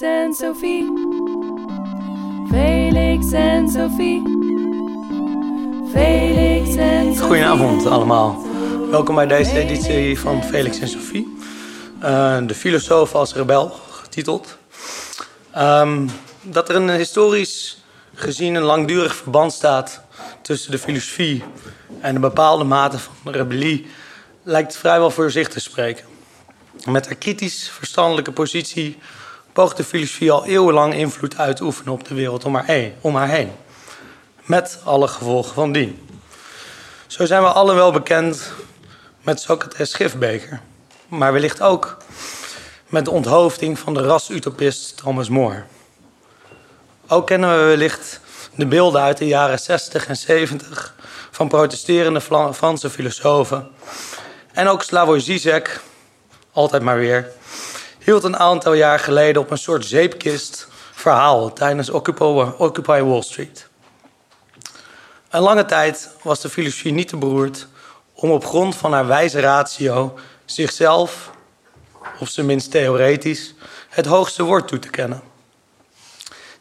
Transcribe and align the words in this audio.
En 0.00 0.34
Sophie. 0.34 0.84
Felix 2.50 3.32
en 3.32 3.68
Sophie. 3.68 4.22
Felix 5.92 6.76
en 6.76 7.04
Sophie. 7.04 7.20
Goedenavond 7.20 7.86
allemaal. 7.86 8.46
Welkom 8.90 9.14
bij 9.14 9.26
deze 9.26 9.58
editie 9.58 10.18
van 10.18 10.44
Felix 10.44 10.78
en 10.78 10.88
Sophie. 10.88 11.36
Uh, 12.02 12.38
de 12.46 12.54
filosoof 12.54 13.14
als 13.14 13.34
rebel, 13.34 13.68
getiteld. 13.90 14.58
Um, 15.56 16.10
dat 16.42 16.68
er 16.68 16.74
een 16.74 16.90
historisch 16.90 17.82
gezien 18.14 18.54
een 18.54 18.62
langdurig 18.62 19.14
verband 19.14 19.52
staat 19.52 20.02
tussen 20.42 20.70
de 20.70 20.78
filosofie 20.78 21.44
en 22.00 22.14
een 22.14 22.20
bepaalde 22.20 22.64
mate 22.64 22.98
van 22.98 23.32
rebellie, 23.32 23.86
lijkt 24.42 24.76
vrijwel 24.76 25.10
voor 25.10 25.30
zich 25.30 25.48
te 25.48 25.60
spreken. 25.60 26.04
Met 26.84 27.06
haar 27.06 27.16
kritisch 27.16 27.68
verstandelijke 27.68 28.32
positie 28.32 28.98
poogt 29.58 29.76
de 29.76 29.84
filosofie 29.84 30.32
al 30.32 30.46
eeuwenlang 30.46 30.94
invloed 30.94 31.36
uit 31.36 31.56
te 31.56 31.64
oefenen 31.64 31.92
op 31.92 32.08
de 32.08 32.14
wereld 32.14 32.44
om 32.44 32.54
haar, 32.54 32.64
heen, 32.64 32.94
om 33.00 33.16
haar 33.16 33.28
heen. 33.28 33.52
Met 34.42 34.80
alle 34.84 35.08
gevolgen 35.08 35.54
van 35.54 35.72
dien. 35.72 36.08
Zo 37.06 37.26
zijn 37.26 37.42
we 37.42 37.48
allen 37.48 37.74
wel 37.74 37.92
bekend 37.92 38.52
met 39.22 39.40
Socrates 39.40 39.90
Schriftbeker. 39.90 40.60
Maar 41.08 41.32
wellicht 41.32 41.62
ook 41.62 41.96
met 42.86 43.04
de 43.04 43.10
onthoofding 43.10 43.78
van 43.78 43.94
de 43.94 44.02
ras-utopist 44.02 44.96
Thomas 44.96 45.28
More. 45.28 45.62
Ook 47.08 47.26
kennen 47.26 47.58
we 47.58 47.64
wellicht 47.64 48.20
de 48.54 48.66
beelden 48.66 49.02
uit 49.02 49.18
de 49.18 49.26
jaren 49.26 49.58
60 49.58 50.06
en 50.06 50.16
70 50.16 50.94
van 51.30 51.48
protesterende 51.48 52.20
Franse 52.52 52.90
filosofen. 52.90 53.68
En 54.52 54.68
ook 54.68 54.82
Slavoj 54.82 55.20
Zizek, 55.20 55.80
altijd 56.52 56.82
maar 56.82 56.98
weer, 56.98 57.32
hield 58.08 58.24
een 58.24 58.36
aantal 58.36 58.72
jaar 58.72 58.98
geleden 58.98 59.42
op 59.42 59.50
een 59.50 59.58
soort 59.58 59.86
zeepkist 59.86 60.68
verhaal 60.92 61.52
tijdens 61.52 61.90
Occupy 61.90 63.00
Wall 63.00 63.22
Street. 63.22 63.68
Een 65.30 65.40
lange 65.40 65.64
tijd 65.64 66.10
was 66.22 66.40
de 66.40 66.48
filosofie 66.48 66.92
niet 66.92 67.08
te 67.08 67.16
beroerd 67.16 67.66
om 68.12 68.30
op 68.30 68.44
grond 68.44 68.76
van 68.76 68.92
haar 68.92 69.06
wijze 69.06 69.40
ratio 69.40 70.18
zichzelf, 70.44 71.30
of 72.18 72.28
zijn 72.28 72.46
minst 72.46 72.70
theoretisch, 72.70 73.54
het 73.88 74.06
hoogste 74.06 74.42
woord 74.42 74.68
toe 74.68 74.78
te 74.78 74.90
kennen. 74.90 75.22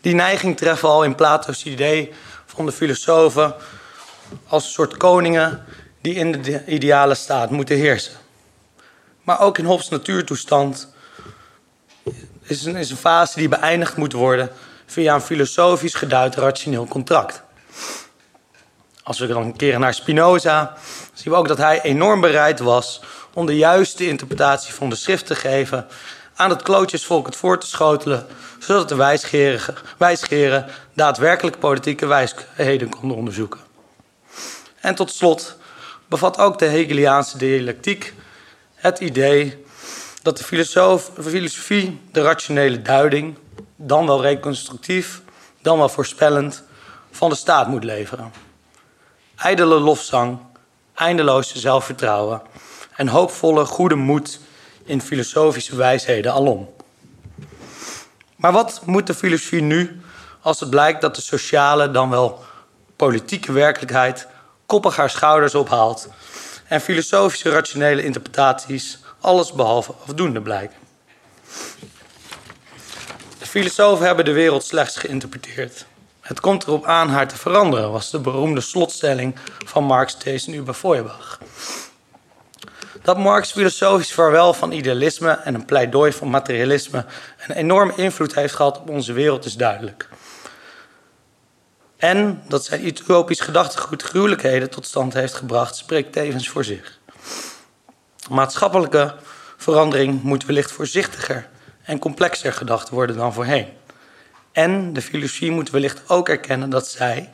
Die 0.02 0.16
neiging 0.16 0.58
treffen 0.58 0.90
al 0.90 1.04
in 1.04 1.16
Plato's 1.16 1.66
idee 1.66 2.14
van 2.46 2.66
de 2.66 2.72
filosofen 2.72 3.56
als 4.48 4.64
een 4.64 4.72
soort 4.72 4.98
koningen 4.98 5.66
die 6.02 6.14
in 6.14 6.42
de 6.42 6.66
ideale 6.66 7.16
staat 7.16 7.50
moeten 7.50 7.76
heersen. 7.78 8.14
Maar 9.24 9.42
ook 9.42 9.58
in 9.58 9.66
Hobbes 9.66 9.90
natuurtoestand 9.90 10.96
is 12.48 12.66
een, 12.66 12.76
een 12.76 12.86
fase 12.86 13.40
die 13.40 13.48
beëindigd 13.48 13.98
moet 13.98 14.14
worden 14.14 14.50
via 14.86 15.14
een 15.14 15.22
filosofisch 15.22 15.94
geduid 15.94 16.36
rationeel 16.36 16.86
contract. 16.86 17.42
Als 19.04 19.20
we 19.20 19.28
dan 19.28 19.56
keren 19.56 19.80
naar 19.80 19.94
Spinoza, 19.94 20.78
zien 21.14 21.32
we 21.32 21.38
ook 21.38 21.48
dat 21.48 21.58
hij 21.58 21.82
enorm 21.82 22.22
bereid 22.22 22.60
was 22.60 23.02
om 23.34 23.46
de 23.46 23.56
juiste 23.56 24.08
interpretatie 24.08 24.74
van 24.74 24.90
de 24.90 24.96
schrift 24.96 25.26
te 25.26 25.36
geven, 25.36 25.88
aan 26.36 26.50
het 26.50 26.62
klootjesvolk 26.62 27.26
het 27.26 27.36
voor 27.36 27.60
te 27.60 27.68
schotelen, 27.68 28.26
zodat 28.60 28.90
de 28.90 28.96
wijsgeren, 28.96 29.76
wijsgeren 29.98 30.66
daadwerkelijk 30.94 31.60
politieke 31.60 32.06
wijsheden 32.06 32.90
konden 32.90 33.18
onderzoeken. 33.18 33.60
En 34.80 34.96
tot 34.96 35.12
slot 35.12 35.58
bevat 36.08 36.38
ook 36.38 36.60
de 36.60 36.66
Hegeliaanse 36.66 37.38
dialectiek 37.38 38.14
het 38.76 39.00
idee 39.00 39.66
dat 40.28 40.38
de 40.38 40.44
filosofie 41.24 42.02
de 42.12 42.22
rationele 42.22 42.82
duiding, 42.82 43.38
dan 43.76 44.06
wel 44.06 44.22
reconstructief, 44.22 45.22
dan 45.62 45.78
wel 45.78 45.90
voorspellend, 45.90 46.64
van 47.12 47.30
de 47.30 47.36
staat 47.36 47.68
moet 47.68 47.84
leveren. 47.84 48.32
Ijdele 49.36 49.80
lofzang, 49.80 50.40
eindeloze 50.96 51.60
zelfvertrouwen 51.60 52.42
en 52.96 53.08
hoopvolle 53.08 53.66
goede 53.66 53.96
moed 53.96 54.40
in 54.86 55.02
filosofische 55.02 55.76
wijsheden 55.76 56.34
alom. 56.34 56.74
Maar 58.36 58.52
wat 58.52 58.82
moet 58.86 59.08
de 59.08 59.14
filosofie 59.14 59.62
nu 59.62 60.02
als 60.42 60.60
het 60.60 60.70
blijkt 60.70 61.02
dat 61.02 61.16
de 61.16 61.22
sociale, 61.22 61.92
dan 61.92 62.10
wel 62.10 62.44
politieke 62.96 63.52
werkelijkheid 63.52 64.28
koppig 64.66 64.96
haar 64.96 65.10
schouders 65.10 65.56
ophaalt 65.56 66.10
en 66.68 66.82
filosofische 66.82 67.50
rationele 67.50 68.04
interpretaties 68.04 69.06
alles 69.28 69.52
behalve 69.54 69.94
afdoende 70.06 70.42
blijken? 70.42 70.78
De 73.40 73.46
filosofen 73.46 74.06
hebben 74.06 74.26
de 74.26 74.32
wereld 74.32 74.64
slechts 74.64 74.98
geïnterpreteerd. 74.98 75.86
Het 76.22 76.40
komt 76.40 76.64
erop 76.64 76.86
aan 76.86 77.10
haar 77.10 77.28
te 77.28 77.38
veranderen, 77.38 77.92
was 77.92 78.12
de 78.12 78.20
beroemde 78.20 78.62
slotstelling 78.62 79.36
van 79.66 79.84
Marx 79.84 80.16
Thesen 80.16 80.54
über 80.54 80.74
Feuerbach. 80.74 81.40
Dat 83.02 83.18
Marx 83.18 83.52
filosofisch 83.52 84.14
vaarwel 84.14 84.54
van 84.54 84.72
idealisme 84.72 85.32
en 85.32 85.54
een 85.54 85.66
pleidooi 85.66 86.12
van 86.12 86.30
materialisme 86.30 87.06
een 87.48 87.56
enorme 87.56 87.94
invloed 87.96 88.36
heeft 88.36 88.56
gehad 88.56 88.80
op 88.80 88.90
onze 88.90 89.14
wereld 89.14 89.46
is 89.46 89.56
duidelijk. 89.56 90.10
En 91.98 92.44
dat 92.48 92.66
zijn 92.66 92.86
utopisch 92.86 93.40
gedachtegoed 93.40 94.04
gruwelijkheden 94.04 94.70
tot 94.70 94.86
stand 94.86 95.14
heeft 95.14 95.34
gebracht, 95.34 95.76
spreekt 95.76 96.14
tevens 96.14 96.50
voor 96.50 96.64
zich. 96.64 97.00
Maatschappelijke 98.30 99.16
verandering 99.58 100.24
moet 100.24 100.46
wellicht 100.46 100.72
voorzichtiger 100.72 101.48
en 101.84 102.00
complexer 102.00 102.54
gedacht 102.54 102.90
worden 102.90 103.18
dan 103.18 103.34
voorheen. 103.34 103.68
En 104.52 104.94
de 104.94 105.02
filosofie 105.02 105.52
moet 105.52 105.70
wellicht 105.70 106.10
ook 106.10 106.30
erkennen 106.30 106.70
dat 106.70 106.88
zij, 106.88 107.30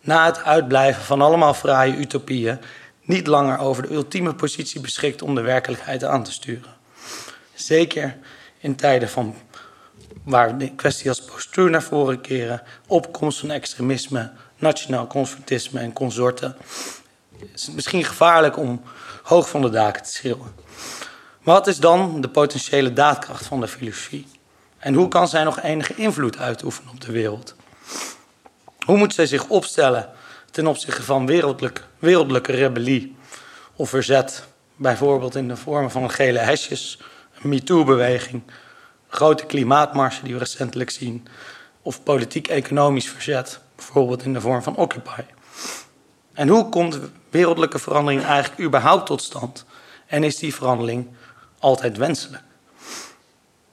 na 0.00 0.26
het 0.26 0.42
uitblijven 0.42 1.02
van 1.02 1.22
allemaal 1.22 1.54
fraaie 1.54 1.96
utopieën, 1.96 2.58
niet 3.02 3.26
langer 3.26 3.58
over 3.58 3.82
de 3.82 3.94
ultieme 3.94 4.34
positie 4.34 4.80
beschikt 4.80 5.22
om 5.22 5.34
de 5.34 5.40
werkelijkheid 5.40 6.04
aan 6.04 6.22
te 6.22 6.32
sturen. 6.32 6.76
Zeker 7.54 8.16
in 8.60 8.76
tijden 8.76 9.08
van 9.08 9.34
waar 10.24 10.58
de 10.58 10.74
kwestie 10.74 11.08
als 11.08 11.24
postuur 11.24 11.70
naar 11.70 11.82
voren 11.82 12.20
keren, 12.20 12.62
opkomst 12.86 13.38
van 13.38 13.50
extremisme, 13.50 14.30
nationaal 14.56 15.06
conformisme 15.06 15.80
en 15.80 15.92
consorten. 15.92 16.56
Het 17.38 17.48
is 17.54 17.70
misschien 17.70 18.04
gevaarlijk 18.04 18.56
om 18.56 18.82
hoog 19.28 19.48
van 19.48 19.62
de 19.62 19.70
daken 19.70 20.02
te 20.02 20.10
schreeuwen. 20.10 20.54
Maar 21.42 21.54
wat 21.54 21.66
is 21.66 21.78
dan 21.78 22.20
de 22.20 22.28
potentiële 22.28 22.92
daadkracht 22.92 23.46
van 23.46 23.60
de 23.60 23.68
filosofie? 23.68 24.26
En 24.78 24.94
hoe 24.94 25.08
kan 25.08 25.28
zij 25.28 25.44
nog 25.44 25.60
enige 25.60 25.94
invloed 25.94 26.38
uitoefenen 26.38 26.92
op 26.92 27.00
de 27.00 27.12
wereld? 27.12 27.54
Hoe 28.84 28.96
moet 28.96 29.14
zij 29.14 29.26
zich 29.26 29.48
opstellen 29.48 30.10
ten 30.50 30.66
opzichte 30.66 31.02
van 31.02 31.26
wereldlijk, 31.26 31.84
wereldlijke 31.98 32.52
rebellie 32.52 33.16
of 33.76 33.88
verzet, 33.88 34.46
bijvoorbeeld 34.76 35.34
in 35.34 35.48
de 35.48 35.56
vorm 35.56 35.90
van 35.90 36.10
gele 36.10 36.38
hesjes, 36.38 37.00
een 37.42 37.48
MeToo-beweging, 37.48 38.42
grote 39.08 39.46
klimaatmarsen 39.46 40.24
die 40.24 40.32
we 40.32 40.38
recentelijk 40.38 40.90
zien, 40.90 41.26
of 41.82 42.02
politiek-economisch 42.02 43.08
verzet, 43.08 43.60
bijvoorbeeld 43.76 44.22
in 44.22 44.32
de 44.32 44.40
vorm 44.40 44.62
van 44.62 44.76
Occupy. 44.76 45.22
En 46.32 46.48
hoe 46.48 46.68
komt 46.68 46.98
wereldlijke 47.30 47.78
verandering 47.78 48.24
eigenlijk 48.24 48.60
überhaupt 48.60 49.06
tot 49.06 49.22
stand? 49.22 49.64
En 50.06 50.24
is 50.24 50.36
die 50.36 50.54
verandering 50.54 51.08
altijd 51.58 51.96
wenselijk? 51.96 52.42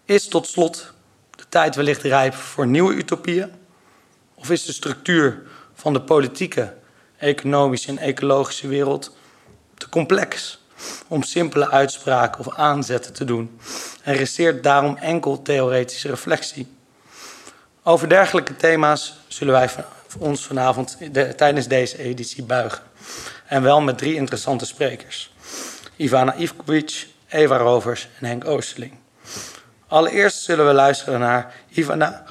Is 0.05 0.27
tot 0.27 0.47
slot 0.47 0.93
de 1.35 1.43
tijd 1.49 1.75
wellicht 1.75 2.01
rijp 2.01 2.33
voor 2.33 2.67
nieuwe 2.67 2.93
utopieën? 2.93 3.51
Of 4.33 4.49
is 4.49 4.65
de 4.65 4.73
structuur 4.73 5.41
van 5.73 5.93
de 5.93 6.01
politieke, 6.01 6.73
economische 7.17 7.87
en 7.87 7.97
ecologische 7.97 8.67
wereld 8.67 9.15
te 9.77 9.89
complex 9.89 10.63
om 11.07 11.23
simpele 11.23 11.71
uitspraken 11.71 12.39
of 12.39 12.55
aanzetten 12.55 13.13
te 13.13 13.25
doen 13.25 13.59
en 14.03 14.15
resteert 14.15 14.63
daarom 14.63 14.97
enkel 14.97 15.41
theoretische 15.41 16.09
reflectie. 16.09 16.67
Over 17.83 18.09
dergelijke 18.09 18.55
thema's 18.55 19.19
zullen 19.27 19.53
wij 19.53 19.69
ons 20.19 20.45
vanavond 20.45 20.97
tijdens 21.37 21.67
deze 21.67 21.97
editie 21.97 22.43
buigen. 22.43 22.81
En 23.45 23.61
wel 23.61 23.81
met 23.81 23.97
drie 23.97 24.15
interessante 24.15 24.65
sprekers. 24.65 25.33
Ivana 25.95 26.35
Ivkovic, 26.35 27.07
Eva 27.27 27.57
Rovers 27.57 28.07
en 28.19 28.25
Henk 28.25 28.45
Oosterling. 28.45 28.93
Allereerst 29.87 30.41
zullen 30.41 30.67
we 30.67 30.73
luisteren 30.73 31.19
naar 31.19 31.53
Ivana 31.69 32.25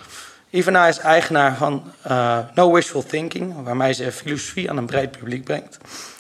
Ivana 0.55 0.87
is 0.87 0.99
eigenaar 0.99 1.57
van 1.57 1.93
uh, 2.07 2.39
No 2.55 2.73
Wishful 2.73 3.03
Thinking, 3.03 3.63
waarmee 3.65 3.93
ze 3.93 4.13
filosofie 4.13 4.71
aan 4.71 4.77
een 4.77 4.87
breed 4.87 5.11
publiek 5.11 5.45
brengt. 5.45 5.79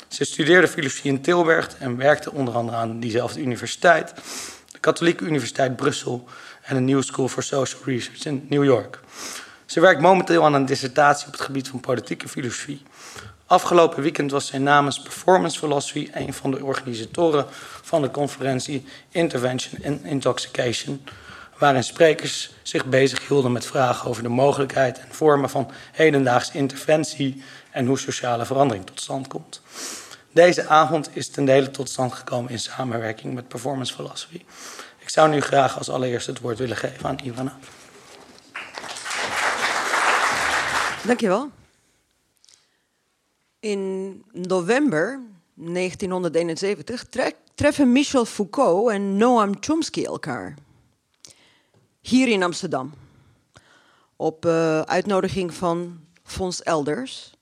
Ze 0.09 0.25
studeerde 0.25 0.69
filosofie 0.69 1.11
in 1.11 1.21
Tilburg 1.21 1.77
en 1.79 1.97
werkte 1.97 2.33
onder 2.33 2.55
andere 2.55 2.77
aan 2.77 3.01
diezelfde 3.01 3.41
universiteit, 3.41 4.13
de 4.73 4.79
Katholieke 4.79 5.25
Universiteit 5.25 5.77
Brussel 5.77 6.29
en 6.63 6.75
de 6.75 6.81
New 6.81 7.03
School 7.03 7.29
for 7.29 7.43
Social 7.43 7.81
Research 7.85 8.25
in 8.25 8.47
New 8.49 8.65
York. 8.65 9.01
Ze 9.67 9.81
werkt 9.81 10.01
momenteel 10.01 10.45
aan 10.45 10.55
een 10.55 10.67
dissertatie 10.67 11.27
op 11.27 11.33
het 11.33 11.43
gebied 11.43 11.69
van 11.69 11.81
politieke 11.81 12.29
filosofie. 12.29 12.83
Afgelopen 13.47 14.03
weekend 14.03 14.31
was 14.31 14.47
zij 14.47 14.59
namens 14.59 15.01
Performance 15.01 15.59
Philosophy 15.59 16.11
een 16.13 16.35
van 16.35 16.51
de 16.51 16.65
organisatoren 16.65 17.47
van 17.83 18.03
de 18.03 18.11
conferentie 18.11 18.87
Intervention 19.09 19.85
and 19.85 20.05
Intoxication 20.05 21.05
waarin 21.59 21.85
sprekers 21.85 22.53
zich 22.63 22.85
bezighielden 22.85 23.53
met 23.53 23.67
vragen 23.67 24.09
over 24.09 24.23
de 24.23 24.29
mogelijkheid 24.29 24.99
en 24.99 25.09
vormen 25.11 25.51
van 25.51 25.71
hedendaagse 25.93 26.53
interventie 26.53 27.43
en 27.71 27.87
hoe 27.87 27.99
sociale 27.99 28.45
verandering 28.45 28.87
tot 28.87 29.01
stand 29.01 29.27
komt. 29.27 29.61
Deze 30.33 30.69
avond 30.69 31.11
is 31.13 31.29
ten 31.29 31.45
dele 31.45 31.71
tot 31.71 31.89
stand 31.91 32.13
gekomen 32.13 32.51
in 32.51 32.59
samenwerking 32.59 33.35
met 33.35 33.49
Performance 33.49 33.95
Philosophy. 33.95 34.43
Ik 34.99 35.09
zou 35.09 35.31
nu 35.31 35.41
graag 35.41 35.79
als 35.79 35.91
allereerst 35.91 36.27
het 36.27 36.41
woord 36.41 36.59
willen 36.59 36.77
geven 36.77 37.09
aan 37.09 37.19
Ivana. 37.25 37.57
Dankjewel. 41.03 41.51
In 43.65 44.25
november 44.33 45.21
1971 45.55 47.05
treffen 47.55 47.93
Michel 47.93 48.25
Foucault 48.25 48.91
en 48.91 49.17
Noam 49.17 49.55
Chomsky 49.61 50.05
elkaar. 50.05 50.55
Hier 52.01 52.29
in 52.29 52.43
Amsterdam. 52.43 52.93
Op 54.17 54.47
uh, 54.47 54.81
uitnodiging 54.81 55.55
van 55.55 56.01
Fons 56.23 56.63
Elders. 56.63 57.35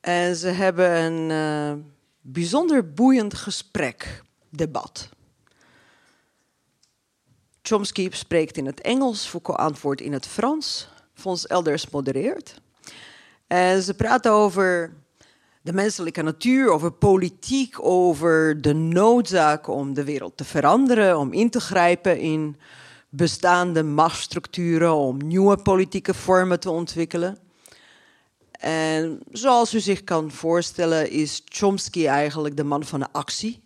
En 0.00 0.36
ze 0.36 0.48
hebben 0.48 0.90
een 0.90 1.30
uh, 1.30 1.84
bijzonder 2.20 2.92
boeiend 2.92 3.34
gesprek, 3.34 4.22
debat. 4.48 5.08
Chomsky 7.62 8.08
spreekt 8.10 8.56
in 8.56 8.66
het 8.66 8.80
Engels, 8.80 9.26
Foucault 9.26 9.58
antwoordt 9.58 10.00
in 10.00 10.12
het 10.12 10.26
Frans. 10.26 10.88
Fons 11.14 11.46
Elders 11.46 11.90
modereert. 11.90 12.60
En 13.48 13.82
ze 13.82 13.94
praten 13.94 14.32
over 14.32 14.92
de 15.62 15.72
menselijke 15.72 16.22
natuur, 16.22 16.70
over 16.70 16.92
politiek, 16.92 17.84
over 17.84 18.60
de 18.60 18.72
noodzaak 18.72 19.66
om 19.66 19.94
de 19.94 20.04
wereld 20.04 20.36
te 20.36 20.44
veranderen, 20.44 21.18
om 21.18 21.32
in 21.32 21.50
te 21.50 21.60
grijpen 21.60 22.18
in 22.18 22.56
bestaande 23.08 23.82
machtsstructuren, 23.82 24.94
om 24.94 25.16
nieuwe 25.16 25.56
politieke 25.56 26.14
vormen 26.14 26.60
te 26.60 26.70
ontwikkelen. 26.70 27.38
En 28.50 29.20
zoals 29.30 29.74
u 29.74 29.80
zich 29.80 30.04
kan 30.04 30.30
voorstellen, 30.30 31.10
is 31.10 31.42
Chomsky 31.44 32.06
eigenlijk 32.06 32.56
de 32.56 32.64
man 32.64 32.84
van 32.84 33.00
de 33.00 33.08
actie 33.12 33.62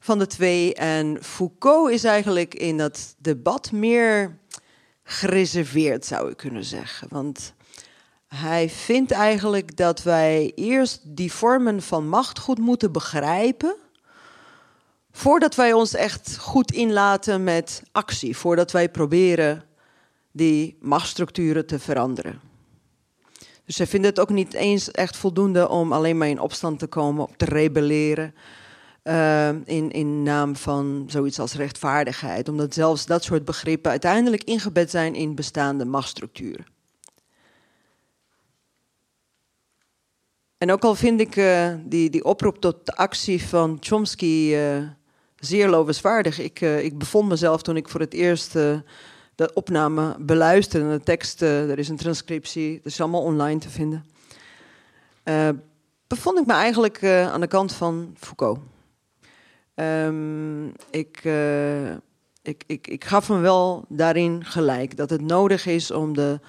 van 0.00 0.18
de 0.18 0.26
twee. 0.26 0.74
En 0.74 1.18
Foucault 1.20 1.90
is 1.90 2.04
eigenlijk 2.04 2.54
in 2.54 2.76
dat 2.76 3.14
debat 3.18 3.72
meer 3.72 4.38
gereserveerd, 5.04 6.04
zou 6.04 6.30
ik 6.30 6.36
kunnen 6.36 6.64
zeggen. 6.64 7.08
Want 7.10 7.54
hij 8.34 8.68
vindt 8.68 9.10
eigenlijk 9.10 9.76
dat 9.76 10.02
wij 10.02 10.52
eerst 10.54 11.00
die 11.04 11.32
vormen 11.32 11.82
van 11.82 12.08
macht 12.08 12.38
goed 12.38 12.58
moeten 12.58 12.92
begrijpen. 12.92 13.76
Voordat 15.10 15.54
wij 15.54 15.72
ons 15.72 15.94
echt 15.94 16.36
goed 16.38 16.72
inlaten 16.72 17.44
met 17.44 17.82
actie. 17.92 18.36
Voordat 18.36 18.72
wij 18.72 18.88
proberen 18.88 19.62
die 20.30 20.76
machtsstructuren 20.80 21.66
te 21.66 21.78
veranderen. 21.78 22.40
Dus 23.64 23.78
hij 23.78 23.86
vindt 23.86 24.06
het 24.06 24.20
ook 24.20 24.30
niet 24.30 24.54
eens 24.54 24.90
echt 24.90 25.16
voldoende 25.16 25.68
om 25.68 25.92
alleen 25.92 26.18
maar 26.18 26.28
in 26.28 26.40
opstand 26.40 26.78
te 26.78 26.86
komen, 26.86 27.22
op 27.22 27.36
te 27.36 27.44
rebelleren. 27.44 28.34
Uh, 29.04 29.48
in, 29.48 29.90
in 29.90 30.22
naam 30.22 30.56
van 30.56 31.04
zoiets 31.06 31.38
als 31.38 31.54
rechtvaardigheid. 31.54 32.48
Omdat 32.48 32.74
zelfs 32.74 33.06
dat 33.06 33.24
soort 33.24 33.44
begrippen 33.44 33.90
uiteindelijk 33.90 34.44
ingebed 34.44 34.90
zijn 34.90 35.14
in 35.14 35.34
bestaande 35.34 35.84
machtsstructuren. 35.84 36.71
En 40.62 40.72
ook 40.72 40.82
al 40.82 40.94
vind 40.94 41.20
ik 41.20 41.36
uh, 41.36 41.74
die, 41.84 42.10
die 42.10 42.24
oproep 42.24 42.60
tot 42.60 42.96
actie 42.96 43.46
van 43.46 43.76
Chomsky 43.80 44.54
uh, 44.54 44.76
zeer 45.36 45.68
lovenswaardig. 45.68 46.38
Ik, 46.38 46.60
uh, 46.60 46.84
ik 46.84 46.98
bevond 46.98 47.28
mezelf 47.28 47.62
toen 47.62 47.76
ik 47.76 47.88
voor 47.88 48.00
het 48.00 48.12
eerst 48.12 48.52
de 48.52 49.50
opname 49.54 50.16
beluisterde. 50.18 50.96
De 50.96 51.04
tekst, 51.04 51.40
er 51.40 51.78
is 51.78 51.88
een 51.88 51.96
transcriptie, 51.96 52.76
dat 52.76 52.92
is 52.92 53.00
allemaal 53.00 53.22
online 53.22 53.60
te 53.60 53.70
vinden. 53.70 54.04
bevond 56.06 56.38
ik 56.38 56.46
me 56.46 56.52
eigenlijk 56.52 57.04
aan 57.04 57.40
de 57.40 57.46
kant 57.46 57.72
van 57.72 58.14
Foucault. 58.18 58.58
Um, 59.74 60.72
ik, 60.90 61.24
ik, 62.42 62.64
ik, 62.66 62.86
ik 62.86 63.04
gaf 63.04 63.28
hem 63.28 63.40
wel 63.40 63.84
daarin 63.88 64.44
gelijk 64.44 64.96
dat 64.96 65.10
het 65.10 65.20
nodig 65.20 65.66
is 65.66 65.90
om 65.90 66.14
de 66.14 66.40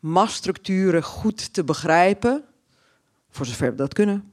machtsstructuren 0.00 1.02
goed 1.02 1.54
te 1.54 1.64
begrijpen 1.64 2.47
voor 3.30 3.46
zover 3.46 3.70
we 3.70 3.76
dat 3.76 3.94
kunnen. 3.94 4.32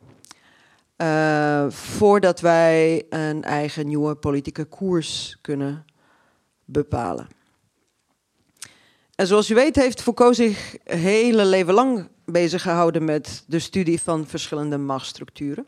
Uh, 0.98 1.70
voordat 1.70 2.40
wij 2.40 3.06
een 3.10 3.44
eigen 3.44 3.88
nieuwe 3.88 4.16
politieke 4.16 4.66
koers 4.66 5.38
kunnen 5.42 5.86
bepalen. 6.66 7.28
En 9.16 9.28
zoals 9.28 9.50
u 9.50 9.56
weet 9.56 9.76
heeft 9.76 10.02
Foucault 10.02 10.36
zich 10.36 10.78
hele 10.84 11.46
leven 11.46 11.74
lang 11.74 12.10
bezig 12.26 12.62
gehouden 12.62 13.06
met 13.06 13.44
de 13.48 13.60
studie 13.60 14.02
van 14.02 14.28
verschillende 14.28 14.78
machtsstructuren. 14.78 15.66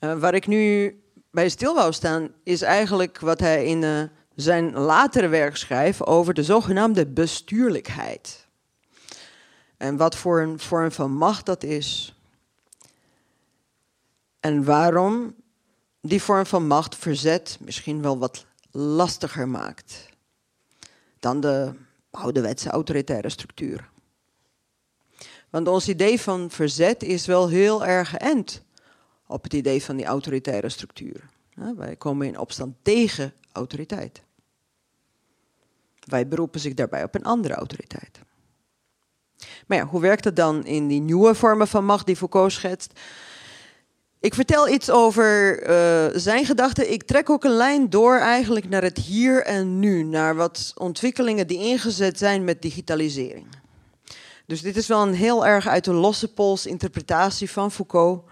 Uh, 0.00 0.18
waar 0.18 0.34
ik 0.34 0.46
nu 0.46 0.96
bij 1.30 1.48
stil 1.48 1.74
wou 1.74 1.92
staan, 1.92 2.30
is 2.42 2.62
eigenlijk 2.62 3.18
wat 3.20 3.40
hij 3.40 3.64
in 3.64 3.82
uh, 3.82 4.02
zijn 4.34 4.72
latere 4.72 5.28
werk 5.28 5.56
schrijft 5.56 6.06
over 6.06 6.34
de 6.34 6.42
zogenaamde 6.42 7.06
bestuurlijkheid. 7.06 8.43
En 9.76 9.96
wat 9.96 10.16
voor 10.16 10.40
een 10.40 10.58
vorm 10.58 10.92
van 10.92 11.10
macht 11.10 11.46
dat 11.46 11.62
is. 11.62 12.18
En 14.40 14.64
waarom 14.64 15.34
die 16.00 16.22
vorm 16.22 16.46
van 16.46 16.66
macht 16.66 16.96
verzet 16.96 17.58
misschien 17.60 18.02
wel 18.02 18.18
wat 18.18 18.46
lastiger 18.70 19.48
maakt 19.48 20.08
dan 21.18 21.40
de 21.40 21.72
ouderwetse 22.10 22.70
autoritaire 22.70 23.28
structuur. 23.28 23.88
Want 25.50 25.68
ons 25.68 25.88
idee 25.88 26.20
van 26.20 26.50
verzet 26.50 27.02
is 27.02 27.26
wel 27.26 27.48
heel 27.48 27.84
erg 27.84 28.10
geënt 28.10 28.62
op 29.26 29.42
het 29.42 29.52
idee 29.52 29.82
van 29.82 29.96
die 29.96 30.06
autoritaire 30.06 30.68
structuur. 30.68 31.28
Wij 31.76 31.96
komen 31.96 32.26
in 32.26 32.38
opstand 32.38 32.76
tegen 32.82 33.32
autoriteit. 33.52 34.22
Wij 36.04 36.28
beroepen 36.28 36.60
zich 36.60 36.74
daarbij 36.74 37.02
op 37.02 37.14
een 37.14 37.24
andere 37.24 37.54
autoriteit. 37.54 38.23
Maar 39.66 39.78
ja, 39.78 39.86
hoe 39.86 40.00
werkt 40.00 40.24
het 40.24 40.36
dan 40.36 40.64
in 40.64 40.88
die 40.88 41.00
nieuwe 41.00 41.34
vormen 41.34 41.68
van 41.68 41.84
macht 41.84 42.06
die 42.06 42.16
Foucault 42.16 42.52
schetst? 42.52 43.00
Ik 44.24 44.34
vertel 44.34 44.68
iets 44.68 44.90
over 44.90 45.62
uh, 45.62 46.18
zijn 46.18 46.44
gedachten. 46.44 46.92
Ik 46.92 47.02
trek 47.02 47.30
ook 47.30 47.44
een 47.44 47.56
lijn 47.56 47.90
door 47.90 48.18
eigenlijk 48.18 48.68
naar 48.68 48.82
het 48.82 48.98
hier 48.98 49.42
en 49.42 49.78
nu. 49.78 50.02
Naar 50.02 50.34
wat 50.34 50.72
ontwikkelingen 50.76 51.46
die 51.46 51.58
ingezet 51.58 52.18
zijn 52.18 52.44
met 52.44 52.62
digitalisering. 52.62 53.46
Dus 54.46 54.62
dit 54.62 54.76
is 54.76 54.86
wel 54.86 55.02
een 55.02 55.14
heel 55.14 55.46
erg 55.46 55.66
uit 55.68 55.84
de 55.84 55.92
losse 55.92 56.32
pols 56.32 56.66
interpretatie 56.66 57.50
van 57.50 57.70
Foucault. 57.70 58.24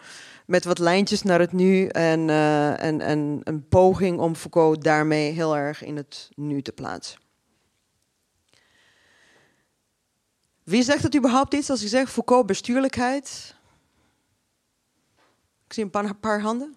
Met 0.46 0.64
wat 0.64 0.78
lijntjes 0.78 1.22
naar 1.22 1.40
het 1.40 1.52
nu 1.52 1.86
en, 1.86 2.28
uh, 2.28 2.82
en, 2.82 3.00
en 3.00 3.40
een 3.44 3.68
poging 3.68 4.18
om 4.18 4.34
Foucault 4.34 4.84
daarmee 4.84 5.32
heel 5.32 5.56
erg 5.56 5.84
in 5.84 5.96
het 5.96 6.30
nu 6.34 6.62
te 6.62 6.72
plaatsen. 6.72 7.21
Wie 10.64 10.82
zegt 10.82 11.02
het 11.02 11.16
überhaupt 11.16 11.54
iets 11.54 11.70
als 11.70 11.82
ik 11.82 11.88
zeg 11.88 12.10
Foucault 12.10 12.46
bestuurlijkheid? 12.46 13.54
Ik 15.66 15.72
zie 15.72 15.90
een 15.92 16.20
paar, 16.20 16.40
handen. 16.40 16.76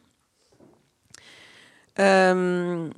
Um, 1.94 2.92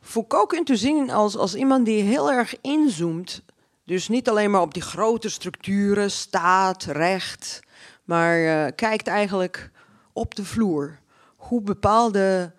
Foucault 0.00 0.48
kunt 0.48 0.68
u 0.68 0.76
zien 0.76 1.10
als, 1.10 1.36
als 1.36 1.54
iemand 1.54 1.84
die 1.84 2.02
heel 2.02 2.32
erg 2.32 2.60
inzoomt. 2.60 3.42
Dus 3.84 4.08
niet 4.08 4.28
alleen 4.28 4.50
maar 4.50 4.60
op 4.60 4.74
die 4.74 4.82
grote 4.82 5.28
structuren, 5.28 6.10
staat, 6.10 6.82
recht. 6.82 7.60
Maar 8.04 8.38
uh, 8.38 8.66
kijkt 8.76 9.06
eigenlijk 9.06 9.70
op 10.12 10.34
de 10.34 10.44
vloer. 10.44 10.98
Hoe 11.36 11.60
bepaalde 11.60 12.52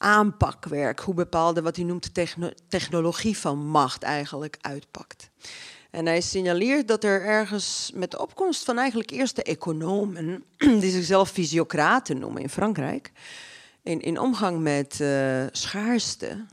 aanpakwerk, 0.00 1.00
hoe 1.00 1.14
bepaalde 1.14 1.62
wat 1.62 1.76
hij 1.76 1.84
noemt 1.84 2.14
techno 2.14 2.50
technologie 2.68 3.38
van 3.38 3.66
macht 3.66 4.02
eigenlijk 4.02 4.56
uitpakt. 4.60 5.30
En 5.90 6.06
hij 6.06 6.20
signaleert 6.20 6.88
dat 6.88 7.04
er 7.04 7.24
ergens 7.24 7.90
met 7.94 8.10
de 8.10 8.20
opkomst 8.20 8.64
van 8.64 8.78
eigenlijk 8.78 9.10
eerste 9.10 9.42
economen, 9.42 10.44
die 10.82 10.90
zichzelf 10.90 11.30
fysiocraten 11.30 12.18
noemen 12.18 12.42
in 12.42 12.48
Frankrijk, 12.48 13.12
in, 13.82 14.00
in 14.00 14.18
omgang 14.18 14.60
met 14.60 14.98
uh, 15.00 15.44
schaarste, 15.50 16.46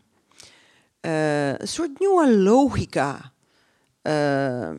uh, 1.02 1.58
een 1.58 1.68
soort 1.68 2.00
nieuwe 2.00 2.38
logica 2.38 3.32
uh, 4.04 4.72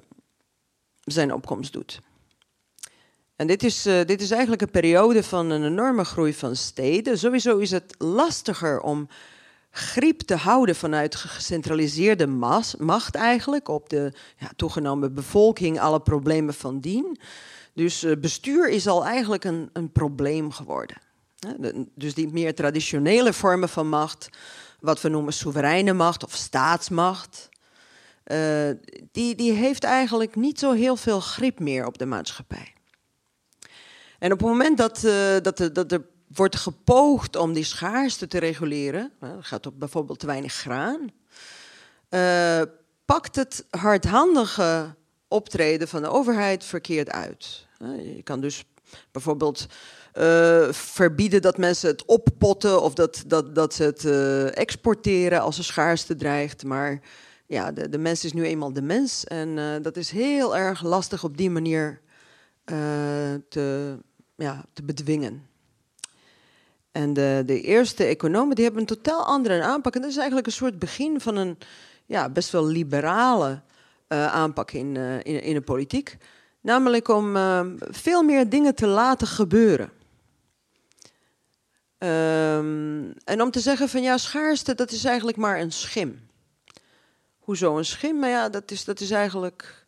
zijn 1.05 1.33
opkomst 1.33 1.73
doet. 1.73 2.01
En 3.39 3.47
dit 3.47 3.63
is, 3.63 3.87
uh, 3.87 4.01
dit 4.05 4.21
is 4.21 4.31
eigenlijk 4.31 4.63
een 4.63 4.71
periode 4.71 5.23
van 5.23 5.51
een 5.51 5.65
enorme 5.65 6.05
groei 6.05 6.35
van 6.35 6.57
steden. 6.57 7.19
Sowieso 7.19 7.59
is 7.59 7.71
het 7.71 7.95
lastiger 7.99 8.81
om 8.81 9.09
griep 9.71 10.21
te 10.21 10.37
houden 10.37 10.77
vanuit 10.77 11.15
gecentraliseerde 11.15 12.27
macht 12.79 13.15
eigenlijk 13.15 13.69
op 13.69 13.89
de 13.89 14.13
ja, 14.37 14.51
toegenomen 14.57 15.15
bevolking, 15.15 15.81
alle 15.81 16.01
problemen 16.01 16.55
van 16.55 16.81
dien. 16.81 17.19
Dus 17.73 18.05
uh, 18.05 18.17
bestuur 18.17 18.69
is 18.69 18.87
al 18.87 19.05
eigenlijk 19.05 19.45
een, 19.45 19.71
een 19.73 19.93
probleem 19.93 20.51
geworden. 20.51 20.97
Dus 21.95 22.15
die 22.15 22.29
meer 22.29 22.55
traditionele 22.55 23.33
vormen 23.33 23.69
van 23.69 23.89
macht, 23.89 24.29
wat 24.81 25.01
we 25.01 25.09
noemen 25.09 25.33
soevereine 25.33 25.93
macht 25.93 26.25
of 26.25 26.35
staatsmacht, 26.35 27.49
uh, 28.27 28.71
die, 29.13 29.35
die 29.35 29.53
heeft 29.53 29.85
eigenlijk 29.85 30.37
niet 30.37 30.59
zo 30.59 30.73
heel 30.73 30.97
veel 30.97 31.21
grip 31.21 31.61
meer 31.61 31.87
op 31.87 31.99
de 31.99 32.07
maatschappij. 32.07 32.77
En 34.19 34.33
op 34.33 34.39
het 34.39 34.49
moment 34.49 34.79
dat, 34.79 35.03
uh, 35.05 35.37
dat, 35.43 35.71
dat 35.73 35.93
er 35.93 36.03
wordt 36.35 36.57
gepoogd 36.57 37.37
om 37.37 37.53
die 37.53 37.65
schaarste 37.65 38.27
te 38.27 38.39
reguleren, 38.39 39.13
uh, 39.23 39.31
gaat 39.41 39.67
op 39.67 39.79
bijvoorbeeld 39.79 40.19
te 40.19 40.27
weinig 40.27 40.53
graan, 40.53 41.11
uh, 42.11 42.63
pakt 43.05 43.37
het 43.37 43.65
hardhandige 43.71 44.95
optreden 45.29 45.89
van 45.89 46.03
de 46.03 46.09
overheid 46.09 46.65
verkeerd 46.65 47.11
uit. 47.11 47.67
Je 47.79 48.21
kan 48.23 48.41
dus 48.41 48.65
bijvoorbeeld 49.11 49.67
uh, 50.15 50.73
verbieden 50.73 51.43
dat 51.43 51.57
mensen 51.57 51.91
het 51.91 52.05
oppotten 52.05 52.83
of 52.83 52.95
dat, 52.95 53.25
dat, 53.27 53.55
dat 53.55 53.75
ze 53.75 53.83
het 53.83 54.05
exporteren 54.55 55.41
als 55.41 55.59
er 55.59 55.65
schaarste 55.65 56.17
dreigt. 56.17 56.65
Maar 56.65 57.01
ja, 57.47 57.73
de, 57.73 57.89
de 57.89 57.99
mens 57.99 58.25
is 58.25 58.33
nu 58.33 58.45
eenmaal 58.45 58.73
de 58.73 58.83
mens 58.83 59.25
en 59.25 59.83
dat 59.83 59.97
is 59.97 60.11
heel 60.11 60.57
erg 60.57 60.83
lastig 60.83 61.25
op 61.25 61.37
die 61.37 61.51
manier 61.51 62.01
te, 63.49 63.99
ja, 64.37 64.65
te 64.73 64.83
bedwingen. 64.83 65.47
En 66.93 67.13
de, 67.13 67.43
de 67.47 67.61
eerste 67.61 68.05
economen 68.05 68.55
die 68.55 68.65
hebben 68.65 68.83
een 68.83 68.89
totaal 68.89 69.25
andere 69.25 69.63
aanpak. 69.63 69.95
En 69.95 70.01
dat 70.01 70.11
is 70.11 70.17
eigenlijk 70.17 70.47
een 70.47 70.53
soort 70.53 70.79
begin 70.79 71.21
van 71.21 71.37
een 71.37 71.59
ja, 72.07 72.29
best 72.29 72.51
wel 72.51 72.67
liberale 72.67 73.61
aanpak 74.09 74.71
in, 74.71 74.97
in, 75.23 75.43
in 75.43 75.55
de 75.55 75.61
politiek. 75.61 76.17
Namelijk 76.61 77.09
om 77.09 77.37
veel 77.79 78.23
meer 78.23 78.49
dingen 78.49 78.75
te 78.75 78.87
laten 78.87 79.27
gebeuren. 79.27 79.91
Um, 81.99 83.13
en 83.25 83.43
om 83.43 83.51
te 83.51 83.61
zeggen 83.61 83.89
van 83.89 84.03
ja, 84.03 84.19
schaarste, 84.19 84.75
dat 84.75 84.91
is 84.91 85.05
eigenlijk 85.05 85.37
maar 85.37 85.61
een 85.61 85.73
schim. 85.73 86.29
Hoezo 87.39 87.77
een 87.77 87.85
schim? 87.85 88.19
Maar 88.19 88.29
ja, 88.29 88.49
dat 88.49 88.71
is, 88.71 88.85
dat 88.85 89.01
is 89.01 89.11
eigenlijk. 89.11 89.87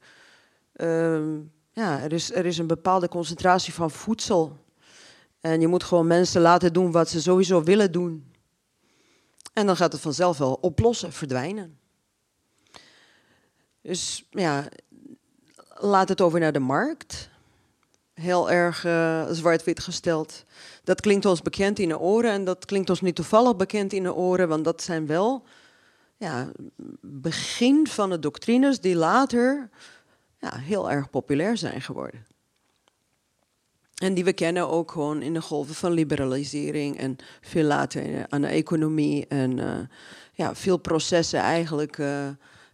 Um, 0.77 1.53
ja, 1.73 2.01
er 2.01 2.13
is, 2.13 2.33
er 2.33 2.47
is 2.47 2.59
een 2.59 2.67
bepaalde 2.67 3.09
concentratie 3.09 3.73
van 3.73 3.91
voedsel. 3.91 4.59
En 5.41 5.61
je 5.61 5.67
moet 5.67 5.85
gewoon 5.85 6.07
mensen 6.07 6.41
laten 6.41 6.73
doen 6.73 6.93
wat 6.93 7.09
ze 7.09 7.23
sowieso 7.23 7.63
willen 7.63 7.93
doen. 7.93 8.33
En 9.53 9.67
dan 9.67 9.77
gaat 9.77 9.93
het 9.93 10.01
vanzelf 10.01 10.39
wel 10.39 10.59
oplossen, 10.61 11.13
verdwijnen. 11.13 11.79
Dus 13.83 14.27
ja, 14.31 14.69
laat 15.75 16.09
het 16.09 16.21
over 16.21 16.41
naar 16.41 16.53
de 16.53 16.59
markt. 16.59 17.29
Heel 18.15 18.51
erg 18.51 18.85
uh, 18.85 19.27
zwart-wit 19.31 19.81
gesteld. 19.81 20.45
Dat 20.85 21.01
klinkt 21.01 21.25
ons 21.25 21.43
bekend 21.43 21.79
in 21.79 21.89
de 21.89 21.99
oren 21.99 22.31
en 22.31 22.45
dat 22.45 22.65
klinkt 22.65 22.91
ons 22.91 23.01
niet 23.01 23.15
toevallig 23.15 23.57
bekend 23.57 23.93
in 23.93 24.03
de 24.03 24.15
oren, 24.15 24.49
want 24.49 24.65
dat 24.65 24.83
zijn 24.83 25.07
wel 25.07 25.45
ja, 26.17 26.51
begin 27.01 27.87
van 27.87 28.11
de 28.11 28.19
doctrines 28.19 28.81
die 28.81 28.97
later 28.97 29.71
ja, 30.41 30.59
heel 30.59 30.91
erg 30.91 31.11
populair 31.11 31.57
zijn 31.57 31.83
geworden. 31.83 32.27
En 34.01 34.15
die 34.15 34.25
we 34.25 34.33
kennen 34.33 34.69
ook 34.69 34.91
gewoon 34.91 35.23
in 35.23 35.35
de 35.35 35.43
golven 35.43 35.75
van 35.75 35.93
liberalisering 35.93 36.99
en 36.99 37.17
veel 37.41 37.65
later 37.65 38.27
aan 38.29 38.41
de 38.41 38.47
economie 38.47 39.27
en 39.27 39.59
uh, 39.59 39.79
ja, 40.33 40.55
veel 40.55 40.77
processen 40.77 41.41
eigenlijk 41.41 41.99
uh, 41.99 42.29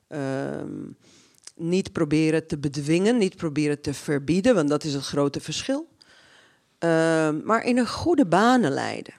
uh, 0.08 0.62
niet 1.54 1.92
proberen 1.92 2.46
te 2.46 2.58
bedwingen, 2.58 3.18
niet 3.18 3.37
proberen 3.37 3.80
te 3.80 3.94
verbieden, 3.94 4.54
want 4.54 4.68
dat 4.68 4.85
is 4.85 4.94
het 4.94 5.04
grote 5.04 5.40
verschil. 5.40 5.88
Ehm, 6.78 7.40
maar 7.44 7.64
in 7.64 7.78
een 7.78 7.88
goede 7.88 8.26
banen 8.26 8.70
leiden. 8.70 9.14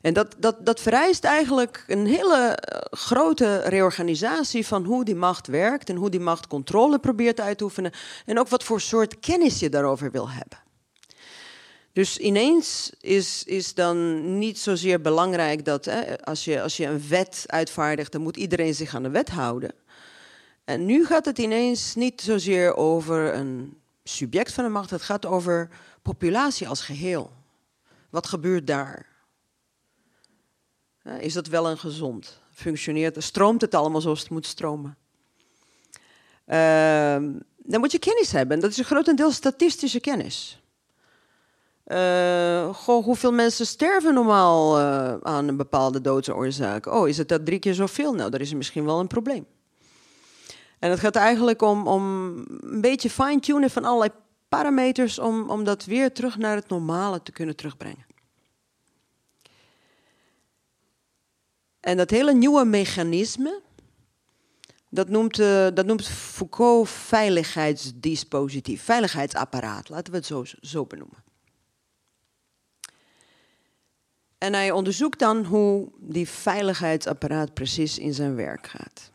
En 0.00 0.14
dat, 0.14 0.34
dat, 0.38 0.66
dat 0.66 0.80
vereist 0.80 1.24
eigenlijk 1.24 1.84
een 1.86 2.06
hele 2.06 2.36
eh, 2.36 2.80
grote 2.90 3.56
reorganisatie 3.56 4.66
van 4.66 4.84
hoe 4.84 5.04
die 5.04 5.14
macht 5.14 5.46
werkt 5.46 5.88
en 5.88 5.96
hoe 5.96 6.10
die 6.10 6.20
macht 6.20 6.46
controle 6.46 6.98
probeert 6.98 7.40
uit 7.40 7.58
te 7.58 7.64
oefenen 7.64 7.92
en 8.26 8.38
ook 8.38 8.48
wat 8.48 8.64
voor 8.64 8.80
soort 8.80 9.20
kennis 9.20 9.58
je 9.58 9.68
daarover 9.68 10.10
wil 10.10 10.30
hebben. 10.30 10.58
Dus 11.92 12.18
ineens 12.18 12.92
is, 13.00 13.44
is 13.44 13.74
dan 13.74 14.38
niet 14.38 14.58
zozeer 14.58 15.00
belangrijk 15.00 15.64
dat 15.64 15.84
hè, 15.84 16.24
als, 16.24 16.44
je, 16.44 16.62
als 16.62 16.76
je 16.76 16.86
een 16.86 17.08
wet 17.08 17.44
uitvaardigt, 17.46 18.12
dan 18.12 18.22
moet 18.22 18.36
iedereen 18.36 18.74
zich 18.74 18.94
aan 18.94 19.02
de 19.02 19.10
wet 19.10 19.28
houden. 19.28 19.74
En 20.64 20.86
nu 20.86 21.06
gaat 21.06 21.24
het 21.24 21.38
ineens 21.38 21.94
niet 21.94 22.20
zozeer 22.20 22.76
over 22.76 23.34
een 23.34 23.76
subject 24.04 24.52
van 24.52 24.64
de 24.64 24.70
macht, 24.70 24.90
het 24.90 25.02
gaat 25.02 25.26
over 25.26 25.68
populatie 26.02 26.68
als 26.68 26.80
geheel. 26.80 27.32
Wat 28.10 28.26
gebeurt 28.26 28.66
daar? 28.66 29.11
Is 31.18 31.32
dat 31.32 31.46
wel 31.46 31.70
een 31.70 31.78
gezond? 31.78 32.40
Functioneert, 32.52 33.22
stroomt 33.22 33.60
het 33.60 33.74
allemaal 33.74 34.00
zoals 34.00 34.20
het 34.20 34.30
moet 34.30 34.46
stromen? 34.46 34.96
Uh, 36.46 36.56
dan 37.56 37.80
moet 37.80 37.92
je 37.92 37.98
kennis 37.98 38.32
hebben. 38.32 38.60
Dat 38.60 38.70
is 38.70 38.78
een 38.78 38.84
grotendeels 38.84 39.34
statistische 39.34 40.00
kennis. 40.00 40.62
Uh, 41.86 42.74
goh, 42.74 43.04
hoeveel 43.04 43.32
mensen 43.32 43.66
sterven 43.66 44.14
normaal 44.14 44.78
uh, 44.78 45.14
aan 45.22 45.48
een 45.48 45.56
bepaalde 45.56 46.00
doodsoorzaak? 46.00 46.86
Oh, 46.86 47.08
is 47.08 47.18
het 47.18 47.28
dat 47.28 47.46
drie 47.46 47.58
keer 47.58 47.74
zoveel? 47.74 48.14
Nou, 48.14 48.30
daar 48.30 48.40
is 48.40 48.54
misschien 48.54 48.84
wel 48.84 49.00
een 49.00 49.06
probleem. 49.06 49.46
En 50.78 50.90
het 50.90 51.00
gaat 51.00 51.16
eigenlijk 51.16 51.62
om, 51.62 51.86
om 51.86 52.34
een 52.60 52.80
beetje 52.80 53.10
fine-tunen 53.10 53.70
van 53.70 53.84
allerlei 53.84 54.10
parameters 54.48 55.18
om, 55.18 55.50
om 55.50 55.64
dat 55.64 55.84
weer 55.84 56.12
terug 56.12 56.38
naar 56.38 56.56
het 56.56 56.68
normale 56.68 57.22
te 57.22 57.32
kunnen 57.32 57.56
terugbrengen. 57.56 58.06
En 61.82 61.96
dat 61.96 62.10
hele 62.10 62.34
nieuwe 62.34 62.64
mechanisme, 62.64 63.60
dat 64.88 65.08
noemt, 65.08 65.38
uh, 65.38 65.68
dat 65.74 65.86
noemt 65.86 66.06
Foucault 66.06 66.88
veiligheidsdispositief, 66.88 68.82
veiligheidsapparaat, 68.82 69.88
laten 69.88 70.12
we 70.12 70.18
het 70.18 70.26
zo, 70.26 70.44
zo 70.60 70.84
benoemen. 70.86 71.22
En 74.38 74.52
hij 74.52 74.70
onderzoekt 74.70 75.18
dan 75.18 75.44
hoe 75.44 75.88
die 75.98 76.28
veiligheidsapparaat 76.28 77.54
precies 77.54 77.98
in 77.98 78.14
zijn 78.14 78.34
werk 78.34 78.66
gaat. 78.66 79.10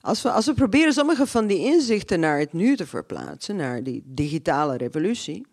Als 0.00 0.22
we, 0.22 0.30
als 0.30 0.46
we 0.46 0.54
proberen 0.54 0.92
sommige 0.92 1.26
van 1.26 1.46
die 1.46 1.58
inzichten 1.58 2.20
naar 2.20 2.38
het 2.38 2.52
nu 2.52 2.76
te 2.76 2.86
verplaatsen, 2.86 3.56
naar 3.56 3.82
die 3.82 4.02
digitale 4.04 4.76
revolutie, 4.76 5.46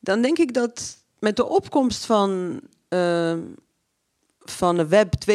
dan 0.00 0.22
denk 0.22 0.38
ik 0.38 0.54
dat 0.54 0.98
met 1.18 1.36
de 1.36 1.44
opkomst 1.44 2.06
van, 2.06 2.60
uh, 2.94 3.38
van 4.38 4.76
de 4.76 4.86
web 4.86 5.14
2.0 5.30 5.34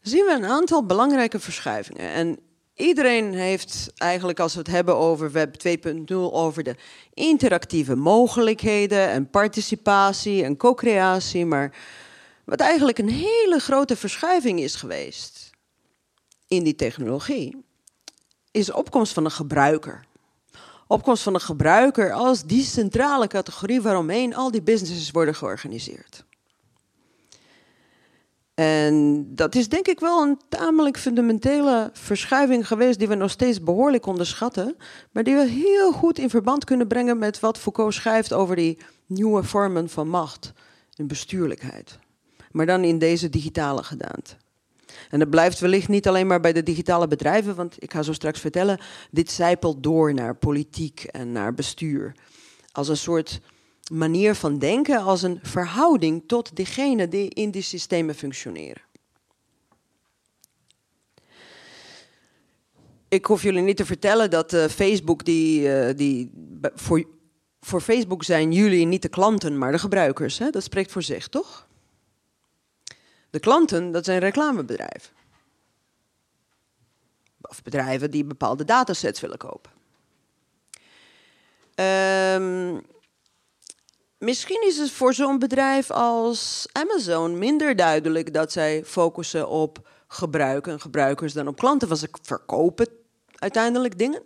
zien 0.00 0.24
we 0.24 0.32
een 0.36 0.46
aantal 0.46 0.86
belangrijke 0.86 1.40
verschuivingen. 1.40 2.12
En 2.12 2.38
iedereen 2.74 3.32
heeft 3.34 3.92
eigenlijk, 3.96 4.40
als 4.40 4.52
we 4.52 4.58
het 4.58 4.68
hebben 4.68 4.96
over 4.96 5.32
web 5.32 5.54
2.0, 5.68 6.14
over 6.16 6.62
de 6.62 6.76
interactieve 7.14 7.96
mogelijkheden 7.96 9.08
en 9.08 9.30
participatie 9.30 10.44
en 10.44 10.56
co-creatie, 10.56 11.46
maar 11.46 11.76
wat 12.44 12.60
eigenlijk 12.60 12.98
een 12.98 13.08
hele 13.08 13.58
grote 13.58 13.96
verschuiving 13.96 14.60
is 14.60 14.74
geweest 14.74 15.50
in 16.46 16.64
die 16.64 16.74
technologie, 16.74 17.64
is 18.50 18.66
de 18.66 18.76
opkomst 18.76 19.12
van 19.12 19.24
de 19.24 19.30
gebruiker. 19.30 20.04
Opkomst 20.88 21.22
van 21.22 21.32
de 21.32 21.40
gebruiker 21.40 22.12
als 22.12 22.44
die 22.44 22.64
centrale 22.64 23.26
categorie 23.26 23.82
waaromheen 23.82 24.34
al 24.34 24.50
die 24.50 24.62
businesses 24.62 25.10
worden 25.10 25.34
georganiseerd. 25.34 26.24
En 28.54 29.26
dat 29.34 29.54
is 29.54 29.68
denk 29.68 29.86
ik 29.86 30.00
wel 30.00 30.22
een 30.22 30.40
tamelijk 30.48 30.98
fundamentele 30.98 31.90
verschuiving 31.92 32.66
geweest 32.66 32.98
die 32.98 33.08
we 33.08 33.14
nog 33.14 33.30
steeds 33.30 33.62
behoorlijk 33.62 34.06
onderschatten, 34.06 34.76
maar 35.12 35.22
die 35.22 35.34
we 35.34 35.46
heel 35.46 35.92
goed 35.92 36.18
in 36.18 36.30
verband 36.30 36.64
kunnen 36.64 36.86
brengen 36.86 37.18
met 37.18 37.40
wat 37.40 37.58
Foucault 37.58 37.94
schrijft 37.94 38.32
over 38.32 38.56
die 38.56 38.78
nieuwe 39.06 39.42
vormen 39.42 39.88
van 39.88 40.08
macht 40.08 40.52
en 40.96 41.06
bestuurlijkheid 41.06 41.98
maar 42.52 42.66
dan 42.66 42.84
in 42.84 42.98
deze 42.98 43.28
digitale 43.28 43.82
gedaante. 43.82 44.36
En 45.10 45.18
dat 45.18 45.30
blijft 45.30 45.60
wellicht 45.60 45.88
niet 45.88 46.08
alleen 46.08 46.26
maar 46.26 46.40
bij 46.40 46.52
de 46.52 46.62
digitale 46.62 47.08
bedrijven, 47.08 47.54
want 47.54 47.76
ik 47.78 47.92
ga 47.92 48.02
zo 48.02 48.12
straks 48.12 48.40
vertellen, 48.40 48.80
dit 49.10 49.30
zijpelt 49.30 49.82
door 49.82 50.14
naar 50.14 50.36
politiek 50.36 51.02
en 51.02 51.32
naar 51.32 51.54
bestuur. 51.54 52.14
Als 52.72 52.88
een 52.88 52.96
soort 52.96 53.40
manier 53.90 54.34
van 54.34 54.58
denken, 54.58 55.02
als 55.02 55.22
een 55.22 55.38
verhouding 55.42 56.22
tot 56.26 56.56
degenen 56.56 57.10
die 57.10 57.28
in 57.28 57.50
die 57.50 57.62
systemen 57.62 58.14
functioneren. 58.14 58.82
Ik 63.08 63.24
hoef 63.24 63.42
jullie 63.42 63.62
niet 63.62 63.76
te 63.76 63.86
vertellen 63.86 64.30
dat 64.30 64.52
uh, 64.52 64.64
Facebook, 64.64 65.24
die, 65.24 65.60
uh, 65.60 65.96
die 65.96 66.30
voor, 66.74 67.04
voor 67.60 67.80
Facebook 67.80 68.24
zijn 68.24 68.52
jullie 68.52 68.86
niet 68.86 69.02
de 69.02 69.08
klanten, 69.08 69.58
maar 69.58 69.72
de 69.72 69.78
gebruikers. 69.78 70.38
Hè? 70.38 70.50
Dat 70.50 70.62
spreekt 70.62 70.92
voor 70.92 71.02
zich, 71.02 71.28
toch? 71.28 71.67
De 73.30 73.38
klanten, 73.40 73.90
dat 73.90 74.04
zijn 74.04 74.18
reclamebedrijven. 74.18 75.16
Of 77.40 77.62
bedrijven 77.62 78.10
die 78.10 78.24
bepaalde 78.24 78.64
datasets 78.64 79.20
willen 79.20 79.38
kopen. 79.38 79.70
Ehm, 81.74 82.80
misschien 84.18 84.64
is 84.66 84.78
het 84.78 84.90
voor 84.90 85.14
zo'n 85.14 85.38
bedrijf 85.38 85.90
als 85.90 86.66
Amazon 86.72 87.38
minder 87.38 87.76
duidelijk 87.76 88.34
dat 88.34 88.52
zij 88.52 88.84
focussen 88.84 89.48
op 89.48 89.88
gebruik 90.08 90.66
en 90.66 90.80
gebruikers 90.80 91.32
dan 91.32 91.48
op 91.48 91.56
klanten, 91.56 91.88
want 91.88 92.00
ze 92.00 92.08
verkopen 92.22 92.88
uiteindelijk 93.34 93.98
dingen. 93.98 94.22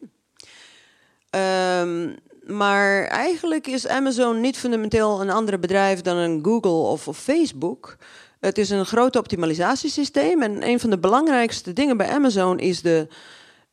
Ehm, 1.30 2.14
maar 2.46 3.04
eigenlijk 3.04 3.66
is 3.66 3.86
Amazon 3.86 4.40
niet 4.40 4.58
fundamenteel 4.58 5.20
een 5.20 5.30
ander 5.30 5.58
bedrijf 5.58 6.00
dan 6.00 6.16
een 6.16 6.44
Google 6.44 6.70
of, 6.70 7.08
of 7.08 7.18
Facebook. 7.18 7.96
Het 8.42 8.58
is 8.58 8.70
een 8.70 8.86
groot 8.86 9.16
optimalisatiesysteem 9.16 10.42
en 10.42 10.68
een 10.68 10.80
van 10.80 10.90
de 10.90 10.98
belangrijkste 10.98 11.72
dingen 11.72 11.96
bij 11.96 12.08
Amazon 12.08 12.58
is 12.58 12.82
de 12.82 13.08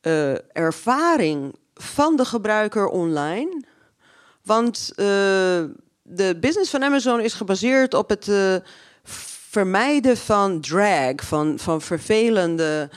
uh, 0.02 0.56
ervaring 0.56 1.54
van 1.74 2.16
de 2.16 2.24
gebruiker 2.24 2.86
online. 2.86 3.62
Want 4.42 4.90
uh, 4.90 5.06
de 6.02 6.36
business 6.40 6.70
van 6.70 6.84
Amazon 6.84 7.20
is 7.20 7.34
gebaseerd 7.34 7.94
op 7.94 8.08
het 8.08 8.26
uh, 8.26 8.54
vermijden 9.50 10.16
van 10.16 10.60
drag, 10.60 11.14
van, 11.16 11.58
van 11.58 11.80
vervelende 11.80 12.90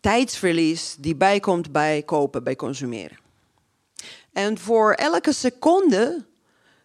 tijdsverlies 0.00 0.96
die 0.98 1.16
bijkomt 1.16 1.72
bij 1.72 2.02
kopen, 2.02 2.44
bij 2.44 2.56
consumeren. 2.56 3.18
En 4.32 4.58
voor 4.58 4.92
elke 4.92 5.32
seconde 5.32 6.24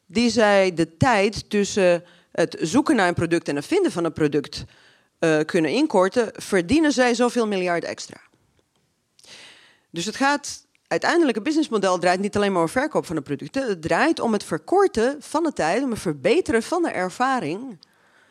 die 0.06 0.30
zij 0.30 0.74
de 0.74 0.98
tijd 0.98 1.50
tussen 1.50 2.04
het 2.40 2.58
zoeken 2.60 2.96
naar 2.96 3.08
een 3.08 3.14
product 3.14 3.48
en 3.48 3.56
het 3.56 3.66
vinden 3.66 3.92
van 3.92 4.04
een 4.04 4.14
product 4.14 4.64
uh, 5.20 5.40
kunnen 5.46 5.72
inkorten, 5.72 6.32
verdienen 6.34 6.92
zij 6.92 7.14
zoveel 7.14 7.48
miljard 7.48 7.84
extra. 7.84 8.22
Dus 9.90 10.06
het 10.06 10.16
gaat 10.16 10.66
uiteindelijk, 10.88 11.36
het 11.36 11.44
businessmodel 11.44 12.00
draait 12.00 12.20
niet 12.20 12.36
alleen 12.36 12.52
maar 12.52 12.62
om 12.62 12.70
verkoop 12.70 13.06
van 13.06 13.16
de 13.16 13.22
producten. 13.22 13.68
Het 13.68 13.82
draait 13.82 14.20
om 14.20 14.34
het 14.34 14.44
verkorten 14.44 15.18
van 15.20 15.44
de 15.44 15.54
tijd, 15.54 15.84
om 15.84 15.92
het 15.92 16.00
verbeteren 16.00 16.64
van 16.64 16.82
de 16.82 16.90
ervaring 16.90 17.80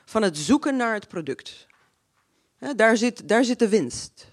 van 0.05 0.23
het 0.23 0.39
zoeken 0.39 0.77
naar 0.77 0.95
het 0.95 1.09
product. 1.09 1.67
Daar, 2.77 2.97
zit, 2.97 3.29
daar 3.29 3.45
zit 3.45 3.59
de 3.59 3.69
winst. 3.69 4.27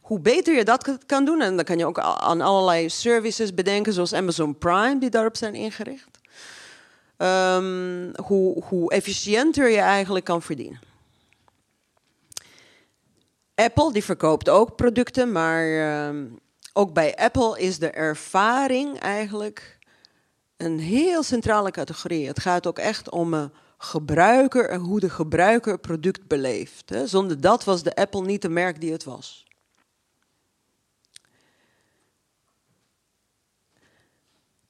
Hoe 0.00 0.20
beter 0.20 0.54
je 0.54 0.64
dat 0.64 0.98
kan 1.06 1.24
doen, 1.24 1.40
en 1.40 1.56
dan 1.56 1.64
kan 1.64 1.78
je 1.78 1.86
ook 1.86 1.98
aan 1.98 2.40
allerlei 2.40 2.90
services 2.90 3.54
bedenken, 3.54 3.92
zoals 3.92 4.12
Amazon 4.12 4.58
Prime, 4.58 4.98
die 4.98 5.10
daarop 5.10 5.36
zijn 5.36 5.54
ingericht. 5.54 6.11
Um, 7.22 8.12
hoe, 8.24 8.64
hoe 8.64 8.90
efficiënter 8.90 9.70
je 9.70 9.78
eigenlijk 9.78 10.24
kan 10.24 10.42
verdienen. 10.42 10.80
Apple 13.54 13.92
die 13.92 14.04
verkoopt 14.04 14.48
ook 14.48 14.76
producten, 14.76 15.32
maar 15.32 15.66
uh, 15.66 16.22
ook 16.72 16.92
bij 16.92 17.16
Apple 17.16 17.60
is 17.60 17.78
de 17.78 17.90
ervaring 17.90 18.98
eigenlijk 18.98 19.78
een 20.56 20.78
heel 20.78 21.22
centrale 21.22 21.70
categorie. 21.70 22.26
Het 22.26 22.40
gaat 22.40 22.66
ook 22.66 22.78
echt 22.78 23.10
om 23.10 23.34
een 23.34 23.52
gebruiker 23.78 24.68
en 24.68 24.80
hoe 24.80 25.00
de 25.00 25.10
gebruiker 25.10 25.78
product 25.78 26.26
beleeft. 26.26 26.88
Hè. 26.88 27.06
Zonder 27.06 27.40
dat 27.40 27.64
was 27.64 27.82
de 27.82 27.94
Apple 27.94 28.22
niet 28.22 28.42
de 28.42 28.48
merk 28.48 28.80
die 28.80 28.92
het 28.92 29.04
was. 29.04 29.46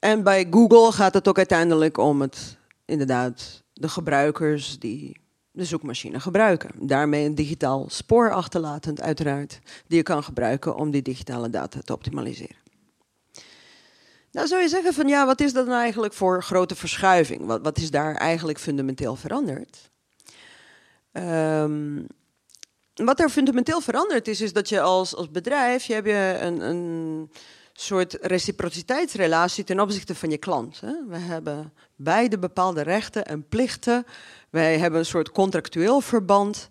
En 0.03 0.23
bij 0.23 0.47
Google 0.51 0.93
gaat 0.93 1.15
het 1.15 1.29
ook 1.29 1.37
uiteindelijk 1.37 1.99
om 1.99 2.21
het, 2.21 2.57
inderdaad, 2.85 3.63
de 3.73 3.89
gebruikers 3.89 4.79
die 4.79 5.21
de 5.51 5.65
zoekmachine 5.65 6.21
gebruiken. 6.21 6.71
Daarmee 6.87 7.27
een 7.27 7.35
digitaal 7.35 7.87
spoor 7.89 8.33
achterlatend, 8.33 9.01
uiteraard, 9.01 9.59
die 9.87 9.97
je 9.97 10.03
kan 10.03 10.25
gebruiken 10.25 10.77
om 10.77 10.91
die 10.91 11.03
digitale 11.03 11.51
data 11.51 11.81
te 11.85 11.93
optimaliseren. 11.93 12.57
Nou 14.33 14.47
zou 14.47 14.63
je 14.63 14.69
zeggen 14.69 14.95
van 14.95 15.09
ja, 15.09 15.27
wat 15.27 15.41
is 15.41 15.53
dat 15.53 15.67
nou 15.67 15.81
eigenlijk 15.81 16.15
voor 16.15 16.43
grote 16.43 16.75
verschuiving? 16.75 17.47
Wat, 17.47 17.63
wat 17.63 17.79
is 17.79 17.91
daar 17.91 18.15
eigenlijk 18.15 18.59
fundamenteel 18.59 19.17
veranderd? 19.17 19.91
Um, 21.13 22.07
wat 22.95 23.21
er 23.21 23.29
fundamenteel 23.29 23.81
veranderd 23.81 24.29
is, 24.29 24.41
is 24.41 24.53
dat 24.53 24.69
je 24.69 24.81
als, 24.81 25.17
als 25.17 25.31
bedrijf, 25.31 25.85
je 25.85 25.95
hebt 25.95 26.07
je 26.07 26.39
een, 26.41 26.61
een 26.61 27.31
soort 27.73 28.19
reciprociteitsrelatie 28.21 29.65
ten 29.65 29.81
opzichte 29.81 30.15
van 30.15 30.31
je 30.31 30.39
klant. 30.39 30.81
Hè? 30.81 30.93
We 31.09 31.19
hebben 31.19 31.73
beide 31.97 32.39
bepaalde 32.39 32.83
rechten 32.83 33.25
en 33.25 33.49
plichten. 33.49 34.07
Wij 34.51 34.79
hebben 34.79 34.99
een 34.99 35.07
soort 35.07 35.31
contractueel 35.31 36.01
verband. 36.01 36.69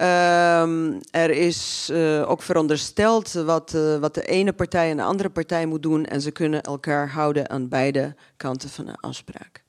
Um, 0.00 1.00
er 1.10 1.30
is 1.30 1.88
uh, 1.92 2.30
ook 2.30 2.42
verondersteld 2.42 3.32
wat, 3.32 3.72
uh, 3.74 3.96
wat 3.96 4.14
de 4.14 4.24
ene 4.24 4.52
partij 4.52 4.90
en 4.90 4.96
de 4.96 5.02
andere 5.02 5.30
partij 5.30 5.66
moet 5.66 5.82
doen. 5.82 6.04
En 6.04 6.20
ze 6.20 6.30
kunnen 6.30 6.62
elkaar 6.62 7.08
houden 7.08 7.50
aan 7.50 7.68
beide 7.68 8.14
kanten 8.36 8.68
van 8.68 8.88
een 8.88 9.00
afspraak. 9.00 9.62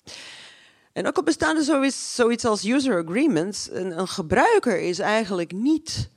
En 0.93 1.07
ook 1.07 1.17
al 1.17 1.23
bestaan 1.23 1.57
er 1.57 1.63
zoiets, 2.15 2.45
als 2.45 2.65
user 2.65 3.03
agreements. 3.05 3.69
Een, 3.71 4.07
gebruiker 4.07 4.79
is 4.79 4.99
eigenlijk 4.99 5.51
niet 5.51 6.09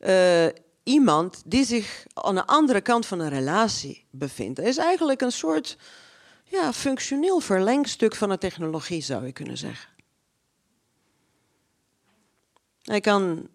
uh, 0.00 0.46
iemand 0.86 1.42
die 1.44 1.64
zich 1.64 2.06
aan 2.14 2.34
de 2.34 2.46
andere 2.46 2.80
kant 2.80 3.06
van 3.06 3.20
een 3.20 3.28
relatie 3.28 4.06
bevindt. 4.10 4.58
Is 4.58 4.76
eigenlijk 4.76 5.20
een 5.20 5.32
soort 5.32 5.76
ja, 6.44 6.72
functioneel 6.72 7.40
verlengstuk 7.40 8.14
van 8.14 8.28
de 8.28 8.38
technologie, 8.38 9.02
zou 9.02 9.26
je 9.26 9.32
kunnen 9.32 9.58
zeggen. 9.58 9.90
Hij 12.82 13.00
kan 13.00 13.48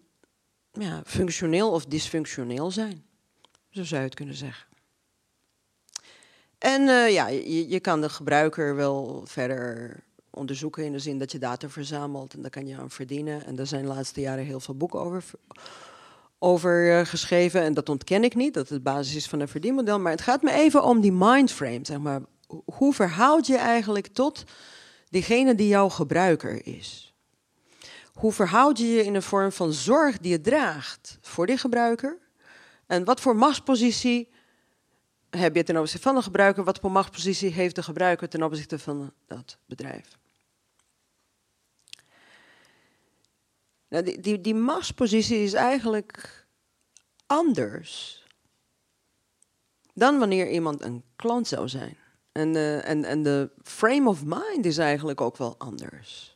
ja, 0.72 1.02
functioneel 1.06 1.70
of 1.70 1.84
dysfunctioneel 1.84 2.70
zijn, 2.70 3.04
zo 3.70 3.84
zou 3.84 4.00
je 4.00 4.06
het 4.06 4.16
kunnen 4.16 4.34
zeggen. 4.34 4.66
En 6.58 6.82
uh, 6.82 7.10
ja, 7.10 7.28
je, 7.28 7.68
je, 7.68 7.80
kan 7.80 8.00
de 8.00 8.08
gebruiker 8.08 8.76
wel 8.76 9.22
verder 9.26 9.96
onderzoeken 10.30 10.84
in 10.84 10.92
de 10.92 10.98
zin 10.98 11.18
dat 11.18 11.32
je 11.32 11.38
data 11.38 11.68
verzamelt 11.68 12.34
en 12.34 12.42
daar 12.42 12.50
kan 12.50 12.66
je 12.66 12.76
aan 12.76 12.90
verdienen. 12.90 13.44
En 13.44 13.56
daar 13.56 13.66
zijn 13.66 13.82
de 13.82 13.88
laatste 13.88 14.20
jaren 14.20 14.44
heel 14.44 14.60
veel 14.60 14.76
boeken 14.76 15.00
over 15.00 15.24
over 16.42 16.98
uh, 16.98 17.06
geschreven. 17.06 17.62
En 17.62 17.74
dat 17.74 17.88
ontken 17.88 18.24
ik 18.24 18.34
niet, 18.34 18.54
dat 18.54 18.68
het 18.68 18.82
basis 18.82 19.14
is 19.14 19.26
van 19.26 19.40
een 19.40 19.48
verdienmodel. 19.48 20.00
Maar 20.00 20.12
het 20.12 20.20
gaat 20.20 20.42
me 20.42 20.52
even 20.52 20.84
om 20.84 21.00
die 21.00 21.12
mindframe. 21.12 21.80
Zeg 21.82 21.98
maar. 21.98 22.20
Hoe 22.64 22.94
verhoud 22.94 23.46
je 23.46 23.56
eigenlijk 23.56 24.06
tot 24.06 24.44
diegene 25.08 25.54
die 25.54 25.68
jouw 25.68 25.88
gebruiker 25.88 26.66
is? 26.66 27.14
Hoe 28.12 28.32
verhoud 28.32 28.78
je 28.78 28.86
je 28.86 29.04
in 29.04 29.12
de 29.12 29.22
vorm 29.22 29.52
van 29.52 29.72
zorg 29.72 30.18
die 30.18 30.30
je 30.30 30.40
draagt 30.40 31.18
voor 31.20 31.46
die 31.46 31.56
gebruiker? 31.56 32.18
En 32.86 33.04
wat 33.04 33.20
voor 33.20 33.36
machtspositie 33.36 34.30
heb 35.30 35.56
je 35.56 35.62
ten 35.62 35.76
opzichte 35.76 36.02
van 36.02 36.14
de 36.14 36.22
gebruiker? 36.22 36.64
Wat 36.64 36.78
voor 36.80 36.92
machtspositie 36.92 37.52
heeft 37.52 37.74
de 37.74 37.82
gebruiker 37.82 38.28
ten 38.28 38.42
opzichte 38.42 38.78
van 38.78 39.12
dat 39.26 39.58
bedrijf? 39.66 40.20
Nou, 43.92 44.04
die, 44.04 44.20
die, 44.20 44.40
die 44.40 44.54
machtspositie 44.54 45.42
is 45.42 45.52
eigenlijk 45.52 46.46
anders 47.26 48.24
dan 49.94 50.18
wanneer 50.18 50.50
iemand 50.50 50.82
een 50.82 51.02
klant 51.16 51.48
zou 51.48 51.68
zijn. 51.68 51.96
En, 52.32 52.54
uh, 52.54 52.88
en, 52.88 53.04
en 53.04 53.22
de 53.22 53.50
frame 53.62 54.08
of 54.08 54.24
mind 54.24 54.64
is 54.64 54.78
eigenlijk 54.78 55.20
ook 55.20 55.36
wel 55.36 55.54
anders. 55.58 56.34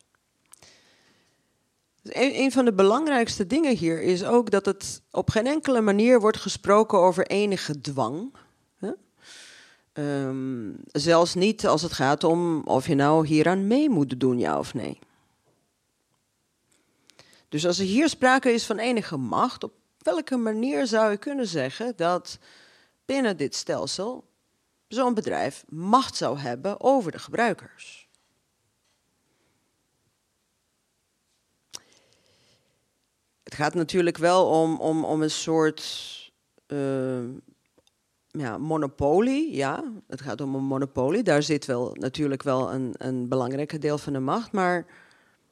Dus 2.01 2.15
een, 2.15 2.51
van 2.51 2.65
de 2.65 2.73
belangrijkste 2.73 3.47
dingen 3.47 3.75
hier 3.75 4.01
is 4.01 4.23
ook 4.23 4.49
dat 4.51 4.65
het 4.65 5.01
op 5.11 5.29
geen 5.29 5.47
enkele 5.47 5.81
manier 5.81 6.19
wordt 6.19 6.37
gesproken 6.37 6.99
over 6.99 7.27
enige 7.27 7.81
dwang. 7.81 8.33
Hè? 8.77 8.91
Um, 10.25 10.75
zelfs 10.91 11.33
niet 11.33 11.67
als 11.67 11.81
het 11.81 11.93
gaat 11.93 12.23
om 12.23 12.61
of 12.63 12.87
je 12.87 12.95
nou 12.95 13.27
hieraan 13.27 13.67
mee 13.67 13.89
moet 13.89 14.19
doen, 14.19 14.39
ja 14.39 14.59
of 14.59 14.73
nee. 14.73 14.99
Dus 17.49 17.65
als 17.65 17.79
er 17.79 17.85
hier 17.85 18.09
sprake 18.09 18.51
is 18.51 18.65
van 18.65 18.77
enige 18.77 19.17
macht, 19.17 19.63
op 19.63 19.73
welke 19.97 20.37
manier 20.37 20.87
zou 20.87 21.11
je 21.11 21.17
kunnen 21.17 21.47
zeggen 21.47 21.93
dat 21.95 22.39
binnen 23.05 23.37
dit 23.37 23.55
stelsel 23.55 24.27
zo'n 24.87 25.13
bedrijf 25.13 25.63
macht 25.69 26.15
zou 26.15 26.37
hebben 26.37 26.81
over 26.81 27.11
de 27.11 27.19
gebruikers? 27.19 28.09
Het 33.43 33.55
gaat 33.55 33.73
natuurlijk 33.73 34.17
wel 34.17 34.45
om, 34.45 34.79
om, 34.79 35.05
om 35.05 35.21
een 35.21 35.31
soort 35.31 35.83
uh, 36.67 37.23
ja, 38.27 38.57
monopolie. 38.57 39.55
Ja, 39.55 39.83
het 40.07 40.21
gaat 40.21 40.41
om 40.41 40.55
een 40.55 40.63
monopolie. 40.63 41.23
Daar 41.23 41.43
zit 41.43 41.65
wel 41.65 41.95
natuurlijk 41.99 42.43
wel 42.43 42.73
een, 42.73 42.93
een 42.97 43.27
belangrijk 43.27 43.81
deel 43.81 43.97
van 43.97 44.13
de 44.13 44.19
macht. 44.19 44.51
Maar 44.51 44.85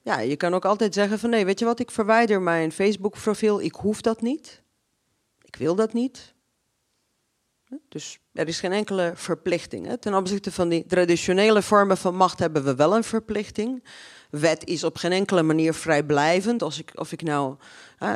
ja, 0.06 0.20
je 0.20 0.36
kan 0.36 0.54
ook 0.54 0.66
altijd 0.66 0.94
zeggen 0.94 1.20
van 1.20 1.30
nee, 1.30 1.46
weet 1.46 1.60
je 1.60 1.66
wat, 1.66 1.80
ik 1.80 1.92
verwijder 1.92 2.42
mijn 2.42 2.72
Facebook 2.72 3.14
profiel, 3.22 3.62
ik 3.62 3.74
hoef 3.74 4.02
dat 4.02 4.22
niet. 4.22 4.62
Ik 5.42 5.56
wil 5.56 5.76
dat 5.76 5.94
niet. 5.94 6.34
Dus 7.90 8.20
er 8.34 8.48
is 8.48 8.60
geen 8.60 8.72
enkele 8.72 9.12
verplichting. 9.16 9.98
Ten 10.00 10.14
opzichte 10.14 10.52
van 10.52 10.70
die 10.70 10.86
traditionele 10.86 11.62
vormen 11.62 11.98
van 11.98 12.16
macht 12.16 12.40
hebben 12.40 12.64
we 12.64 12.76
wel 12.76 12.96
een 12.96 13.04
verplichting. 13.04 13.84
Wet 14.30 14.66
is 14.66 14.84
op 14.84 14.98
geen 14.98 15.12
enkele 15.12 15.44
manier 15.44 15.74
vrijblijvend. 15.74 16.62
Als 16.62 16.80
ik, 16.80 16.92
of 16.96 17.12
ik 17.12 17.22
nou, 17.22 17.58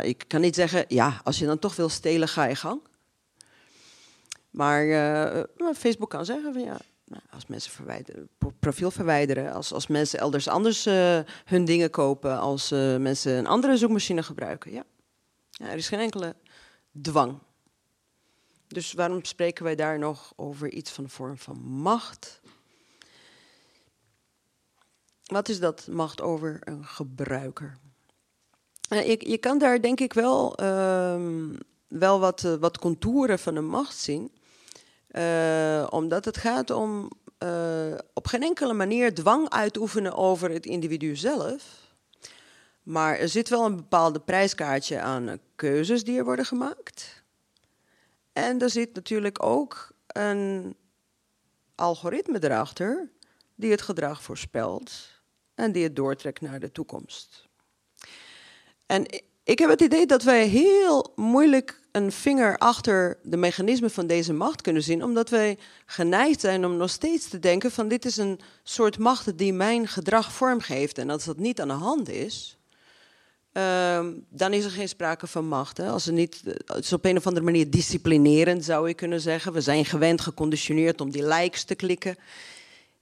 ik 0.01 0.23
kan 0.27 0.41
niet 0.41 0.55
zeggen, 0.55 0.85
ja, 0.87 1.21
als 1.23 1.39
je 1.39 1.45
dan 1.45 1.59
toch 1.59 1.75
wil 1.75 1.89
stelen, 1.89 2.27
ga 2.27 2.43
je 2.43 2.55
gang. 2.55 2.81
Maar 4.49 4.85
uh, 4.85 5.73
Facebook 5.75 6.09
kan 6.09 6.25
zeggen 6.25 6.53
van 6.53 6.63
ja, 6.63 6.79
als 7.31 7.45
mensen 7.45 7.71
verwijderen, 7.71 8.29
profiel 8.59 8.91
verwijderen, 8.91 9.53
als, 9.53 9.73
als 9.73 9.87
mensen 9.87 10.19
elders 10.19 10.47
anders 10.47 10.87
uh, 10.87 11.19
hun 11.45 11.65
dingen 11.65 11.89
kopen, 11.89 12.39
als 12.39 12.71
uh, 12.71 12.97
mensen 12.97 13.37
een 13.37 13.47
andere 13.47 13.77
zoekmachine 13.77 14.23
gebruiken. 14.23 14.71
Ja. 14.71 14.83
ja, 15.49 15.65
er 15.65 15.77
is 15.77 15.87
geen 15.87 15.99
enkele 15.99 16.35
dwang. 17.01 17.39
Dus 18.67 18.93
waarom 18.93 19.23
spreken 19.23 19.63
wij 19.63 19.75
daar 19.75 19.99
nog 19.99 20.33
over 20.35 20.71
iets 20.71 20.91
van 20.91 21.03
de 21.03 21.09
vorm 21.09 21.37
van 21.37 21.57
macht? 21.61 22.41
Wat 25.23 25.49
is 25.49 25.59
dat 25.59 25.87
macht 25.87 26.21
over 26.21 26.59
een 26.63 26.85
gebruiker? 26.85 27.77
Uh, 28.89 29.07
je, 29.07 29.29
je, 29.29 29.37
kan 29.37 29.57
daar 29.57 29.81
denk 29.81 29.99
ik 29.99 30.13
wel, 30.13 30.61
uh, 30.61 31.49
wel 31.87 32.19
wat, 32.19 32.43
uh, 32.43 32.53
wat 32.53 32.79
contouren 32.79 33.39
van 33.39 33.53
de 33.53 33.61
macht 33.61 33.97
zien. 33.97 34.31
Uh, 35.11 35.87
omdat 35.89 36.25
het 36.25 36.37
gaat 36.37 36.69
om 36.69 37.11
op 38.13 38.27
geen 38.27 38.43
enkele 38.43 38.73
manier 38.73 39.13
dwang 39.13 39.49
uitoefenen 39.49 40.15
over 40.15 40.49
het 40.49 40.65
individu 40.65 41.15
zelf. 41.15 41.63
Maar 42.83 43.17
er 43.17 43.29
zit 43.29 43.49
wel 43.49 43.65
een 43.65 43.75
bepaalde 43.75 44.19
prijskaartje 44.19 44.99
aan 44.99 45.39
keuzes 45.55 46.03
die 46.03 46.17
er 46.17 46.23
worden 46.23 46.45
gemaakt. 46.45 47.23
En 48.33 48.59
er 48.59 48.69
zit 48.69 48.93
natuurlijk 48.93 49.43
ook 49.43 49.91
een 50.07 50.75
algoritme 51.75 52.43
erachter 52.43 53.09
die 53.55 53.71
het 53.71 53.81
gedrag 53.81 54.23
voorspelt 54.23 54.91
en 55.55 55.71
die 55.71 55.83
het 55.83 55.95
doortrekt 55.95 56.41
naar 56.41 56.59
de 56.59 56.71
toekomst. 56.71 57.47
En 58.85 59.05
ik 59.43 59.59
heb 59.59 59.69
het 59.69 59.81
idee 59.81 60.05
dat 60.05 60.23
wij 60.23 60.47
heel 60.47 61.11
moeilijk 61.15 61.78
een 61.91 62.11
vinger 62.11 62.57
achter 62.57 63.17
de 63.23 63.37
mechanismen 63.37 63.91
van 63.91 64.07
deze 64.07 64.33
macht 64.33 64.61
kunnen 64.61 64.83
zien, 64.83 65.03
omdat 65.03 65.29
wij 65.29 65.57
geneigd 65.85 66.39
zijn 66.39 66.65
om 66.65 66.77
nog 66.77 66.89
steeds 66.89 67.29
te 67.29 67.39
denken 67.39 67.71
van 67.71 67.87
dit 67.87 68.05
is 68.05 68.17
een 68.17 68.39
soort 68.63 68.97
macht 68.97 69.37
die 69.37 69.53
mijn 69.53 69.87
gedrag 69.87 70.33
vormgeeft. 70.33 70.97
En 70.97 71.09
als 71.09 71.25
dat 71.25 71.37
niet 71.37 71.61
aan 71.61 71.67
de 71.67 71.73
hand 71.73 72.09
is, 72.09 72.57
uh, 73.53 74.05
dan 74.29 74.53
is 74.53 74.65
er 74.65 74.71
geen 74.71 74.89
sprake 74.89 75.27
van 75.27 75.47
macht. 75.47 75.77
Hè. 75.77 75.89
Als 75.89 76.07
er 76.07 76.13
niet, 76.13 76.41
het 76.65 76.83
is 76.83 76.93
op 76.93 77.05
een 77.05 77.17
of 77.17 77.27
andere 77.27 77.45
manier 77.45 77.69
disciplinerend, 77.69 78.65
zou 78.65 78.87
je 78.87 78.93
kunnen 78.93 79.21
zeggen. 79.21 79.53
We 79.53 79.61
zijn 79.61 79.85
gewend, 79.85 80.21
geconditioneerd 80.21 81.01
om 81.01 81.11
die 81.11 81.27
likes 81.27 81.63
te 81.63 81.75
klikken. 81.75 82.15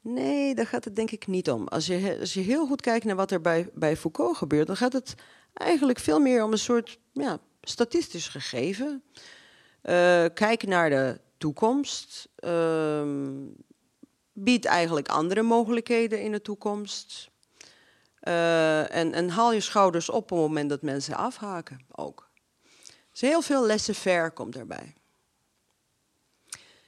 Nee, 0.01 0.55
daar 0.55 0.67
gaat 0.67 0.85
het 0.85 0.95
denk 0.95 1.11
ik 1.11 1.27
niet 1.27 1.49
om. 1.49 1.67
Als 1.67 1.85
je, 1.85 2.17
als 2.19 2.33
je 2.33 2.39
heel 2.39 2.67
goed 2.67 2.81
kijkt 2.81 3.05
naar 3.05 3.15
wat 3.15 3.31
er 3.31 3.41
bij, 3.41 3.69
bij 3.73 3.97
Foucault 3.97 4.37
gebeurt, 4.37 4.67
dan 4.67 4.77
gaat 4.77 4.93
het 4.93 5.15
eigenlijk 5.53 5.99
veel 5.99 6.19
meer 6.19 6.43
om 6.43 6.51
een 6.51 6.57
soort 6.57 6.99
ja, 7.13 7.39
statistisch 7.69 8.27
gegeven. 8.27 9.03
Uh, 9.83 10.25
kijk 10.33 10.63
naar 10.65 10.89
de 10.89 11.19
toekomst. 11.37 12.29
Uh, 12.39 13.01
biedt 14.33 14.65
eigenlijk 14.65 15.07
andere 15.07 15.41
mogelijkheden 15.41 16.21
in 16.21 16.31
de 16.31 16.41
toekomst. 16.41 17.29
Uh, 18.23 18.95
en, 18.95 19.13
en, 19.13 19.29
haal 19.29 19.53
je 19.53 19.59
schouders 19.59 20.09
op 20.09 20.15
op 20.15 20.29
het 20.29 20.39
moment 20.39 20.69
dat 20.69 20.81
mensen 20.81 21.15
afhaken 21.15 21.79
ook. 21.91 22.29
Dus 23.11 23.21
heel 23.21 23.41
veel 23.41 23.65
laissez-faire 23.65 24.31
komt 24.31 24.55
erbij. 24.55 24.93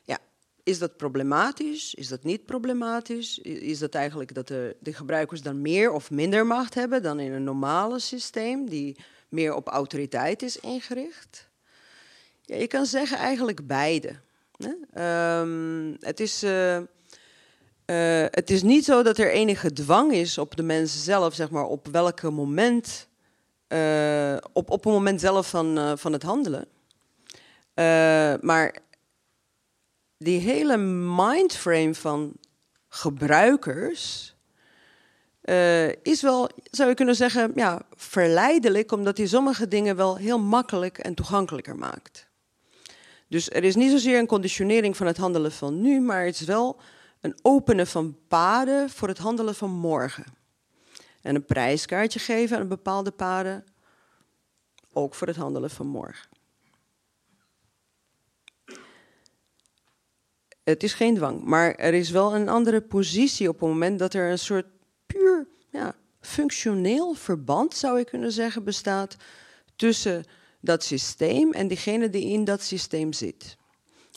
Ja, 0.03 0.17
is 0.63 0.79
dat 0.79 0.97
problematisch? 0.97 1.93
Is 1.93 2.07
dat 2.07 2.23
niet 2.23 2.45
problematisch? 2.45 3.39
Is 3.39 3.79
dat 3.79 3.95
eigenlijk 3.95 4.33
dat 4.33 4.47
de, 4.47 4.75
de 4.79 4.93
gebruikers 4.93 5.41
dan 5.41 5.61
meer 5.61 5.91
of 5.91 6.11
minder 6.11 6.45
macht 6.45 6.73
hebben 6.73 7.03
dan 7.03 7.19
in 7.19 7.31
een 7.31 7.43
normale 7.43 7.99
systeem 7.99 8.69
die 8.69 8.97
meer 9.29 9.55
op 9.55 9.67
autoriteit 9.67 10.41
is 10.41 10.57
ingericht? 10.57 11.47
Ja, 12.41 12.55
je 12.55 12.67
kan 12.67 12.85
zeggen 12.85 13.17
eigenlijk 13.17 13.67
beide. 13.67 14.15
Um, 14.97 15.97
het 15.99 16.19
is... 16.19 16.43
Uh, 16.43 16.75
uh, 16.77 18.25
het 18.29 18.49
is 18.49 18.63
niet 18.63 18.85
zo 18.85 19.03
dat 19.03 19.17
er 19.17 19.31
enige 19.31 19.73
dwang 19.73 20.11
is 20.11 20.37
op 20.37 20.55
de 20.55 20.63
mensen 20.63 20.99
zelf, 20.99 21.33
zeg 21.33 21.49
maar, 21.49 21.65
op 21.65 21.87
welke 21.87 22.29
moment, 22.29 23.07
uh, 23.67 24.37
op, 24.53 24.69
op 24.69 24.83
het 24.83 24.93
moment 24.93 25.19
zelf 25.21 25.49
van, 25.49 25.97
van 25.97 26.13
het 26.13 26.23
handelen. 26.23 26.67
maar 28.41 28.75
die 30.17 30.39
hele 30.39 30.77
mindframe 31.15 31.95
van 31.95 32.33
gebruikers 32.87 34.35
is 36.01 36.21
wel, 36.21 36.49
zou 36.71 36.89
je 36.89 36.95
kunnen 36.95 37.15
zeggen, 37.15 37.51
ja, 37.55 37.81
verleidelijk, 37.95 38.91
omdat 38.91 39.17
hij 39.17 39.27
sommige 39.27 39.67
dingen 39.67 39.95
wel 39.95 40.17
heel 40.17 40.39
makkelijk 40.39 40.97
en 40.97 41.13
toegankelijker 41.13 41.75
maakt. 41.75 42.27
Dus 43.27 43.49
er 43.49 43.63
is 43.63 43.75
niet 43.75 43.91
zozeer 43.91 44.19
een 44.19 44.27
conditionering 44.27 44.97
van 44.97 45.07
het 45.07 45.17
handelen 45.17 45.51
van 45.51 45.81
nu, 45.81 45.99
maar 46.01 46.25
het 46.25 46.39
is 46.39 46.45
wel 46.45 46.79
een 47.21 47.39
openen 47.41 47.87
van 47.87 48.17
paden 48.27 48.89
voor 48.89 49.07
het 49.07 49.17
handelen 49.17 49.55
van 49.55 49.69
morgen. 49.69 50.25
En 51.21 51.35
een 51.35 51.45
prijskaartje 51.45 52.19
geven 52.19 52.57
aan 52.57 52.67
bepaalde 52.67 53.11
paden, 53.11 53.63
ook 54.93 55.15
voor 55.15 55.27
het 55.27 55.35
handelen 55.35 55.69
van 55.69 55.87
morgen. 55.87 56.29
Het 60.63 60.83
is 60.83 60.93
geen 60.93 61.15
dwang, 61.15 61.43
maar 61.43 61.75
er 61.75 61.93
is 61.93 62.09
wel 62.09 62.35
een 62.35 62.49
andere 62.49 62.81
positie 62.81 63.49
op 63.49 63.59
het 63.59 63.69
moment 63.69 63.99
dat 63.99 64.13
er 64.13 64.31
een 64.31 64.39
soort 64.39 64.65
ja, 65.69 65.95
functioneel 66.21 67.13
verband, 67.13 67.75
zou 67.75 67.97
je 67.97 68.05
kunnen 68.05 68.31
zeggen, 68.31 68.63
bestaat 68.63 69.15
tussen 69.75 70.25
dat 70.59 70.83
systeem 70.83 71.51
en 71.51 71.67
diegene 71.67 72.09
die 72.09 72.25
in 72.25 72.43
dat 72.43 72.61
systeem 72.61 73.13
zit. 73.13 73.57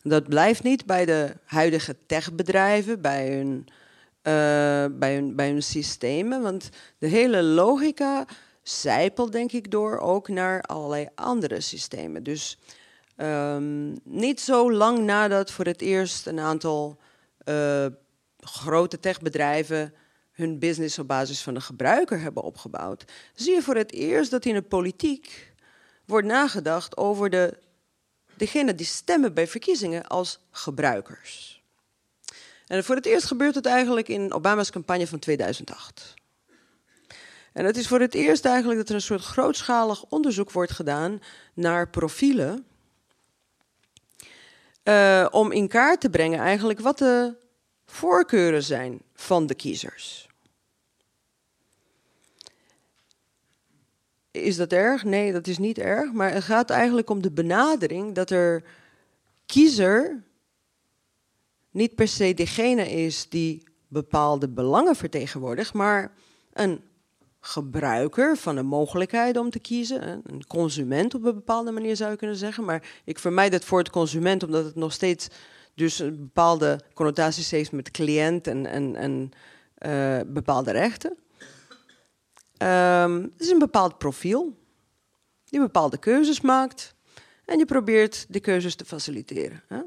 Dat 0.02 0.28
blijft 0.28 0.62
niet 0.62 0.86
bij 0.86 1.04
de 1.04 1.36
huidige 1.44 1.96
techbedrijven, 2.06 3.00
bij 3.00 3.36
hun, 3.36 3.66
uh, 3.68 4.98
bij, 4.98 5.14
hun, 5.14 5.36
bij 5.36 5.48
hun 5.48 5.62
systemen, 5.62 6.42
want 6.42 6.68
de 6.98 7.06
hele 7.06 7.42
logica 7.42 8.26
zijpelt 8.62 9.32
denk 9.32 9.52
ik 9.52 9.70
door 9.70 9.98
ook 9.98 10.28
naar 10.28 10.62
allerlei 10.62 11.08
andere 11.14 11.60
systemen. 11.60 12.22
Dus 12.22 12.58
um, 13.16 13.96
niet 14.04 14.40
zo 14.40 14.72
lang 14.72 14.98
nadat 14.98 15.50
voor 15.50 15.64
het 15.64 15.80
eerst 15.80 16.26
een 16.26 16.40
aantal 16.40 16.98
uh, 17.44 17.86
grote 18.38 19.00
techbedrijven 19.00 19.94
hun 20.32 20.58
business 20.58 20.98
op 20.98 21.06
basis 21.06 21.42
van 21.42 21.54
de 21.54 21.60
gebruiker 21.60 22.20
hebben 22.20 22.42
opgebouwd, 22.42 23.04
zie 23.34 23.54
je 23.54 23.62
voor 23.62 23.76
het 23.76 23.92
eerst 23.92 24.30
dat 24.30 24.44
in 24.44 24.54
de 24.54 24.62
politiek 24.62 25.52
wordt 26.04 26.26
nagedacht 26.26 26.96
over 26.96 27.30
de 27.30 27.58
degene 28.34 28.74
die 28.74 28.86
stemmen 28.86 29.34
bij 29.34 29.46
verkiezingen 29.46 30.06
als 30.06 30.38
gebruikers. 30.50 31.62
En 32.66 32.84
voor 32.84 32.94
het 32.96 33.06
eerst 33.06 33.26
gebeurt 33.26 33.54
het 33.54 33.66
eigenlijk 33.66 34.08
in 34.08 34.32
Obama's 34.32 34.70
campagne 34.70 35.06
van 35.06 35.18
2008. 35.18 36.14
En 37.52 37.64
het 37.64 37.76
is 37.76 37.88
voor 37.88 38.00
het 38.00 38.14
eerst 38.14 38.44
eigenlijk 38.44 38.78
dat 38.78 38.88
er 38.88 38.94
een 38.94 39.00
soort 39.00 39.24
grootschalig 39.24 40.04
onderzoek 40.04 40.50
wordt 40.50 40.72
gedaan 40.72 41.22
naar 41.54 41.88
profielen. 41.88 42.66
Uh, 44.84 45.26
om 45.30 45.52
in 45.52 45.68
kaart 45.68 46.00
te 46.00 46.10
brengen 46.10 46.38
eigenlijk 46.38 46.80
wat 46.80 46.98
de 46.98 47.34
voorkeuren 47.86 48.62
zijn 48.62 49.00
van 49.22 49.46
de 49.46 49.54
kiezers. 49.54 50.28
Is 54.30 54.56
dat 54.56 54.72
erg? 54.72 55.04
Nee, 55.04 55.32
dat 55.32 55.46
is 55.46 55.58
niet 55.58 55.78
erg. 55.78 56.12
Maar 56.12 56.32
het 56.32 56.44
gaat 56.44 56.70
eigenlijk 56.70 57.10
om 57.10 57.22
de 57.22 57.30
benadering 57.30 58.14
dat 58.14 58.30
er 58.30 58.64
kiezer 59.46 60.22
niet 61.70 61.94
per 61.94 62.08
se 62.08 62.34
degene 62.34 62.90
is 62.90 63.28
die 63.28 63.62
bepaalde 63.88 64.48
belangen 64.48 64.96
vertegenwoordigt, 64.96 65.72
maar 65.72 66.12
een 66.52 66.80
gebruiker 67.40 68.36
van 68.36 68.54
de 68.54 68.62
mogelijkheid 68.62 69.36
om 69.36 69.50
te 69.50 69.58
kiezen. 69.58 70.22
Een 70.26 70.46
consument 70.46 71.14
op 71.14 71.24
een 71.24 71.34
bepaalde 71.34 71.70
manier 71.70 71.96
zou 71.96 72.10
je 72.10 72.16
kunnen 72.16 72.36
zeggen. 72.36 72.64
Maar 72.64 73.00
ik 73.04 73.18
vermijd 73.18 73.52
het 73.52 73.64
voor 73.64 73.78
het 73.78 73.90
consument 73.90 74.42
omdat 74.42 74.64
het 74.64 74.74
nog 74.74 74.92
steeds 74.92 75.28
dus 75.74 75.98
een 75.98 76.16
bepaalde 76.16 76.80
connotaties 76.94 77.50
heeft 77.50 77.72
met 77.72 77.90
cliënt 77.90 78.46
en, 78.46 78.66
en, 78.66 78.96
en 78.96 79.30
uh, 79.78 80.32
bepaalde 80.32 80.70
rechten. 80.70 81.16
Um, 82.58 83.22
het 83.22 83.40
is 83.40 83.50
een 83.50 83.58
bepaald 83.58 83.98
profiel. 83.98 84.60
Die 85.44 85.60
bepaalde 85.60 85.98
keuzes 85.98 86.40
maakt. 86.40 86.94
En 87.44 87.58
je 87.58 87.64
probeert 87.64 88.26
de 88.28 88.40
keuzes 88.40 88.74
te 88.74 88.84
faciliteren. 88.84 89.62
Hè? 89.68 89.80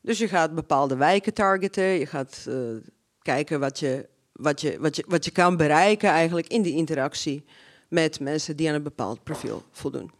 Dus 0.00 0.18
je 0.18 0.28
gaat 0.28 0.54
bepaalde 0.54 0.96
wijken 0.96 1.34
targeten. 1.34 1.84
Je 1.84 2.06
gaat 2.06 2.44
uh, 2.48 2.76
kijken 3.22 3.60
wat 3.60 3.78
je, 3.78 4.08
wat, 4.32 4.60
je, 4.60 4.78
wat, 4.78 4.96
je, 4.96 5.04
wat 5.08 5.24
je 5.24 5.30
kan 5.30 5.56
bereiken 5.56 6.10
eigenlijk 6.10 6.46
in 6.46 6.62
die 6.62 6.74
interactie 6.74 7.44
met 7.88 8.20
mensen 8.20 8.56
die 8.56 8.68
aan 8.68 8.74
een 8.74 8.82
bepaald 8.82 9.22
profiel 9.22 9.62
voldoen. 9.70 10.10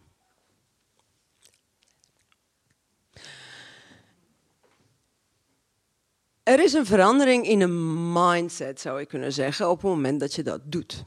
Er 6.49 6.63
is 6.63 6.73
een 6.73 6.85
verandering 6.85 7.47
in 7.47 7.61
een 7.61 8.11
mindset, 8.13 8.79
zou 8.79 8.99
ik 8.99 9.07
kunnen 9.07 9.33
zeggen, 9.33 9.69
op 9.69 9.81
het 9.81 9.91
moment 9.91 10.19
dat 10.19 10.33
je 10.33 10.43
dat 10.43 10.61
doet. 10.63 11.05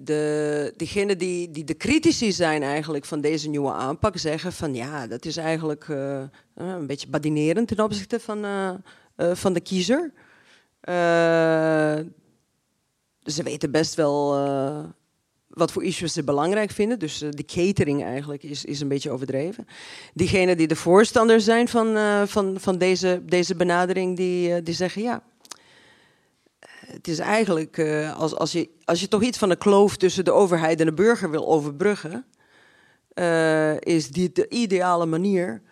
de, 0.00 0.72
diegenen 0.76 1.18
die, 1.18 1.50
die 1.50 1.64
de 1.64 1.76
critici 1.76 2.32
zijn 2.32 2.62
eigenlijk 2.62 3.04
van 3.04 3.20
deze 3.20 3.48
nieuwe 3.48 3.72
aanpak 3.72 4.18
zeggen 4.18 4.52
van 4.52 4.74
ja, 4.74 5.06
dat 5.06 5.24
is 5.24 5.36
eigenlijk 5.36 5.88
uh, 5.88 6.22
een 6.54 6.86
beetje 6.86 7.08
badinerend 7.08 7.68
ten 7.68 7.80
opzichte 7.80 8.20
van, 8.20 8.44
uh, 8.44 8.74
van 9.16 9.52
de 9.52 9.60
kiezer. 9.60 10.12
ze 13.22 13.42
weten 13.42 13.70
best 13.70 13.94
wel 13.94 14.36
wat 15.58 15.72
voor 15.72 15.84
issues 15.84 16.12
ze 16.12 16.24
belangrijk 16.24 16.70
vinden. 16.70 16.98
Dus 16.98 17.18
de 17.18 17.44
catering 17.44 18.04
eigenlijk 18.04 18.42
is, 18.42 18.64
is 18.64 18.80
een 18.80 18.88
beetje 18.88 19.10
overdreven. 19.10 19.66
Diegenen 20.14 20.56
die 20.56 20.66
de 20.66 20.76
voorstander 20.76 21.40
zijn 21.40 21.68
van, 21.68 21.96
van, 22.28 22.56
van 22.60 22.78
deze, 22.78 23.22
deze 23.24 23.54
benadering, 23.54 24.16
die, 24.16 24.62
die 24.62 24.74
zeggen 24.74 25.02
ja, 25.02 25.22
het 26.86 27.08
is 27.08 27.18
eigenlijk, 27.18 27.78
als, 28.16 28.34
als, 28.34 28.52
je, 28.52 28.68
als 28.84 29.00
je 29.00 29.08
toch 29.08 29.22
iets 29.22 29.38
van 29.38 29.48
de 29.48 29.56
kloof 29.56 29.96
tussen 29.96 30.24
de 30.24 30.32
overheid 30.32 30.80
en 30.80 30.86
de 30.86 30.92
burger 30.92 31.30
wil 31.30 31.48
overbruggen, 31.48 32.24
is 33.80 34.08
dit 34.08 34.34
de 34.34 34.48
ideale 34.48 35.06
manier 35.06 35.62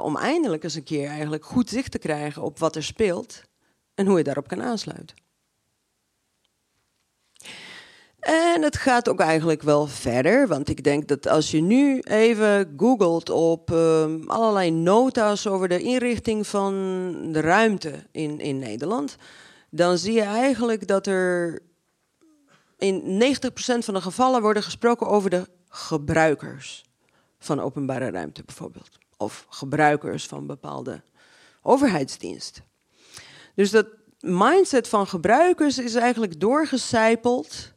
om 0.00 0.16
eindelijk 0.16 0.64
eens 0.64 0.74
een 0.74 0.84
keer 0.84 1.08
eigenlijk 1.08 1.44
goed 1.44 1.68
zicht 1.68 1.90
te 1.90 1.98
krijgen 1.98 2.42
op 2.42 2.58
wat 2.58 2.76
er 2.76 2.84
speelt 2.84 3.42
en 3.94 4.06
hoe 4.06 4.18
je 4.18 4.24
daarop 4.24 4.48
kan 4.48 4.62
aansluiten. 4.62 5.16
En 8.24 8.62
het 8.62 8.76
gaat 8.76 9.08
ook 9.08 9.20
eigenlijk 9.20 9.62
wel 9.62 9.86
verder, 9.86 10.48
want 10.48 10.68
ik 10.68 10.84
denk 10.84 11.08
dat 11.08 11.28
als 11.28 11.50
je 11.50 11.60
nu 11.60 12.00
even 12.00 12.74
googelt 12.76 13.30
op 13.30 13.70
uh, 13.70 14.04
allerlei 14.26 14.70
nota's 14.70 15.46
over 15.46 15.68
de 15.68 15.82
inrichting 15.82 16.46
van 16.46 16.72
de 17.32 17.40
ruimte 17.40 17.92
in, 18.10 18.40
in 18.40 18.58
Nederland, 18.58 19.16
dan 19.70 19.98
zie 19.98 20.12
je 20.12 20.22
eigenlijk 20.22 20.86
dat 20.86 21.06
er 21.06 21.62
in 22.78 23.22
90% 23.22 23.36
van 23.78 23.94
de 23.94 24.00
gevallen 24.00 24.42
worden 24.42 24.62
gesproken 24.62 25.06
over 25.06 25.30
de 25.30 25.48
gebruikers 25.68 26.84
van 27.38 27.60
openbare 27.60 28.10
ruimte 28.10 28.42
bijvoorbeeld. 28.44 28.98
Of 29.16 29.46
gebruikers 29.48 30.26
van 30.26 30.46
bepaalde 30.46 31.02
overheidsdiensten. 31.62 32.64
Dus 33.54 33.70
dat 33.70 33.86
mindset 34.20 34.88
van 34.88 35.06
gebruikers 35.06 35.78
is 35.78 35.94
eigenlijk 35.94 36.40
doorgecijpeld. 36.40 37.73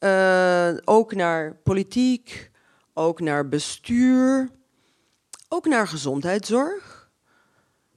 Uh, 0.00 0.70
ook 0.84 1.14
naar 1.14 1.54
politiek, 1.54 2.50
ook 2.94 3.20
naar 3.20 3.48
bestuur, 3.48 4.50
ook 5.48 5.66
naar 5.66 5.88
gezondheidszorg. 5.88 7.10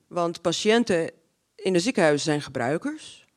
Want 0.07 0.41
patiënten 0.41 1.11
in 1.55 1.73
de 1.73 1.79
ziekenhuizen 1.79 2.25
zijn 2.25 2.41
gebruikers. 2.41 3.27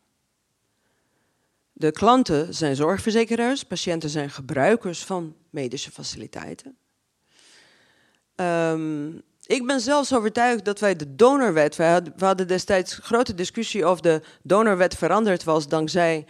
De 1.73 1.91
klanten 1.91 2.55
zijn 2.55 2.77
zorgverzekeraars, 2.77 3.63
patiënten 3.63 4.11
zijn 4.11 4.31
gebruikers 4.31 5.05
van 5.05 5.37
medische 5.51 5.91
faciliteiten. 5.91 6.77
Um, 8.37 9.23
ik 9.47 9.67
ben 9.67 9.81
zelfs 9.81 10.15
overtuigd 10.15 10.65
dat 10.65 10.81
wij 10.81 10.97
de 10.97 11.15
donorwet, 11.15 11.77
we 11.77 12.03
hadden, 12.19 12.49
destijds 12.49 12.95
grote 12.95 13.35
discussie 13.35 13.89
of 13.89 14.01
de 14.01 14.23
donorwet 14.43 14.95
veranderd 14.95 15.45
was 15.45 15.69
dankzij 15.69 16.27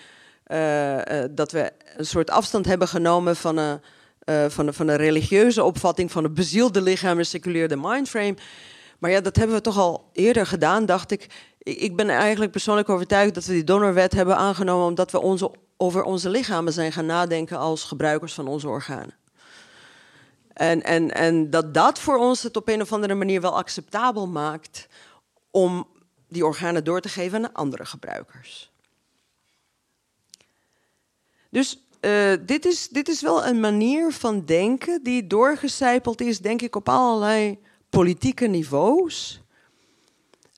dat 1.31 1.53
we 1.53 1.73
een 1.97 2.07
soort 2.07 2.31
afstand 2.31 2.67
hebben 2.67 2.88
genomen 2.88 3.37
van 3.37 3.57
een, 3.57 3.81
uh, 4.25 4.45
van, 4.49 4.67
een, 4.67 4.75
van 4.75 4.88
een 4.88 4.97
religieuze 4.97 5.65
opvatting 5.65 6.12
van 6.12 6.25
een 6.25 6.35
bezielde 6.35 6.83
lichaam 6.83 7.19
en 7.19 7.27
seculeerde 7.27 7.77
mindframe. 7.77 8.37
Maar 8.99 9.11
ja, 9.11 9.21
dat 9.21 9.37
hebben 9.37 9.57
we 9.57 9.62
toch 9.62 9.79
al 9.79 10.11
eerder 10.12 10.47
gedaan, 10.47 10.87
dacht 10.87 11.11
ik 11.11 11.29
ik 11.62 11.97
ben 11.97 12.11
eigenlijk 12.11 12.53
persoonlijk 12.53 12.88
overtuigd 12.88 13.35
dat 13.35 13.45
we 13.45 13.53
die 13.53 13.65
donorwet 13.65 14.12
hebben 14.12 14.37
aangenomen 14.37 14.87
omdat 14.87 15.11
we 15.11 15.21
onze, 15.21 15.51
over 15.77 16.03
onze 16.03 16.29
lichamen 16.29 16.73
zijn 16.73 16.93
gaan 16.93 17.07
nadenken 17.07 17.59
als 17.59 17.85
gebruikers 17.85 18.35
van 18.35 18.47
onze 18.47 18.69
organen. 18.69 19.15
En, 20.53 20.83
en, 20.83 21.11
en 21.11 21.51
dat 21.51 21.75
dat 21.75 21.99
voor 21.99 22.17
ons 22.17 22.43
het 22.43 22.57
op 22.57 22.69
een 22.69 22.81
of 22.81 22.93
andere 22.93 23.15
manier 23.15 23.41
wel 23.41 23.57
acceptabel 23.57 24.27
maakt 24.27 24.88
om 25.51 25.87
die 26.29 26.47
organen 26.47 26.85
door 26.85 27.01
te 27.01 27.09
geven 27.09 27.45
aan 27.45 27.53
andere 27.53 27.85
gebruikers. 27.85 28.72
Dus 31.53 31.87
uh, 32.01 32.33
dit, 32.41 32.65
is, 32.65 32.88
dit 32.88 33.09
is 33.09 33.23
wel 33.23 33.47
een 33.47 33.61
manier 33.61 34.12
van 34.12 34.45
denken 34.45 35.03
die 35.03 35.27
doorgecijpeld 35.27 36.21
is, 36.21 36.38
denk 36.38 36.62
ik, 36.62 36.77
op 36.77 36.88
allerlei 36.88 37.59
politieke 37.91 38.47
niveaus. 38.47 39.43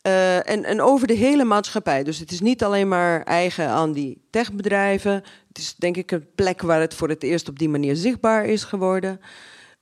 Uh, 0.06 0.48
en, 0.48 0.64
en, 0.64 0.80
over 0.80 1.06
de 1.06 1.14
hele 1.14 1.44
maatschappij. 1.44 2.02
Dus 2.02 2.18
het 2.18 2.30
is 2.30 2.40
niet 2.40 2.64
alleen 2.64 2.88
maar 2.88 3.22
eigen 3.22 3.68
aan 3.68 3.92
die 3.92 4.22
techbedrijven. 4.30 5.12
Het 5.48 5.58
is 5.58 5.74
denk 5.74 5.96
ik 5.96 6.10
een 6.10 6.26
plek 6.34 6.62
waar 6.62 6.80
het 6.80 6.94
voor 6.94 7.08
het 7.08 7.22
eerst 7.22 7.48
op 7.48 7.58
die 7.58 7.68
manier 7.68 7.96
zichtbaar 7.96 8.44
is 8.44 8.64
geworden. 8.64 9.20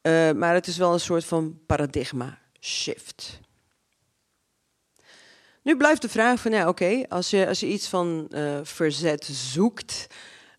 Uh, 0.03 0.33
maar 0.33 0.55
het 0.55 0.67
is 0.67 0.77
wel 0.77 0.93
een 0.93 1.01
soort 1.01 1.25
van 1.25 1.59
paradigma 1.67 2.39
shift. 2.61 3.41
Nu 5.63 5.77
blijft 5.77 6.03
de 6.03 6.09
vraag 6.09 6.41
van, 6.41 6.53
ja 6.53 6.69
oké, 6.69 7.03
als, 7.09 7.31
je, 7.31 7.47
als 7.47 7.61
je 7.61 7.69
iets 7.69 7.89
van 7.89 8.31
verzet 8.63 9.25
zoekt 9.25 10.07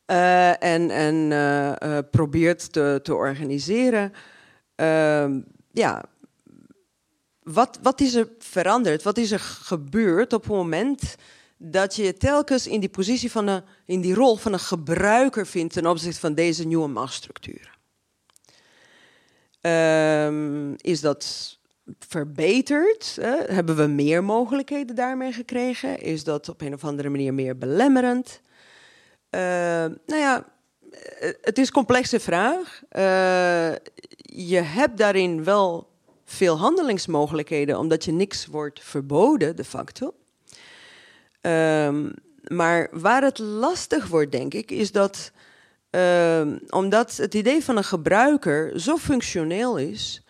en, 0.06 0.89
en 0.89 2.10
probeert 2.10 2.74
te, 2.74 3.00
te 3.04 3.16
organiseren, 3.16 4.13
ehm, 4.76 5.39
ja, 5.72 6.06
wat, 7.44 7.80
wat 7.82 8.02
is 8.02 8.13
er 8.13 8.30
veranderd? 8.39 9.04
Wat 9.04 9.18
is 9.18 9.32
er 9.32 9.39
gebeurd 9.39 10.34
op 10.34 10.42
het 10.44 10.52
moment 10.52 11.16
dat 11.58 11.96
je 11.96 12.04
je 12.04 12.13
telkens 12.13 12.68
in 12.68 12.80
die 12.80 12.89
positie 12.89 13.32
van 13.32 13.48
een, 13.48 13.63
in 13.86 14.02
die 14.02 14.13
rol 14.13 14.36
van 14.36 14.54
een 14.54 14.60
gebruiker 14.60 15.48
vindt 15.48 15.74
ten 15.74 15.86
opzichte 15.86 16.20
van 16.20 16.34
deze 16.34 16.68
nieuwe 16.68 16.88
machtsstructuren? 16.88 17.72
Um, 19.62 20.76
is 20.78 21.02
dat 21.02 21.58
verbeterd? 22.00 23.18
Hebben 23.46 23.76
we 23.76 23.88
meer 23.88 24.24
mogelijkheden 24.24 24.96
daarmee 24.96 25.32
gekregen? 25.32 26.02
Is 26.02 26.24
dat 26.24 26.50
op 26.50 26.62
een 26.62 26.74
of 26.74 26.84
andere 26.84 27.10
manier 27.10 27.34
meer 27.34 27.58
belemmerend? 27.58 28.42
Uh, 29.36 29.39
nou 30.06 30.22
ja, 30.22 30.46
eh, 30.91 31.30
het 31.41 31.58
is 31.58 31.67
een 31.67 31.74
complexe 31.74 32.19
vraag. 32.19 32.82
Uh, 32.91 33.72
je 34.15 34.62
hebt 34.62 34.98
daarin 34.98 35.43
wel 35.43 35.88
veel 36.26 36.58
handelingsmogelijkheden, 36.58 37.80
omdat 37.80 38.06
je 38.06 38.12
niks 38.12 38.46
wordt 38.46 38.84
verboden 38.84 39.56
de 39.56 39.63
facto. 39.63 40.13
Um, 41.41 42.13
maar 42.43 42.88
waar 42.91 43.24
het 43.24 43.39
lastig 43.39 44.08
wordt, 44.08 44.32
denk 44.32 44.54
ik, 44.54 44.72
is 44.72 44.91
dat 44.91 45.32
um, 45.89 46.60
omdat 46.69 47.17
het 47.17 47.34
idee 47.34 47.63
van 47.63 47.78
een 47.78 47.84
gebruiker 47.84 48.80
zo 48.80 48.98
functioneel 48.98 49.78
is, 49.78 50.24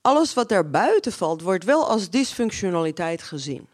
alles 0.00 0.34
wat 0.34 0.48
daar 0.48 0.70
buiten 0.70 1.12
valt, 1.12 1.42
wordt 1.42 1.64
wel 1.64 1.88
als 1.88 2.10
dysfunctionaliteit 2.10 3.22
gezien. 3.22 3.66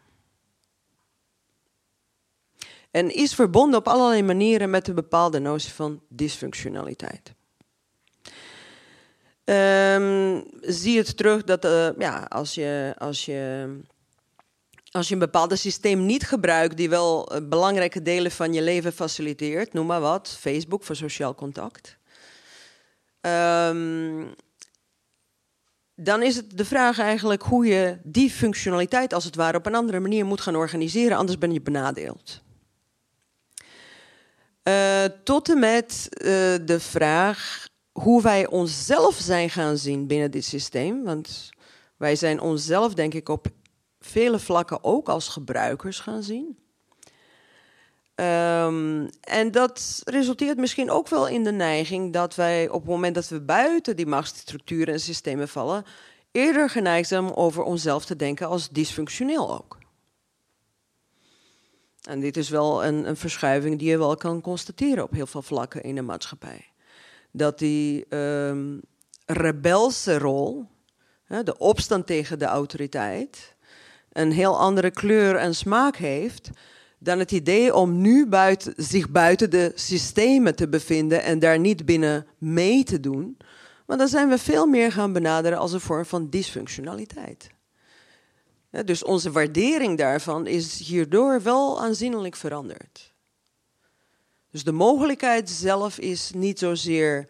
En 2.95 3.13
is 3.13 3.33
verbonden 3.33 3.79
op 3.79 3.87
allerlei 3.87 4.23
manieren 4.23 4.69
met 4.69 4.87
een 4.87 4.95
bepaalde 4.95 5.39
notie 5.39 5.73
van 5.73 6.01
dysfunctionaliteit. 6.09 7.33
Um, 9.45 10.43
zie 10.61 10.97
het 10.97 11.17
terug 11.17 11.43
dat 11.43 11.65
uh, 11.65 11.89
ja, 11.97 12.25
als, 12.29 12.53
je, 12.53 12.95
als, 12.97 13.25
je, 13.25 13.69
als 14.91 15.07
je 15.07 15.13
een 15.13 15.19
bepaald 15.19 15.59
systeem 15.59 16.05
niet 16.05 16.27
gebruikt 16.27 16.77
die 16.77 16.89
wel 16.89 17.35
uh, 17.35 17.47
belangrijke 17.49 18.01
delen 18.01 18.31
van 18.31 18.53
je 18.53 18.61
leven 18.61 18.93
faciliteert, 18.93 19.73
noem 19.73 19.85
maar 19.85 20.01
wat, 20.01 20.37
Facebook 20.39 20.83
voor 20.83 20.95
sociaal 20.95 21.35
contact. 21.35 21.97
Um, 23.21 24.33
dan 25.95 26.23
is 26.23 26.35
het 26.35 26.57
de 26.57 26.65
vraag 26.65 26.99
eigenlijk 26.99 27.43
hoe 27.43 27.65
je 27.65 27.97
die 28.03 28.29
functionaliteit 28.29 29.13
als 29.13 29.23
het 29.23 29.35
ware 29.35 29.57
op 29.57 29.65
een 29.65 29.75
andere 29.75 29.99
manier 29.99 30.25
moet 30.25 30.41
gaan 30.41 30.55
organiseren, 30.55 31.17
anders 31.17 31.37
ben 31.37 31.53
je 31.53 31.61
benadeeld. 31.61 32.43
Uh, 34.67 35.03
tot 35.23 35.49
en 35.49 35.59
met 35.59 36.07
de 36.65 36.79
vraag 36.79 37.67
hoe 37.91 38.21
wij 38.21 38.47
onszelf 38.47 39.15
zijn 39.15 39.49
gaan 39.49 39.77
zien 39.77 40.07
binnen 40.07 40.31
dit 40.31 40.45
systeem. 40.45 41.03
Want 41.03 41.49
wij 41.97 42.15
zijn 42.15 42.39
onszelf, 42.39 42.93
denk 42.93 43.13
ik, 43.13 43.29
op 43.29 43.47
vele 43.99 44.39
vlakken 44.39 44.83
ook 44.83 45.09
als 45.09 45.27
gebruikers 45.27 45.99
gaan 45.99 46.23
zien. 46.23 46.57
Um, 48.15 49.09
en 49.21 49.51
dat 49.51 50.01
resulteert 50.03 50.57
misschien 50.57 50.91
ook 50.91 51.07
wel 51.07 51.27
in 51.27 51.43
de 51.43 51.51
neiging 51.51 52.13
dat 52.13 52.35
wij 52.35 52.69
op 52.69 52.81
het 52.81 52.89
moment 52.89 53.15
dat 53.15 53.27
we 53.27 53.41
buiten 53.41 53.95
die 53.95 54.05
machtsstructuren 54.05 54.93
en 54.93 54.99
systemen 54.99 55.47
vallen, 55.47 55.85
eerder 56.31 56.69
geneigd 56.69 57.07
zijn 57.07 57.23
om 57.23 57.31
over 57.31 57.63
onszelf 57.63 58.05
te 58.05 58.15
denken 58.15 58.47
als 58.47 58.69
dysfunctioneel 58.69 59.53
ook. 59.53 59.77
En 62.07 62.19
dit 62.19 62.37
is 62.37 62.49
wel 62.49 62.85
een, 62.85 63.07
een 63.07 63.17
verschuiving 63.17 63.79
die 63.79 63.89
je 63.89 63.97
wel 63.97 64.15
kan 64.15 64.41
constateren 64.41 65.03
op 65.03 65.11
heel 65.11 65.27
veel 65.27 65.41
vlakken 65.41 65.83
in 65.83 65.95
de 65.95 66.01
maatschappij 66.01 66.73
dat 67.35 67.59
die 67.59 68.15
um, 68.15 68.81
rebelse 69.25 70.17
rol, 70.17 70.65
de 71.43 71.57
opstand 71.57 72.07
tegen 72.07 72.39
de 72.39 72.45
autoriteit, 72.45 73.55
een 74.11 74.31
heel 74.31 74.59
andere 74.59 74.91
kleur 74.91 75.35
en 75.35 75.55
smaak 75.55 75.95
heeft 75.95 76.49
dan 76.99 77.19
het 77.19 77.31
idee 77.31 77.75
om 77.75 78.01
nu 78.01 78.27
buiten, 78.27 78.73
zich 78.77 79.09
buiten 79.09 79.49
de 79.49 79.71
systemen 79.75 80.55
te 80.55 80.67
bevinden 80.67 81.23
en 81.23 81.39
daar 81.39 81.59
niet 81.59 81.85
binnen 81.85 82.25
mee 82.37 82.83
te 82.83 82.99
doen. 82.99 83.37
Maar 83.85 83.97
dan 83.97 84.07
zijn 84.07 84.29
we 84.29 84.37
veel 84.37 84.65
meer 84.65 84.91
gaan 84.91 85.13
benaderen 85.13 85.57
als 85.57 85.73
een 85.73 85.79
vorm 85.79 86.05
van 86.05 86.29
dysfunctionaliteit. 86.29 87.49
Dus 88.85 89.03
onze 89.03 89.31
waardering 89.31 89.97
daarvan 89.97 90.47
is 90.47 90.79
hierdoor 90.79 91.41
wel 91.41 91.81
aanzienlijk 91.81 92.35
veranderd. 92.35 93.13
Dus 94.51 94.63
de 94.63 94.71
mogelijkheid 94.71 95.49
zelf 95.49 95.99
is 95.99 96.31
niet 96.31 96.59
zozeer 96.59 97.29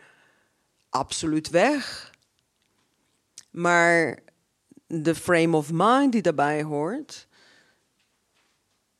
absoluut 0.89 1.49
weg, 1.49 2.11
maar 3.49 4.19
de 4.87 5.15
frame 5.15 5.57
of 5.57 5.69
mind 5.73 6.11
die 6.11 6.21
daarbij 6.21 6.63
hoort, 6.63 7.27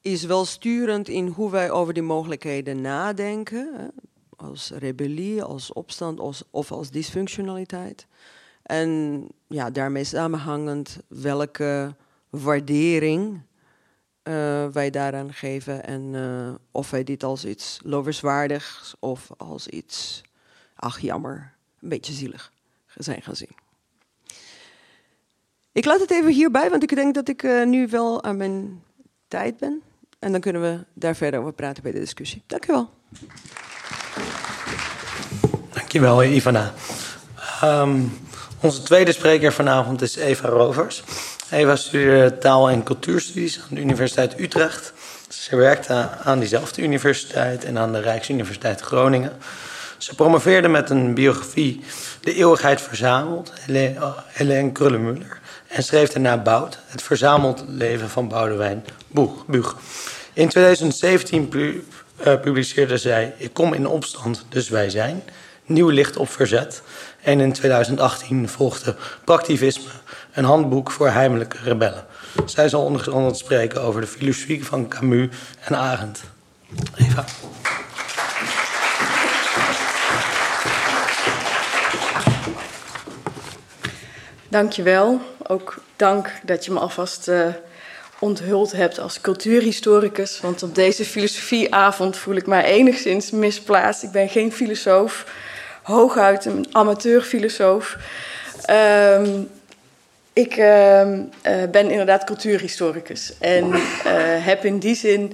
is 0.02 0.24
wel 0.24 0.46
sturend 0.46 1.08
in 1.08 1.28
hoe 1.28 1.52
wij 1.52 1.72
over 1.72 1.94
die 1.94 2.04
mogelijkheden 2.04 2.82
nadenken. 2.82 3.92
Als 4.36 4.72
rebellie, 4.72 5.44
als 5.44 5.74
opstand 5.74 6.20
als, 6.20 6.44
of 6.50 6.72
als 6.72 6.90
dysfunctionaliteit. 6.90 8.08
En 8.62 9.28
ja, 9.48 9.70
daarmee 9.70 10.04
samenhangend 10.04 10.98
welke 11.08 11.96
waardering 12.44 13.42
uh, 14.24 14.68
wij 14.68 14.90
daaraan 14.90 15.34
geven. 15.34 15.84
En 15.84 16.14
uh, 16.14 16.54
of 16.72 16.90
wij 16.90 17.04
dit 17.04 17.24
als 17.24 17.46
iets 17.46 17.80
loverswaardigs 17.84 18.96
of 19.00 19.30
als 19.38 19.68
iets, 19.68 20.22
ach 20.76 21.00
jammer, 21.00 21.54
een 21.82 21.90
beetje 21.90 22.14
zielig 22.14 22.52
zijn 22.96 23.22
gaan 23.22 23.36
zien. 23.36 23.56
Ik 25.72 25.86
laat 25.86 26.00
het 26.00 26.12
even 26.12 26.32
hierbij, 26.32 26.70
want 26.70 26.84
ik 26.84 26.96
denk 26.96 27.14
dat 27.14 27.28
ik 27.28 27.44
uh, 27.44 27.66
nu 27.66 27.88
wel 27.88 28.24
aan 28.24 28.38
mijn 28.38 28.84
tijd 29.28 29.58
ben. 29.58 29.82
En 30.20 30.32
dan 30.32 30.42
kunnen 30.42 30.62
we 30.62 30.86
daar 30.94 31.16
verder 31.16 31.40
over 31.40 31.54
praten 31.54 31.84
bij 31.84 31.92
de 31.92 32.00
discussie. 32.00 32.44
Dank 32.48 32.68
u 32.68 32.74
wel. 32.74 32.90
Dankjewel, 35.70 36.24
Ivana. 36.24 36.74
Um, 37.64 38.18
onze 38.62 38.82
tweede 38.82 39.12
spreker 39.12 39.54
vanavond 39.54 40.02
is 40.02 40.16
Eva 40.16 40.48
Rovers. 40.48 41.04
Eva 41.52 41.76
studeerde 41.76 42.38
taal- 42.38 42.70
en 42.70 42.84
cultuurstudies 42.84 43.60
aan 43.60 43.76
de 43.76 43.82
Universiteit 43.82 44.40
Utrecht. 44.40 44.94
Ze 45.30 45.56
werkte 45.56 46.10
aan 46.24 46.40
diezelfde 46.40 46.82
universiteit 46.82 47.66
en 47.66 47.78
aan 47.78 47.92
de 47.92 48.00
Rijksuniversiteit 48.00 48.82
Groningen. 48.82 49.32
Ze 49.98 50.16
promoveerde 50.16 50.68
met 50.68 50.90
een 50.90 51.14
biografie 51.14 51.84
De 52.22 52.34
Eeuwigheid 52.34 52.82
Verzameld, 52.82 53.54
Helene 54.28 54.72
Krullenmuller. 54.72 55.40
En 55.68 55.84
schreef 55.84 56.12
daarna 56.12 56.38
Bout, 56.38 56.80
het 56.86 57.02
verzameld 57.02 57.64
leven 57.68 58.10
van 58.10 58.28
Boudewijn 58.28 58.86
Buug. 59.48 59.76
In 60.34 60.50
2017 60.50 61.48
pu 61.48 61.88
uh, 62.28 62.40
publiceerde 62.40 62.98
zij 62.98 63.34
Ik 63.38 63.54
kom 63.54 63.74
in 63.74 63.88
opstand, 63.88 64.46
dus 64.50 64.70
wij 64.70 64.90
zijn. 64.90 65.24
Nieuw 65.66 65.90
licht 65.90 66.18
op 66.18 66.30
verzet. 66.30 66.82
En 67.22 67.40
in 67.40 67.54
2018 67.54 68.50
volgde 68.50 68.96
Praktivisme, 69.24 69.90
een 70.34 70.44
handboek 70.44 70.92
voor 70.92 71.10
heimelijke 71.10 71.58
rebellen. 71.64 72.06
Zij 72.46 72.70
zal 72.70 72.84
onder 72.84 73.12
andere 73.12 73.36
spreken 73.36 73.82
over 73.82 74.02
de 74.02 74.08
filosofie 74.08 74.66
van 74.66 74.88
Camus 74.88 75.30
en 75.60 75.76
Arendt. 75.76 76.24
Eva. 76.96 77.26
Dankjewel. 84.50 85.22
Ook 85.48 85.78
dank 85.96 86.32
dat 86.44 86.66
je 86.66 86.72
me 86.72 86.80
alvast 86.80 87.28
uh, 87.28 87.48
onthuld 88.20 88.72
hebt 88.72 89.00
als 89.00 89.22
cultuurhistoricus. 89.22 90.40
Want 90.42 90.64
op 90.64 90.76
deze 90.76 91.06
filosofieavond 91.06 92.18
voel 92.18 92.36
ik 92.36 92.48
mij 92.48 92.64
enigszins 92.64 93.32
misplaatst. 93.32 94.04
Ik 94.04 94.12
ben 94.12 94.30
geen 94.30 94.52
filosoof, 94.52 95.26
hooguit 95.86 96.46
een 96.46 96.66
amateurfilosoof. 96.72 97.98
Um, 98.70 99.50
ik 100.34 100.58
uh, 100.58 101.02
uh, 101.02 101.24
ben 101.72 101.90
inderdaad 101.90 102.24
cultuurhistoricus. 102.24 103.34
En 103.40 103.68
uh, 103.68 103.76
heb 104.46 104.66
in 104.66 104.80
die 104.80 104.96
zin, 104.96 105.34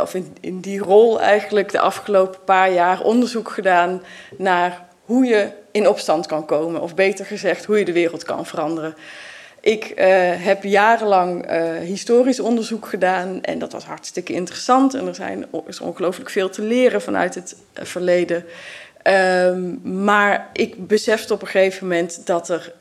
of 0.00 0.14
in, 0.14 0.36
in 0.40 0.60
die 0.60 0.78
rol 0.78 1.20
eigenlijk 1.20 1.70
de 1.70 1.80
afgelopen 1.80 2.40
paar 2.44 2.72
jaar 2.72 3.00
onderzoek 3.00 3.50
gedaan 3.50 4.02
naar 4.36 4.84
hoe 5.04 5.24
je 5.24 5.48
in 5.70 5.88
opstand 5.88 6.26
kan 6.26 6.46
komen. 6.46 6.80
Of 6.80 6.94
beter 6.94 7.24
gezegd, 7.24 7.64
hoe 7.64 7.78
je 7.78 7.84
de 7.84 7.92
wereld 7.92 8.22
kan 8.22 8.46
veranderen. 8.46 8.94
Ik 9.60 9.92
heb 10.38 10.62
jarenlang 10.62 11.50
historisch 11.80 12.40
onderzoek 12.40 12.86
gedaan 12.86 13.42
en 13.42 13.58
dat 13.58 13.72
was 13.72 13.84
hartstikke 13.84 14.32
interessant. 14.32 14.94
En 14.94 15.06
er 15.06 15.14
zijn, 15.14 15.46
is 15.66 15.80
ongelooflijk 15.80 16.30
veel 16.30 16.50
te 16.50 16.62
leren 16.62 17.02
vanuit 17.02 17.34
het 17.34 17.56
verleden. 17.72 18.44
Um, 19.08 19.80
maar 20.04 20.50
ik 20.52 20.86
besefte 20.86 21.32
op 21.32 21.40
een 21.42 21.46
gegeven 21.46 21.86
moment 21.86 22.26
dat 22.26 22.48
er 22.48 22.72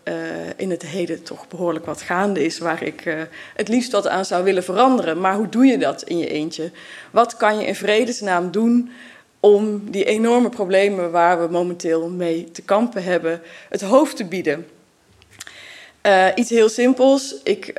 in 0.56 0.70
het 0.70 0.82
heden 0.82 1.24
toch 1.24 1.48
behoorlijk 1.48 1.86
wat 1.86 2.02
gaande 2.02 2.46
is 2.46 2.58
waar 2.58 2.84
ik 2.84 3.28
het 3.56 3.68
liefst 3.68 3.92
wat 3.92 4.08
aan 4.08 4.26
zou 4.26 4.44
willen 4.44 4.64
veranderen. 4.64 5.20
Maar 5.20 5.36
hoe 5.36 5.50
doe 5.50 5.66
je 5.66 5.78
dat 5.78 6.04
in 6.04 6.18
je 6.18 6.28
eentje? 6.28 6.72
Wat 7.12 7.38
kan 7.38 7.60
je 7.60 7.66
in 7.66 7.76
vredesnaam 7.76 8.52
doen 8.52 8.92
om 9.40 9.92
die 9.92 10.04
enorme 10.04 10.50
problemen 10.50 11.12
waar 11.12 11.42
we 11.42 11.48
momenteel 11.52 12.10
mee 12.10 12.52
te 12.52 12.62
kampen 12.62 13.04
hebben, 13.04 13.42
het 13.70 13.82
hoofd 13.82 14.16
te 14.16 14.26
bieden? 14.26 14.68
Uh, 16.06 16.28
iets 16.36 16.50
heel 16.50 16.70
simpels. 16.70 17.36
Ik 17.44 17.74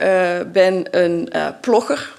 ben 0.52 0.86
een 0.90 1.28
plogger. 1.60 2.14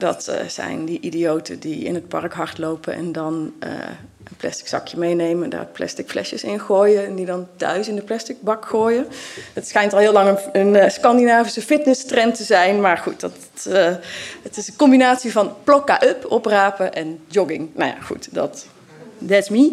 Dat 0.00 0.32
zijn 0.46 0.84
die 0.84 1.00
idioten 1.00 1.60
die 1.60 1.84
in 1.84 1.94
het 1.94 2.08
park 2.08 2.32
hardlopen 2.32 2.94
en 2.94 3.12
dan 3.12 3.52
een 3.58 4.36
plastic 4.36 4.66
zakje 4.66 4.98
meenemen, 4.98 5.50
daar 5.50 5.66
plastic 5.66 6.08
flesjes 6.08 6.44
in 6.44 6.60
gooien 6.60 7.06
en 7.06 7.14
die 7.14 7.26
dan 7.26 7.46
thuis 7.56 7.88
in 7.88 7.94
de 7.94 8.02
plastic 8.02 8.42
bak 8.42 8.66
gooien. 8.66 9.06
Het 9.52 9.68
schijnt 9.68 9.92
al 9.92 9.98
heel 9.98 10.12
lang 10.12 10.38
een, 10.52 10.74
een 10.74 10.90
Scandinavische 10.90 11.62
fitnesstrend 11.62 12.34
te 12.34 12.44
zijn, 12.44 12.80
maar 12.80 12.98
goed, 12.98 13.20
dat, 13.20 13.32
het 14.42 14.56
is 14.56 14.68
een 14.68 14.76
combinatie 14.76 15.32
van 15.32 15.52
plokka 15.64 16.02
up, 16.04 16.26
oprapen 16.28 16.94
en 16.94 17.20
jogging. 17.28 17.70
Nou 17.74 17.90
ja, 17.90 18.00
goed, 18.00 18.34
dat 18.34 18.66
that's 19.26 19.48
me. 19.48 19.72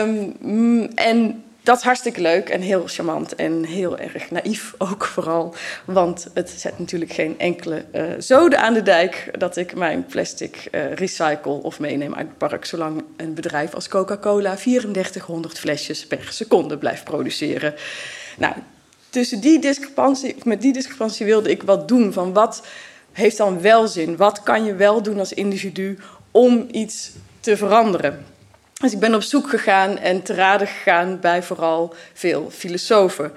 Um, 0.00 0.88
en 0.94 1.44
dat 1.66 1.76
is 1.76 1.82
hartstikke 1.82 2.20
leuk 2.20 2.48
en 2.48 2.60
heel 2.60 2.86
charmant 2.86 3.34
en 3.34 3.64
heel 3.64 3.98
erg 3.98 4.30
naïef 4.30 4.74
ook 4.78 5.04
vooral. 5.04 5.54
Want 5.84 6.26
het 6.34 6.50
zet 6.50 6.78
natuurlijk 6.78 7.12
geen 7.12 7.38
enkele 7.38 7.84
uh, 7.94 8.02
zoden 8.18 8.60
aan 8.60 8.74
de 8.74 8.82
dijk 8.82 9.30
dat 9.38 9.56
ik 9.56 9.74
mijn 9.74 10.06
plastic 10.06 10.68
uh, 10.70 10.92
recycle 10.92 11.52
of 11.62 11.80
meeneem 11.80 12.14
uit 12.14 12.26
het 12.26 12.38
park. 12.38 12.64
Zolang 12.64 13.04
een 13.16 13.34
bedrijf 13.34 13.74
als 13.74 13.88
Coca-Cola 13.88 14.54
3400 14.54 15.58
flesjes 15.58 16.06
per 16.06 16.26
seconde 16.30 16.78
blijft 16.78 17.04
produceren. 17.04 17.74
Nou, 18.38 18.54
tussen 19.10 19.40
die 19.40 19.58
discrepantie, 19.58 20.36
met 20.44 20.60
die 20.60 20.72
discrepantie 20.72 21.26
wilde 21.26 21.50
ik 21.50 21.62
wat 21.62 21.88
doen 21.88 22.12
van 22.12 22.32
wat 22.32 22.66
heeft 23.12 23.36
dan 23.36 23.60
wel 23.60 23.88
zin? 23.88 24.16
Wat 24.16 24.42
kan 24.42 24.64
je 24.64 24.74
wel 24.74 25.02
doen 25.02 25.18
als 25.18 25.32
individu 25.32 25.98
om 26.30 26.66
iets 26.70 27.12
te 27.40 27.56
veranderen? 27.56 28.35
Dus 28.80 28.92
ik 28.92 28.98
ben 28.98 29.14
op 29.14 29.22
zoek 29.22 29.48
gegaan 29.48 29.98
en 29.98 30.22
te 30.22 30.34
raden 30.34 30.66
gegaan 30.66 31.20
bij 31.20 31.42
vooral 31.42 31.94
veel 32.12 32.50
filosofen. 32.50 33.32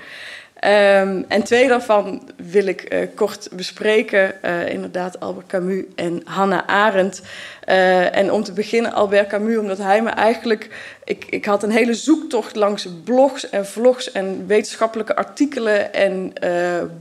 Um, 0.66 1.26
en 1.28 1.44
twee 1.44 1.68
daarvan 1.68 2.32
wil 2.36 2.66
ik 2.66 2.94
uh, 2.94 3.08
kort 3.16 3.50
bespreken. 3.52 4.34
Uh, 4.46 4.70
inderdaad, 4.70 5.20
Albert 5.20 5.48
Camus 5.48 5.84
en 5.96 6.22
Hannah 6.26 6.66
Arendt. 6.66 7.22
Uh, 7.70 8.16
en 8.16 8.32
om 8.32 8.44
te 8.44 8.54
beginnen, 8.54 8.94
Albert 8.94 9.28
Camus, 9.28 9.58
omdat 9.58 9.78
hij 9.78 10.02
me 10.02 10.10
eigenlijk. 10.10 10.70
Ik, 11.10 11.26
ik 11.30 11.46
had 11.46 11.64
een 11.64 11.72
hele 11.72 11.94
zoektocht 11.94 12.56
langs 12.56 12.88
blogs 13.04 13.50
en 13.50 13.66
vlogs 13.66 14.12
en 14.12 14.48
wetenschappelijke 14.48 15.16
artikelen 15.16 15.94
en 15.94 16.34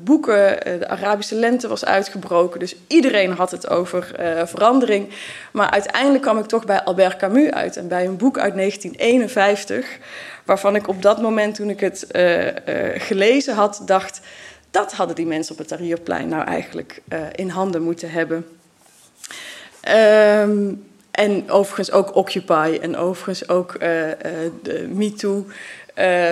boeken. 0.04 0.60
de 0.78 0.88
Arabische 0.88 1.34
lente 1.34 1.68
was 1.68 1.84
uitgebroken, 1.84 2.60
dus 2.60 2.76
iedereen 2.86 3.32
had 3.32 3.50
het 3.50 3.68
over 3.68 4.14
verandering. 4.44 5.08
Maar 5.52 5.70
uiteindelijk 5.70 6.22
kwam 6.22 6.38
ik 6.38 6.46
toch 6.46 6.64
bij 6.64 6.82
Albert 6.82 7.16
Camus 7.16 7.50
uit 7.50 7.76
en 7.76 7.88
bij 7.88 8.06
een 8.06 8.16
boek 8.16 8.38
uit 8.38 8.54
1951 8.54 9.98
waarvan 10.44 10.74
ik 10.74 10.88
op 10.88 11.02
dat 11.02 11.20
moment, 11.20 11.54
toen 11.54 11.70
ik 11.70 11.80
het 11.80 12.06
uh, 12.12 12.46
gelezen 12.94 13.54
had, 13.54 13.82
dacht: 13.84 14.20
dat 14.70 14.92
hadden 14.92 15.16
die 15.16 15.26
mensen 15.26 15.52
op 15.52 15.58
het 15.58 15.68
Tahrirplein 15.68 16.28
nou 16.28 16.44
eigenlijk 16.44 17.02
in 17.34 17.48
handen 17.48 17.82
moeten 17.82 18.10
hebben. 18.10 18.46
Um, 20.42 20.86
en 21.18 21.50
overigens 21.50 21.90
ook 21.90 22.16
Occupy 22.16 22.78
en 22.82 22.96
overigens 22.96 23.48
ook 23.48 23.80
de 24.62 24.88
MeToo. 24.92 25.46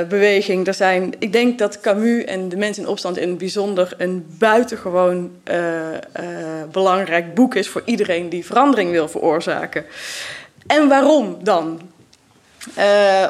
beweging. 0.09 0.67
Er 0.67 0.75
zijn, 0.75 1.13
ik 1.19 1.33
denk 1.33 1.59
dat 1.59 1.81
Camus 1.81 2.25
en 2.25 2.49
de 2.49 2.57
mensen 2.57 2.83
in 2.83 2.89
opstand 2.89 3.17
in 3.17 3.29
het 3.29 3.39
bijzonder 3.39 3.95
een 3.99 4.27
buitengewoon 4.39 5.31
belangrijk 6.73 7.35
boek 7.35 7.55
is 7.55 7.69
voor 7.69 7.83
iedereen 7.85 8.29
die 8.29 8.47
verandering 8.47 8.91
wil 8.91 9.09
veroorzaken. 9.09 9.85
En 10.67 10.89
waarom 10.89 11.39
dan? 11.43 11.81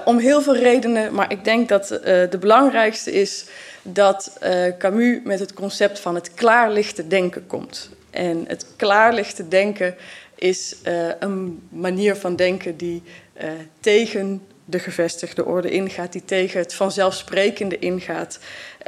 Om 0.04 0.18
heel 0.18 0.42
veel 0.42 0.56
redenen, 0.56 1.14
maar 1.14 1.32
ik 1.32 1.44
denk 1.44 1.68
dat 1.68 1.88
de 2.04 2.38
belangrijkste 2.40 3.12
is 3.12 3.46
dat 3.82 4.38
Camus 4.78 5.18
met 5.24 5.40
het 5.40 5.52
concept 5.52 6.00
van 6.00 6.14
het 6.14 6.34
klaarlichte 6.34 7.06
denken 7.06 7.46
komt. 7.46 7.90
En 8.10 8.44
het 8.48 8.66
klaarlichte 8.76 9.48
denken 9.48 9.94
is 10.36 10.76
uh, 10.84 11.08
een 11.18 11.68
manier 11.68 12.16
van 12.16 12.36
denken 12.36 12.76
die 12.76 13.02
uh, 13.42 13.50
tegen 13.80 14.42
de 14.64 14.78
gevestigde 14.78 15.44
orde 15.44 15.70
ingaat, 15.70 16.12
die 16.12 16.24
tegen 16.24 16.60
het 16.60 16.74
vanzelfsprekende 16.74 17.78
ingaat. 17.78 18.38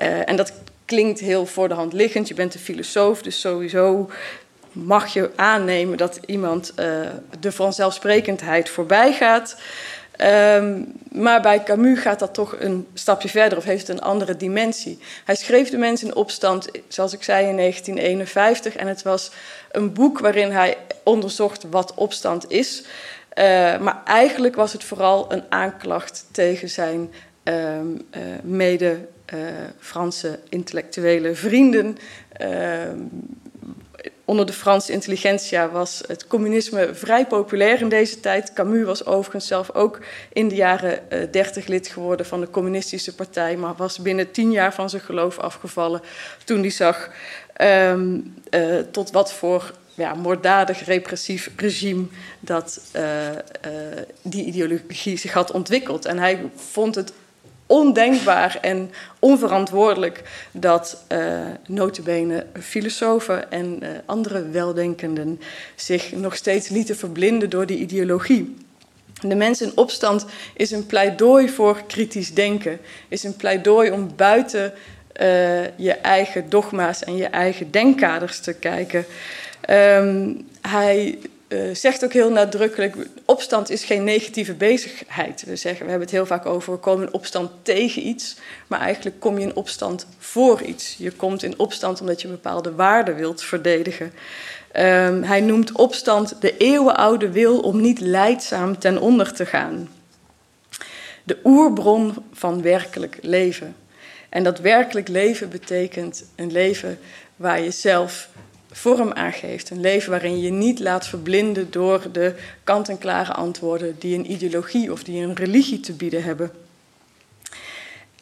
Uh, 0.02 0.28
en 0.28 0.36
dat 0.36 0.52
klinkt 0.84 1.20
heel 1.20 1.46
voor 1.46 1.68
de 1.68 1.74
hand 1.74 1.92
liggend. 1.92 2.28
Je 2.28 2.34
bent 2.34 2.54
een 2.54 2.60
filosoof, 2.60 3.22
dus 3.22 3.40
sowieso 3.40 4.10
mag 4.72 5.12
je 5.12 5.30
aannemen 5.36 5.96
dat 5.96 6.20
iemand 6.26 6.72
de 7.40 7.52
vanzelfsprekendheid 7.52 8.68
voorbij 8.68 9.12
gaat. 9.12 9.56
Um, 10.22 10.92
maar 11.10 11.40
bij 11.40 11.62
Camus 11.62 12.00
gaat 12.00 12.18
dat 12.18 12.34
toch 12.34 12.56
een 12.58 12.86
stapje 12.94 13.28
verder 13.28 13.58
of 13.58 13.64
heeft 13.64 13.86
het 13.86 13.96
een 13.96 14.04
andere 14.04 14.36
dimensie. 14.36 14.98
Hij 15.24 15.34
schreef 15.34 15.70
de 15.70 15.76
mensen 15.76 16.08
in 16.08 16.14
opstand, 16.14 16.70
zoals 16.88 17.12
ik 17.12 17.22
zei, 17.22 17.46
in 17.46 17.56
1951. 17.56 18.76
En 18.76 18.86
het 18.86 19.02
was 19.02 19.30
een 19.70 19.92
boek 19.92 20.18
waarin 20.18 20.50
hij 20.50 20.76
onderzocht 21.02 21.64
wat 21.70 21.94
opstand 21.94 22.50
is. 22.50 22.82
Uh, 23.38 23.44
maar 23.78 24.02
eigenlijk 24.04 24.56
was 24.56 24.72
het 24.72 24.84
vooral 24.84 25.32
een 25.32 25.44
aanklacht 25.48 26.26
tegen 26.30 26.68
zijn 26.68 27.12
uh, 27.44 27.54
uh, 27.76 27.84
mede-Franse 28.42 30.38
intellectuele 30.48 31.34
vrienden. 31.34 31.96
Ehm, 32.32 32.98
onder 34.24 34.46
de 34.46 34.52
Franse 34.52 34.92
intelligentsia 34.92 35.68
was 35.68 36.02
het 36.06 36.26
communisme 36.26 36.94
vrij 36.94 37.26
populair 37.26 37.80
in 37.80 37.88
deze 37.88 38.20
tijd. 38.20 38.52
Camus 38.52 38.84
was 38.84 39.04
overigens 39.04 39.46
zelf 39.46 39.74
ook 39.74 40.00
in 40.32 40.48
de 40.48 40.54
jaren 40.54 41.00
30 41.30 41.66
lid 41.66 41.88
geworden 41.88 42.26
van 42.26 42.40
de 42.40 42.50
Communistische 42.50 43.14
Partij, 43.14 43.56
maar 43.56 43.74
was 43.76 43.98
binnen 43.98 44.30
tien 44.30 44.50
jaar 44.50 44.74
van 44.74 44.90
zijn 44.90 45.02
geloof 45.02 45.38
afgevallen 45.38 46.00
toen 46.44 46.60
hij 46.60 46.70
zag 46.70 47.10
um, 47.58 48.34
uh, 48.50 48.78
tot 48.90 49.10
wat 49.10 49.32
voor 49.32 49.74
ja, 49.94 50.14
moorddadig 50.14 50.84
repressief 50.84 51.50
regime 51.56 52.06
dat 52.40 52.80
uh, 52.96 53.02
die 54.22 54.44
ideologie 54.44 55.16
zich 55.16 55.32
had 55.32 55.50
ontwikkeld. 55.50 56.04
En 56.04 56.18
hij 56.18 56.50
vond 56.54 56.94
het 56.94 57.12
ondenkbaar 57.66 58.58
en 58.60 58.90
onverantwoordelijk 59.18 60.22
dat 60.52 61.04
uh, 61.12 61.38
notabene 61.66 62.46
filosofen 62.60 63.50
en 63.50 63.82
andere 64.06 64.48
weldenkenden 64.48 65.40
zich 65.74 66.12
nog 66.12 66.36
steeds 66.36 66.68
lieten 66.68 66.96
verblinden 66.96 67.50
door 67.50 67.66
die 67.66 67.78
ideologie. 67.78 68.56
De 69.20 69.34
mens 69.34 69.60
in 69.60 69.72
opstand 69.74 70.26
is 70.54 70.70
een 70.70 70.86
pleidooi 70.86 71.48
voor 71.48 71.82
kritisch 71.86 72.34
denken, 72.34 72.78
is 73.08 73.22
een 73.22 73.36
pleidooi 73.36 73.90
om 73.90 74.10
buiten 74.16 74.72
uh, 75.20 75.78
je 75.78 75.92
eigen 75.92 76.48
dogma's 76.48 77.04
en 77.04 77.16
je 77.16 77.26
eigen 77.26 77.70
denkkaders 77.70 78.40
te 78.40 78.52
kijken. 78.52 79.06
Um, 79.70 80.46
hij 80.60 81.18
uh, 81.48 81.74
zegt 81.74 82.04
ook 82.04 82.12
heel 82.12 82.30
nadrukkelijk: 82.30 82.96
opstand 83.24 83.70
is 83.70 83.84
geen 83.84 84.04
negatieve 84.04 84.54
bezigheid. 84.54 85.44
We 85.46 85.56
zeggen, 85.56 85.84
we 85.84 85.90
hebben 85.90 86.08
het 86.08 86.16
heel 86.16 86.26
vaak 86.26 86.46
over: 86.46 86.72
we 86.72 86.78
komen 86.78 87.06
in 87.06 87.12
opstand 87.12 87.50
tegen 87.62 88.06
iets, 88.06 88.36
maar 88.66 88.80
eigenlijk 88.80 89.20
kom 89.20 89.38
je 89.38 89.46
in 89.46 89.56
opstand 89.56 90.06
voor 90.18 90.62
iets. 90.62 90.96
Je 90.98 91.10
komt 91.10 91.42
in 91.42 91.58
opstand 91.58 92.00
omdat 92.00 92.22
je 92.22 92.28
bepaalde 92.28 92.74
waarden 92.74 93.14
wilt 93.14 93.42
verdedigen. 93.42 94.12
Um, 94.76 95.22
hij 95.22 95.40
noemt 95.40 95.72
opstand 95.72 96.40
de 96.40 96.56
eeuwenoude 96.56 97.30
wil 97.30 97.60
om 97.60 97.80
niet 97.80 98.00
leidzaam 98.00 98.78
ten 98.78 99.00
onder 99.00 99.32
te 99.32 99.46
gaan. 99.46 99.88
De 101.24 101.38
oerbron 101.44 102.14
van 102.32 102.62
werkelijk 102.62 103.18
leven. 103.20 103.76
En 104.28 104.42
dat 104.44 104.58
werkelijk 104.58 105.08
leven 105.08 105.48
betekent 105.48 106.24
een 106.36 106.52
leven 106.52 106.98
waar 107.36 107.60
je 107.60 107.70
zelf 107.70 108.28
vorm 108.70 109.12
aangeeft. 109.12 109.70
Een 109.70 109.80
leven 109.80 110.10
waarin 110.10 110.40
je 110.40 110.50
niet 110.50 110.78
laat 110.78 111.06
verblinden 111.06 111.70
door 111.70 112.12
de 112.12 112.34
kant-en-klare 112.64 113.32
antwoorden 113.32 113.96
die 113.98 114.18
een 114.18 114.32
ideologie 114.32 114.92
of 114.92 115.02
die 115.02 115.22
een 115.22 115.34
religie 115.34 115.80
te 115.80 115.92
bieden 115.92 116.22
hebben. 116.22 116.50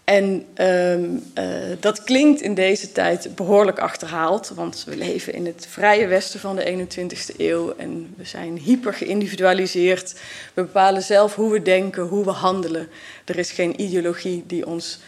En 0.04 0.46
um, 0.57 1.22
uh, 1.38 1.44
dat 1.80 2.04
klinkt 2.04 2.40
in 2.40 2.54
deze 2.54 2.92
tijd 2.92 3.34
behoorlijk 3.34 3.78
achterhaald, 3.78 4.52
want 4.54 4.84
we 4.84 4.96
leven 4.96 5.32
in 5.32 5.46
het 5.46 5.66
vrije 5.68 6.07
westen 6.07 6.40
van 6.40 6.57
de 6.57 6.86
21ste 6.88 7.36
eeuw 7.36 7.74
en 7.76 8.14
we 8.16 8.24
zijn 8.24 8.59
hyper 8.59 8.94
geïndividualiseerd. 8.94 10.12
We 10.54 10.62
bepalen 10.62 11.02
zelf 11.02 11.34
hoe 11.34 11.52
we 11.52 11.62
denken, 11.62 12.02
hoe 12.02 12.24
we 12.24 12.30
handelen. 12.30 12.88
Er 13.24 13.38
is 13.38 13.50
geen 13.50 13.80
ideologie 13.80 14.44
die 14.46 14.66
ons 14.66 14.98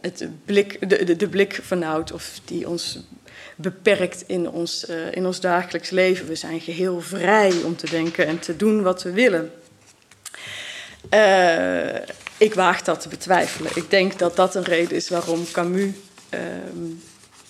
het 0.00 0.28
blik, 0.44 0.88
de, 0.88 1.16
de, 1.16 1.28
blik 1.28 1.60
vernauwt 1.62 2.12
of 2.12 2.40
die 2.44 2.68
ons 2.68 2.98
beperkt 3.56 4.24
in 4.26 4.50
ons, 4.50 4.88
uh, 4.88 5.12
in 5.12 5.26
ons 5.26 5.40
dagelijks 5.40 5.90
leven. 5.90 6.26
We 6.26 6.34
zijn 6.34 6.60
geheel 6.60 7.00
vrij 7.00 7.52
om 7.64 7.76
te 7.76 7.90
denken 7.90 8.26
en 8.26 8.38
te 8.38 8.56
doen 8.56 8.82
wat 8.82 9.02
we 9.02 9.12
willen. 9.12 9.52
Uh, 11.10 11.94
ik 12.36 12.54
waag 12.54 12.82
dat 12.82 13.00
te 13.00 13.08
betwijfelen. 13.08 13.70
Ik 13.74 13.90
denk 13.90 14.18
dat 14.18 14.36
dat 14.36 14.54
een 14.54 14.64
reden 14.64 14.96
is 14.96 15.08
waarom 15.08 15.50
Camus 15.52 15.92
uh, 16.30 16.40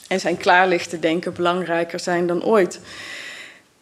en 0.09 0.21
zijn 0.21 0.37
klaarlichte 0.37 0.99
denken 0.99 1.33
belangrijker 1.33 2.01
zijn 2.01 2.27
dan 2.27 2.45
ooit. 2.45 2.81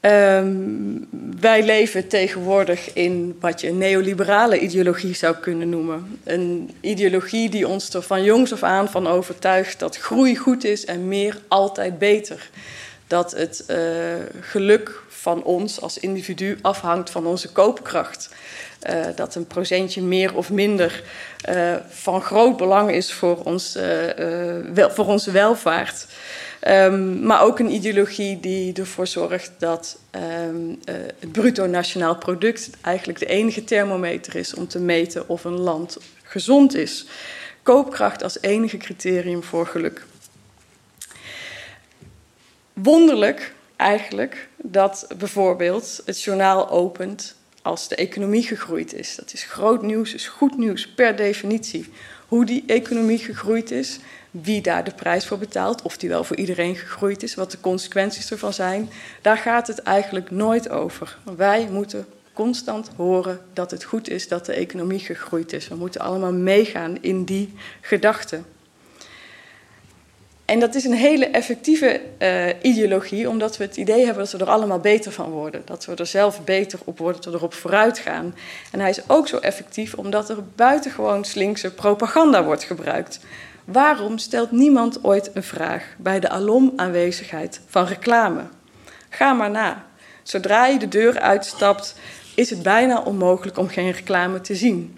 Um, 0.05 1.09
wij 1.41 1.65
leven 1.65 2.09
tegenwoordig 2.09 2.93
in 2.93 3.37
wat 3.41 3.61
je 3.61 3.73
neoliberale 3.73 4.59
ideologie 4.59 5.15
zou 5.15 5.37
kunnen 5.37 5.69
noemen. 5.69 6.19
Een 6.25 6.71
ideologie 6.81 7.51
die 7.51 7.69
ons 7.69 7.95
er 7.95 8.03
van 8.03 8.23
jongs 8.23 8.53
af 8.53 8.63
aan 8.63 8.89
van 8.89 9.07
overtuigt 9.07 9.79
dat 9.79 9.97
groei 9.97 10.37
goed 10.37 10.65
is 10.65 10.85
en 10.85 11.09
meer 11.09 11.39
altijd 11.49 11.99
beter. 11.99 12.51
Dat 13.07 13.31
het 13.31 13.65
uh, 13.71 13.77
geluk 14.41 15.03
van 15.09 15.43
ons 15.43 15.81
als 15.81 15.99
individu 15.99 16.59
afhangt 16.63 17.11
van 17.11 17.27
onze 17.27 17.53
koopkracht. 17.53 18.35
Uh, 18.91 19.05
dat 19.15 19.35
een 19.35 19.47
procentje 19.47 20.03
meer 20.03 20.37
of 20.37 20.51
minder 20.51 21.03
uh, 21.49 21.75
van 21.89 22.23
groot 22.23 22.57
belang 22.57 22.91
is 22.91 23.13
voor, 23.13 23.37
ons, 23.45 23.79
wel, 24.75 24.91
voor 24.91 25.07
onze 25.07 25.31
welvaart. 25.31 26.07
Um, 26.69 27.27
maar 27.27 27.43
ook 27.43 27.59
een 27.59 27.73
ideologie 27.73 28.41
die 28.41 28.73
ervoor 28.73 29.07
zorgt 29.07 29.53
dat 29.59 29.99
um, 30.47 30.69
uh, 30.69 30.95
het 31.19 31.33
bruto 31.33 31.67
nationaal 31.67 32.17
product 32.17 32.71
eigenlijk 32.81 33.19
de 33.19 33.27
enige 33.27 33.65
thermometer 33.65 34.37
is 34.37 34.55
om 34.55 34.69
te 34.69 34.79
meten 34.79 35.29
of 35.29 35.45
een 35.45 35.59
land 35.59 35.99
gezond 36.23 36.75
is. 36.75 37.07
Koopkracht 37.63 38.23
als 38.23 38.41
enige 38.41 38.77
criterium 38.77 39.43
voor 39.43 39.67
geluk. 39.67 40.05
Wonderlijk 42.73 43.55
eigenlijk 43.77 44.49
dat 44.57 45.07
bijvoorbeeld 45.19 46.03
het 46.05 46.23
journaal 46.23 46.71
opent 46.71 47.35
als 47.63 47.89
de 47.89 47.95
economie 47.95 48.43
gegroeid 48.43 48.95
is. 48.95 49.17
Dat 49.17 49.33
is 49.33 49.45
groot 49.45 49.83
nieuws, 49.83 50.15
is 50.15 50.29
goed 50.29 50.59
nieuws 50.59 50.89
per 50.89 51.17
definitie. 51.17 51.89
Hoe 52.29 52.45
die 52.45 52.65
economie 52.67 53.19
gegroeid 53.19 53.71
is, 53.71 53.99
wie 54.33 54.61
daar 54.61 54.85
de 54.85 54.95
prijs 54.95 55.27
voor 55.27 55.39
betaalt, 55.39 55.83
of 55.83 55.97
die 55.97 56.09
wel 56.09 56.25
voor 56.25 56.37
iedereen 56.37 56.77
gegroeid 56.77 57.23
is, 57.23 57.35
wat 57.35 57.51
de 57.51 57.61
consequenties 57.61 58.31
ervan 58.31 58.53
zijn. 58.53 58.91
Daar 59.23 59.39
gaat 59.39 59.67
het 59.67 59.79
eigenlijk 59.79 60.31
nooit 60.31 60.69
over. 60.69 61.19
Wij 61.37 61.69
moeten 61.71 62.07
constant 62.33 62.91
horen 62.97 63.41
dat 63.53 63.71
het 63.71 63.85
goed 63.85 64.09
is 64.09 64.29
dat 64.29 64.47
de 64.47 64.53
economie 64.53 64.99
gegroeid 64.99 65.53
is. 65.53 65.69
We 65.69 65.75
moeten 65.75 66.01
allemaal 66.01 66.33
meegaan 66.33 66.99
in 67.01 67.25
die 67.25 67.55
gedachten. 67.81 68.45
En 70.45 70.61
dat 70.61 70.75
is 70.75 70.85
een 70.85 70.93
hele 70.93 71.27
effectieve 71.27 72.01
uh, 72.19 72.47
ideologie, 72.63 73.29
omdat 73.29 73.57
we 73.57 73.65
het 73.65 73.77
idee 73.77 74.05
hebben 74.05 74.25
dat 74.25 74.33
we 74.33 74.39
er 74.39 74.51
allemaal 74.51 74.79
beter 74.79 75.13
van 75.13 75.31
worden. 75.31 75.63
Dat 75.65 75.85
we 75.85 75.95
er 75.95 76.07
zelf 76.07 76.45
beter 76.45 76.79
op 76.85 76.99
worden, 76.99 77.23
dat 77.23 77.33
we 77.33 77.39
erop 77.39 77.55
vooruit 77.55 77.99
gaan. 77.99 78.35
En 78.73 78.81
hij 78.81 78.91
is 78.91 79.09
ook 79.09 79.29
zo 79.29 79.37
effectief 79.37 79.95
omdat 79.95 80.31
er 80.31 80.39
buitengewoon 80.55 81.25
slinkse 81.25 81.71
propaganda 81.71 82.45
wordt 82.45 82.65
gebruikt. 82.65 83.21
Waarom 83.65 84.19
stelt 84.19 84.51
niemand 84.51 85.05
ooit 85.05 85.31
een 85.35 85.43
vraag 85.43 85.85
bij 85.99 86.21
de 86.21 86.29
alom 86.29 86.73
aanwezigheid 86.77 87.61
van 87.67 87.87
reclame? 87.87 88.43
Ga 89.09 89.33
maar 89.33 89.51
na. 89.51 89.85
Zodra 90.23 90.67
je 90.67 90.79
de 90.79 90.89
deur 90.89 91.21
uitstapt, 91.21 91.95
is 92.35 92.51
het 92.51 92.63
bijna 92.63 93.01
onmogelijk 93.01 93.59
om 93.59 93.69
geen 93.69 93.91
reclame 93.91 94.41
te 94.41 94.55
zien. 94.55 94.97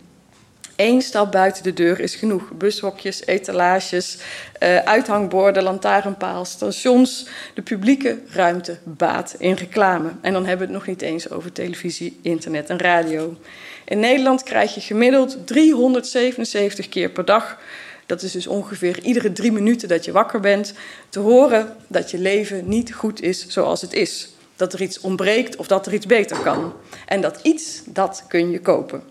Eén 0.76 1.02
stap 1.02 1.32
buiten 1.32 1.62
de 1.62 1.72
deur 1.72 2.00
is 2.00 2.14
genoeg. 2.14 2.50
Bushokjes, 2.52 3.26
etalages, 3.26 4.18
uh, 4.62 4.78
uithangborden, 4.78 5.62
lantaarnpaal, 5.62 6.44
stations. 6.44 7.28
De 7.54 7.62
publieke 7.62 8.18
ruimte 8.28 8.78
baat 8.84 9.34
in 9.38 9.52
reclame. 9.52 10.10
En 10.20 10.32
dan 10.32 10.46
hebben 10.46 10.66
we 10.66 10.72
het 10.72 10.82
nog 10.82 10.86
niet 10.86 11.02
eens 11.02 11.30
over 11.30 11.52
televisie, 11.52 12.18
internet 12.22 12.70
en 12.70 12.78
radio. 12.78 13.36
In 13.84 14.00
Nederland 14.00 14.42
krijg 14.42 14.74
je 14.74 14.80
gemiddeld 14.80 15.46
377 15.46 16.88
keer 16.88 17.10
per 17.10 17.24
dag 17.24 17.58
dat 18.06 18.22
is 18.22 18.32
dus 18.32 18.46
ongeveer 18.46 19.02
iedere 19.02 19.32
drie 19.32 19.52
minuten 19.52 19.88
dat 19.88 20.04
je 20.04 20.12
wakker 20.12 20.40
bent, 20.40 20.74
te 21.08 21.18
horen 21.18 21.76
dat 21.86 22.10
je 22.10 22.18
leven 22.18 22.68
niet 22.68 22.94
goed 22.94 23.22
is 23.22 23.48
zoals 23.48 23.80
het 23.80 23.92
is. 23.92 24.28
Dat 24.56 24.72
er 24.72 24.82
iets 24.82 25.00
ontbreekt 25.00 25.56
of 25.56 25.66
dat 25.66 25.86
er 25.86 25.94
iets 25.94 26.06
beter 26.06 26.38
kan. 26.38 26.72
En 27.06 27.20
dat 27.20 27.40
iets, 27.42 27.82
dat 27.84 28.24
kun 28.28 28.50
je 28.50 28.60
kopen. 28.60 29.02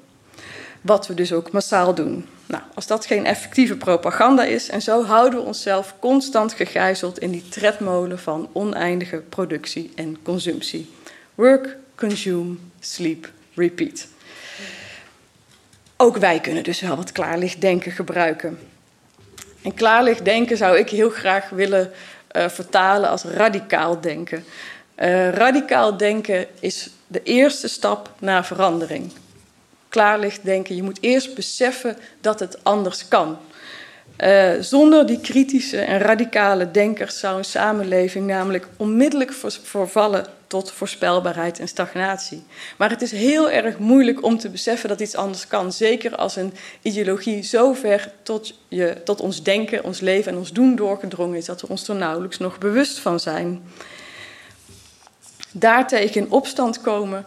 Wat 0.82 1.08
we 1.08 1.14
dus 1.14 1.34
ook 1.34 1.52
massaal 1.52 1.94
doen. 1.94 2.26
Nou, 2.46 2.64
als 2.74 2.88
dat 2.88 3.06
geen 3.06 3.26
effectieve 3.26 3.76
propaganda 3.78 4.44
is, 4.44 4.70
en 4.70 4.82
zo 4.82 5.04
houden 5.04 5.39
we 5.39 5.46
onszelf 5.46 5.96
constant 6.00 6.54
gegijzeld 6.54 7.20
in 7.20 7.32
die 7.32 7.50
tredmolen 7.50 8.20
van 8.20 8.50
oneindige 8.52 9.18
productie 9.18 9.91
en 9.96 10.18
consumptie. 10.24 10.89
Work, 11.36 11.78
consume, 11.96 12.56
sleep, 12.80 13.32
repeat. 13.54 14.08
Ook 15.98 16.18
wij 16.18 16.39
kunnen 16.39 16.64
dus 16.64 16.82
wel 16.82 16.96
wat 16.96 17.12
klaarlicht 17.12 17.62
denken 17.62 17.91
gebruiken. 17.91 18.60
En 19.64 19.74
klaarlicht 19.74 20.26
denken 20.26 20.57
zou 20.57 20.78
ik 20.78 20.89
heel 20.89 21.09
graag 21.09 21.49
willen 21.49 21.91
uh, 22.32 22.49
vertalen 22.49 23.09
als 23.09 23.24
radicaal 23.24 24.01
denken. 24.01 24.45
Uh, 24.95 25.30
radicaal 25.30 25.97
denken 25.97 26.47
is 26.59 26.89
de 27.07 27.24
eerste 27.24 27.68
stap 27.68 28.09
naar 28.20 28.45
verandering. 28.45 29.11
Klaarlicht 29.89 30.43
denken, 30.43 30.76
je 30.76 30.84
moet 30.84 30.97
eerst 31.01 31.36
beseffen 31.36 31.97
dat 32.22 32.39
het 32.39 32.64
anders 32.64 33.07
kan. 33.07 33.38
Uh, 34.18 34.51
zonder 34.59 35.05
die 35.05 35.20
kritische 35.20 35.78
en 35.78 35.99
radicale 35.99 36.72
denkers 36.72 37.20
zou 37.20 37.38
een 37.38 37.45
samenleving 37.45 38.28
namelijk 38.28 38.68
onmiddellijk 38.78 39.34
vervallen 39.64 40.26
tot 40.47 40.72
voorspelbaarheid 40.72 41.59
en 41.59 41.68
stagnatie. 41.68 42.43
Maar 42.78 42.89
het 42.89 43.01
is 43.01 43.11
heel 43.11 43.49
erg 43.49 43.78
moeilijk 43.78 44.24
om 44.24 44.38
te 44.38 44.49
beseffen 44.49 44.89
dat 44.89 44.99
iets 44.99 45.16
anders 45.16 45.47
kan. 45.47 45.72
Zeker 45.72 46.16
als 46.16 46.36
een 46.36 46.53
ideologie 46.82 47.43
zo 47.43 47.74
ver 47.74 48.11
tot, 48.24 48.59
je, 48.68 49.01
tot 49.03 49.22
ons 49.22 49.43
denken, 49.43 49.84
ons 49.84 49.99
leven 49.99 50.32
en 50.32 50.38
ons 50.38 50.51
doen 50.51 50.76
doorgedrongen 50.76 51.38
is 51.38 51.45
dat 51.45 51.61
we 51.61 51.68
ons 51.70 51.88
er 51.88 51.95
nauwelijks 51.95 52.38
nog 52.38 52.57
bewust 52.57 52.99
van 52.99 53.20
zijn. 53.20 53.61
Daartegen 55.51 56.22
in 56.22 56.32
opstand 56.32 56.82
komen 56.82 57.26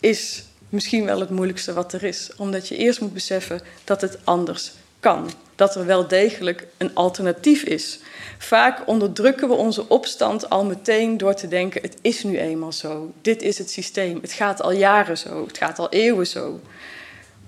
is 0.00 0.44
misschien 0.68 1.04
wel 1.04 1.20
het 1.20 1.30
moeilijkste 1.30 1.72
wat 1.72 1.92
er 1.92 2.02
is, 2.02 2.30
omdat 2.36 2.68
je 2.68 2.76
eerst 2.76 3.00
moet 3.00 3.14
beseffen 3.14 3.60
dat 3.84 4.00
het 4.00 4.18
anders 4.24 4.72
kan. 5.00 5.30
Dat 5.54 5.74
er 5.74 5.86
wel 5.86 6.08
degelijk 6.08 6.66
een 6.76 6.94
alternatief 6.94 7.62
is. 7.62 8.00
Vaak 8.38 8.82
onderdrukken 8.86 9.48
we 9.48 9.54
onze 9.54 9.88
opstand 9.88 10.50
al 10.50 10.64
meteen 10.64 11.16
door 11.16 11.34
te 11.34 11.48
denken: 11.48 11.82
het 11.82 11.96
is 12.00 12.24
nu 12.24 12.38
eenmaal 12.38 12.72
zo. 12.72 13.12
Dit 13.22 13.42
is 13.42 13.58
het 13.58 13.70
systeem. 13.70 14.18
Het 14.20 14.32
gaat 14.32 14.62
al 14.62 14.72
jaren 14.72 15.18
zo. 15.18 15.46
Het 15.46 15.58
gaat 15.58 15.78
al 15.78 15.88
eeuwen 15.90 16.26
zo. 16.26 16.60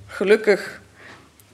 Gelukkig 0.07 0.80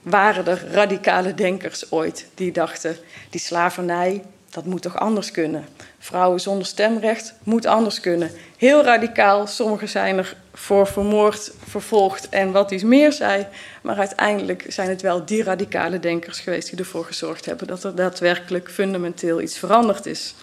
waren 0.01 0.47
er 0.47 0.67
radicale 0.71 1.33
denkers 1.33 1.91
ooit 1.91 2.27
die 2.33 2.51
dachten: 2.51 2.97
die 3.29 3.41
slavernij, 3.41 4.23
dat 4.53 4.65
moet 4.65 4.81
toch 4.81 4.99
anders 4.99 5.31
kunnen. 5.31 5.65
Vrouwen 5.99 6.39
zonder 6.39 6.65
stemrecht 6.65 7.33
moet 7.43 7.65
anders 7.65 7.99
kunnen. 7.99 8.31
Heel 8.57 8.83
radicaal, 8.83 9.47
sommigen 9.47 9.89
zijn 9.89 10.17
er 10.17 10.35
voor 10.53 10.87
vermoord, 10.87 11.51
vervolgd 11.67 12.29
en 12.29 12.51
wat 12.51 12.71
iets 12.71 12.83
meer 12.83 13.11
zei. 13.11 13.47
Maar 13.81 13.97
uiteindelijk 13.97 14.65
zijn 14.67 14.89
het 14.89 15.01
wel 15.01 15.25
die 15.25 15.43
radicale 15.43 15.99
denkers 15.99 16.39
geweest 16.39 16.69
die 16.69 16.79
ervoor 16.79 17.05
gezorgd 17.05 17.45
hebben 17.45 17.67
dat 17.67 17.83
er 17.83 17.95
daadwerkelijk 17.95 18.71
fundamenteel 18.71 19.41
iets 19.41 19.57
veranderd 19.57 20.05
is. 20.05 20.35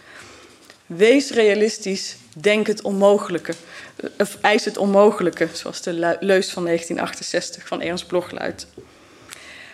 Wees 0.87 1.31
realistisch, 1.31 2.17
denk 2.37 2.67
het 2.67 2.83
onmogelijke. 2.83 3.53
Of 4.19 4.39
eis 4.41 4.65
het 4.65 4.77
onmogelijke, 4.77 5.49
zoals 5.53 5.83
de 5.83 6.17
leus 6.21 6.51
van 6.51 6.65
1968 6.65 7.67
van 7.67 7.81
Ernst 7.81 8.07
Bloch 8.07 8.31
luidt. 8.31 8.67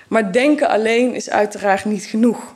Maar 0.08 0.32
denken 0.32 0.68
alleen 0.68 1.14
is 1.14 1.30
uiteraard 1.30 1.84
niet 1.84 2.04
genoeg. 2.04 2.54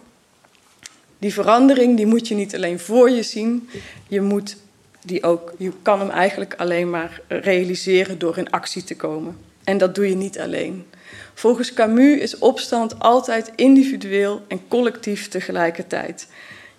Die 1.21 1.33
verandering 1.33 1.97
die 1.97 2.07
moet 2.07 2.29
je 2.29 2.35
niet 2.35 2.55
alleen 2.55 2.79
voor 2.79 3.11
je 3.11 3.23
zien, 3.23 3.69
je, 4.09 4.21
moet 4.21 4.57
die 5.05 5.23
ook, 5.23 5.53
je 5.59 5.73
kan 5.83 5.99
hem 6.01 6.11
eigenlijk 6.11 6.55
alleen 6.57 6.91
maar 6.91 7.21
realiseren 7.29 8.19
door 8.19 8.39
in 8.39 8.51
actie 8.51 8.85
te 8.85 8.97
komen. 8.97 9.37
En 9.65 9.79
dat 9.79 9.95
doe 9.95 10.09
je 10.09 10.17
niet 10.17 10.39
alleen. 10.39 10.87
Volgens 11.35 11.75
Camus 11.75 12.21
is 12.21 12.39
opstand 12.39 12.99
altijd 12.99 13.53
individueel 13.57 14.43
en 14.49 14.61
collectief 14.69 15.29
tegelijkertijd. 15.29 16.27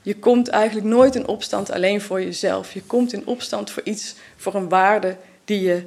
Je 0.01 0.15
komt 0.15 0.47
eigenlijk 0.47 0.87
nooit 0.87 1.15
in 1.15 1.27
opstand 1.27 1.71
alleen 1.71 2.01
voor 2.01 2.21
jezelf. 2.21 2.73
Je 2.73 2.81
komt 2.81 3.13
in 3.13 3.25
opstand 3.25 3.71
voor 3.71 3.83
iets, 3.83 4.15
voor 4.35 4.55
een 4.55 4.69
waarde 4.69 5.15
die 5.45 5.61
je 5.61 5.81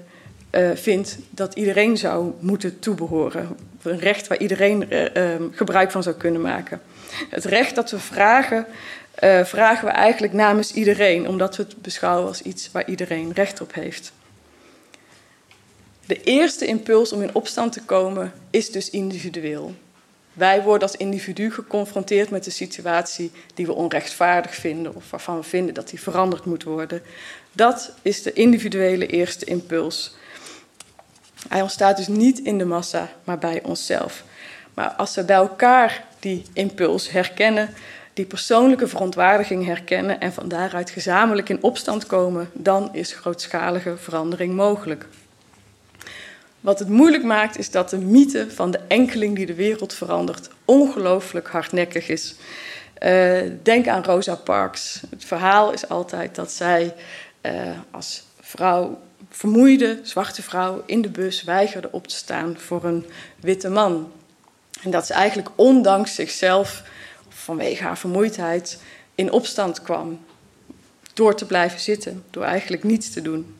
uh, 0.51 0.71
vindt 0.75 1.19
dat 1.31 1.55
iedereen 1.55 1.97
zou 1.97 2.33
moeten 2.41 2.79
toebehoren. 2.79 3.57
Een 3.83 3.99
recht 3.99 4.27
waar 4.27 4.39
iedereen 4.39 4.87
uh, 4.91 5.03
uh, 5.03 5.35
gebruik 5.51 5.91
van 5.91 6.03
zou 6.03 6.17
kunnen 6.17 6.41
maken. 6.41 6.81
Het 7.31 7.45
recht 7.45 7.75
dat 7.75 7.91
we 7.91 7.99
vragen, 7.99 8.67
uh, 9.23 9.45
vragen 9.45 9.87
we 9.87 9.93
eigenlijk 9.93 10.33
namens 10.33 10.73
iedereen, 10.73 11.29
omdat 11.29 11.57
we 11.57 11.63
het 11.63 11.83
beschouwen 11.83 12.27
als 12.27 12.43
iets 12.43 12.71
waar 12.73 12.89
iedereen 12.89 13.33
recht 13.33 13.61
op 13.61 13.75
heeft. 13.75 14.13
De 16.07 16.23
eerste 16.23 16.67
impuls 16.67 17.13
om 17.13 17.23
in 17.23 17.35
opstand 17.35 17.73
te 17.73 17.83
komen 17.83 18.33
is 18.51 18.71
dus 18.71 18.91
individueel. 18.91 19.75
Wij 20.33 20.63
worden 20.63 20.89
als 20.89 20.97
individu 20.97 21.51
geconfronteerd 21.51 22.31
met 22.31 22.45
de 22.45 22.51
situatie 22.51 23.31
die 23.55 23.67
we 23.67 23.73
onrechtvaardig 23.73 24.55
vinden 24.55 24.95
of 24.95 25.11
waarvan 25.11 25.37
we 25.37 25.43
vinden 25.43 25.75
dat 25.75 25.89
die 25.89 26.01
veranderd 26.01 26.45
moet 26.45 26.63
worden. 26.63 27.03
Dat 27.53 27.93
is 28.03 28.23
de 28.23 28.33
individuele 28.33 29.07
eerste 29.07 29.45
impuls. 29.45 30.17
Hij 31.49 31.63
ontstaat 31.63 31.97
dus 31.97 32.09
niet 32.09 32.39
in 32.39 32.59
de 32.59 32.65
massa, 32.65 33.09
maar 33.25 33.39
bij 33.39 33.63
onszelf. 33.63 34.25
Maar 34.75 34.89
als 34.91 35.15
we 35.15 35.25
bij 35.25 35.37
elkaar 35.37 36.05
die 36.25 36.43
impuls 36.53 37.11
herkennen, 37.11 37.69
die 38.13 38.25
persoonlijke 38.25 38.89
verontwaardiging 38.89 39.65
herkennen 39.65 40.21
en 40.21 40.33
van 40.33 40.49
daaruit 40.49 40.91
gezamenlijk 40.91 41.49
in 41.49 41.63
opstand 41.63 42.07
komen, 42.07 42.51
dan 42.53 42.95
is 42.95 43.13
grootschalige 43.13 43.97
verandering 43.97 44.55
mogelijk. 44.55 45.07
Wat 46.61 46.79
het 46.79 46.89
moeilijk 46.89 47.25
maakt, 47.25 47.59
is 47.59 47.71
dat 47.71 47.91
de 47.91 47.99
mythe 47.99 48.51
van 48.51 48.71
de 48.71 48.81
enkeling 48.89 49.37
die 49.37 49.47
de 49.47 49.55
wereld 49.55 49.95
verandert 49.95 50.49
ongelooflijk 50.65 51.49
hardnekkig 51.49 52.09
is. 52.09 52.35
Uh, 53.03 53.41
denk 53.63 53.89
aan 53.89 54.05
Rosa 54.05 54.35
Parks. 54.35 55.01
Het 55.11 55.25
verhaal 55.25 55.73
is 55.73 55.89
altijd 55.89 56.35
dat 56.35 56.53
zij 56.53 56.95
uh, 57.43 57.53
als 57.91 58.25
vrouw, 58.41 59.01
vermoeide 59.31 59.99
zwarte 60.03 60.43
vrouw 60.43 60.83
in 60.87 61.03
de 61.03 61.11
bus 61.11 61.43
weigerde 61.43 61.89
op 61.91 62.07
te 62.07 62.15
staan 62.15 62.59
voor 62.59 62.85
een 62.85 63.07
witte 63.41 63.69
man. 63.69 64.13
En 64.85 64.91
dat 64.91 65.07
ze 65.07 65.13
eigenlijk 65.13 65.49
ondanks 65.55 66.15
zichzelf, 66.15 66.83
vanwege 67.29 67.83
haar 67.83 67.99
vermoeidheid, 67.99 68.79
in 69.15 69.33
opstand 69.33 69.83
kwam. 69.83 70.25
Door 71.15 71.35
te 71.35 71.47
blijven 71.47 71.81
zitten, 71.81 72.25
door 72.31 72.45
eigenlijk 72.45 72.85
niets 72.85 73.11
te 73.11 73.23
doen. 73.23 73.57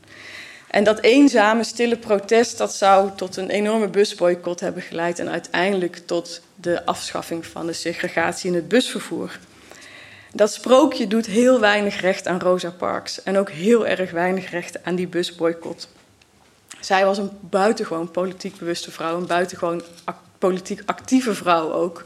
En 0.75 0.85
dat 0.85 1.01
eenzame, 1.01 1.65
stille 1.65 1.97
protest, 1.97 2.59
dat 2.59 2.75
zou 2.75 3.11
tot 3.17 3.37
een 3.37 3.51
enorme 3.51 3.89
busboycott 3.89 4.61
hebben 4.61 4.83
geleid 4.83 5.19
en 5.19 5.31
uiteindelijk 5.31 5.97
tot 6.07 6.41
de 6.55 6.87
afschaffing 6.87 7.47
van 7.47 7.67
de 7.67 7.73
segregatie 7.73 8.51
in 8.51 8.55
het 8.57 8.69
busvervoer. 8.69 9.39
Dat 10.33 10.53
sprookje 10.53 11.07
doet 11.07 11.27
heel 11.27 11.61
weinig 11.61 12.01
recht 12.01 12.27
aan 12.27 12.41
Rosa 12.41 12.71
Parks 12.71 13.23
en 13.23 13.37
ook 13.37 13.51
heel 13.51 13.87
erg 13.87 14.11
weinig 14.11 14.51
recht 14.51 14.85
aan 14.85 14.95
die 14.95 15.09
busboycott. 15.09 15.89
Zij 16.81 17.05
was 17.05 17.19
een 17.19 17.31
buitengewoon 17.41 18.11
politiek 18.11 18.59
bewuste 18.59 18.91
vrouw, 18.91 19.17
een 19.17 19.27
buitengewoon 19.27 19.83
politiek 20.49 20.83
actieve 20.87 21.35
vrouw 21.35 21.73
ook, 21.73 22.05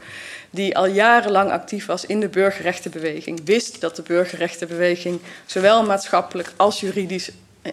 die 0.51 0.77
al 0.77 0.87
jarenlang 0.87 1.51
actief 1.51 1.87
was 1.87 2.07
in 2.07 2.21
de 2.21 2.29
burgerrechtenbeweging, 2.29 3.41
wist 3.45 3.81
dat 3.81 3.97
de 3.97 4.03
burgerrechtenbeweging 4.03 5.21
zowel 5.47 5.87
maatschappelijk 5.87 6.53
als 6.57 6.81
juridisch 6.81 7.31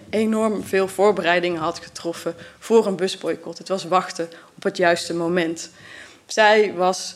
enorm 0.09 0.63
veel 0.63 0.87
voorbereidingen 0.87 1.61
had 1.61 1.79
getroffen 1.79 2.35
voor 2.59 2.85
een 2.85 2.95
busboycott. 2.95 3.57
Het 3.57 3.67
was 3.67 3.83
wachten 3.83 4.29
op 4.55 4.63
het 4.63 4.77
juiste 4.77 5.13
moment. 5.13 5.69
Zij 6.25 6.73
was 6.73 7.15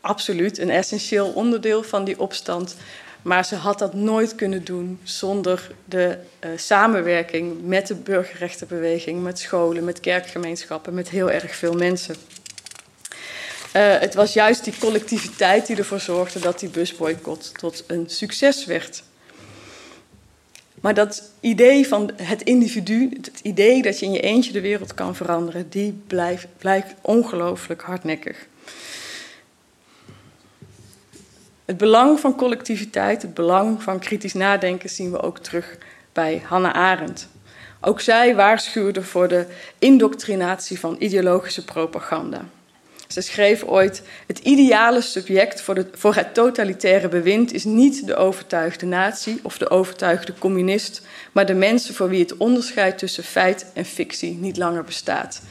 absoluut 0.00 0.58
een 0.58 0.70
essentieel 0.70 1.28
onderdeel 1.28 1.82
van 1.82 2.04
die 2.04 2.20
opstand. 2.20 2.76
Maar 3.22 3.44
ze 3.44 3.54
had 3.54 3.78
dat 3.78 3.94
nooit 3.94 4.34
kunnen 4.34 4.64
doen 4.64 4.98
zonder 5.02 5.70
de 5.84 6.18
uh, 6.44 6.50
samenwerking 6.56 7.66
met 7.66 7.86
de 7.86 7.94
burgerrechtenbeweging, 7.94 9.22
met 9.22 9.38
scholen, 9.38 9.84
met 9.84 10.00
kerkgemeenschappen, 10.00 10.94
met 10.94 11.08
heel 11.08 11.30
erg 11.30 11.54
veel 11.54 11.74
mensen. 11.74 12.14
Uh, 13.76 13.98
het 13.98 14.14
was 14.14 14.32
juist 14.32 14.64
die 14.64 14.78
collectiviteit 14.78 15.66
die 15.66 15.76
ervoor 15.76 16.00
zorgde 16.00 16.40
dat 16.40 16.58
die 16.58 16.68
busboycott 16.68 17.58
tot 17.58 17.84
een 17.86 18.04
succes 18.08 18.64
werd. 18.64 19.02
Maar 20.80 20.94
dat 20.94 21.30
idee 21.40 21.88
van 21.88 22.10
het 22.16 22.42
individu, 22.42 23.08
het 23.22 23.40
idee 23.42 23.82
dat 23.82 23.98
je 23.98 24.06
in 24.06 24.12
je 24.12 24.20
eentje 24.20 24.52
de 24.52 24.60
wereld 24.60 24.94
kan 24.94 25.16
veranderen, 25.16 25.68
die 25.68 26.02
blijft, 26.06 26.46
blijkt 26.58 26.94
ongelooflijk 27.00 27.82
hardnekkig. 27.82 28.46
Het 31.64 31.76
belang 31.76 32.20
van 32.20 32.36
collectiviteit, 32.36 33.22
het 33.22 33.34
belang 33.34 33.82
van 33.82 33.98
kritisch 33.98 34.34
nadenken 34.34 34.90
zien 34.90 35.10
we 35.10 35.20
ook 35.20 35.38
terug 35.38 35.78
bij 36.12 36.42
Hannah 36.44 36.74
Arendt. 36.74 37.28
Ook 37.80 38.00
zij 38.00 38.34
waarschuwde 38.34 39.02
voor 39.02 39.28
de 39.28 39.46
indoctrinatie 39.78 40.78
van 40.78 40.96
ideologische 40.98 41.64
propaganda. 41.64 42.44
Ze 43.08 43.20
schreef 43.20 43.64
ooit: 43.64 44.02
Het 44.26 44.38
ideale 44.38 45.00
subject 45.00 45.60
voor, 45.60 45.86
voor 45.92 46.14
het 46.14 46.34
totalitaire 46.34 47.08
bewind 47.08 47.52
is 47.52 47.64
niet 47.64 48.06
de 48.06 48.16
overtuigde 48.16 48.86
natie 48.86 49.40
of 49.42 49.58
de 49.58 49.70
overtuigde 49.70 50.34
communist, 50.38 51.02
maar 51.32 51.46
de 51.46 51.54
mensen 51.54 51.94
voor 51.94 52.08
wie 52.08 52.20
het 52.20 52.36
onderscheid 52.36 52.98
tussen 52.98 53.24
feit 53.24 53.66
en 53.74 53.84
fictie 53.84 54.36
niet 54.36 54.56
langer 54.56 54.84
bestaat. 54.84 55.42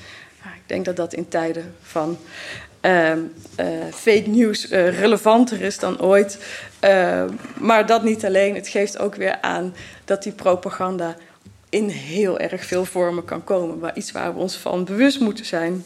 Nou, 0.43 0.55
ik 0.55 0.61
denk 0.65 0.85
dat 0.85 0.95
dat 0.95 1.13
in 1.13 1.27
tijden 1.27 1.75
van 1.81 2.17
uh, 2.81 3.11
uh, 3.11 3.17
fake 3.93 4.29
news 4.29 4.71
uh, 4.71 4.99
relevanter 4.99 5.61
is 5.61 5.79
dan 5.79 6.01
ooit. 6.01 6.37
maar 7.57 7.85
dat 7.85 8.03
niet 8.03 8.25
alleen. 8.25 8.55
Het 8.55 8.67
geeft 8.67 8.99
ook 8.99 9.15
weer 9.15 9.41
aan 9.41 9.75
dat 10.05 10.23
die 10.23 10.31
propaganda 10.31 11.15
in 11.69 11.89
heel 11.89 12.39
erg 12.39 12.65
veel 12.65 12.85
vormen 12.85 13.25
kan 13.25 13.43
komen. 13.43 13.79
Waar 13.79 13.97
iets 13.97 14.11
waar 14.11 14.33
we 14.33 14.39
ons 14.39 14.55
van 14.55 14.85
bewust 14.85 15.19
moeten 15.19 15.45
zijn. 15.45 15.83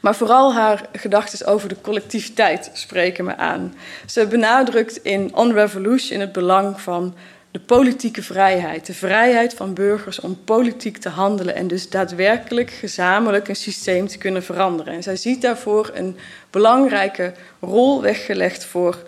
Maar 0.00 0.14
vooral 0.14 0.54
haar 0.54 0.88
gedachten 0.92 1.46
over 1.46 1.68
de 1.68 1.80
collectiviteit 1.80 2.70
spreken 2.72 3.24
me 3.24 3.36
aan. 3.36 3.74
Ze 4.06 4.26
benadrukt 4.26 4.96
in 4.96 5.34
On 5.34 5.52
Revolution 5.52 6.20
het 6.20 6.32
belang 6.32 6.80
van 6.80 7.14
de 7.50 7.60
politieke 7.60 8.22
vrijheid. 8.22 8.86
De 8.86 8.94
vrijheid 8.94 9.54
van 9.54 9.74
burgers 9.74 10.20
om 10.20 10.44
politiek 10.44 10.96
te 10.96 11.08
handelen 11.08 11.54
en 11.54 11.68
dus 11.68 11.88
daadwerkelijk 11.88 12.70
gezamenlijk 12.70 13.48
een 13.48 13.56
systeem 13.56 14.06
te 14.06 14.18
kunnen 14.18 14.42
veranderen. 14.42 14.94
En 14.94 15.02
zij 15.02 15.16
ziet 15.16 15.42
daarvoor 15.42 15.90
een 15.94 16.16
belangrijke 16.50 17.32
rol 17.60 18.02
weggelegd 18.02 18.64
voor 18.64 18.98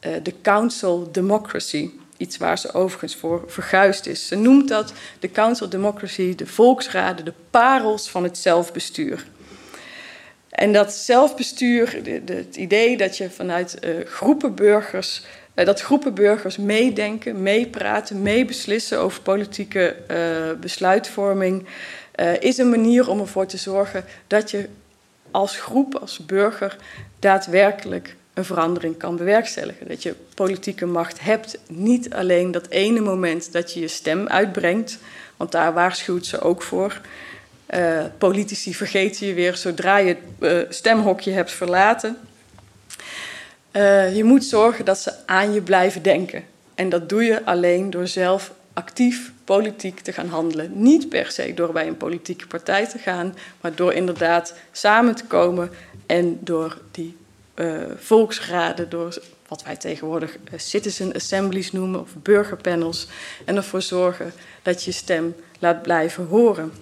uh, 0.00 0.12
de 0.22 0.34
council 0.42 1.08
democracy. 1.12 1.90
Iets 2.16 2.36
waar 2.36 2.58
ze 2.58 2.72
overigens 2.72 3.16
voor 3.16 3.44
verguisd 3.46 4.06
is. 4.06 4.26
Ze 4.26 4.36
noemt 4.36 4.68
dat 4.68 4.92
de 5.18 5.30
council 5.30 5.68
democracy, 5.68 6.34
de 6.34 6.46
volksraden, 6.46 7.24
de 7.24 7.32
parels 7.50 8.10
van 8.10 8.22
het 8.22 8.38
zelfbestuur. 8.38 9.26
En 10.56 10.72
dat 10.72 10.92
zelfbestuur, 10.92 12.00
het 12.26 12.56
idee 12.56 12.96
dat 12.96 13.16
je 13.16 13.30
vanuit 13.30 13.78
uh, 13.80 14.06
groepen 14.06 14.54
burgers, 14.54 15.22
uh, 15.54 15.66
dat 15.66 15.80
groepen 15.80 16.14
burgers 16.14 16.56
meedenken, 16.56 17.42
meepraten, 17.42 18.22
meebeslissen 18.22 18.98
over 18.98 19.22
politieke 19.22 19.96
uh, 20.10 20.60
besluitvorming, 20.60 21.66
is 22.40 22.58
een 22.58 22.70
manier 22.70 23.08
om 23.08 23.20
ervoor 23.20 23.46
te 23.46 23.56
zorgen 23.56 24.04
dat 24.26 24.50
je 24.50 24.68
als 25.30 25.60
groep, 25.60 25.94
als 25.94 26.18
burger, 26.26 26.76
daadwerkelijk 27.18 28.16
een 28.34 28.44
verandering 28.44 28.96
kan 28.96 29.16
bewerkstelligen. 29.16 29.88
Dat 29.88 30.02
je 30.02 30.14
politieke 30.34 30.86
macht 30.86 31.20
hebt, 31.20 31.58
niet 31.68 32.14
alleen 32.14 32.50
dat 32.50 32.68
ene 32.68 33.00
moment 33.00 33.52
dat 33.52 33.72
je 33.72 33.80
je 33.80 33.88
stem 33.88 34.26
uitbrengt, 34.26 34.98
want 35.36 35.52
daar 35.52 35.72
waarschuwt 35.72 36.26
ze 36.26 36.40
ook 36.40 36.62
voor. 36.62 37.00
Uh, 37.74 38.04
politici 38.18 38.74
vergeten 38.74 39.26
je 39.26 39.34
weer 39.34 39.56
zodra 39.56 39.96
je 39.96 40.08
het 40.08 40.18
uh, 40.40 40.60
stemhokje 40.68 41.30
hebt 41.30 41.52
verlaten. 41.52 42.18
Uh, 43.72 44.16
je 44.16 44.24
moet 44.24 44.44
zorgen 44.44 44.84
dat 44.84 44.98
ze 44.98 45.12
aan 45.26 45.52
je 45.52 45.60
blijven 45.60 46.02
denken. 46.02 46.44
En 46.74 46.88
dat 46.88 47.08
doe 47.08 47.24
je 47.24 47.44
alleen 47.44 47.90
door 47.90 48.06
zelf 48.06 48.52
actief 48.72 49.32
politiek 49.44 50.00
te 50.00 50.12
gaan 50.12 50.28
handelen. 50.28 50.82
Niet 50.82 51.08
per 51.08 51.30
se 51.30 51.54
door 51.54 51.72
bij 51.72 51.86
een 51.86 51.96
politieke 51.96 52.46
partij 52.46 52.86
te 52.86 52.98
gaan, 52.98 53.34
maar 53.60 53.74
door 53.74 53.92
inderdaad 53.92 54.54
samen 54.72 55.14
te 55.14 55.24
komen 55.24 55.70
en 56.06 56.38
door 56.40 56.78
die 56.90 57.16
volksraden, 57.96 58.88
door 58.88 59.18
wat 59.48 59.62
wij 59.62 59.76
tegenwoordig 59.76 60.36
citizen 60.56 61.12
assemblies 61.12 61.72
noemen 61.72 62.00
of 62.00 62.10
burgerpanels, 62.22 63.08
en 63.44 63.56
ervoor 63.56 63.82
zorgen 63.82 64.32
dat 64.62 64.84
je 64.84 64.92
stem 64.92 65.34
laat 65.58 65.82
blijven 65.82 66.26
horen. 66.26 66.72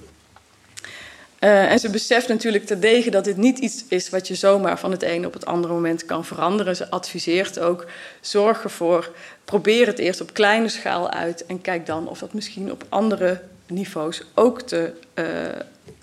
Uh, 1.44 1.70
en 1.70 1.78
ze 1.78 1.90
beseft 1.90 2.28
natuurlijk 2.28 2.66
terdege 2.66 3.10
dat 3.10 3.24
dit 3.24 3.36
niet 3.36 3.58
iets 3.58 3.84
is 3.88 4.10
wat 4.10 4.28
je 4.28 4.34
zomaar 4.34 4.78
van 4.78 4.90
het 4.90 5.02
ene 5.02 5.26
op 5.26 5.32
het 5.32 5.46
andere 5.46 5.72
moment 5.72 6.04
kan 6.04 6.24
veranderen. 6.24 6.76
Ze 6.76 6.90
adviseert 6.90 7.58
ook: 7.58 7.86
zorg 8.20 8.62
ervoor, 8.62 9.10
probeer 9.44 9.86
het 9.86 9.98
eerst 9.98 10.20
op 10.20 10.32
kleine 10.32 10.68
schaal 10.68 11.10
uit 11.10 11.46
en 11.46 11.60
kijk 11.60 11.86
dan 11.86 12.08
of 12.08 12.18
dat 12.18 12.32
misschien 12.32 12.70
op 12.70 12.84
andere 12.88 13.40
niveaus 13.66 14.22
ook 14.34 14.62
te, 14.62 14.92
uh, 15.14 15.24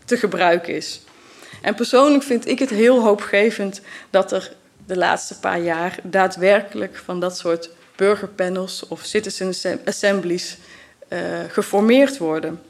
te 0.06 0.18
gebruiken 0.18 0.76
is. 0.76 1.02
En 1.62 1.76
persoonlijk 1.76 2.24
vind 2.24 2.48
ik 2.48 2.60
het 2.60 2.70
heel 2.70 3.02
hoopgevend 3.02 3.82
dat 4.10 4.32
er 4.32 4.52
de 4.86 4.98
laatste 4.98 5.40
paar 5.40 5.62
jaar 5.62 6.00
daadwerkelijk 6.04 6.96
van 6.96 7.20
dat 7.20 7.38
soort 7.38 7.70
burgerpanels 7.96 8.88
of 8.88 9.04
citizen 9.04 9.80
assemblies 9.86 10.58
uh, 11.10 11.20
geformeerd 11.48 12.18
worden. 12.18 12.62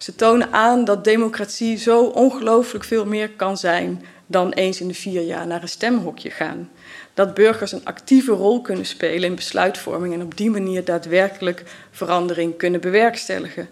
Ze 0.00 0.14
tonen 0.14 0.52
aan 0.52 0.84
dat 0.84 1.04
democratie 1.04 1.76
zo 1.76 2.04
ongelooflijk 2.04 2.84
veel 2.84 3.06
meer 3.06 3.30
kan 3.30 3.56
zijn 3.56 4.04
dan 4.26 4.52
eens 4.52 4.80
in 4.80 4.88
de 4.88 4.94
vier 4.94 5.22
jaar 5.22 5.46
naar 5.46 5.62
een 5.62 5.68
stemhokje 5.68 6.30
gaan. 6.30 6.70
Dat 7.14 7.34
burgers 7.34 7.72
een 7.72 7.84
actieve 7.84 8.32
rol 8.32 8.60
kunnen 8.60 8.86
spelen 8.86 9.28
in 9.28 9.34
besluitvorming 9.34 10.14
en 10.14 10.22
op 10.22 10.36
die 10.36 10.50
manier 10.50 10.84
daadwerkelijk 10.84 11.62
verandering 11.90 12.56
kunnen 12.56 12.80
bewerkstelligen. 12.80 13.68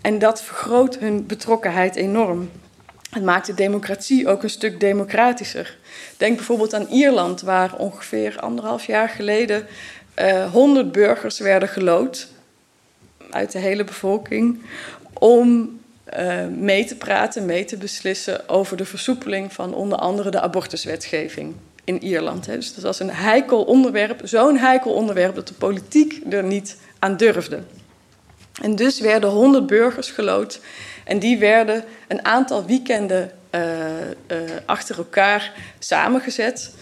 En 0.00 0.18
dat 0.18 0.42
vergroot 0.42 0.98
hun 0.98 1.26
betrokkenheid 1.26 1.96
enorm. 1.96 2.50
Het 3.10 3.24
maakt 3.24 3.46
de 3.46 3.54
democratie 3.54 4.28
ook 4.28 4.42
een 4.42 4.50
stuk 4.50 4.80
democratischer. 4.80 5.76
Denk 6.16 6.36
bijvoorbeeld 6.36 6.74
aan 6.74 6.86
Ierland, 6.86 7.40
waar 7.40 7.76
ongeveer 7.76 8.40
anderhalf 8.40 8.86
jaar 8.86 9.08
geleden 9.08 9.66
uh, 10.18 10.52
100 10.52 10.92
burgers 10.92 11.38
werden 11.38 11.68
gelood 11.68 12.32
uit 13.34 13.52
de 13.52 13.58
hele 13.58 13.84
bevolking 13.84 14.62
om 15.18 15.78
uh, 16.18 16.46
mee 16.46 16.84
te 16.84 16.96
praten, 16.96 17.46
mee 17.46 17.64
te 17.64 17.76
beslissen 17.76 18.48
over 18.48 18.76
de 18.76 18.84
versoepeling 18.84 19.52
van 19.52 19.74
onder 19.74 19.98
andere 19.98 20.30
de 20.30 20.40
abortuswetgeving 20.40 21.54
in 21.84 22.02
Ierland. 22.02 22.46
Hè. 22.46 22.54
Dus 22.54 22.74
dat 22.74 22.84
was 22.84 23.00
een 23.00 23.10
heikel 23.10 23.62
onderwerp, 23.62 24.20
zo'n 24.24 24.56
heikel 24.56 24.92
onderwerp 24.92 25.34
dat 25.34 25.48
de 25.48 25.54
politiek 25.54 26.20
er 26.30 26.44
niet 26.44 26.76
aan 26.98 27.16
durfde. 27.16 27.62
En 28.62 28.76
dus 28.76 29.00
werden 29.00 29.30
honderd 29.30 29.66
burgers 29.66 30.10
gelood 30.10 30.60
en 31.04 31.18
die 31.18 31.38
werden 31.38 31.84
een 32.08 32.24
aantal 32.24 32.64
weekenden 32.64 33.30
uh, 33.50 33.60
uh, 33.60 34.38
achter 34.64 34.96
elkaar 34.96 35.52
samengezet. 35.78 36.74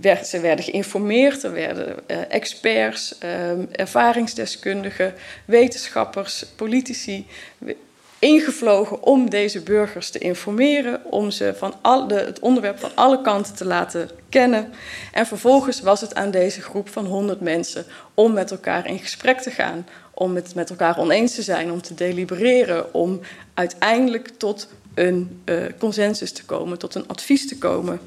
Werd, 0.00 0.26
ze 0.26 0.40
werden 0.40 0.64
geïnformeerd, 0.64 1.42
er 1.42 1.52
werden 1.52 1.94
uh, 2.06 2.16
experts, 2.28 3.14
uh, 3.24 3.80
ervaringsdeskundigen, 3.80 5.14
wetenschappers, 5.44 6.46
politici 6.56 7.26
ingevlogen 8.18 9.02
om 9.02 9.30
deze 9.30 9.60
burgers 9.60 10.10
te 10.10 10.18
informeren, 10.18 11.00
om 11.04 11.30
ze 11.30 11.54
van 11.56 11.74
al 11.82 12.08
het 12.08 12.38
onderwerp 12.38 12.78
van 12.78 12.90
alle 12.94 13.22
kanten 13.22 13.54
te 13.54 13.64
laten 13.64 14.10
kennen. 14.28 14.72
En 15.12 15.26
vervolgens 15.26 15.80
was 15.80 16.00
het 16.00 16.14
aan 16.14 16.30
deze 16.30 16.60
groep 16.60 16.88
van 16.88 17.06
100 17.06 17.40
mensen 17.40 17.84
om 18.14 18.32
met 18.32 18.50
elkaar 18.50 18.86
in 18.86 18.98
gesprek 18.98 19.40
te 19.40 19.50
gaan, 19.50 19.86
om 20.14 20.34
het 20.34 20.54
met 20.54 20.70
elkaar 20.70 20.98
oneens 20.98 21.34
te 21.34 21.42
zijn, 21.42 21.70
om 21.70 21.82
te 21.82 21.94
delibereren, 21.94 22.94
om 22.94 23.20
uiteindelijk 23.54 24.28
tot 24.28 24.68
een 24.94 25.42
consensus 25.78 26.32
te 26.32 26.44
komen, 26.44 26.78
tot 26.78 26.94
een 26.94 27.08
advies 27.08 27.48
te 27.48 27.58
komen. 27.58 28.00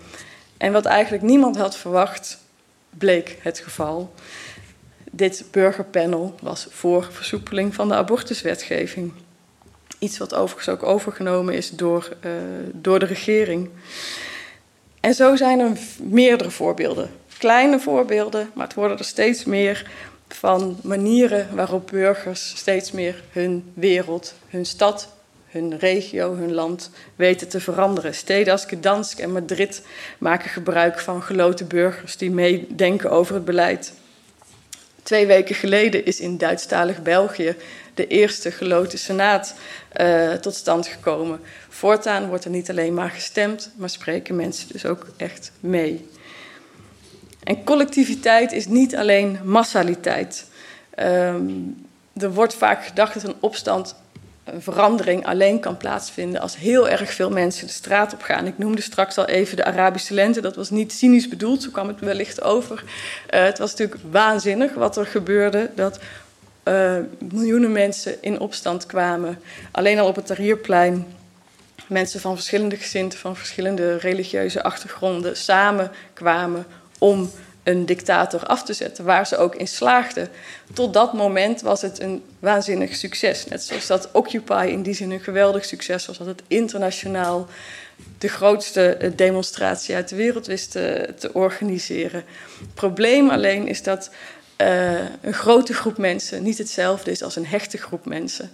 En 0.60 0.72
wat 0.72 0.86
eigenlijk 0.86 1.24
niemand 1.24 1.58
had 1.58 1.78
verwacht, 1.78 2.38
bleek 2.90 3.38
het 3.42 3.60
geval. 3.60 4.14
Dit 5.12 5.46
burgerpanel 5.52 6.36
was 6.42 6.68
voor 6.70 7.08
versoepeling 7.12 7.76
van 7.76 7.88
de 7.88 7.94
abortuswetgeving. 7.94 9.12
Iets 10.00 10.18
wat 10.18 10.34
overigens 10.34 10.70
ook 10.70 10.84
overgenomen 10.84 11.54
is 11.54 11.70
door, 11.70 12.18
uh, 12.26 12.32
door 12.74 13.00
de 13.00 13.06
regering. 13.06 13.70
En 15.00 15.14
zo 15.14 15.36
zijn 15.36 15.60
er 15.60 15.78
meerdere 16.02 16.52
voorbeelden. 16.52 17.10
Kleine 17.38 17.80
voorbeelden, 17.80 18.52
maar 18.54 18.66
het 18.66 18.76
worden 18.76 18.98
er 18.98 19.04
steeds 19.04 19.46
meer 19.46 19.92
van 20.28 20.80
manieren 20.84 21.56
waarop 21.56 21.88
burgers 21.88 22.54
steeds 22.56 22.92
meer 22.92 23.24
hun 23.32 23.72
wereld, 23.74 24.34
hun 24.50 24.66
stad, 24.66 25.10
hun 25.50 25.78
regio, 25.78 26.36
hun 26.36 26.54
land 26.54 26.92
weten 27.16 27.50
te 27.50 27.60
veranderen. 27.60 28.16
Steden 28.16 28.52
als 28.52 28.66
en 29.16 29.32
Madrid 29.32 29.82
maken 30.18 30.50
gebruik 30.50 31.00
van 31.00 31.22
geloten 31.22 31.68
burgers 31.68 32.18
die 32.18 32.32
meedenken 32.32 33.12
over 33.12 33.36
het 33.36 33.46
beleid. 33.46 33.94
Twee 35.04 35.28
weken 35.28 35.56
geleden 35.56 36.06
is 36.06 36.20
in 36.20 36.38
Duitsstalig 36.38 37.02
België 37.02 37.56
de 37.94 38.08
eerste 38.08 38.52
geloten 38.52 39.00
senaat 39.00 39.56
uh, 40.02 40.34
tot 40.34 40.56
stand 40.56 40.88
gekomen. 40.88 41.40
Voortaan 41.70 42.28
wordt 42.28 42.46
er 42.46 42.52
niet 42.52 42.70
alleen 42.70 42.94
maar 42.94 43.10
gestemd, 43.10 43.72
maar 43.76 43.90
spreken 43.90 44.36
mensen 44.36 44.68
dus 44.72 44.86
ook 44.86 45.08
echt 45.18 45.52
mee. 45.60 46.10
En 47.44 47.64
collectiviteit 47.64 48.52
is 48.52 48.68
niet 48.68 48.96
alleen 48.96 49.40
massaliteit. 49.44 50.46
Um, 51.00 51.88
er 52.14 52.34
wordt 52.34 52.54
vaak 52.54 52.86
gedacht 52.86 53.14
dat 53.14 53.24
een 53.24 53.36
opstand 53.40 53.96
een 54.54 54.62
verandering 54.62 55.26
alleen 55.26 55.60
kan 55.60 55.78
plaatsvinden 55.78 56.42
als 56.42 56.58
heel 56.58 56.90
erg 56.90 57.14
veel 57.14 57.30
mensen 57.30 57.68
de 57.68 57.74
straat 57.74 58.14
op 58.14 58.22
gaan. 58.22 58.48
Ik 58.48 58.58
noemde 58.58 58.82
straks 58.82 59.18
al 59.18 59.26
even 59.26 59.56
de 59.56 59.66
Arabische 59.66 60.14
lente. 60.14 60.42
Dat 60.42 60.56
was 60.56 60.70
niet 60.70 60.94
cynisch 60.94 61.28
bedoeld, 61.28 61.64
zo 61.64 61.70
kwam 61.70 61.88
het 61.88 62.00
wellicht 62.00 62.42
over. 62.42 62.84
Uh, 63.34 63.44
het 63.44 63.58
was 63.58 63.72
natuurlijk 63.72 64.02
waanzinnig 64.12 64.74
wat 64.74 64.98
er 64.98 65.06
gebeurde. 65.06 65.70
Dat 65.76 66.00
uh, 66.64 66.98
miljoenen 67.20 67.72
mensen 67.72 68.22
in 68.22 68.40
opstand 68.40 68.86
kwamen. 68.86 69.40
Alleen 69.72 70.00
al 70.00 70.08
op 70.08 70.16
het 70.16 70.26
Tahrirplein. 70.26 71.08
Mensen 71.88 72.20
van 72.20 72.36
verschillende 72.36 72.76
gezinten, 72.76 73.20
van 73.20 73.36
verschillende 73.36 73.98
religieuze 73.98 74.64
achtergronden 74.64 75.38
samen 75.38 75.92
kwamen 76.14 76.66
om 76.98 77.32
een 77.70 77.86
dictator 77.86 78.46
af 78.46 78.64
te 78.64 78.74
zetten, 78.74 79.06
waar 79.06 79.28
ze 79.28 79.38
ook 79.38 79.56
in 79.56 79.68
slaagden. 79.68 80.30
Tot 80.74 80.94
dat 80.94 81.14
moment 81.14 81.62
was 81.62 81.82
het 81.82 82.00
een 82.00 82.24
waanzinnig 82.40 82.96
succes. 82.96 83.46
Net 83.46 83.64
zoals 83.64 83.88
dat 83.88 84.10
Occupy 84.12 84.68
in 84.72 84.82
die 84.82 84.94
zin 84.94 85.12
een 85.12 85.20
geweldig 85.20 85.66
succes 85.66 86.06
was, 86.06 86.18
dat 86.18 86.28
het 86.28 86.42
internationaal 86.48 87.48
de 88.18 88.28
grootste 88.28 88.94
eh, 88.94 89.12
demonstratie 89.16 89.96
uit 89.96 90.10
de 90.10 90.16
wereld 90.16 90.46
wist 90.46 90.72
te, 90.72 91.30
organiseren. 91.34 92.24
Het 92.60 92.74
probleem 92.74 93.30
alleen 93.30 93.68
is 93.68 93.84
dat 93.84 94.10
uh, 94.58 95.00
een 95.22 95.34
grote 95.34 95.74
groep 95.74 95.98
mensen 95.98 96.44
niet 96.44 96.58
hetzelfde 96.58 97.12
is 97.12 97.24
als 97.24 97.36
een 97.36 97.46
hechte 97.46 97.78
groep 97.78 98.06
mensen. 98.06 98.50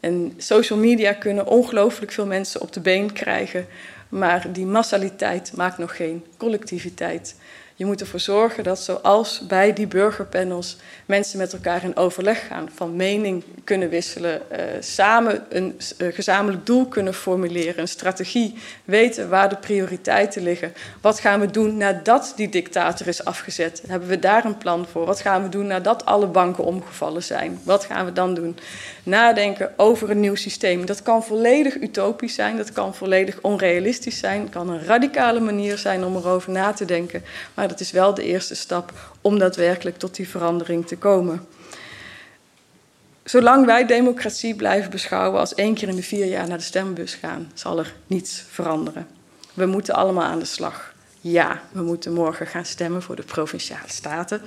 En 0.00 0.34
social 0.36 0.78
media 0.78 1.12
kunnen 1.12 1.46
ongelooflijk 1.46 2.12
veel 2.12 2.26
mensen 2.26 2.60
op 2.60 2.72
de 2.72 2.80
been 2.80 3.12
krijgen, 3.12 3.66
maar 4.08 4.52
die 4.52 4.66
massaliteit 4.66 5.52
maakt 5.56 5.78
nog 5.78 5.96
geen 5.96 6.24
collectiviteit. 6.36 7.34
Je 7.78 7.86
moet 7.86 8.00
ervoor 8.00 8.20
zorgen 8.20 8.64
dat 8.64 8.78
zoals 8.78 9.46
bij 9.46 9.72
die 9.72 9.86
burgerpanels 9.86 10.76
mensen 11.06 11.38
met 11.38 11.52
elkaar 11.52 11.84
in 11.84 11.96
overleg 11.96 12.46
gaan, 12.46 12.68
van 12.74 12.96
mening 12.96 13.44
kunnen 13.64 13.88
wisselen, 13.88 14.42
uh, 14.52 14.58
samen 14.80 15.44
een 15.48 15.80
uh, 15.98 16.14
gezamenlijk 16.14 16.66
doel 16.66 16.86
kunnen 16.86 17.14
formuleren, 17.14 17.80
een 17.80 17.88
strategie, 17.88 18.54
weten 18.84 19.28
waar 19.28 19.48
de 19.48 19.56
prioriteiten 19.56 20.42
liggen. 20.42 20.72
Wat 21.00 21.20
gaan 21.20 21.40
we 21.40 21.50
doen 21.50 21.76
nadat 21.76 22.32
die 22.36 22.48
dictator 22.48 23.06
is 23.06 23.24
afgezet? 23.24 23.82
Hebben 23.86 24.08
we 24.08 24.18
daar 24.18 24.44
een 24.44 24.58
plan 24.58 24.86
voor? 24.86 25.06
Wat 25.06 25.20
gaan 25.20 25.42
we 25.42 25.48
doen 25.48 25.66
nadat 25.66 26.04
alle 26.04 26.26
banken 26.26 26.64
omgevallen 26.64 27.22
zijn? 27.22 27.60
Wat 27.62 27.84
gaan 27.84 28.04
we 28.04 28.12
dan 28.12 28.34
doen? 28.34 28.58
Nadenken 29.08 29.72
over 29.76 30.10
een 30.10 30.20
nieuw 30.20 30.34
systeem. 30.34 30.86
Dat 30.86 31.02
kan 31.02 31.24
volledig 31.24 31.80
utopisch 31.80 32.34
zijn, 32.34 32.56
dat 32.56 32.72
kan 32.72 32.94
volledig 32.94 33.38
onrealistisch 33.40 34.18
zijn, 34.18 34.48
kan 34.48 34.68
een 34.68 34.84
radicale 34.84 35.40
manier 35.40 35.78
zijn 35.78 36.04
om 36.04 36.16
erover 36.16 36.52
na 36.52 36.72
te 36.72 36.84
denken. 36.84 37.22
Maar 37.54 37.68
dat 37.68 37.80
is 37.80 37.90
wel 37.90 38.14
de 38.14 38.22
eerste 38.22 38.54
stap 38.54 38.92
om 39.20 39.38
daadwerkelijk 39.38 39.98
tot 39.98 40.16
die 40.16 40.28
verandering 40.28 40.86
te 40.86 40.96
komen. 40.96 41.46
Zolang 43.24 43.66
wij 43.66 43.86
democratie 43.86 44.54
blijven 44.54 44.90
beschouwen 44.90 45.40
als 45.40 45.54
één 45.54 45.74
keer 45.74 45.88
in 45.88 45.96
de 45.96 46.02
vier 46.02 46.26
jaar 46.26 46.48
naar 46.48 46.58
de 46.58 46.64
stembus 46.64 47.14
gaan, 47.14 47.50
zal 47.54 47.78
er 47.78 47.94
niets 48.06 48.44
veranderen. 48.50 49.06
We 49.54 49.66
moeten 49.66 49.94
allemaal 49.94 50.24
aan 50.24 50.38
de 50.38 50.44
slag. 50.44 50.94
Ja, 51.20 51.62
we 51.72 51.82
moeten 51.82 52.12
morgen 52.12 52.46
gaan 52.46 52.64
stemmen 52.64 53.02
voor 53.02 53.16
de 53.16 53.22
provinciale 53.22 53.88
staten. 53.88 54.42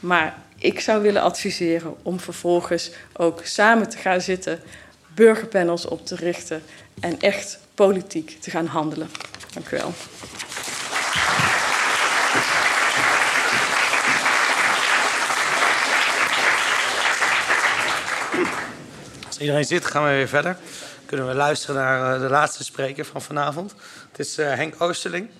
Maar 0.00 0.38
ik 0.60 0.80
zou 0.80 1.02
willen 1.02 1.22
adviseren 1.22 1.94
om 2.02 2.20
vervolgens 2.20 2.90
ook 3.12 3.40
samen 3.44 3.88
te 3.88 3.96
gaan 3.96 4.20
zitten, 4.20 4.60
burgerpanels 5.14 5.86
op 5.86 6.06
te 6.06 6.14
richten 6.14 6.62
en 7.00 7.20
echt 7.20 7.58
politiek 7.74 8.36
te 8.40 8.50
gaan 8.50 8.66
handelen. 8.66 9.10
Dank 9.52 9.70
u 9.70 9.76
wel. 9.76 9.92
Als 19.26 19.38
iedereen 19.38 19.64
zit, 19.64 19.84
gaan 19.84 20.04
we 20.04 20.10
weer 20.10 20.28
verder. 20.28 20.56
Kunnen 21.06 21.26
we 21.26 21.34
luisteren 21.34 21.74
naar 21.74 22.14
uh, 22.14 22.20
de 22.20 22.28
laatste 22.28 22.64
spreker 22.64 23.04
van 23.04 23.22
vanavond. 23.22 23.74
Het 24.10 24.18
is 24.18 24.38
uh, 24.38 24.54
Henk 24.54 24.74
Oosterling. 24.78 25.30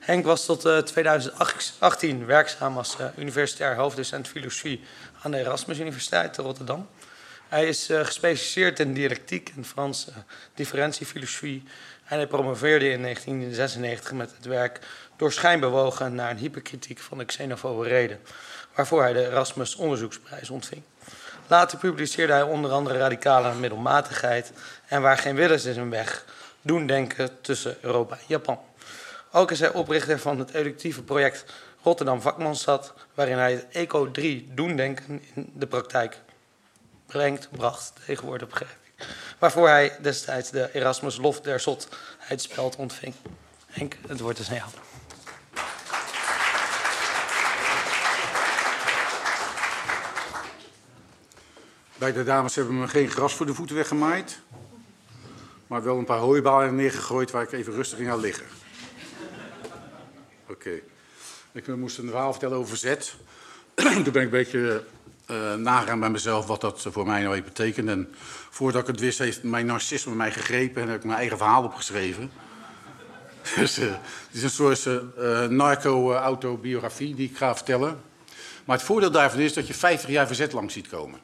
Henk 0.00 0.24
was 0.24 0.44
tot 0.44 0.66
uh, 0.66 0.78
2018 0.78 2.26
werkzaam 2.26 2.76
als 2.76 2.96
universitair 3.16 3.76
hoofddocent 3.76 4.28
filosofie 4.28 4.80
aan 5.22 5.30
de 5.30 5.38
Erasmus 5.38 5.78
Universiteit 5.78 6.34
te 6.34 6.42
Rotterdam. 6.42 6.88
Hij 7.48 7.68
is 7.68 7.86
gespecialiseerd 7.86 8.80
in 8.80 8.94
dialectiek 8.94 9.52
en 9.56 9.64
Franse 9.64 10.12
differentiefilosofie. 10.54 11.62
En 12.04 12.16
hij 12.16 12.26
promoveerde 12.26 12.90
in 12.90 13.02
1996 13.02 14.12
met 14.12 14.32
het 14.36 14.44
werk 14.44 14.80
Door 15.16 15.32
schijnbewogen 15.32 16.14
naar 16.14 16.30
een 16.30 16.36
hyperkritiek 16.36 16.98
van 16.98 17.18
de 17.18 17.24
xenofobe 17.24 17.88
reden, 17.88 18.20
waarvoor 18.74 19.02
hij 19.02 19.12
de 19.12 19.26
Erasmus 19.26 19.76
Onderzoeksprijs 19.76 20.50
ontving. 20.50 20.82
Later 21.46 21.78
publiceerde 21.78 22.32
hij 22.32 22.42
onder 22.42 22.70
andere 22.70 22.98
radicale 22.98 23.54
middelmatigheid 23.54 24.52
en 24.86 25.02
waar 25.02 25.18
geen 25.18 25.34
wil 25.34 25.50
is, 25.50 25.64
is 25.64 25.76
een 25.76 25.90
weg. 25.90 26.24
Doen 26.62 26.86
denken 26.86 27.40
tussen 27.40 27.76
Europa 27.80 28.14
en 28.14 28.24
Japan. 28.26 28.69
Ook 29.32 29.50
is 29.50 29.60
hij 29.60 29.72
oprichter 29.72 30.18
van 30.18 30.38
het 30.38 30.54
educatieve 30.54 31.02
project 31.02 31.44
Rotterdam 31.82 32.20
Vakmanstad, 32.20 32.94
waarin 33.14 33.36
hij 33.36 33.52
het 33.52 33.66
Eco 33.70 34.10
3 34.10 34.50
doen 34.54 34.76
denken 34.76 35.22
in 35.34 35.52
de 35.54 35.66
praktijk 35.66 36.20
brengt, 37.06 37.48
bracht, 37.50 37.92
tegenwoordig 38.04 38.48
begrijp 38.48 38.76
ik. 38.84 39.06
Waarvoor 39.38 39.68
hij 39.68 39.96
destijds 40.00 40.50
de 40.50 40.70
Erasmus 40.72 41.16
Lof 41.16 41.40
der 41.40 41.60
Zotheidspeld 41.60 42.76
ontving. 42.76 43.14
Henk, 43.66 43.96
het 44.08 44.20
woord 44.20 44.38
is 44.38 44.50
aan 44.50 44.56
jou. 44.56 44.70
Beide 51.98 52.24
dames 52.24 52.54
hebben 52.54 52.78
me 52.78 52.88
geen 52.88 53.08
gras 53.08 53.34
voor 53.34 53.46
de 53.46 53.54
voeten 53.54 53.76
weggemaaid. 53.76 54.38
Maar 55.66 55.82
wel 55.82 55.98
een 55.98 56.04
paar 56.04 56.18
hooibalen 56.18 56.74
neergegooid 56.74 57.30
waar 57.30 57.42
ik 57.42 57.52
even 57.52 57.72
rustig 57.72 57.98
in 57.98 58.06
ga 58.06 58.16
liggen. 58.16 58.46
Oké. 60.50 60.80
Ik 61.52 61.76
moest 61.76 61.98
een 61.98 62.08
verhaal 62.08 62.30
vertellen 62.30 62.56
over 62.56 62.68
verzet. 62.68 63.14
Toen 63.74 64.02
ben 64.02 64.06
ik 64.06 64.14
een 64.14 64.30
beetje 64.30 64.84
uh, 65.30 65.54
nagaan 65.54 66.00
bij 66.00 66.10
mezelf 66.10 66.46
wat 66.46 66.60
dat 66.60 66.86
voor 66.90 67.06
mij 67.06 67.22
nou 67.22 67.34
even 67.34 67.44
betekent. 67.44 67.88
En 67.88 68.14
voordat 68.50 68.80
ik 68.80 68.86
het 68.86 69.00
wist, 69.00 69.18
heeft 69.18 69.42
mijn 69.42 69.66
narcisme 69.66 70.14
mij 70.14 70.32
gegrepen 70.32 70.82
en 70.82 70.88
heb 70.88 70.98
ik 70.98 71.04
mijn 71.04 71.18
eigen 71.18 71.36
verhaal 71.36 71.64
opgeschreven. 71.64 72.30
Dus 73.56 73.78
uh, 73.78 73.90
het 73.90 74.30
is 74.30 74.42
een 74.42 74.50
soort 74.50 74.84
uh, 74.84 75.46
narco-autobiografie 75.46 77.14
die 77.14 77.30
ik 77.30 77.36
ga 77.36 77.56
vertellen. 77.56 78.00
Maar 78.64 78.76
het 78.76 78.86
voordeel 78.86 79.10
daarvan 79.10 79.40
is 79.40 79.52
dat 79.52 79.66
je 79.66 79.74
50 79.74 80.10
jaar 80.10 80.26
verzet 80.26 80.52
lang 80.52 80.70
ziet 80.70 80.88
komen. 80.88 81.20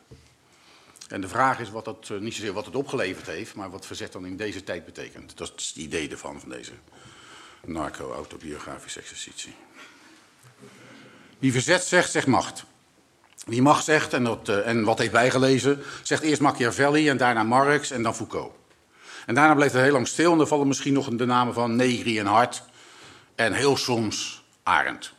En 1.09 1.21
de 1.21 1.29
vraag 1.29 1.61
is 1.61 1.71
wat 1.71 1.85
dat, 1.85 2.11
niet 2.21 2.35
zozeer 2.35 2.53
wat 2.53 2.67
het 2.67 2.77
opgeleverd 2.77 3.27
heeft, 3.27 3.55
maar 3.55 3.71
wat 3.71 3.87
verzet 3.87 4.13
dan 4.13 4.27
in 4.27 4.37
deze 4.37 4.65
tijd 4.65 4.85
betekent. 4.85 5.37
Dat 5.37 5.53
is 5.57 5.67
het 5.67 5.77
idee 5.77 6.11
ervan, 6.11 6.41
van 6.41 6.49
deze 6.49 6.73
narco-autobiografische 7.65 9.01
exercitie. 9.01 9.55
Wie 11.39 11.53
verzet 11.53 11.85
zegt, 11.85 12.11
zegt 12.11 12.27
macht. 12.27 12.65
Wie 13.47 13.63
macht 13.63 13.85
zegt, 13.85 14.13
en, 14.13 14.39
uh, 14.49 14.67
en 14.67 14.85
wat 14.85 14.99
heeft 14.99 15.13
bijgelezen, 15.13 15.83
zegt 16.03 16.23
eerst 16.23 16.41
Machiavelli 16.41 17.09
en 17.09 17.17
daarna 17.17 17.43
Marx 17.43 17.91
en 17.91 18.03
dan 18.03 18.15
Foucault. 18.15 18.55
En 19.27 19.35
daarna 19.35 19.55
bleef 19.55 19.73
het 19.73 19.83
heel 19.83 19.93
lang 19.93 20.09
stil 20.09 20.33
en 20.33 20.41
er 20.41 20.47
vallen 20.47 20.67
misschien 20.67 20.93
nog 20.93 21.09
de 21.09 21.27
namen 21.27 21.55
van 21.55 21.77
Negri 21.77 22.19
en 22.19 22.27
Hart 22.27 22.63
en 23.35 23.53
heel 23.53 23.77
soms 23.77 24.45
Arendt. 24.63 25.13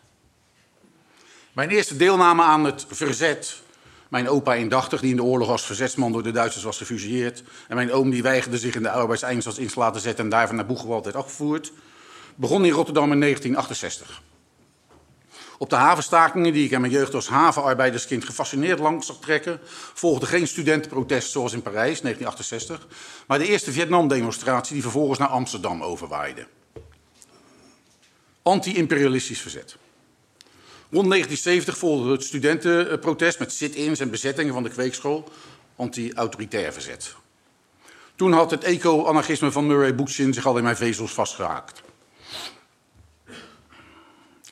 Mijn 1.54 1.70
eerste 1.70 1.98
deelname 1.98 2.44
aan 2.44 2.64
het 2.64 2.86
verzet 2.90 3.62
mijn 4.10 4.30
opa 4.30 4.54
indachtig, 4.54 5.02
die 5.02 5.10
in 5.10 5.16
de 5.16 5.24
oorlog 5.24 5.50
als 5.50 5.66
verzetsman 5.66 6.12
door 6.12 6.24
de 6.24 6.32
Duitsers 6.32 6.64
was 6.64 6.78
gefusilleerd. 6.78 7.44
En 7.68 7.76
mijn 7.76 7.92
oom 7.92 8.10
die 8.10 8.22
weigerde 8.22 8.58
zich 8.58 8.76
in 8.76 8.84
de 8.84 8.90
arbeidseinsatz 8.90 9.58
in 9.58 9.68
te 9.68 10.00
zetten 10.00 10.24
en 10.24 10.30
daarvan 10.30 10.56
naar 10.56 10.66
Boegewald 10.66 11.04
werd 11.04 11.16
afgevoerd. 11.16 11.72
Begon 12.40 12.66
in 12.66 12.72
Rotterdam 12.72 13.12
in 13.12 13.20
1968. 13.20 14.22
Op 15.58 15.70
de 15.70 15.76
havenstakingen, 15.76 16.54
die 16.54 16.66
ik 16.66 16.72
in 16.72 16.82
mijn 16.82 16.94
jeugd 16.94 17.14
als 17.14 17.28
havenarbeiderskind 17.28 18.26
gefascineerd 18.26 18.80
langs 18.80 19.08
zag 19.08 19.18
trekken, 19.20 19.60
volgde 19.94 20.26
geen 20.26 20.48
studentenprotest 20.48 21.32
zoals 21.32 21.54
in 21.54 21.62
Parijs, 21.62 22.02
1968, 22.02 22.88
maar 23.28 23.40
de 23.40 23.48
eerste 23.48 23.72
Vietnam-demonstratie 23.72 24.74
die 24.74 24.82
vervolgens 24.82 25.20
naar 25.20 25.28
Amsterdam 25.28 25.84
overwaaide. 25.84 26.48
Anti-imperialistisch 28.42 29.42
verzet. 29.42 29.78
Rond 30.92 31.10
1970 31.10 31.78
volgde 31.78 32.12
het 32.12 32.24
studentenprotest 32.24 33.40
met 33.40 33.54
sit-ins 33.54 34.00
en 34.00 34.10
bezettingen 34.10 34.54
van 34.54 34.64
de 34.64 34.70
kweekschool, 34.70 35.30
anti-autoritair 35.76 36.74
verzet. 36.74 37.16
Toen 38.16 38.32
had 38.32 38.52
het 38.52 38.64
eco-anarchisme 38.64 39.52
van 39.52 39.68
Murray 39.68 39.96
Bookchin 39.96 40.34
zich 40.34 40.46
al 40.46 40.58
in 40.58 40.64
mijn 40.64 40.76
vezels 40.76 41.14
vastgehaakt. 41.14 41.82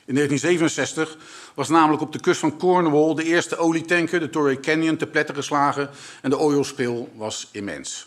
In 0.06 0.14
1967 0.14 1.16
was 1.54 1.68
namelijk 1.68 2.02
op 2.02 2.12
de 2.12 2.20
kust 2.20 2.40
van 2.40 2.58
Cornwall 2.58 3.14
de 3.14 3.24
eerste 3.24 3.56
olietanker, 3.56 4.20
de 4.20 4.30
Torrey 4.30 4.60
Canyon, 4.60 4.96
te 4.96 5.06
pletten 5.06 5.34
geslagen 5.34 5.90
en 6.22 6.30
de 6.30 6.38
oilspil 6.38 7.12
was 7.14 7.48
immens. 7.52 8.06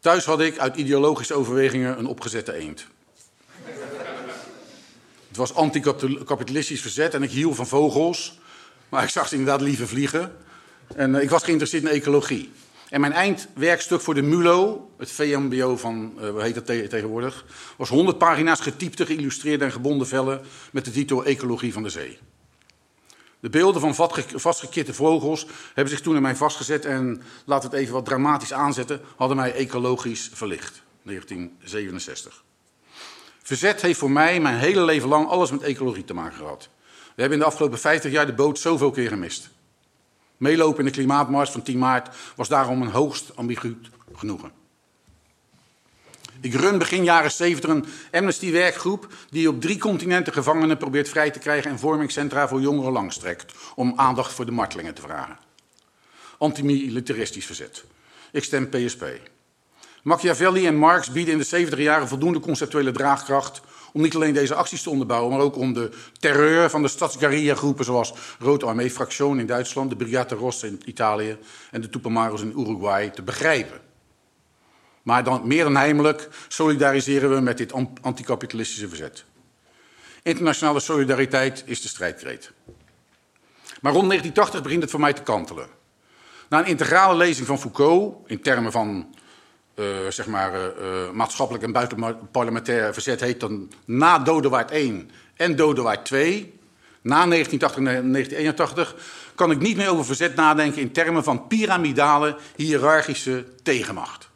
Thuis 0.00 0.24
had 0.24 0.40
ik 0.40 0.58
uit 0.58 0.76
ideologische 0.76 1.34
overwegingen 1.34 1.98
een 1.98 2.06
opgezette 2.06 2.54
eend. 2.54 2.86
Het 5.28 5.36
was 5.36 5.54
anticapitalistisch 5.54 6.80
verzet 6.80 7.14
en 7.14 7.22
ik 7.22 7.30
hield 7.30 7.56
van 7.56 7.66
vogels, 7.66 8.38
maar 8.88 9.02
ik 9.02 9.08
zag 9.08 9.28
ze 9.28 9.36
inderdaad 9.36 9.60
liever 9.60 9.88
vliegen. 9.88 10.36
En 10.94 11.14
ik 11.14 11.30
was 11.30 11.42
geïnteresseerd 11.42 11.82
in 11.82 11.88
ecologie. 11.88 12.52
En 12.88 13.00
mijn 13.00 13.12
eindwerkstuk 13.12 14.00
voor 14.00 14.14
de 14.14 14.22
MULO, 14.22 14.90
het 14.98 15.10
VMBO 15.10 15.76
van, 15.76 16.12
uh, 16.20 16.30
hoe 16.30 16.42
heet 16.42 16.54
dat 16.54 16.66
te 16.66 16.86
tegenwoordig, 16.88 17.44
was 17.76 17.88
100 17.88 18.18
pagina's 18.18 18.60
getypte, 18.60 19.06
geïllustreerde 19.06 19.64
en 19.64 19.72
gebonden 19.72 20.06
vellen 20.06 20.40
met 20.72 20.84
de 20.84 20.90
titel 20.90 21.24
Ecologie 21.24 21.72
van 21.72 21.82
de 21.82 21.88
Zee. 21.88 22.18
De 23.40 23.50
beelden 23.50 23.80
van 23.80 24.10
vastgekitte 24.34 24.94
vogels 24.94 25.46
hebben 25.74 25.92
zich 25.92 26.02
toen 26.02 26.16
in 26.16 26.22
mij 26.22 26.36
vastgezet 26.36 26.84
en, 26.84 27.22
we 27.44 27.62
het 27.62 27.72
even 27.72 27.94
wat 27.94 28.04
dramatisch 28.04 28.52
aanzetten, 28.52 29.00
hadden 29.16 29.36
mij 29.36 29.54
ecologisch 29.54 30.30
verlicht. 30.32 30.82
1967. 31.02 32.44
Verzet 33.42 33.82
heeft 33.82 33.98
voor 33.98 34.10
mij 34.10 34.40
mijn 34.40 34.58
hele 34.58 34.82
leven 34.82 35.08
lang 35.08 35.28
alles 35.28 35.50
met 35.50 35.62
ecologie 35.62 36.04
te 36.04 36.14
maken 36.14 36.36
gehad. 36.36 36.68
We 37.14 37.20
hebben 37.20 37.38
in 37.38 37.44
de 37.44 37.50
afgelopen 37.50 37.78
50 37.78 38.12
jaar 38.12 38.26
de 38.26 38.34
boot 38.34 38.58
zoveel 38.58 38.90
keer 38.90 39.08
gemist. 39.08 39.50
Meelopen 40.38 40.78
in 40.78 40.84
de 40.84 40.90
klimaatmars 40.90 41.50
van 41.50 41.62
10 41.62 41.78
maart 41.78 42.16
was 42.36 42.48
daarom 42.48 42.82
een 42.82 42.90
hoogst 42.90 43.36
ambigu 43.36 43.76
genoegen. 44.14 44.50
Ik 46.40 46.54
run 46.54 46.78
begin 46.78 47.04
jaren 47.04 47.30
70 47.30 47.70
een 47.70 47.84
Amnesty-werkgroep 48.12 49.08
die 49.30 49.48
op 49.48 49.60
drie 49.60 49.78
continenten 49.78 50.32
gevangenen 50.32 50.76
probeert 50.76 51.08
vrij 51.08 51.30
te 51.30 51.38
krijgen 51.38 51.70
en 51.70 51.78
vormingscentra 51.78 52.48
voor 52.48 52.60
jongeren 52.60 52.92
langstrekt 52.92 53.54
om 53.74 53.92
aandacht 53.96 54.32
voor 54.32 54.44
de 54.44 54.50
martelingen 54.50 54.94
te 54.94 55.02
vragen. 55.02 55.38
Antimilitaristisch 56.38 57.46
verzet. 57.46 57.84
Ik 58.32 58.44
stem 58.44 58.68
PSP. 58.68 59.04
Machiavelli 60.02 60.66
en 60.66 60.76
Marx 60.76 61.10
bieden 61.10 61.32
in 61.32 61.38
de 61.38 61.44
70 61.44 61.78
jaren 61.78 62.08
voldoende 62.08 62.40
conceptuele 62.40 62.92
draagkracht 62.92 63.60
om 63.92 64.02
niet 64.02 64.14
alleen 64.14 64.34
deze 64.34 64.54
acties 64.54 64.82
te 64.82 64.90
onderbouwen, 64.90 65.32
maar 65.32 65.44
ook 65.44 65.56
om 65.56 65.72
de 65.72 65.90
terreur 66.18 66.70
van 66.70 66.82
de 66.82 66.88
stadsguerilla-groepen 66.88 67.84
zoals 67.84 68.12
Rode 68.38 68.66
Armee-fractie 68.66 69.38
in 69.38 69.46
Duitsland, 69.46 69.90
de 69.90 69.96
Brigata 69.96 70.34
Rossa 70.34 70.66
in 70.66 70.82
Italië 70.84 71.38
en 71.70 71.80
de 71.80 71.88
Tupamaros 71.88 72.42
in 72.42 72.54
Uruguay 72.56 73.10
te 73.10 73.22
begrijpen. 73.22 73.80
Maar 75.02 75.24
dan, 75.24 75.46
meer 75.46 75.64
dan 75.64 75.76
heimelijk 75.76 76.28
solidariseren 76.48 77.30
we 77.30 77.40
met 77.40 77.58
dit 77.58 77.72
anticapitalistische 78.00 78.88
verzet. 78.88 79.24
Internationale 80.22 80.80
solidariteit 80.80 81.62
is 81.66 81.82
de 81.82 81.88
strijdkreet. 81.88 82.52
Maar 83.80 83.92
rond 83.92 84.08
1980 84.08 84.62
begint 84.62 84.82
het 84.82 84.90
voor 84.90 85.00
mij 85.00 85.12
te 85.12 85.22
kantelen. 85.22 85.68
Na 86.48 86.58
een 86.58 86.66
integrale 86.66 87.16
lezing 87.16 87.46
van 87.46 87.58
Foucault, 87.58 88.28
in 88.30 88.40
termen 88.40 88.72
van 88.72 89.14
uh, 89.78 89.86
zeg 90.08 90.26
maar, 90.26 90.52
uh, 90.54 91.10
maatschappelijk 91.10 91.64
en 91.64 91.72
buitenparlementair 91.72 92.92
verzet, 92.92 93.20
heet 93.20 93.40
dan 93.40 93.72
na 93.84 94.18
Dodewaard 94.18 94.70
1 94.70 95.10
en 95.34 95.56
Dodewaard 95.56 96.04
2, 96.04 96.58
na 97.00 97.26
1980 97.26 97.76
en 97.76 98.12
1981, 98.12 98.96
kan 99.34 99.50
ik 99.50 99.58
niet 99.58 99.76
meer 99.76 99.90
over 99.90 100.04
verzet 100.04 100.34
nadenken 100.34 100.80
in 100.80 100.92
termen 100.92 101.24
van 101.24 101.46
piramidale, 101.46 102.36
hiërarchische 102.56 103.44
tegenmacht. 103.62 104.28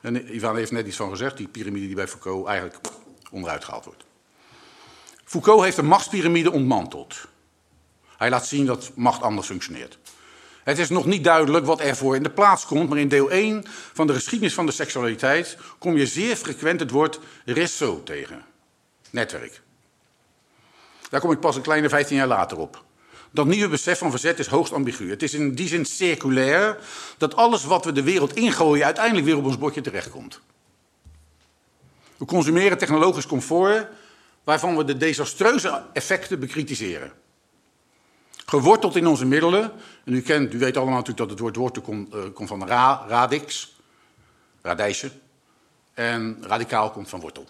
En 0.00 0.34
Ivan 0.34 0.56
heeft 0.56 0.72
net 0.72 0.86
iets 0.86 0.96
van 0.96 1.10
gezegd, 1.10 1.36
die 1.36 1.48
piramide 1.48 1.86
die 1.86 1.94
bij 1.94 2.08
Foucault 2.08 2.46
eigenlijk 2.46 2.78
onderuit 3.30 3.64
gehaald 3.64 3.84
wordt. 3.84 4.04
Foucault 5.24 5.62
heeft 5.62 5.76
de 5.76 5.82
machtspyramide 5.82 6.50
ontmanteld. 6.50 7.28
Hij 8.16 8.30
laat 8.30 8.46
zien 8.46 8.66
dat 8.66 8.90
macht 8.94 9.22
anders 9.22 9.46
functioneert. 9.46 9.98
Het 10.66 10.78
is 10.78 10.88
nog 10.88 11.06
niet 11.06 11.24
duidelijk 11.24 11.66
wat 11.66 11.80
ervoor 11.80 12.16
in 12.16 12.22
de 12.22 12.30
plaats 12.30 12.66
komt, 12.66 12.88
maar 12.88 12.98
in 12.98 13.08
deel 13.08 13.30
1 13.30 13.64
van 13.92 14.06
de 14.06 14.12
geschiedenis 14.12 14.54
van 14.54 14.66
de 14.66 14.72
seksualiteit 14.72 15.56
kom 15.78 15.96
je 15.96 16.06
zeer 16.06 16.36
frequent 16.36 16.80
het 16.80 16.90
woord 16.90 17.20
réseau 17.44 18.02
tegen. 18.02 18.44
Netwerk. 19.10 19.62
Daar 21.10 21.20
kom 21.20 21.30
ik 21.30 21.40
pas 21.40 21.56
een 21.56 21.62
kleine 21.62 21.88
15 21.88 22.16
jaar 22.16 22.26
later 22.26 22.58
op. 22.58 22.84
Dat 23.30 23.46
nieuwe 23.46 23.68
besef 23.68 23.98
van 23.98 24.10
verzet 24.10 24.38
is 24.38 24.46
hoogst 24.46 24.72
ambigu. 24.72 25.10
Het 25.10 25.22
is 25.22 25.34
in 25.34 25.54
die 25.54 25.68
zin 25.68 25.84
circulair 25.84 26.78
dat 27.18 27.36
alles 27.36 27.64
wat 27.64 27.84
we 27.84 27.92
de 27.92 28.02
wereld 28.02 28.36
ingooien 28.36 28.84
uiteindelijk 28.84 29.26
weer 29.26 29.36
op 29.36 29.44
ons 29.44 29.58
bordje 29.58 29.80
terechtkomt. 29.80 30.40
We 32.16 32.24
consumeren 32.24 32.78
technologisch 32.78 33.26
comfort 33.26 33.88
waarvan 34.44 34.76
we 34.76 34.84
de 34.84 34.96
desastreuze 34.96 35.84
effecten 35.92 36.40
bekritiseren. 36.40 37.12
Geworteld 38.46 38.96
in 38.96 39.06
onze 39.06 39.26
middelen, 39.26 39.72
en 40.04 40.14
u, 40.14 40.20
kent, 40.20 40.54
u 40.54 40.58
weet 40.58 40.76
allemaal 40.76 40.94
natuurlijk 40.94 41.18
dat 41.18 41.30
het 41.30 41.38
woord 41.38 41.56
wortel 41.56 41.82
komt, 41.82 42.14
uh, 42.14 42.20
komt 42.34 42.48
van 42.48 42.66
ra, 42.66 43.04
radix, 43.08 43.76
radijsje, 44.62 45.10
en 45.94 46.36
radicaal 46.40 46.90
komt 46.90 47.08
van 47.08 47.20
wortel. 47.20 47.46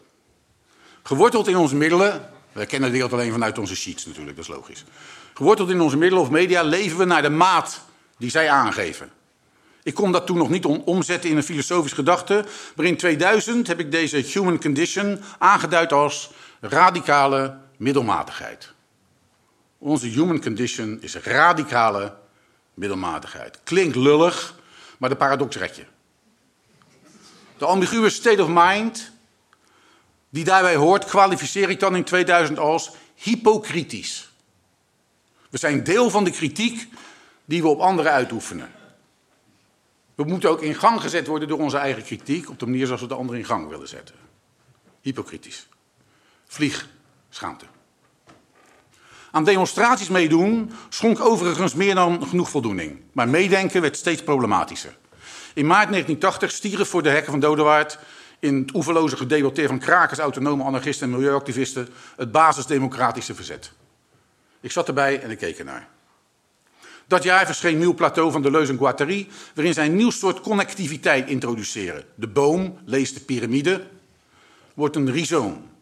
Geworteld 1.03 1.49
in 1.49 1.57
onze 1.57 1.77
middelen, 1.77 2.31
we 2.53 2.67
kennen 2.67 2.89
de 2.89 2.95
wereld 2.95 3.13
alleen 3.13 3.33
vanuit 3.33 3.59
onze 3.59 3.77
sheets 3.77 4.07
natuurlijk, 4.07 4.37
dat 4.37 4.45
is 4.45 4.55
logisch. 4.55 4.85
Geworteld 5.35 5.71
in 5.71 5.81
onze 5.81 5.97
middelen 5.97 6.25
of 6.25 6.31
media 6.31 6.63
leven 6.63 6.99
we 6.99 7.05
naar 7.05 7.23
de 7.23 7.31
maat 7.31 7.81
die 8.19 8.31
zij 8.31 8.51
aangeven. 8.51 9.11
Ik 9.83 9.95
kon 9.95 10.13
dat 10.13 10.27
toen 10.27 10.39
nog 10.39 10.49
niet 10.49 10.65
omzetten 10.65 11.31
in 11.31 11.37
een 11.37 11.43
filosofisch 11.43 11.93
gedachte, 11.93 12.45
maar 12.77 12.87
in 12.87 12.97
2000 12.97 13.67
heb 13.67 13.81
ik 13.81 13.91
deze 13.91 14.17
human 14.17 14.61
condition 14.61 15.21
aangeduid 15.39 15.93
als 15.93 16.31
radicale 16.61 17.59
middelmatigheid. 17.77 18.75
Onze 19.87 20.07
human 20.07 20.41
condition 20.41 20.99
is 21.01 21.15
radicale 21.15 22.17
middelmatigheid. 22.75 23.61
Klinkt 23.65 23.97
lullig, 23.97 24.55
maar 24.99 25.09
de 25.09 25.17
paradox 25.17 25.57
red 25.57 25.77
je. 25.77 25.85
De 27.59 27.65
ambiguë 27.65 28.11
state 28.11 28.43
of 28.43 28.49
mind 28.53 29.11
die 30.29 30.45
daarbij 30.45 30.77
hoort, 30.77 31.05
kwalificeer 31.05 31.71
ik 31.71 31.81
dan 31.81 31.97
in 31.97 32.05
2000 32.05 32.59
als 32.59 32.91
hypocritisch. 33.15 34.31
We 35.51 35.59
zijn 35.59 35.85
deel 35.85 36.11
van 36.11 36.25
de 36.25 36.31
kritiek 36.31 36.89
die 37.45 37.63
we 37.63 37.69
op 37.69 37.81
anderen 37.81 38.13
uitoefenen. 38.13 38.71
We 40.15 40.25
moeten 40.25 40.51
ook 40.51 40.63
in 40.63 40.75
gang 40.75 41.01
gezet 41.01 41.27
worden 41.27 41.49
door 41.49 41.59
onze 41.59 41.77
eigen 41.77 42.03
kritiek 42.03 42.51
op 42.51 42.59
de 42.59 42.67
manier 42.67 42.87
zoals 42.87 43.01
we 43.01 43.09
de 43.09 43.15
anderen 43.15 43.41
in 43.41 43.47
gang 43.47 43.69
willen 43.69 43.89
zetten. 43.89 44.15
Hypocritisch. 45.01 45.69
Vlieg, 46.47 46.89
schaamte. 47.29 47.76
Aan 49.37 49.45
demonstraties 49.45 50.09
meedoen 50.09 50.71
schonk 50.89 51.21
overigens 51.21 51.75
meer 51.75 51.95
dan 51.95 52.27
genoeg 52.27 52.51
voldoening. 52.51 53.01
Maar 53.13 53.29
meedenken 53.29 53.81
werd 53.81 53.97
steeds 53.97 54.23
problematischer. 54.23 54.97
In 55.55 55.67
maart 55.67 55.89
1980 55.89 56.51
stierf 56.51 56.89
voor 56.89 57.03
de 57.03 57.09
hekken 57.09 57.31
van 57.31 57.41
Dodewaard 57.41 57.99
in 58.39 58.59
het 58.59 58.75
oeverloze 58.75 59.17
gedebatteer 59.17 59.69
van 59.69 59.79
krakers, 59.79 60.19
autonome 60.19 60.65
anarchisten 60.65 61.07
en 61.07 61.17
milieuactivisten 61.17 61.89
het 62.17 62.33
basisdemocratische 62.33 63.35
verzet. 63.35 63.73
Ik 64.61 64.71
zat 64.71 64.89
erbij 64.89 65.21
en 65.21 65.31
ik 65.31 65.39
keek 65.39 65.59
ernaar. 65.59 65.89
Dat 67.07 67.23
jaar 67.23 67.47
verscheen 67.47 67.79
nieuw 67.79 67.95
plateau 67.95 68.33
van 68.33 68.43
Deleuze 68.43 68.73
en 68.73 68.79
Guattari, 68.79 69.29
waarin 69.55 69.75
zij 69.75 69.87
een 69.87 69.97
nieuw 69.97 70.11
soort 70.11 70.41
connectiviteit 70.41 71.29
introduceren. 71.29 72.05
De 72.15 72.29
boom, 72.29 72.79
lees 72.85 73.15
de 73.15 73.21
piramide, 73.21 73.87
wordt 74.75 74.97
een 74.97 75.11
rhizoom. 75.11 75.75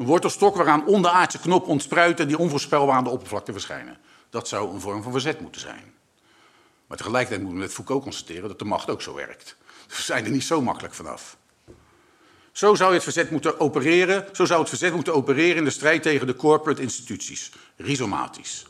Een 0.00 0.06
wortelstok 0.06 0.56
waaraan 0.56 0.86
onderaardse 0.86 1.38
knoppen 1.38 1.70
ontspruiten 1.70 2.28
die 2.28 2.38
onvoorspelbaar 2.38 2.96
aan 2.96 3.04
de 3.04 3.10
oppervlakte 3.10 3.52
verschijnen. 3.52 3.98
Dat 4.30 4.48
zou 4.48 4.74
een 4.74 4.80
vorm 4.80 5.02
van 5.02 5.12
verzet 5.12 5.40
moeten 5.40 5.60
zijn. 5.60 5.94
Maar 6.86 6.96
tegelijkertijd 6.96 7.40
moeten 7.40 7.58
we 7.58 7.64
met 7.64 7.74
Foucault 7.74 8.02
constateren 8.02 8.48
dat 8.48 8.58
de 8.58 8.64
macht 8.64 8.90
ook 8.90 9.02
zo 9.02 9.14
werkt. 9.14 9.56
Dus 9.86 9.96
we 9.96 10.02
zijn 10.02 10.24
er 10.24 10.30
niet 10.30 10.44
zo 10.44 10.62
makkelijk 10.62 10.94
vanaf. 10.94 11.36
Zo 12.52 12.74
zou 12.74 12.94
het 12.94 13.02
verzet 13.02 13.30
moeten 13.30 13.60
opereren, 13.60 14.28
zo 14.32 14.44
zou 14.44 14.60
het 14.60 14.68
verzet 14.68 14.94
moeten 14.94 15.14
opereren 15.14 15.56
in 15.56 15.64
de 15.64 15.70
strijd 15.70 16.02
tegen 16.02 16.26
de 16.26 16.36
corporate 16.36 16.82
instituties, 16.82 17.52
rhizomatisch. 17.76 18.66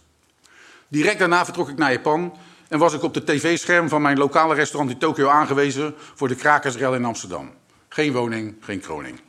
Direct 0.89 1.18
daarna 1.18 1.45
vertrok 1.45 1.68
ik 1.68 1.78
naar 1.78 1.93
Japan 1.93 2.37
en 2.68 2.78
was 2.78 2.93
ik 2.93 3.03
op 3.03 3.14
de 3.14 3.24
tv-scherm 3.24 3.89
van 3.89 4.03
mijn 4.03 4.18
lokale 4.18 4.55
restaurant 4.55 4.93
in 4.93 4.99
Tokio 4.99 5.28
aangewezen 5.28 5.95
voor 6.14 6.28
de 6.28 6.35
krakersrel 6.35 6.95
in 6.95 7.05
Amsterdam. 7.05 7.51
Geen 7.89 8.12
woning, 8.12 8.57
geen 8.61 8.81
kroning. 8.81 9.20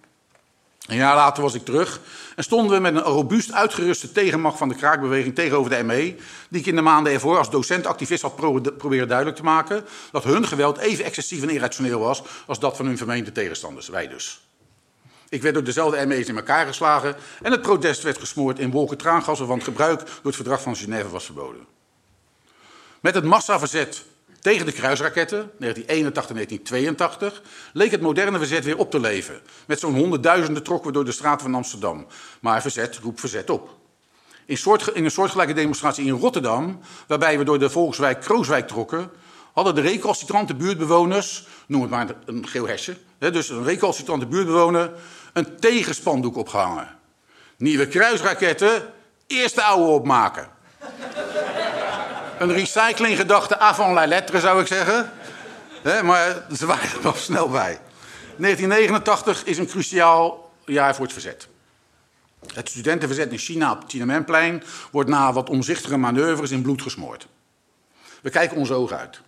Een 0.91 0.97
jaar 0.97 1.15
later 1.15 1.43
was 1.43 1.53
ik 1.53 1.65
terug 1.65 1.99
en 2.35 2.43
stonden 2.43 2.75
we 2.75 2.81
met 2.81 2.95
een 2.95 3.01
robuust 3.01 3.51
uitgeruste 3.51 4.11
tegenmacht 4.11 4.57
van 4.57 4.69
de 4.69 4.75
kraakbeweging 4.75 5.35
tegenover 5.35 5.71
de 5.71 5.83
ME, 5.83 6.15
die 6.49 6.59
ik 6.59 6.65
in 6.65 6.75
de 6.75 6.81
maanden 6.81 7.13
ervoor 7.13 7.37
als 7.37 7.49
docent-activist 7.49 8.21
had 8.21 8.35
proberen 8.77 9.07
duidelijk 9.07 9.37
te 9.37 9.43
maken 9.43 9.85
dat 10.11 10.23
hun 10.23 10.47
geweld 10.47 10.77
even 10.77 11.05
excessief 11.05 11.41
en 11.41 11.49
irrationeel 11.49 11.99
was 11.99 12.23
als 12.47 12.59
dat 12.59 12.75
van 12.75 12.85
hun 12.85 12.97
vermeende 12.97 13.31
tegenstanders, 13.31 13.87
wij 13.87 14.07
dus. 14.07 14.47
Ik 15.29 15.41
werd 15.41 15.53
door 15.53 15.63
dezelfde 15.63 16.05
ME's 16.05 16.27
in 16.27 16.35
elkaar 16.35 16.65
geslagen 16.65 17.15
en 17.41 17.51
het 17.51 17.61
protest 17.61 18.03
werd 18.03 18.17
gesmoord 18.17 18.59
in 18.59 18.71
wolken 18.71 18.97
traangassen, 18.97 19.47
want 19.47 19.63
gebruik 19.63 19.99
door 19.99 20.17
het 20.23 20.35
verdrag 20.35 20.61
van 20.61 20.75
Genève 20.75 21.09
was 21.09 21.25
verboden. 21.25 21.65
Met 22.99 23.15
het 23.15 23.23
massaverzet 23.23 24.05
tegen 24.41 24.65
de 24.65 24.71
kruisraketten, 24.71 25.51
1981-1982, 25.51 25.65
leek 27.73 27.91
het 27.91 28.01
moderne 28.01 28.37
verzet 28.37 28.63
weer 28.63 28.77
op 28.77 28.91
te 28.91 28.99
leven. 28.99 29.41
Met 29.67 29.79
zo'n 29.79 29.95
honderdduizenden 29.95 30.63
trokken 30.63 30.87
we 30.87 30.93
door 30.93 31.05
de 31.05 31.11
straten 31.11 31.41
van 31.41 31.55
Amsterdam. 31.55 32.07
Maar 32.39 32.61
verzet 32.61 32.97
roept 32.97 33.19
verzet 33.19 33.49
op. 33.49 33.75
In, 34.45 34.57
soort, 34.57 34.87
in 34.87 35.05
een 35.05 35.11
soortgelijke 35.11 35.53
demonstratie 35.53 36.05
in 36.05 36.13
Rotterdam, 36.13 36.79
waarbij 37.07 37.37
we 37.37 37.43
door 37.43 37.59
de 37.59 37.69
volkswijk 37.69 38.21
Krooswijk 38.21 38.67
trokken, 38.67 39.11
hadden 39.53 39.75
de 39.75 39.81
recalcitrante 39.81 40.55
buurtbewoners, 40.55 41.47
noem 41.67 41.81
het 41.81 41.89
maar 41.89 42.07
een 42.25 42.47
geel 42.47 42.67
hesje, 42.67 42.97
dus 43.17 43.49
een 43.49 43.63
recalcitrante 43.63 44.25
buurtbewoner, 44.25 44.91
een 45.33 45.59
tegenspandoek 45.59 46.37
opgehangen. 46.37 46.87
Nieuwe 47.57 47.87
kruisraketten, 47.87 48.93
eerst 49.27 49.55
de 49.55 49.63
oude 49.63 49.91
opmaken. 49.91 50.49
Een 52.41 52.53
recyclinggedachte 52.53 53.59
avant 53.59 53.93
la 53.93 54.05
lettre, 54.05 54.39
zou 54.39 54.61
ik 54.61 54.67
zeggen. 54.67 55.11
maar 56.03 56.45
ze 56.55 56.65
waren 56.65 56.89
er 56.89 57.01
wel 57.01 57.13
snel 57.13 57.49
bij. 57.49 57.79
1989 58.37 59.43
is 59.43 59.57
een 59.57 59.67
cruciaal 59.67 60.51
jaar 60.65 60.95
voor 60.95 61.03
het 61.05 61.13
verzet. 61.13 61.47
Het 62.53 62.69
studentenverzet 62.69 63.31
in 63.31 63.37
China 63.37 63.71
op 63.71 63.79
het 63.79 63.89
Tiananmenplein 63.89 64.63
wordt 64.91 65.09
na 65.09 65.33
wat 65.33 65.49
omzichtige 65.49 65.97
manoeuvres 65.97 66.51
in 66.51 66.61
bloed 66.61 66.81
gesmoord. 66.81 67.27
We 68.21 68.29
kijken 68.29 68.57
onze 68.57 68.73
ogen 68.73 68.97
uit. 68.97 69.21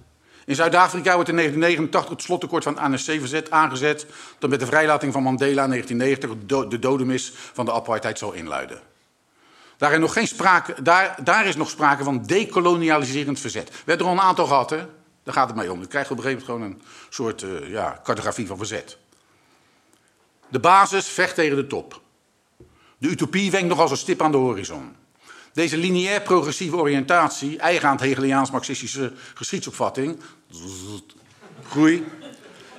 In 0.45 0.55
Zuid-Afrika 0.55 1.13
wordt 1.15 1.29
in 1.29 1.35
1989 1.35 2.09
het 2.09 2.21
slotakkoord 2.21 2.63
van 2.63 2.73
het 2.73 2.83
ANC-verzet 2.83 3.51
aangezet... 3.51 4.05
dat 4.39 4.49
met 4.49 4.59
de 4.59 4.65
vrijlating 4.65 5.13
van 5.13 5.23
Mandela 5.23 5.63
in 5.63 5.69
1990 5.69 6.69
de 6.69 6.79
dodemis 6.79 7.33
van 7.53 7.65
de 7.65 7.73
apartheid 7.73 8.17
zal 8.17 8.31
inluiden. 8.31 8.92
Daar, 9.77 9.93
is 9.93 9.99
nog 9.99 10.13
geen 10.13 10.27
sprake, 10.27 10.81
daar, 10.81 11.15
daar 11.23 11.45
is 11.45 11.55
nog 11.55 11.69
sprake 11.69 12.03
van 12.03 12.23
dekolonialiserend 12.23 13.39
verzet. 13.39 13.69
We 13.69 13.75
hebben 13.85 14.05
er 14.05 14.11
al 14.11 14.17
een 14.17 14.27
aantal 14.27 14.45
gehad, 14.45 14.69
hè? 14.69 14.85
Daar 15.23 15.33
gaat 15.33 15.47
het 15.47 15.57
mee 15.57 15.71
om. 15.71 15.79
Je 15.79 15.87
krijgt 15.87 16.11
op 16.11 16.17
een 16.17 16.23
gegeven 16.23 16.45
moment 16.47 16.67
gewoon 16.67 16.83
een 16.83 17.09
soort 17.09 17.41
uh, 17.41 17.69
ja, 17.69 17.99
cartografie 18.03 18.47
van 18.47 18.57
verzet. 18.57 18.97
De 20.47 20.59
basis 20.59 21.07
vecht 21.07 21.35
tegen 21.35 21.55
de 21.55 21.67
top. 21.67 22.01
De 22.97 23.09
utopie 23.09 23.51
wenkt 23.51 23.67
nog 23.67 23.79
als 23.79 23.91
een 23.91 23.97
stip 23.97 24.21
aan 24.21 24.31
de 24.31 24.37
horizon. 24.37 24.95
Deze 25.53 25.77
lineair 25.77 26.21
progressieve 26.21 26.75
oriëntatie, 26.75 27.57
eigen 27.57 27.99
Hegeliaans-marxistische 27.99 29.13
geschiedsopvatting, 29.33 30.19
groei, 31.71 32.05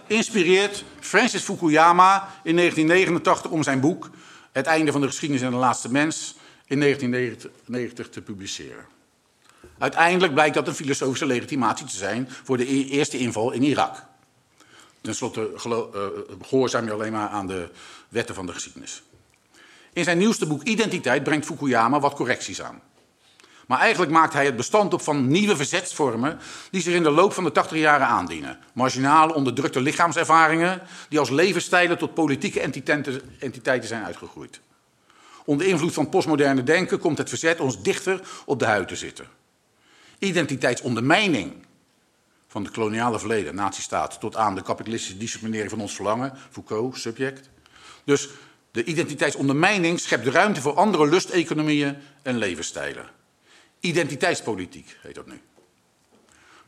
inspireert 0.06 0.84
Francis 1.00 1.42
Fukuyama 1.42 2.28
in 2.42 2.56
1989 2.56 3.50
om 3.50 3.62
zijn 3.62 3.80
boek 3.80 4.10
Het 4.52 4.66
einde 4.66 4.92
van 4.92 5.00
de 5.00 5.06
geschiedenis 5.06 5.42
en 5.42 5.50
de 5.50 5.56
laatste 5.56 5.90
mens 5.90 6.34
in 6.66 6.80
1990 6.80 8.08
te 8.08 8.22
publiceren. 8.22 8.86
Uiteindelijk 9.78 10.32
blijkt 10.32 10.54
dat 10.54 10.68
een 10.68 10.74
filosofische 10.74 11.26
legitimatie 11.26 11.86
te 11.86 11.96
zijn 11.96 12.28
voor 12.42 12.56
de 12.56 12.72
e-, 12.72 12.84
eerste 12.84 13.18
inval 13.18 13.52
in 13.52 13.62
Irak. 13.62 14.04
Ten 15.00 15.14
slotte 15.14 15.50
uh, 15.66 15.78
gehoorzaam 16.42 16.84
je 16.84 16.92
alleen 16.92 17.12
maar 17.12 17.28
aan 17.28 17.46
de 17.46 17.68
wetten 18.08 18.34
van 18.34 18.46
de 18.46 18.52
geschiedenis. 18.52 19.02
In 19.92 20.04
zijn 20.04 20.18
nieuwste 20.18 20.46
boek 20.46 20.62
Identiteit 20.62 21.22
brengt 21.22 21.46
Fukuyama 21.46 22.00
wat 22.00 22.14
correcties 22.14 22.62
aan. 22.62 22.80
Maar 23.66 23.78
eigenlijk 23.78 24.12
maakt 24.12 24.32
hij 24.32 24.44
het 24.44 24.56
bestand 24.56 24.94
op 24.94 25.02
van 25.02 25.28
nieuwe 25.28 25.56
verzetsvormen 25.56 26.38
die 26.70 26.82
zich 26.82 26.94
in 26.94 27.02
de 27.02 27.10
loop 27.10 27.32
van 27.32 27.44
de 27.44 27.52
80 27.52 27.78
jaren 27.78 28.06
aandienen. 28.06 28.58
Marginale, 28.72 29.34
onderdrukte 29.34 29.80
lichaamservaringen 29.80 30.82
die 31.08 31.18
als 31.18 31.30
levensstijlen 31.30 31.98
tot 31.98 32.14
politieke 32.14 32.60
entiteiten 33.38 33.88
zijn 33.88 34.04
uitgegroeid. 34.04 34.60
Onder 35.44 35.66
invloed 35.66 35.92
van 35.92 36.08
postmoderne 36.08 36.62
denken 36.62 36.98
komt 36.98 37.18
het 37.18 37.28
verzet 37.28 37.60
ons 37.60 37.82
dichter 37.82 38.20
op 38.46 38.58
de 38.58 38.64
huid 38.64 38.88
te 38.88 38.96
zitten. 38.96 39.26
Identiteitsondermijning 40.18 41.52
van 42.48 42.64
het 42.64 42.72
koloniale 42.72 43.18
verleden, 43.18 43.54
nazistaat, 43.54 44.20
tot 44.20 44.36
aan 44.36 44.54
de 44.54 44.62
kapitalistische 44.62 45.16
disciplinering 45.16 45.70
van 45.70 45.80
ons 45.80 45.94
verlangen, 45.94 46.32
Foucault, 46.50 46.98
subject. 46.98 47.50
Dus 48.04 48.28
de 48.70 48.84
identiteitsondermijning 48.84 50.00
schept 50.00 50.26
ruimte 50.26 50.60
voor 50.60 50.74
andere 50.74 51.08
lusteconomieën 51.08 51.96
en 52.22 52.38
levensstijlen. 52.38 53.08
Identiteitspolitiek 53.80 54.96
heet 55.00 55.14
dat 55.14 55.26
nu. 55.26 55.40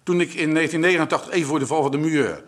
Toen 0.02 0.20
ik 0.20 0.34
in 0.34 0.54
1989, 0.54 1.30
even 1.30 1.48
voor 1.48 1.58
de 1.58 1.66
val 1.66 1.82
van 1.82 1.90
de 1.90 1.98
muur, 1.98 2.42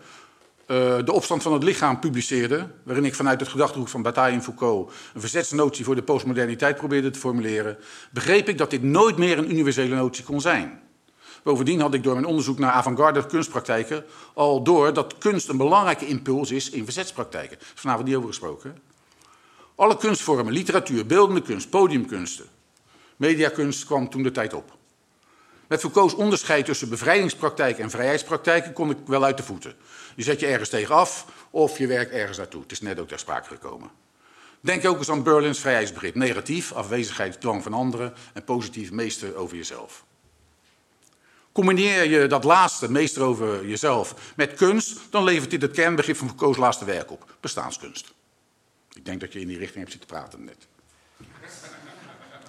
de 1.05 1.11
opstand 1.11 1.41
van 1.41 1.53
het 1.53 1.63
lichaam 1.63 1.99
publiceerde, 1.99 2.67
waarin 2.83 3.05
ik 3.05 3.15
vanuit 3.15 3.39
het 3.39 3.49
gedachtegoed 3.49 3.89
van 3.89 4.01
Bataille 4.01 4.35
en 4.35 4.43
Foucault 4.43 4.91
een 5.13 5.21
verzetsnotie 5.21 5.85
voor 5.85 5.95
de 5.95 6.03
postmoderniteit 6.03 6.75
probeerde 6.75 7.09
te 7.09 7.19
formuleren, 7.19 7.77
begreep 8.11 8.49
ik 8.49 8.57
dat 8.57 8.69
dit 8.69 8.83
nooit 8.83 9.17
meer 9.17 9.37
een 9.37 9.51
universele 9.51 9.95
notie 9.95 10.23
kon 10.23 10.41
zijn. 10.41 10.81
Bovendien 11.43 11.79
had 11.79 11.93
ik 11.93 12.03
door 12.03 12.13
mijn 12.13 12.25
onderzoek 12.25 12.59
naar 12.59 12.71
avant-garde 12.71 13.25
kunstpraktijken 13.25 14.05
al 14.33 14.63
door 14.63 14.93
dat 14.93 15.17
kunst 15.17 15.49
een 15.49 15.57
belangrijke 15.57 16.07
impuls 16.07 16.51
is 16.51 16.69
in 16.69 16.83
verzetspraktijken. 16.83 17.59
Er 17.59 17.65
vanavond 17.75 18.07
niet 18.07 18.15
over 18.15 18.29
gesproken. 18.29 18.77
Alle 19.75 19.97
kunstvormen, 19.97 20.53
literatuur, 20.53 21.05
beeldende 21.05 21.41
kunst, 21.41 21.69
podiumkunsten, 21.69 22.45
mediakunst 23.15 23.85
kwam 23.85 24.09
toen 24.09 24.23
de 24.23 24.31
tijd 24.31 24.53
op. 24.53 24.77
Met 25.67 25.79
Foucault's 25.79 26.15
onderscheid 26.15 26.65
tussen 26.65 26.89
bevrijdingspraktijken 26.89 27.83
en 27.83 27.89
vrijheidspraktijken 27.89 28.73
kon 28.73 28.89
ik 28.89 28.97
wel 29.05 29.23
uit 29.23 29.37
de 29.37 29.43
voeten. 29.43 29.75
Je 30.19 30.25
zet 30.25 30.39
je 30.39 30.47
ergens 30.47 30.69
tegen 30.69 30.95
af 30.95 31.25
of 31.49 31.77
je 31.77 31.87
werkt 31.87 32.11
ergens 32.11 32.37
naartoe. 32.37 32.61
Het 32.61 32.71
is 32.71 32.81
net 32.81 32.99
ook 32.99 33.07
ter 33.07 33.19
sprake 33.19 33.47
gekomen. 33.47 33.89
Denk 34.59 34.85
ook 34.85 34.97
eens 34.97 35.09
aan 35.09 35.23
Berlins 35.23 35.59
vrijheidsbegrip. 35.59 36.15
Negatief, 36.15 36.71
afwezigheid, 36.71 37.41
dwang 37.41 37.63
van 37.63 37.73
anderen 37.73 38.13
en 38.33 38.43
positief, 38.43 38.91
meester 38.91 39.35
over 39.35 39.57
jezelf. 39.57 40.05
Combineer 41.51 42.09
je 42.09 42.27
dat 42.27 42.43
laatste, 42.43 42.91
meester 42.91 43.21
over 43.21 43.67
jezelf, 43.67 44.33
met 44.35 44.53
kunst, 44.53 44.99
dan 45.09 45.23
levert 45.23 45.49
dit 45.49 45.61
het 45.61 45.71
kernbegrip 45.71 46.15
van 46.15 46.27
Foucault's 46.27 46.57
laatste 46.57 46.85
werk 46.85 47.11
op: 47.11 47.35
bestaanskunst. 47.39 48.13
Ik 48.93 49.05
denk 49.05 49.19
dat 49.19 49.33
je 49.33 49.39
in 49.39 49.47
die 49.47 49.57
richting 49.57 49.79
hebt 49.79 49.91
zitten 49.91 50.09
praten 50.09 50.43
net. 50.43 50.67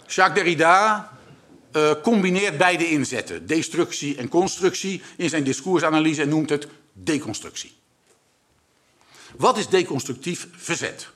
Jacques 0.07 0.35
Derrida 0.35 1.11
uh, 1.77 1.93
combineert 2.03 2.59
beide 2.59 2.89
inzetten, 2.89 3.47
destructie 3.47 4.16
en 4.16 4.29
constructie, 4.29 5.03
in 5.16 5.29
zijn 5.29 5.45
discoursanalyse 5.45 6.23
en 6.23 6.29
noemt 6.29 6.51
het 6.51 6.68
deconstructie. 6.93 7.72
Wat 9.36 9.59
is 9.59 9.68
deconstructief 9.68 10.49
verzet? 10.53 11.09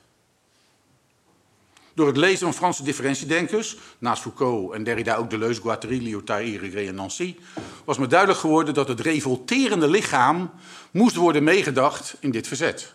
Door 1.95 2.07
het 2.07 2.17
lezen 2.17 2.39
van 2.39 2.55
Franse 2.55 2.83
differentiedenkers, 2.83 3.77
naast 3.99 4.23
Foucault 4.23 4.75
en 4.75 4.85
Derrida 4.85 5.17
ook 5.17 5.31
Deleuze, 5.31 5.61
Guattari, 5.61 6.03
Lyotard, 6.03 6.45
Irigaray 6.45 6.89
en 6.89 6.95
Nancy, 6.95 7.37
was 7.85 7.99
me 7.99 8.07
duidelijk 8.07 8.39
geworden 8.39 8.75
dat 8.75 8.89
het 8.89 9.01
revolterende 9.01 9.89
lichaam 9.89 10.51
moest 10.91 11.17
worden 11.17 11.45
meegedacht 11.45 12.17
in 12.21 12.31
dit 12.31 12.47
verzet. 12.47 12.93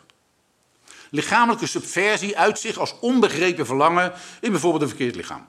Lichamelijke 1.09 1.67
subversie 1.67 2.37
uit 2.37 2.59
zich 2.59 2.77
als 2.77 2.99
onbegrepen 2.99 3.65
verlangen 3.65 4.13
in 4.41 4.51
bijvoorbeeld 4.51 4.81
een 4.81 4.89
verkeerd 4.89 5.15
lichaam. 5.15 5.47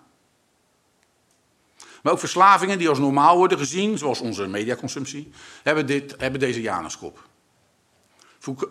Maar 2.03 2.13
ook 2.13 2.19
verslavingen 2.19 2.79
die 2.79 2.89
als 2.89 2.99
normaal 2.99 3.37
worden 3.37 3.59
gezien, 3.59 3.99
zoals 3.99 4.21
onze 4.21 4.47
mediaconsumptie, 4.47 5.33
hebben, 5.63 5.87
dit, 5.87 6.15
hebben 6.19 6.41
deze 6.41 6.61
Januskop. 6.61 7.29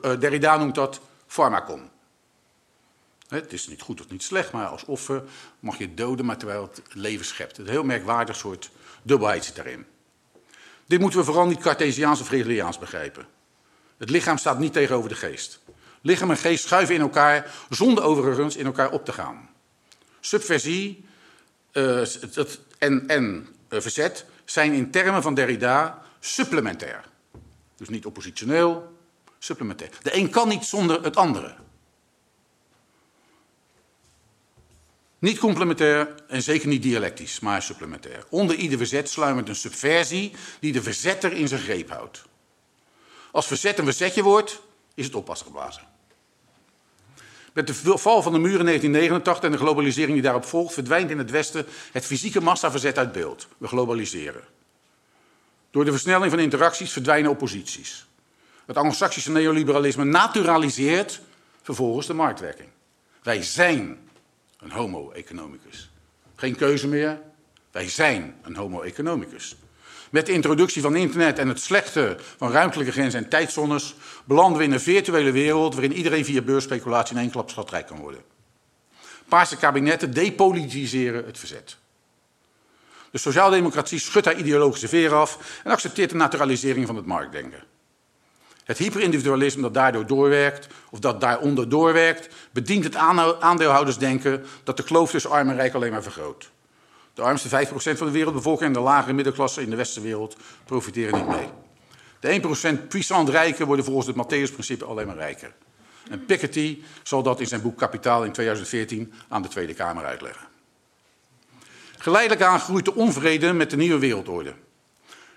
Eh, 0.02 0.20
Derrida 0.20 0.58
noemt 0.58 0.76
dat 0.76 1.02
pharmacon. 1.28 1.90
Het 3.28 3.54
is 3.54 3.68
niet 3.68 3.82
goed 3.82 4.02
of 4.02 4.10
niet 4.10 4.24
slecht, 4.24 4.52
maar 4.52 4.66
als 4.66 4.86
offer 4.86 5.24
mag 5.60 5.78
je 5.78 5.94
doden, 5.94 6.26
maar 6.26 6.38
terwijl 6.38 6.62
het 6.62 6.82
leven 6.94 7.26
schept. 7.26 7.58
Een 7.58 7.68
heel 7.68 7.84
merkwaardig 7.84 8.36
soort 8.36 8.72
dubbelheid 9.02 9.46
zit 9.46 9.56
daarin. 9.56 9.86
Dit 10.86 11.00
moeten 11.00 11.20
we 11.20 11.26
vooral 11.26 11.48
niet 11.48 11.60
Cartesiaans 11.60 12.22
of 12.22 12.30
Hegeliaans 12.30 12.78
begrijpen. 12.78 13.28
Het 13.98 14.10
lichaam 14.10 14.38
staat 14.38 14.60
niet 14.60 14.74
tegenover 14.74 15.10
de 15.10 15.16
geest. 15.16 15.60
Lichaam 16.02 16.30
en 16.30 16.38
geest 16.38 16.64
schuiven 16.64 16.96
in 16.96 17.02
elkaar 17.02 17.52
zonder 17.70 18.04
overigens 18.04 18.56
in 18.56 18.66
elkaar 18.66 18.92
op 18.92 19.06
te 19.06 19.14
gaan. 19.14 19.50
Subversie 20.20 21.06
uh, 21.74 22.06
en, 22.80 23.08
en 23.08 23.48
uh, 23.70 23.82
verzet 23.82 24.26
zijn 24.46 24.74
in 24.74 24.92
termen 24.92 25.22
van 25.22 25.34
Derrida 25.34 26.02
supplementair. 26.20 27.06
Dus 27.76 27.90
niet 27.90 28.06
oppositioneel, 28.06 28.98
supplementair. 29.40 29.92
De 30.02 30.16
een 30.16 30.30
kan 30.30 30.48
niet 30.48 30.66
zonder 30.66 31.04
het 31.04 31.16
andere. 31.16 31.56
Niet 35.20 35.40
complementair 35.40 36.16
en 36.28 36.44
zeker 36.44 36.68
niet 36.68 36.84
dialectisch, 36.84 37.40
maar 37.40 37.62
supplementair. 37.62 38.26
Onder 38.30 38.56
ieder 38.56 38.78
verzet 38.78 39.10
sluimert 39.10 39.50
een 39.50 39.56
subversie 39.56 40.34
die 40.60 40.72
de 40.72 40.82
verzetter 40.82 41.32
in 41.32 41.48
zijn 41.48 41.62
greep 41.62 41.90
houdt. 41.90 42.24
Als 43.32 43.48
verzet 43.48 43.78
een 43.78 43.86
verzetje 43.86 44.24
wordt, 44.24 44.62
is 44.94 45.06
het 45.06 45.16
oppassen 45.16 45.48
geblazen. 45.48 45.89
Met 47.60 47.68
de 47.68 47.98
val 47.98 48.22
van 48.22 48.34
de 48.34 48.40
muur 48.40 48.60
in 48.60 48.66
1989 48.66 49.44
en 49.44 49.52
de 49.52 49.58
globalisering 49.58 50.14
die 50.14 50.22
daarop 50.22 50.46
volgt, 50.46 50.74
verdwijnt 50.74 51.10
in 51.10 51.18
het 51.18 51.32
Westen 51.32 51.66
het 51.92 52.06
fysieke 52.06 52.42
massaverzet 52.42 52.98
uit 52.98 53.12
beeld. 53.12 53.48
We 53.58 53.68
globaliseren. 53.68 54.44
Door 55.72 55.86
de 55.86 55.92
versnelling 55.92 56.32
van 56.32 56.40
interacties 56.40 56.92
verdwijnen 56.92 57.32
opposities. 57.32 58.06
Het 58.66 58.78
anglo-saxische 58.78 59.32
neoliberalisme 59.32 60.04
naturaliseert 60.04 61.22
vervolgens 61.62 62.08
de 62.08 62.14
marktwerking. 62.14 62.70
Wij 63.24 63.44
zijn 63.44 63.98
een 64.60 64.72
homo 64.72 65.12
economicus. 65.12 65.90
Geen 66.36 66.56
keuze 66.56 66.88
meer, 66.88 67.22
wij 67.72 67.90
zijn 67.90 68.36
een 68.42 68.56
homo 68.56 68.82
economicus. 68.82 69.56
Met 70.10 70.26
de 70.26 70.32
introductie 70.32 70.82
van 70.82 70.96
internet 70.96 71.40
en 71.40 71.48
het 71.48 71.62
slechte 71.62 72.18
van 72.38 72.52
ruimtelijke 72.52 72.92
grenzen 72.92 73.24
en 73.24 73.30
tijdzones 73.30 73.96
belanden 74.26 74.58
we 74.58 74.64
in 74.64 74.72
een 74.72 74.80
virtuele 74.80 75.32
wereld 75.32 75.74
waarin 75.74 75.94
iedereen 75.94 76.26
via 76.26 76.42
beursspeculatie 76.42 77.16
in 77.16 77.22
één 77.22 77.32
klap 77.32 77.50
schatrijk 77.50 77.88
kan 77.88 78.00
worden. 78.00 78.22
Paarse 79.28 79.58
kabinetten 79.58 80.14
depolitiseren 80.14 81.26
het 81.26 81.38
verzet. 81.38 81.78
De 83.12 83.18
sociaaldemocratie 83.18 84.00
schudt 84.00 84.26
haar 84.26 84.38
ideologische 84.38 84.88
veer 84.88 85.14
af 85.14 85.62
en 85.64 85.72
accepteert 85.72 86.10
de 86.10 86.16
naturalisering 86.16 86.88
van 86.88 86.96
het 86.96 87.06
marktdenken. 87.06 87.64
Het 88.64 88.78
hyperindividualisme 88.78 89.62
dat 89.62 89.74
daardoor 89.74 90.08
doorwerkt, 90.08 90.68
of 90.92 91.00
dat 91.00 91.22
daaronder 91.22 91.70
doorwerkt, 91.70 92.36
bedient 92.52 92.84
het 92.84 92.96
aandeelhoudersdenken 93.40 94.46
dat 94.64 94.78
de 94.78 94.84
kloof 94.84 95.12
tussen 95.12 95.32
arm 95.32 95.50
en 95.50 95.56
rijk 95.56 95.74
alleen 95.74 95.92
maar 95.92 96.04
vergroot. 96.04 96.50
De 97.20 97.26
armste 97.26 97.68
5% 97.68 97.72
van 97.72 98.08
de 98.08 98.12
wereldbevolking 98.12 98.68
en 98.68 98.74
de 98.74 98.80
lagere 98.80 99.14
middenklasse 99.14 99.62
in 99.62 99.70
de 99.70 99.76
westerse 99.76 100.08
wereld 100.08 100.36
profiteren 100.66 101.18
niet 101.18 101.28
mee. 101.28 101.50
De 102.20 102.78
1% 102.84 102.88
puissant 102.88 103.30
rijken 103.30 103.66
worden 103.66 103.86
volgens 103.86 104.08
het 104.08 104.16
Matthäus-principe 104.16 104.86
alleen 104.86 105.08
maar 105.08 105.16
rijker. 105.16 105.54
En 106.10 106.26
Piketty 106.26 106.82
zal 107.04 107.24
dat 107.24 107.40
in 107.40 107.48
zijn 107.48 107.62
boek 107.62 107.78
Kapitaal 107.78 108.24
in 108.24 108.32
2014 108.32 109.14
aan 109.28 109.42
de 109.42 109.48
Tweede 109.48 109.74
Kamer 109.74 110.06
uitleggen. 110.06 110.48
Geleidelijk 111.98 112.42
aan 112.42 112.60
groeit 112.60 112.86
de 112.86 112.96
onvrede 112.96 113.54
met 113.54 113.70
de 113.70 113.78
nieuwe 113.78 114.00
wereldorde. 114.00 114.54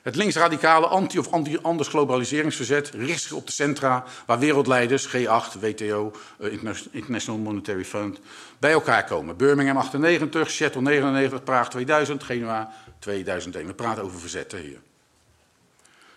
Het 0.02 0.16
linksradicale 0.16 0.86
anti- 0.86 1.18
of 1.18 1.32
anti-anders 1.32 1.88
globaliseringsverzet 1.88 2.90
richt 2.90 3.22
zich 3.22 3.32
op 3.32 3.46
de 3.46 3.52
centra 3.52 4.04
waar 4.26 4.38
wereldleiders, 4.38 5.08
G8, 5.08 5.60
WTO, 5.60 6.12
uh, 6.38 6.52
International 6.90 7.40
Monetary 7.40 7.84
Fund, 7.84 8.20
bij 8.58 8.72
elkaar 8.72 9.04
komen. 9.04 9.36
Birmingham 9.36 9.76
98, 9.76 10.50
Seattle 10.50 10.80
99, 10.82 11.42
Praag 11.42 11.70
2000, 11.70 12.22
Genua 12.22 12.72
2001. 12.98 13.66
We 13.66 13.74
praten 13.74 14.02
over 14.02 14.20
verzetten 14.20 14.58
hier. 14.58 14.78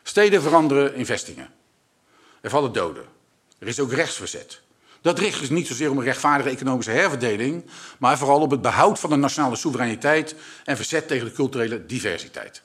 Steden 0.03 0.41
veranderen 0.41 0.95
in 0.95 1.05
vestingen. 1.05 1.49
Er 2.41 2.49
vallen 2.49 2.71
doden. 2.71 3.05
Er 3.59 3.67
is 3.67 3.79
ook 3.79 3.93
rechtsverzet. 3.93 4.61
Dat 5.01 5.19
richt 5.19 5.39
dus 5.39 5.49
niet 5.49 5.67
zozeer 5.67 5.91
om 5.91 5.97
een 5.97 6.03
rechtvaardige 6.03 6.49
economische 6.49 6.91
herverdeling, 6.91 7.65
maar 7.97 8.17
vooral 8.17 8.41
op 8.41 8.51
het 8.51 8.61
behoud 8.61 8.99
van 8.99 9.09
de 9.09 9.15
nationale 9.15 9.55
soevereiniteit 9.55 10.35
en 10.63 10.75
verzet 10.75 11.07
tegen 11.07 11.25
de 11.25 11.33
culturele 11.33 11.85
diversiteit. 11.85 12.63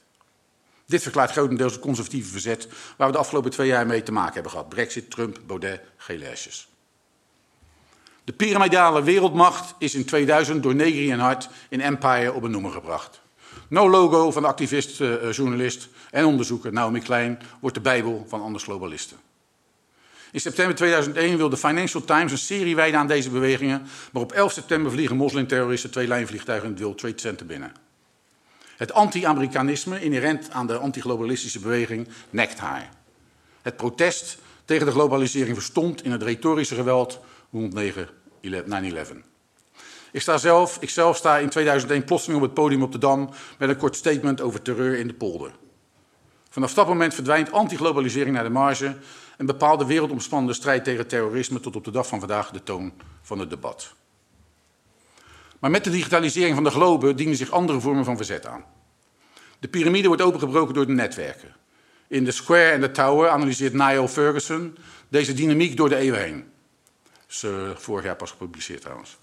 Dit 0.90 1.02
verklaart 1.02 1.30
grotendeels 1.30 1.72
het 1.72 1.80
conservatieve 1.80 2.30
verzet 2.30 2.68
waar 2.96 3.06
we 3.06 3.12
de 3.12 3.18
afgelopen 3.18 3.50
twee 3.50 3.66
jaar 3.66 3.86
mee 3.86 4.02
te 4.02 4.12
maken 4.12 4.32
hebben 4.32 4.50
gehad. 4.50 4.68
Brexit, 4.68 5.10
Trump, 5.10 5.40
Baudet, 5.46 5.80
gele. 5.96 6.32
De 8.24 8.32
piramidale 8.32 9.02
wereldmacht 9.02 9.74
is 9.78 9.94
in 9.94 10.04
2000 10.04 10.62
door 10.62 10.74
Negri 10.74 11.10
en 11.10 11.18
Hart 11.18 11.48
in 11.68 11.80
Empire 11.80 12.32
op 12.32 12.42
een 12.42 12.50
noemer 12.50 12.70
gebracht. 12.70 13.20
No 13.68 13.90
logo 13.90 14.30
van 14.30 14.42
de 14.42 14.48
activist, 14.48 15.00
uh, 15.00 15.32
journalist 15.32 15.88
en 16.10 16.24
onderzoeker 16.24 16.72
Naomi 16.72 17.00
Klein 17.00 17.38
wordt 17.60 17.76
de 17.76 17.82
bijbel 17.82 18.26
van 18.28 18.42
anders 18.42 18.64
globalisten. 18.64 19.16
In 20.32 20.40
september 20.40 20.76
2001 20.76 21.36
wil 21.36 21.48
de 21.48 21.56
Financial 21.56 22.04
Times 22.04 22.32
een 22.32 22.38
serie 22.38 22.76
wijden 22.76 23.00
aan 23.00 23.06
deze 23.06 23.30
bewegingen, 23.30 23.82
maar 24.12 24.22
op 24.22 24.32
11 24.32 24.52
september 24.52 24.92
vliegen 24.92 25.16
moslimterroristen 25.16 25.90
twee 25.90 26.06
lijnvliegtuigen 26.06 26.66
in 26.68 26.74
het 26.74 26.82
World 26.82 26.98
Trade 26.98 27.20
Center 27.20 27.46
binnen. 27.46 27.89
Het 28.80 28.92
anti-Amerikanisme, 28.92 30.02
inherent 30.02 30.50
aan 30.50 30.66
de 30.66 30.76
anti-globalistische 30.76 31.60
beweging, 31.60 32.08
nekt 32.30 32.58
haar. 32.58 32.88
Het 33.62 33.76
protest 33.76 34.38
tegen 34.64 34.86
de 34.86 34.92
globalisering 34.92 35.56
verstond 35.56 36.04
in 36.04 36.10
het 36.10 36.22
retorische 36.22 36.74
geweld 36.74 37.20
rond 37.52 37.74
9-11. 37.74 37.78
Ik, 40.12 40.20
sta 40.20 40.38
zelf, 40.38 40.76
ik 40.80 40.90
zelf 40.90 41.16
sta 41.16 41.38
in 41.38 41.48
2001 41.48 42.04
plotseling 42.04 42.40
op 42.40 42.46
het 42.46 42.54
podium 42.54 42.82
op 42.82 42.92
de 42.92 42.98
Dam 42.98 43.30
met 43.58 43.68
een 43.68 43.76
kort 43.76 43.96
statement 43.96 44.40
over 44.40 44.62
terreur 44.62 44.98
in 44.98 45.06
de 45.06 45.14
polder. 45.14 45.50
Vanaf 46.50 46.74
dat 46.74 46.86
moment 46.86 47.14
verdwijnt 47.14 47.52
anti-globalisering 47.52 48.34
naar 48.34 48.44
de 48.44 48.50
marge 48.50 48.96
en 49.36 49.46
bepaalde 49.46 49.86
wereldomspannende 49.86 50.54
strijd 50.54 50.84
tegen 50.84 51.06
terrorisme 51.06 51.60
tot 51.60 51.76
op 51.76 51.84
de 51.84 51.90
dag 51.90 52.06
van 52.06 52.18
vandaag 52.18 52.50
de 52.50 52.62
toon 52.62 52.92
van 53.22 53.38
het 53.38 53.50
debat. 53.50 53.94
Maar 55.60 55.70
met 55.70 55.84
de 55.84 55.90
digitalisering 55.90 56.54
van 56.54 56.64
de 56.64 56.70
globe 56.70 57.14
dienen 57.14 57.36
zich 57.36 57.50
andere 57.50 57.80
vormen 57.80 58.04
van 58.04 58.16
verzet 58.16 58.46
aan. 58.46 58.64
De 59.58 59.68
piramide 59.68 60.06
wordt 60.06 60.22
opengebroken 60.22 60.74
door 60.74 60.86
de 60.86 60.92
netwerken. 60.92 61.54
In 62.08 62.24
The 62.24 62.30
Square 62.30 62.70
en 62.70 62.80
The 62.80 62.90
Tower 62.90 63.28
analyseert 63.28 63.72
Niall 63.72 64.08
Ferguson 64.08 64.76
deze 65.08 65.34
dynamiek 65.34 65.76
door 65.76 65.88
de 65.88 65.96
eeuwen 65.96 66.20
heen. 66.20 66.44
Is 67.28 67.42
uh, 67.42 67.50
vorig 67.74 68.04
jaar 68.04 68.16
pas 68.16 68.30
gepubliceerd 68.30 68.80
trouwens. 68.80 69.18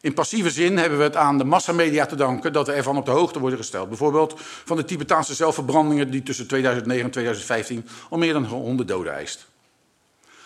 In 0.00 0.14
passieve 0.14 0.50
zin 0.50 0.78
hebben 0.78 0.98
we 0.98 1.04
het 1.04 1.16
aan 1.16 1.38
de 1.38 1.44
massamedia 1.44 2.06
te 2.06 2.16
danken 2.16 2.52
dat 2.52 2.66
we 2.66 2.72
ervan 2.72 2.96
op 2.96 3.04
de 3.04 3.10
hoogte 3.10 3.38
worden 3.38 3.58
gesteld. 3.58 3.88
Bijvoorbeeld 3.88 4.34
van 4.64 4.76
de 4.76 4.84
Tibetaanse 4.84 5.34
zelfverbrandingen 5.34 6.10
die 6.10 6.22
tussen 6.22 6.46
2009 6.46 7.04
en 7.04 7.10
2015 7.10 7.86
al 8.10 8.18
meer 8.18 8.32
dan 8.32 8.44
100 8.44 8.88
doden 8.88 9.14
eist. 9.14 9.46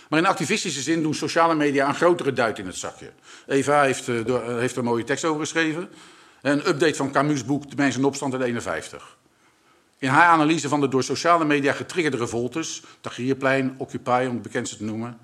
Maar 0.08 0.18
in 0.18 0.26
activistische 0.26 0.80
zin 0.80 1.02
doen 1.02 1.14
sociale 1.14 1.54
media 1.54 1.88
een 1.88 1.94
grotere 1.94 2.32
duit 2.32 2.58
in 2.58 2.66
het 2.66 2.76
zakje. 2.76 3.12
Eva 3.46 3.82
heeft, 3.82 4.08
uh, 4.08 4.24
door, 4.24 4.48
uh, 4.48 4.58
heeft 4.58 4.72
er 4.72 4.78
een 4.78 4.84
mooie 4.84 5.04
tekst 5.04 5.24
over 5.24 5.40
geschreven. 5.40 5.88
Een 6.42 6.68
update 6.68 6.94
van 6.94 7.12
Camus' 7.12 7.44
boek 7.44 7.70
De 7.70 7.76
Mensen 7.76 8.00
in 8.00 8.06
Opstand 8.06 8.32
uit 8.32 8.42
51. 8.42 9.16
In 9.98 10.08
haar 10.08 10.26
analyse 10.26 10.68
van 10.68 10.80
de 10.80 10.88
door 10.88 11.02
sociale 11.02 11.44
media 11.44 11.72
getriggerde 11.72 12.16
revoltes, 12.16 12.82
Tahrirplein, 13.00 13.74
Occupy 13.78 14.24
om 14.28 14.34
het 14.34 14.42
bekendste 14.42 14.76
te 14.76 14.84
noemen, 14.84 15.18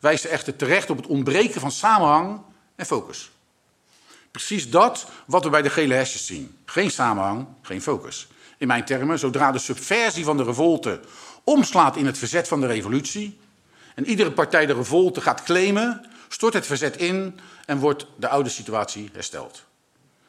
wijst 0.00 0.22
ze 0.22 0.28
echter 0.28 0.56
terecht 0.56 0.90
op 0.90 0.96
het 0.96 1.06
ontbreken 1.06 1.60
van 1.60 1.70
samenhang 1.70 2.40
en 2.76 2.86
focus. 2.86 3.30
Precies 4.30 4.70
dat 4.70 5.06
wat 5.26 5.44
we 5.44 5.50
bij 5.50 5.62
de 5.62 5.70
gele 5.70 5.94
hesjes 5.94 6.26
zien. 6.26 6.56
Geen 6.64 6.90
samenhang, 6.90 7.46
geen 7.62 7.82
focus. 7.82 8.28
In 8.58 8.66
mijn 8.66 8.84
termen, 8.84 9.18
zodra 9.18 9.52
de 9.52 9.58
subversie 9.58 10.24
van 10.24 10.36
de 10.36 10.44
revolte 10.44 11.00
omslaat 11.44 11.96
in 11.96 12.06
het 12.06 12.18
verzet 12.18 12.48
van 12.48 12.60
de 12.60 12.66
revolutie 12.66 13.38
en 13.94 14.06
iedere 14.06 14.32
partij 14.32 14.66
de 14.66 14.74
revolte 14.74 15.20
gaat 15.20 15.42
claimen, 15.42 16.06
stort 16.28 16.54
het 16.54 16.66
verzet 16.66 16.96
in 16.96 17.40
en 17.66 17.78
wordt 17.78 18.06
de 18.16 18.28
oude 18.28 18.48
situatie 18.48 19.10
hersteld. 19.12 19.64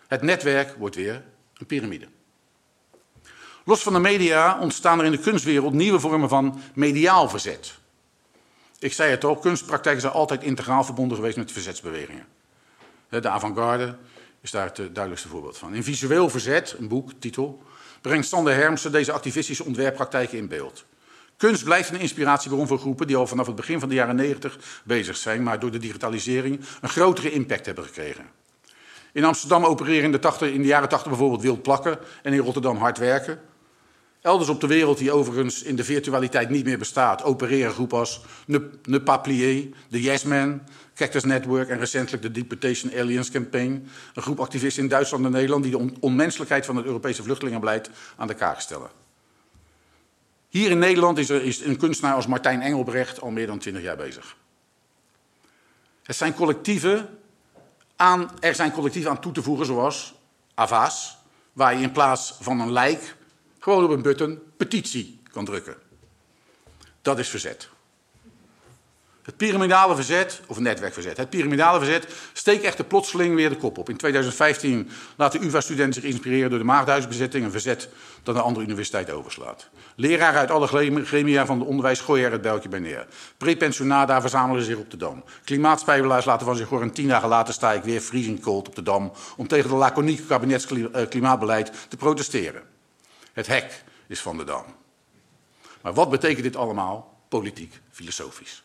Het 0.08 0.22
netwerk 0.22 0.76
wordt 0.78 0.96
weer 0.96 1.24
een 1.58 1.66
piramide. 1.66 2.08
Los 3.64 3.82
van 3.82 3.94
de 3.94 4.00
media 4.00 4.60
ontstaan 4.60 5.00
er 5.00 5.06
in 5.06 5.12
de 5.12 5.18
kunstwereld 5.18 5.74
nieuwe 5.74 6.00
vormen 6.00 6.30
van 6.30 6.62
mediaal 6.74 7.30
verzet. 7.30 7.74
Ik 8.80 8.94
zei 8.94 9.12
het 9.12 9.24
al, 9.24 9.36
kunstpraktijken 9.36 10.02
zijn 10.02 10.14
altijd 10.14 10.44
integraal 10.44 10.84
verbonden 10.84 11.18
geweest 11.18 11.38
met 11.38 11.52
verzetsbewegingen. 11.52 12.26
De 13.10 13.30
avant-garde 13.30 13.96
is 14.42 14.52
daar 14.52 14.66
het 14.66 14.76
duidelijkste 14.76 15.28
voorbeeld 15.28 15.58
van. 15.58 15.74
In 15.74 15.84
Visueel 15.84 16.30
Verzet, 16.30 16.76
een 16.78 16.88
boek, 16.88 17.12
titel, 17.20 17.64
brengt 18.02 18.28
Sander 18.28 18.54
Hermsen 18.54 18.92
deze 18.92 19.12
activistische 19.12 19.64
ontwerppraktijken 19.64 20.38
in 20.38 20.48
beeld. 20.48 20.86
Kunst 21.38 21.64
blijft 21.64 21.90
een 21.90 22.00
inspiratiebron 22.00 22.68
voor 22.68 22.80
groepen 22.80 23.08
die 23.08 23.16
al 23.16 23.28
vanaf 23.28 23.46
het 23.46 23.56
begin 23.56 23.80
van 23.80 23.90
de 23.90 23.96
jaren 23.96 24.16
90 24.16 24.58
bezig 24.84 25.18
zijn, 25.18 25.44
maar 25.44 25.60
door 25.60 25.72
de 25.72 25.78
digitalisering 25.78 26.60
een 26.82 26.90
grotere 26.90 27.32
impact 27.32 27.66
hebben 27.66 27.84
gekregen. 27.84 28.26
In 29.14 29.24
Amsterdam 29.24 29.66
opereren 29.66 30.04
in 30.04 30.12
de, 30.12 30.20
80, 30.20 30.52
in 30.52 30.62
de 30.62 30.68
jaren 30.68 30.90
80 30.90 31.10
bijvoorbeeld 31.10 31.42
wild 31.42 31.62
plakken 31.62 31.98
en 32.24 32.34
in 32.34 32.40
Rotterdam 32.40 32.78
hard 32.78 32.98
werken. 32.98 33.40
Elders 34.22 34.50
op 34.50 34.62
de 34.62 34.68
wereld, 34.68 34.98
die 34.98 35.12
overigens 35.12 35.64
in 35.64 35.76
de 35.76 35.84
virtualiteit 35.84 36.50
niet 36.50 36.66
meer 36.66 36.78
bestaat, 36.78 37.24
opereren 37.24 37.74
groepen 37.74 37.98
als 37.98 38.22
Ne, 38.46 38.70
ne 38.84 39.02
Pas 39.02 39.20
Plier, 39.22 39.70
The 39.90 40.02
Yes 40.02 40.24
Man, 40.24 40.62
Cactus 40.96 41.24
Network 41.24 41.70
en 41.70 41.80
recentelijk 41.80 42.24
de 42.24 42.32
Deportation 42.32 42.92
Aliens 42.98 43.32
Campaign. 43.32 43.90
Een 44.14 44.22
groep 44.22 44.40
activisten 44.40 44.84
in 44.84 44.90
Duitsland 44.90 45.26
en 45.26 45.32
Nederland 45.32 45.64
die 45.64 45.72
de 45.72 45.78
on 45.78 45.98
onmenselijkheid 46.00 46.66
van 46.66 46.76
het 46.76 46.86
Europese 46.86 47.24
vluchtelingenbeleid 47.24 47.90
aan 48.16 48.28
de 48.28 48.34
kaak 48.34 48.60
stellen. 48.60 49.05
Hier 50.56 50.72
in 50.72 50.80
Nederland 50.80 51.18
is, 51.18 51.30
er, 51.30 51.44
is 51.44 51.62
een 51.62 51.78
kunstenaar 51.78 52.16
als 52.16 52.28
Martijn 52.28 52.62
Engelbrecht 52.62 53.22
al 53.22 53.30
meer 53.30 53.48
dan 53.48 53.60
twintig 53.60 53.84
jaar 53.84 53.96
bezig. 53.96 54.36
Het 56.04 56.16
zijn 56.16 56.34
collectieven 56.34 57.20
aan, 57.96 58.32
er 58.40 58.56
zijn 58.56 58.72
collectieven 58.72 59.12
aan 59.12 59.20
toe 59.20 59.32
te 59.32 59.44
voegen, 59.44 59.66
zoals 59.66 60.14
AVA's, 60.54 61.18
waar 61.54 61.76
je 61.76 61.84
in 61.84 61.92
plaats 61.92 62.34
van 62.40 62.60
een 62.60 62.72
lijk 62.72 63.16
gewoon 63.60 63.84
op 63.84 63.90
een 63.90 64.02
button 64.02 64.40
petitie 64.58 65.20
kan 65.32 65.46
drukken. 65.46 65.76
Dat 67.02 67.20
is 67.20 67.30
verzet. 67.30 67.70
Het 69.24 69.38
piramidale 69.38 69.96
verzet, 69.96 70.42
of 70.48 70.60
netwerkverzet, 70.60 71.18
het 71.18 71.30
piramidale 71.30 71.80
verzet 71.80 72.08
steekt 72.34 72.64
echter 72.64 72.86
plotseling 72.86 73.36
weer 73.36 73.50
de 73.50 73.58
kop 73.58 73.78
op. 73.78 73.90
In 73.90 73.98
2015 73.98 74.90
laten 75.16 75.44
UvA-studenten 75.44 76.02
zich 76.02 76.12
inspireren 76.12 76.50
door 76.50 76.60
de 76.60 76.66
Maagdhuisbezetting, 76.66 77.46
een 77.46 77.52
verzet 77.52 77.90
dat 78.24 78.36
een 78.36 78.42
andere 78.42 78.66
universiteit 78.66 79.12
overslaat. 79.12 79.70
Leraren 79.96 80.40
uit 80.40 80.52
alle 80.52 80.68
gremia 81.06 81.46
van 81.46 81.60
het 81.60 81.68
onderwijs 81.68 82.00
gooien 82.00 82.26
er 82.26 82.32
het 82.32 82.42
bijltje 82.42 82.70
bij 82.70 82.80
neer. 82.80 83.08
Prepensionada 83.38 84.22
verzamelen 84.22 84.64
zich 84.64 84.78
op 84.78 84.92
de 84.92 84.98
Dam. 84.98 85.24
Klimaatspijbelaars 85.44 86.26
laten 86.26 86.46
van 86.46 86.56
zich 86.56 86.70
horen 86.70 86.88
en 86.88 86.94
tien 86.94 87.08
dagen 87.08 87.30
later 87.30 87.54
sta 87.54 87.74
ik 87.74 87.84
weer 87.84 88.02
freezing 88.02 88.42
cold 88.42 88.68
op 88.68 88.76
de 88.76 88.84
Dam 88.84 89.12
om 89.38 89.48
tegen 89.48 89.70
de 89.70 89.76
laconieke 89.76 90.24
kabinetsklimaatbeleid 90.24 91.72
te 91.90 91.98
protesteren. 91.98 92.64
Het 93.34 93.48
hek 93.48 93.84
is 94.08 94.22
van 94.22 94.38
de 94.38 94.44
Dam. 94.44 94.66
Maar 95.82 95.94
wat 95.94 96.10
betekent 96.10 96.44
dit 96.44 96.56
allemaal 96.56 97.18
politiek, 97.30 97.82
filosofisch? 97.92 98.64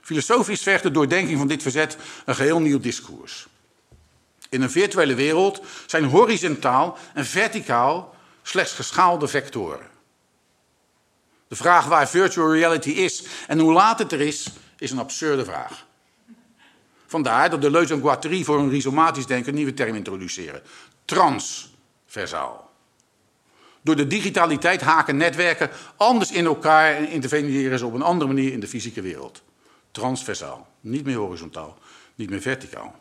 Filosofisch 0.00 0.62
vergt 0.62 0.82
de 0.82 0.90
doordenking 0.90 1.38
van 1.38 1.48
dit 1.48 1.62
verzet 1.62 1.96
een 2.24 2.34
geheel 2.34 2.60
nieuw 2.60 2.78
discours. 2.78 3.46
In 4.48 4.62
een 4.62 4.70
virtuele 4.70 5.14
wereld 5.14 5.60
zijn 5.86 6.04
horizontaal 6.04 6.98
en 7.14 7.26
verticaal 7.26 8.14
slechts 8.42 8.72
geschaalde 8.72 9.28
vectoren. 9.28 9.89
De 11.50 11.56
vraag 11.56 11.86
waar 11.86 12.08
virtual 12.08 12.52
reality 12.52 12.90
is 12.90 13.24
en 13.46 13.58
hoe 13.58 13.72
laat 13.72 13.98
het 13.98 14.12
er 14.12 14.20
is, 14.20 14.46
is 14.78 14.90
een 14.90 14.98
absurde 14.98 15.44
vraag. 15.44 15.86
Vandaar 17.06 17.50
dat 17.50 17.62
de 17.62 17.78
en 17.78 18.00
Guattari 18.00 18.44
voor 18.44 18.58
een 18.58 18.70
rhizomatisch 18.70 19.26
denken 19.26 19.48
een 19.48 19.54
nieuwe 19.54 19.74
term 19.74 19.94
introduceren. 19.94 20.62
Transversaal. 21.04 22.70
Door 23.80 23.96
de 23.96 24.06
digitaliteit 24.06 24.80
haken 24.80 25.16
netwerken 25.16 25.70
anders 25.96 26.32
in 26.32 26.44
elkaar 26.44 26.94
en 26.94 27.08
interveneren 27.08 27.78
ze 27.78 27.86
op 27.86 27.94
een 27.94 28.02
andere 28.02 28.32
manier 28.32 28.52
in 28.52 28.60
de 28.60 28.68
fysieke 28.68 29.00
wereld. 29.00 29.42
Transversaal, 29.90 30.68
niet 30.80 31.04
meer 31.04 31.16
horizontaal, 31.16 31.78
niet 32.14 32.30
meer 32.30 32.40
verticaal. 32.40 32.94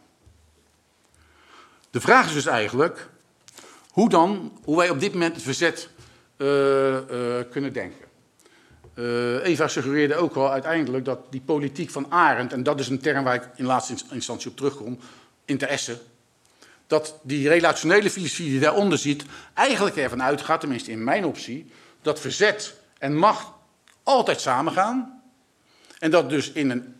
De 1.89 2.01
vraag 2.01 2.25
is 2.25 2.33
dus 2.33 2.45
eigenlijk 2.45 3.09
hoe, 3.89 4.09
dan, 4.09 4.59
hoe 4.63 4.77
wij 4.77 4.89
op 4.89 4.99
dit 4.99 5.13
moment 5.13 5.35
het 5.35 5.43
verzet 5.43 5.89
uh, 6.37 6.47
uh, 6.91 6.99
kunnen 7.51 7.73
denken. 7.73 8.07
Uh, 8.99 9.45
Eva 9.45 9.67
suggereerde 9.67 10.15
ook 10.15 10.35
al 10.35 10.51
uiteindelijk 10.51 11.05
dat 11.05 11.19
die 11.29 11.41
politiek 11.41 11.89
van 11.89 12.11
Arendt, 12.11 12.53
en 12.53 12.63
dat 12.63 12.79
is 12.79 12.89
een 12.89 12.99
term 12.99 13.23
waar 13.23 13.35
ik 13.35 13.49
in 13.55 13.65
laatste 13.65 13.95
instantie 14.11 14.49
op 14.49 14.57
terugkom, 14.57 14.99
interesse, 15.45 15.97
dat 16.87 17.19
die 17.23 17.47
relationele 17.47 18.09
filosofie 18.09 18.49
die 18.49 18.59
daaronder 18.59 18.97
zit, 18.97 19.23
eigenlijk 19.53 19.95
ervan 19.95 20.23
uitgaat, 20.23 20.59
tenminste 20.59 20.91
in 20.91 21.03
mijn 21.03 21.25
optie, 21.25 21.71
dat 22.01 22.19
verzet 22.19 22.75
en 22.97 23.17
macht 23.17 23.47
altijd 24.03 24.41
samengaan. 24.41 25.21
En 25.99 26.11
dat 26.11 26.29
dus 26.29 26.51
in 26.51 26.69
een 26.69 26.95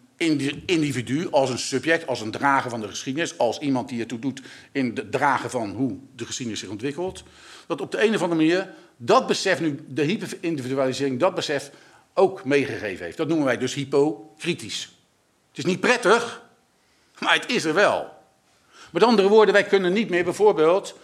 individu, 0.66 1.28
als 1.32 1.50
een 1.50 1.60
subject, 1.60 2.08
als 2.08 2.22
een 2.22 2.32
drager 2.32 2.70
van 2.70 2.82
de 2.82 2.88
geschiedenis, 2.88 3.38
als 3.38 3.60
iemand 3.60 3.90
die 3.90 4.00
ertoe 4.00 4.20
doet 4.20 4.42
in 4.72 4.92
het 4.96 5.12
dragen 5.12 5.50
van 5.50 5.70
hoe 5.70 5.98
de 6.16 6.26
geschiedenis 6.26 6.60
zich 6.60 6.70
ontwikkelt, 6.70 7.24
dat 7.68 7.82
op 7.82 7.92
de 7.92 8.04
een 8.04 8.16
of 8.16 8.22
andere 8.22 8.42
manier 8.42 8.70
dat 8.98 9.28
besef 9.28 9.60
nu, 9.60 9.86
de 9.88 10.04
hyperindividualisering, 10.04 11.20
dat 11.20 11.36
besef 11.36 11.72
ook 12.14 12.45
meegegeven 12.45 13.06
heeft. 13.06 13.18
Dat 13.18 13.27
noemen 13.27 13.45
wij 13.45 13.57
dus 13.57 13.73
hypocritisch. 13.73 14.84
Het 15.49 15.57
is 15.57 15.65
niet 15.65 15.80
prettig, 15.80 16.44
maar 17.19 17.34
het 17.34 17.49
is 17.49 17.64
er 17.64 17.73
wel. 17.73 18.18
Met 18.91 19.03
andere 19.03 19.27
woorden, 19.27 19.53
wij 19.53 19.64
kunnen 19.64 19.94
niet 19.94 20.10
meer 20.10 20.23
bijvoorbeeld 20.23 20.95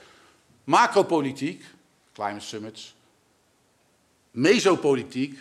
macropolitiek, 0.63 1.65
climate 2.13 2.45
summits, 2.45 2.95
mesopolitiek, 4.31 5.39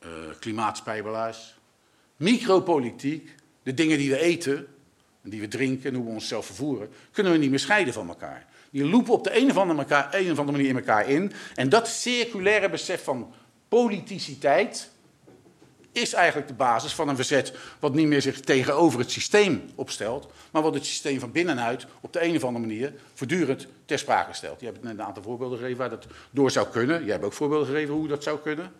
uh, 0.00 0.08
klimaatspijbelaars, 0.40 1.54
micropolitiek, 2.16 3.34
de 3.62 3.74
dingen 3.74 3.98
die 3.98 4.10
we 4.10 4.18
eten 4.18 4.56
en 5.22 5.30
die 5.30 5.40
we 5.40 5.48
drinken 5.48 5.90
en 5.90 5.96
hoe 5.96 6.06
we 6.06 6.10
onszelf 6.10 6.46
vervoeren, 6.46 6.88
kunnen 7.12 7.32
we 7.32 7.38
niet 7.38 7.50
meer 7.50 7.58
scheiden 7.58 7.94
van 7.94 8.08
elkaar. 8.08 8.46
Die 8.70 8.84
lopen 8.84 9.12
op 9.12 9.24
de 9.24 9.36
een 9.36 9.50
een 9.50 9.50
of 9.50 10.38
andere 10.38 10.50
manier 10.50 10.68
in 10.68 10.76
elkaar 10.76 11.08
in. 11.08 11.32
En 11.54 11.68
dat 11.68 11.88
circulaire 11.88 12.70
besef 12.70 13.04
van 13.04 13.34
politiciteit 13.68 14.90
is 15.92 16.12
eigenlijk 16.12 16.48
de 16.48 16.54
basis 16.54 16.92
van 16.92 17.08
een 17.08 17.16
verzet 17.16 17.52
wat 17.78 17.94
niet 17.94 18.06
meer 18.06 18.22
zich 18.22 18.40
tegenover 18.40 18.98
het 18.98 19.10
systeem 19.10 19.62
opstelt, 19.74 20.32
maar 20.50 20.62
wat 20.62 20.74
het 20.74 20.86
systeem 20.86 21.20
van 21.20 21.32
binnenuit 21.32 21.86
op 22.00 22.12
de 22.12 22.24
een 22.24 22.36
of 22.36 22.44
andere 22.44 22.66
manier 22.66 22.92
voortdurend 23.14 23.66
ter 23.84 23.98
sprake 23.98 24.34
stelt. 24.34 24.60
Je 24.60 24.66
hebt 24.66 24.82
net 24.82 24.92
een 24.92 25.02
aantal 25.02 25.22
voorbeelden 25.22 25.58
gegeven 25.58 25.78
waar 25.78 25.90
dat 25.90 26.06
door 26.30 26.50
zou 26.50 26.66
kunnen. 26.68 27.04
Je 27.04 27.10
hebt 27.10 27.24
ook 27.24 27.32
voorbeelden 27.32 27.66
gegeven 27.66 27.94
hoe 27.94 28.08
dat 28.08 28.22
zou 28.22 28.38
kunnen. 28.38 28.72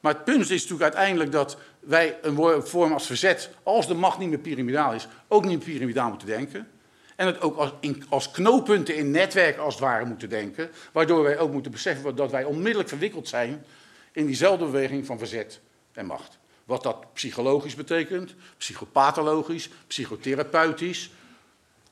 Maar 0.00 0.14
het 0.14 0.24
punt 0.24 0.40
is 0.40 0.48
natuurlijk 0.48 0.82
uiteindelijk 0.82 1.32
dat 1.32 1.56
wij 1.80 2.18
een 2.22 2.66
vorm 2.66 2.92
als 2.92 3.06
verzet, 3.06 3.50
als 3.62 3.86
de 3.86 3.94
macht 3.94 4.18
niet 4.18 4.28
meer 4.28 4.38
piramidaal 4.38 4.92
is, 4.92 5.08
ook 5.28 5.44
niet 5.44 5.58
meer 5.58 5.66
piramidaal 5.66 6.08
moeten 6.08 6.28
denken. 6.28 6.68
En 7.16 7.26
het 7.26 7.40
ook 7.40 7.56
als, 7.56 7.72
als 8.08 8.30
knooppunten 8.30 8.96
in 8.96 9.10
netwerk 9.10 9.58
als 9.58 9.74
het 9.74 9.82
ware 9.82 10.04
moeten 10.04 10.28
denken. 10.28 10.70
Waardoor 10.92 11.22
wij 11.22 11.38
ook 11.38 11.52
moeten 11.52 11.70
beseffen 11.70 12.16
dat 12.16 12.30
wij 12.30 12.44
onmiddellijk 12.44 12.88
verwikkeld 12.88 13.28
zijn 13.28 13.64
in 14.12 14.26
diezelfde 14.26 14.64
beweging 14.64 15.06
van 15.06 15.18
verzet 15.18 15.60
en 15.92 16.06
macht. 16.06 16.38
Wat 16.64 16.82
dat 16.82 17.12
psychologisch 17.12 17.74
betekent, 17.74 18.34
psychopathologisch, 18.56 19.68
psychotherapeutisch, 19.86 21.10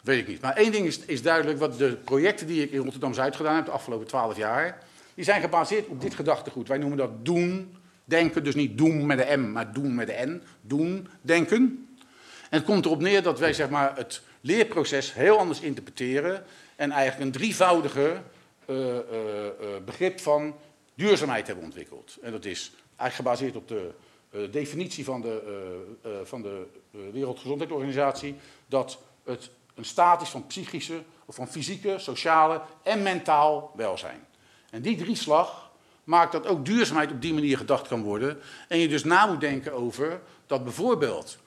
weet 0.01 0.19
ik 0.19 0.29
niet. 0.29 0.41
Maar 0.41 0.57
één 0.57 0.73
ding 0.73 0.87
is, 0.87 0.99
is 0.99 1.23
duidelijk, 1.23 1.59
wat 1.59 1.79
de 1.79 1.97
projecten 2.05 2.47
die 2.47 2.63
ik 2.63 2.71
in 2.71 2.83
Rotterdam-Zuid 2.83 3.37
gedaan 3.37 3.57
heb 3.57 3.65
de 3.65 3.71
afgelopen 3.71 4.07
twaalf 4.07 4.37
jaar, 4.37 4.79
die 5.15 5.25
zijn 5.25 5.41
gebaseerd 5.41 5.87
op 5.87 6.01
dit 6.01 6.15
gedachtegoed. 6.15 6.69
Wij 6.69 6.79
noemen 6.79 6.99
dat 6.99 7.25
doen, 7.25 7.77
denken, 8.05 8.45
dus 8.45 8.55
niet 8.55 8.79
doen 8.79 9.07
met 9.07 9.19
de 9.19 9.37
M, 9.37 9.53
maar 9.53 9.73
doen 9.73 9.95
met 9.95 10.07
de 10.07 10.27
N. 10.27 10.43
Doen, 10.61 11.09
denken. 11.21 11.89
En 12.51 12.59
het 12.59 12.65
komt 12.65 12.85
erop 12.85 13.01
neer 13.01 13.23
dat 13.23 13.39
wij 13.39 13.53
zeg 13.53 13.69
maar, 13.69 13.97
het 13.97 14.23
leerproces 14.41 15.15
heel 15.15 15.39
anders 15.39 15.61
interpreteren 15.61 16.45
en 16.77 16.91
eigenlijk 16.91 17.25
een 17.25 17.41
drievoudige 17.41 18.23
uh, 18.67 18.77
uh, 18.87 18.97
begrip 19.85 20.21
van 20.21 20.55
duurzaamheid 20.99 21.47
hebben 21.47 21.65
ontwikkeld. 21.65 22.17
En 22.23 22.33
dat 22.33 22.45
is 22.45 22.73
eigenlijk 22.97 23.15
gebaseerd 23.15 23.57
op 23.57 23.69
de 23.69 23.91
definitie 24.51 25.05
van 25.05 25.21
de, 25.21 26.23
van 26.25 26.43
de 26.43 26.67
Wereldgezondheidsorganisatie 26.91 28.37
dat 28.67 28.99
het 29.25 29.51
een 29.75 29.85
staat 29.85 30.23
is 30.23 30.29
van 30.29 30.47
psychische 30.47 31.03
of 31.25 31.35
van 31.35 31.49
fysieke, 31.49 31.99
sociale 31.99 32.61
en 32.83 33.03
mentaal 33.03 33.73
welzijn. 33.77 34.27
En 34.71 34.83
die 34.83 34.97
drieslag 34.97 35.71
maakt 36.05 36.33
dat 36.33 36.47
ook 36.47 36.65
duurzaamheid 36.65 37.11
op 37.11 37.23
die 37.23 37.35
manier 37.35 37.57
gedacht 37.57 37.89
kan 37.89 38.03
worden. 38.03 38.39
En 38.69 38.79
je 38.79 38.89
dus 38.89 39.05
na 39.05 39.27
moet 39.27 39.41
denken 39.41 39.73
over 39.73 40.21
dat 40.47 40.65
bijvoorbeeld 40.65 41.39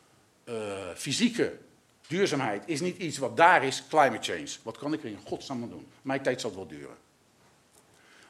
fysieke 0.96 1.58
duurzaamheid 2.08 2.64
is 2.66 2.82
niet 2.82 2.98
iets 2.98 3.18
wat 3.18 3.38
daar 3.38 3.64
is, 3.64 3.84
climate 3.90 4.32
change. 4.32 4.50
Wat 4.64 4.78
kan 4.78 4.94
ik 4.94 5.04
er 5.04 5.10
in 5.10 5.20
godsnaam 5.26 5.64
aan 5.64 5.70
doen? 5.70 5.88
Mijn 6.02 6.22
tijd 6.22 6.42
zal 6.42 6.50
het 6.50 6.60
wel 6.60 6.68
duren. 6.68 6.96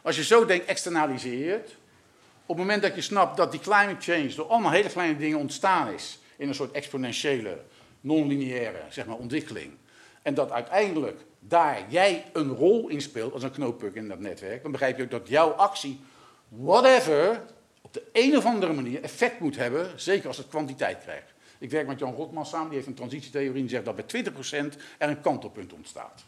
Als 0.02 0.15
je 0.15 0.23
zo 0.23 0.45
denkt, 0.45 0.65
externaliseert, 0.65 1.69
op 2.45 2.57
het 2.57 2.57
moment 2.57 2.82
dat 2.82 2.95
je 2.95 3.02
snapt 3.02 3.38
dat 3.38 3.52
die 3.52 3.60
climate 3.60 4.11
change 4.11 4.36
door 4.36 4.48
allemaal 4.48 4.72
hele 4.72 4.90
kleine 4.90 5.18
dingen 5.18 5.38
ontstaan 5.38 5.94
is, 5.94 6.19
in 6.38 6.48
een 6.48 6.56
soort 6.56 6.72
exponentiële, 6.72 7.61
non-lineaire 8.02 8.82
zeg 8.90 9.06
maar, 9.06 9.15
ontwikkeling, 9.15 9.72
en 10.22 10.34
dat 10.34 10.52
uiteindelijk 10.52 11.19
daar 11.40 11.86
jij 11.90 12.26
een 12.34 12.49
rol 12.49 12.88
in 12.88 13.02
speelt 13.02 13.34
als 13.34 13.44
een 13.44 13.52
knooppunt 13.52 13.95
in 13.95 14.07
dat 14.07 14.19
netwerk, 14.19 14.61
dan 14.61 14.72
begrijp 14.72 14.98
je 14.98 15.03
ook 15.03 15.11
dat 15.11 15.28
jouw 15.28 15.49
actie, 15.49 15.99
whatever, 16.48 17.41
op 17.82 17.94
de 17.94 18.03
een 18.11 18.38
of 18.38 18.45
andere 18.45 18.73
manier 18.73 19.02
effect 19.02 19.40
moet 19.40 19.56
hebben, 19.56 19.99
zeker 19.99 20.28
als 20.28 20.38
het 20.38 20.48
kwantiteit 20.48 21.02
krijgt. 21.02 21.34
Ik 21.60 21.72
werk 21.72 21.88
met 21.88 21.99
Jan 21.99 22.14
Rotman 22.14 22.45
samen, 22.45 22.68
die 22.68 22.76
heeft 22.76 22.88
een 22.88 22.94
transitietheorie 22.94 23.61
die 23.61 23.69
zegt 23.69 23.86
dat 23.86 23.95
bij 23.95 24.23
20% 24.23 24.78
er 24.98 25.10
een 25.10 25.22
kantelpunt 25.22 25.73
ontstaat. 25.73 26.23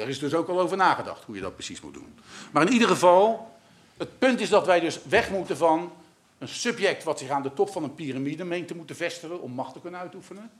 Daar 0.00 0.08
is 0.08 0.18
dus 0.18 0.34
ook 0.34 0.48
al 0.48 0.60
over 0.60 0.76
nagedacht 0.76 1.24
hoe 1.24 1.34
je 1.34 1.40
dat 1.40 1.54
precies 1.54 1.80
moet 1.80 1.94
doen. 1.94 2.18
Maar 2.50 2.66
in 2.66 2.72
ieder 2.72 2.88
geval, 2.88 3.54
het 3.96 4.18
punt 4.18 4.40
is 4.40 4.48
dat 4.48 4.66
wij 4.66 4.80
dus 4.80 5.00
weg 5.08 5.30
moeten 5.30 5.56
van 5.56 5.92
een 6.38 6.48
subject 6.48 7.04
wat 7.04 7.18
zich 7.18 7.28
aan 7.28 7.42
de 7.42 7.54
top 7.54 7.70
van 7.70 7.82
een 7.82 7.94
piramide 7.94 8.44
meent 8.44 8.68
te 8.68 8.74
moeten 8.74 8.96
vestigen 8.96 9.40
om 9.40 9.52
macht 9.52 9.72
te 9.72 9.80
kunnen 9.80 10.00
uitoefenen. 10.00 10.50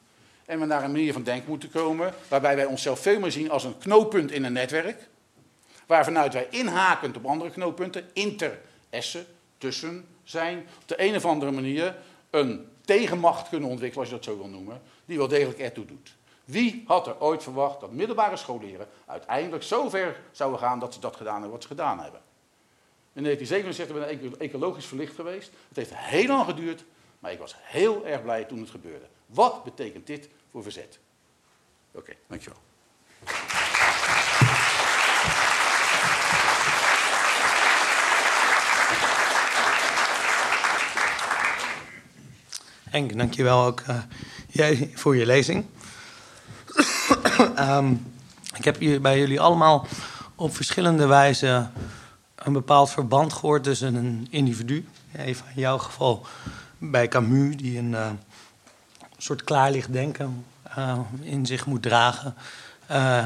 En 0.46 0.60
we 0.60 0.66
naar 0.66 0.84
een 0.84 0.92
manier 0.92 1.12
van 1.12 1.22
denken 1.22 1.48
moeten 1.48 1.70
komen 1.70 2.14
waarbij 2.28 2.56
wij 2.56 2.64
onszelf 2.64 3.00
veel 3.00 3.20
meer 3.20 3.32
zien 3.32 3.50
als 3.50 3.64
een 3.64 3.78
knooppunt 3.78 4.30
in 4.30 4.44
een 4.44 4.52
netwerk. 4.52 5.08
Waarvanuit 5.86 6.32
wij 6.32 6.46
inhakend 6.50 7.16
op 7.16 7.26
andere 7.26 7.50
knooppunten, 7.50 8.08
interessen, 8.12 9.26
tussen 9.58 10.06
zijn, 10.24 10.58
op 10.58 10.88
de 10.88 11.02
een 11.02 11.16
of 11.16 11.24
andere 11.24 11.50
manier 11.50 11.96
een 12.30 12.66
tegenmacht 12.84 13.48
kunnen 13.48 13.68
ontwikkelen, 13.68 14.04
als 14.04 14.14
je 14.14 14.20
dat 14.20 14.34
zo 14.34 14.42
wil 14.42 14.48
noemen, 14.48 14.80
die 15.04 15.18
wel 15.18 15.28
degelijk 15.28 15.58
ertoe 15.58 15.84
doet. 15.84 16.18
Wie 16.50 16.84
had 16.86 17.06
er 17.06 17.20
ooit 17.20 17.42
verwacht 17.42 17.80
dat 17.80 17.92
middelbare 17.92 18.36
scholieren 18.36 18.88
uiteindelijk 19.06 19.62
zo 19.62 19.88
ver 19.88 20.20
zouden 20.30 20.60
gaan 20.60 20.78
dat 20.78 20.94
ze 20.94 21.00
dat 21.00 21.16
gedaan 21.16 21.34
hebben 21.34 21.52
wat 21.52 21.62
ze 21.62 21.68
gedaan 21.68 22.00
hebben? 22.00 22.20
In 23.12 23.22
1967 23.22 24.20
ben 24.20 24.30
ik 24.30 24.40
ecologisch 24.40 24.86
verlicht 24.86 25.14
geweest. 25.14 25.50
Het 25.68 25.76
heeft 25.76 25.94
heel 25.94 26.26
lang 26.26 26.44
geduurd, 26.44 26.84
maar 27.18 27.32
ik 27.32 27.38
was 27.38 27.54
heel 27.58 28.06
erg 28.06 28.22
blij 28.22 28.44
toen 28.44 28.60
het 28.60 28.70
gebeurde. 28.70 29.06
Wat 29.26 29.64
betekent 29.64 30.06
dit 30.06 30.28
voor 30.50 30.62
verzet? 30.62 30.98
Oké, 31.90 31.98
okay, 31.98 32.16
dankjewel. 32.26 32.58
Henk, 42.90 43.16
dankjewel 43.16 43.64
ook 43.64 43.80
uh, 43.80 44.02
jij 44.48 44.90
voor 44.94 45.16
je 45.16 45.26
lezing. 45.26 45.64
Um, 47.68 48.12
ik 48.56 48.64
heb 48.64 49.02
bij 49.02 49.18
jullie 49.18 49.40
allemaal 49.40 49.86
op 50.34 50.54
verschillende 50.54 51.06
wijzen 51.06 51.72
een 52.34 52.52
bepaald 52.52 52.90
verband 52.90 53.32
gehoord 53.32 53.62
tussen 53.62 53.94
een 53.94 54.26
individu. 54.30 54.88
Even 55.16 55.46
in 55.54 55.60
jouw 55.60 55.78
geval 55.78 56.26
bij 56.78 57.08
Camus, 57.08 57.56
die 57.56 57.78
een 57.78 57.90
uh, 57.90 58.10
soort 59.16 59.44
klaarlicht 59.44 59.92
denken 59.92 60.44
uh, 60.78 60.98
in 61.20 61.46
zich 61.46 61.66
moet 61.66 61.82
dragen. 61.82 62.34
Uh, 62.90 63.24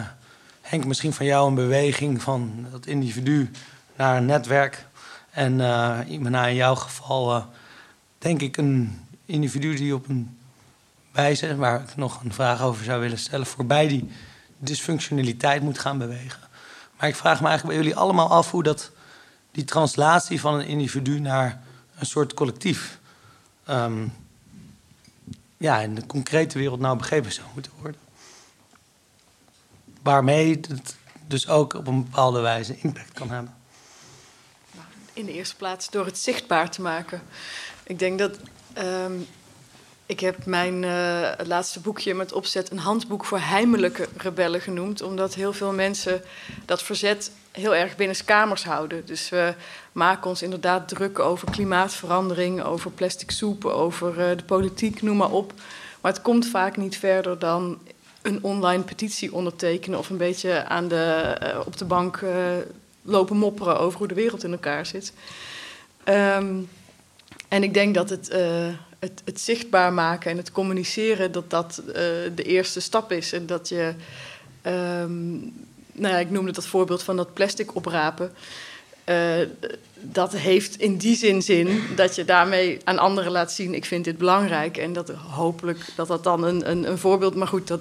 Henk, 0.61 0.85
misschien 0.85 1.13
van 1.13 1.27
jou 1.27 1.49
een 1.49 1.55
beweging 1.55 2.23
van 2.23 2.67
dat 2.71 2.87
individu 2.87 3.51
naar 3.97 4.17
een 4.17 4.27
netwerk. 4.27 4.87
En 5.31 5.59
uh, 5.59 5.99
in 6.07 6.55
jouw 6.55 6.75
geval 6.75 7.47
denk 8.19 8.41
ik 8.41 8.57
een 8.57 9.01
individu 9.27 9.75
die 9.75 9.95
op 9.95 10.09
een 10.09 10.39
wijze, 11.15 11.57
waar 11.57 11.81
ik 11.81 11.97
nog 11.97 12.23
een 12.23 12.33
vraag 12.33 12.63
over 12.63 12.85
zou 12.85 13.01
willen 13.01 13.19
stellen, 13.19 13.47
voorbij 13.47 13.89
die 13.89 14.11
dysfunctionaliteit 14.59 15.63
moet 15.63 15.79
gaan 15.79 15.99
bewegen. 15.99 16.41
Maar 16.99 17.09
ik 17.09 17.17
vraag 17.17 17.41
me 17.41 17.49
eigenlijk 17.49 17.77
bij 17.79 17.87
jullie 17.87 18.01
allemaal 18.01 18.29
af 18.29 18.51
hoe 18.51 18.63
dat, 18.63 18.91
die 19.51 19.65
translatie 19.65 20.41
van 20.41 20.55
een 20.55 20.67
individu 20.67 21.21
naar 21.21 21.63
een 21.99 22.07
soort 22.07 22.35
collectief, 22.35 22.99
um, 23.69 24.13
ja, 25.57 25.81
in 25.81 25.95
de 25.95 26.07
concrete 26.07 26.59
wereld 26.59 26.81
nou 26.81 26.97
begrepen 26.97 27.33
zou 27.33 27.47
moeten 27.55 27.73
worden. 27.81 28.01
Waarmee 30.03 30.51
het 30.69 30.97
dus 31.27 31.49
ook 31.49 31.75
op 31.75 31.87
een 31.87 32.05
bepaalde 32.05 32.41
wijze 32.41 32.77
impact 32.81 33.13
kan 33.13 33.31
hebben. 33.31 33.55
In 35.13 35.25
de 35.25 35.33
eerste 35.33 35.57
plaats 35.57 35.91
door 35.91 36.07
het 36.07 36.19
zichtbaar 36.19 36.71
te 36.71 36.83
maken. 36.83 37.23
Ik 37.83 37.99
denk 37.99 38.19
dat 38.19 38.39
Um, 38.79 39.27
ik 40.07 40.21
heb 40.21 40.47
mijn 40.47 40.83
uh, 40.83 41.29
laatste 41.47 41.81
boekje 41.81 42.15
met 42.15 42.33
opzet 42.33 42.71
een 42.71 42.79
handboek 42.79 43.25
voor 43.25 43.39
heimelijke 43.39 44.09
rebellen 44.17 44.61
genoemd, 44.61 45.03
omdat 45.03 45.35
heel 45.35 45.53
veel 45.53 45.73
mensen 45.73 46.23
dat 46.65 46.83
verzet 46.83 47.31
heel 47.51 47.75
erg 47.75 47.97
binnenskamers 47.97 48.65
houden. 48.65 49.07
Dus 49.07 49.29
we 49.29 49.55
maken 49.93 50.31
ons 50.31 50.43
inderdaad 50.43 50.89
druk 50.89 51.19
over 51.19 51.51
klimaatverandering, 51.51 52.63
over 52.63 52.91
plastic 52.91 53.31
soep, 53.31 53.65
over 53.65 54.09
uh, 54.09 54.37
de 54.37 54.45
politiek, 54.45 55.03
noem 55.03 55.17
maar 55.17 55.31
op. 55.31 55.53
Maar 56.01 56.13
het 56.13 56.23
komt 56.23 56.47
vaak 56.47 56.77
niet 56.77 56.99
verder 56.99 57.39
dan 57.39 57.79
een 58.23 58.39
online 58.43 58.83
petitie 58.83 59.35
ondertekenen 59.35 59.99
of 59.99 60.11
een 60.11 60.17
beetje 60.17 60.65
aan 60.65 60.89
de, 60.89 61.37
uh, 61.43 61.61
op 61.67 61.77
de 61.77 61.85
bank 61.85 62.23
lopen 63.05 63.37
mopperen 63.37 63.79
over 63.79 63.99
hoe 63.99 64.09
de 64.09 64.15
wereld 64.15 64.45
in 64.45 64.53
elkaar 64.53 64.87
zit. 64.87 65.13
Ehm, 66.05 66.57
en 67.49 67.63
ik 67.63 67.75
denk 67.75 67.95
dat 67.95 68.11
het, 68.11 68.29
eh, 68.29 68.67
het, 69.05 69.23
het 69.25 69.41
zichtbaar 69.41 69.93
maken 69.93 70.31
en 70.31 70.37
het 70.37 70.53
communiceren, 70.53 71.33
dat 71.33 71.51
dat 71.51 71.83
eh, 71.87 71.95
de 72.35 72.43
eerste 72.43 72.81
stap 72.81 73.13
is. 73.13 73.33
En 73.33 73.47
dat 73.47 73.69
je, 73.69 73.95
ehm, 74.63 75.33
nou 75.93 76.15
ja, 76.15 76.19
ik 76.19 76.31
noemde 76.31 76.53
dat 76.53 76.67
voorbeeld 76.67 77.03
van 77.03 77.17
dat 77.17 77.35
plastic 77.35 77.75
oprapen. 77.75 78.33
Eh, 79.05 79.41
dat 80.01 80.33
heeft 80.33 80.81
in 80.81 80.97
die 80.97 81.17
zin 81.17 81.43
zin 81.43 81.83
dat 81.97 82.15
je 82.15 82.25
daarmee 82.25 82.79
aan 82.85 82.99
anderen 82.99 83.33
laat 83.33 83.53
zien: 83.53 83.75
ik 83.75 83.85
vind 83.85 84.05
dit 84.05 84.19
belangrijk. 84.19 84.77
En 84.77 84.93
dat 84.93 85.11
hopelijk 85.11 85.79
dat 85.97 86.09
dat 86.09 86.25
dan 86.25 86.45
een, 86.45 86.71
een, 86.71 86.91
een 86.91 86.99
voorbeeld. 86.99 87.35
Maar 87.35 87.49
goed, 87.49 87.69
dat 87.69 87.81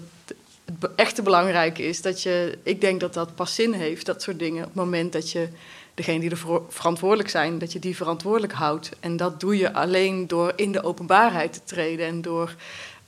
het 0.66 0.92
echte 0.96 1.22
belangrijke 1.22 1.84
is 1.84 2.02
dat 2.02 2.22
je, 2.22 2.58
ik 2.64 2.82
denk 2.82 3.00
dat 3.00 3.14
dat 3.14 3.36
pas 3.36 3.56
zin 3.56 3.74
heeft, 3.74 4.06
dat 4.06 4.22
soort 4.22 4.40
dingen. 4.40 4.62
Op 4.62 4.70
het 4.74 4.84
moment 4.84 5.14
dat 5.14 5.32
je 5.32 5.48
degene 5.94 6.20
die 6.20 6.30
ervoor 6.30 6.66
verantwoordelijk 6.70 7.30
zijn, 7.30 7.58
dat 7.60 7.72
je 7.72 7.80
die 7.80 7.96
verantwoordelijk 7.96 8.54
houdt. 8.54 8.90
En 9.00 9.18
dat 9.18 9.40
doe 9.40 9.58
je 9.58 9.74
alleen 9.74 10.28
door 10.28 10.54
in 10.56 10.72
de 10.72 10.84
openbaarheid 10.84 11.54
te 11.54 11.62
treden 11.66 12.08
en 12.08 12.22
door 12.22 12.56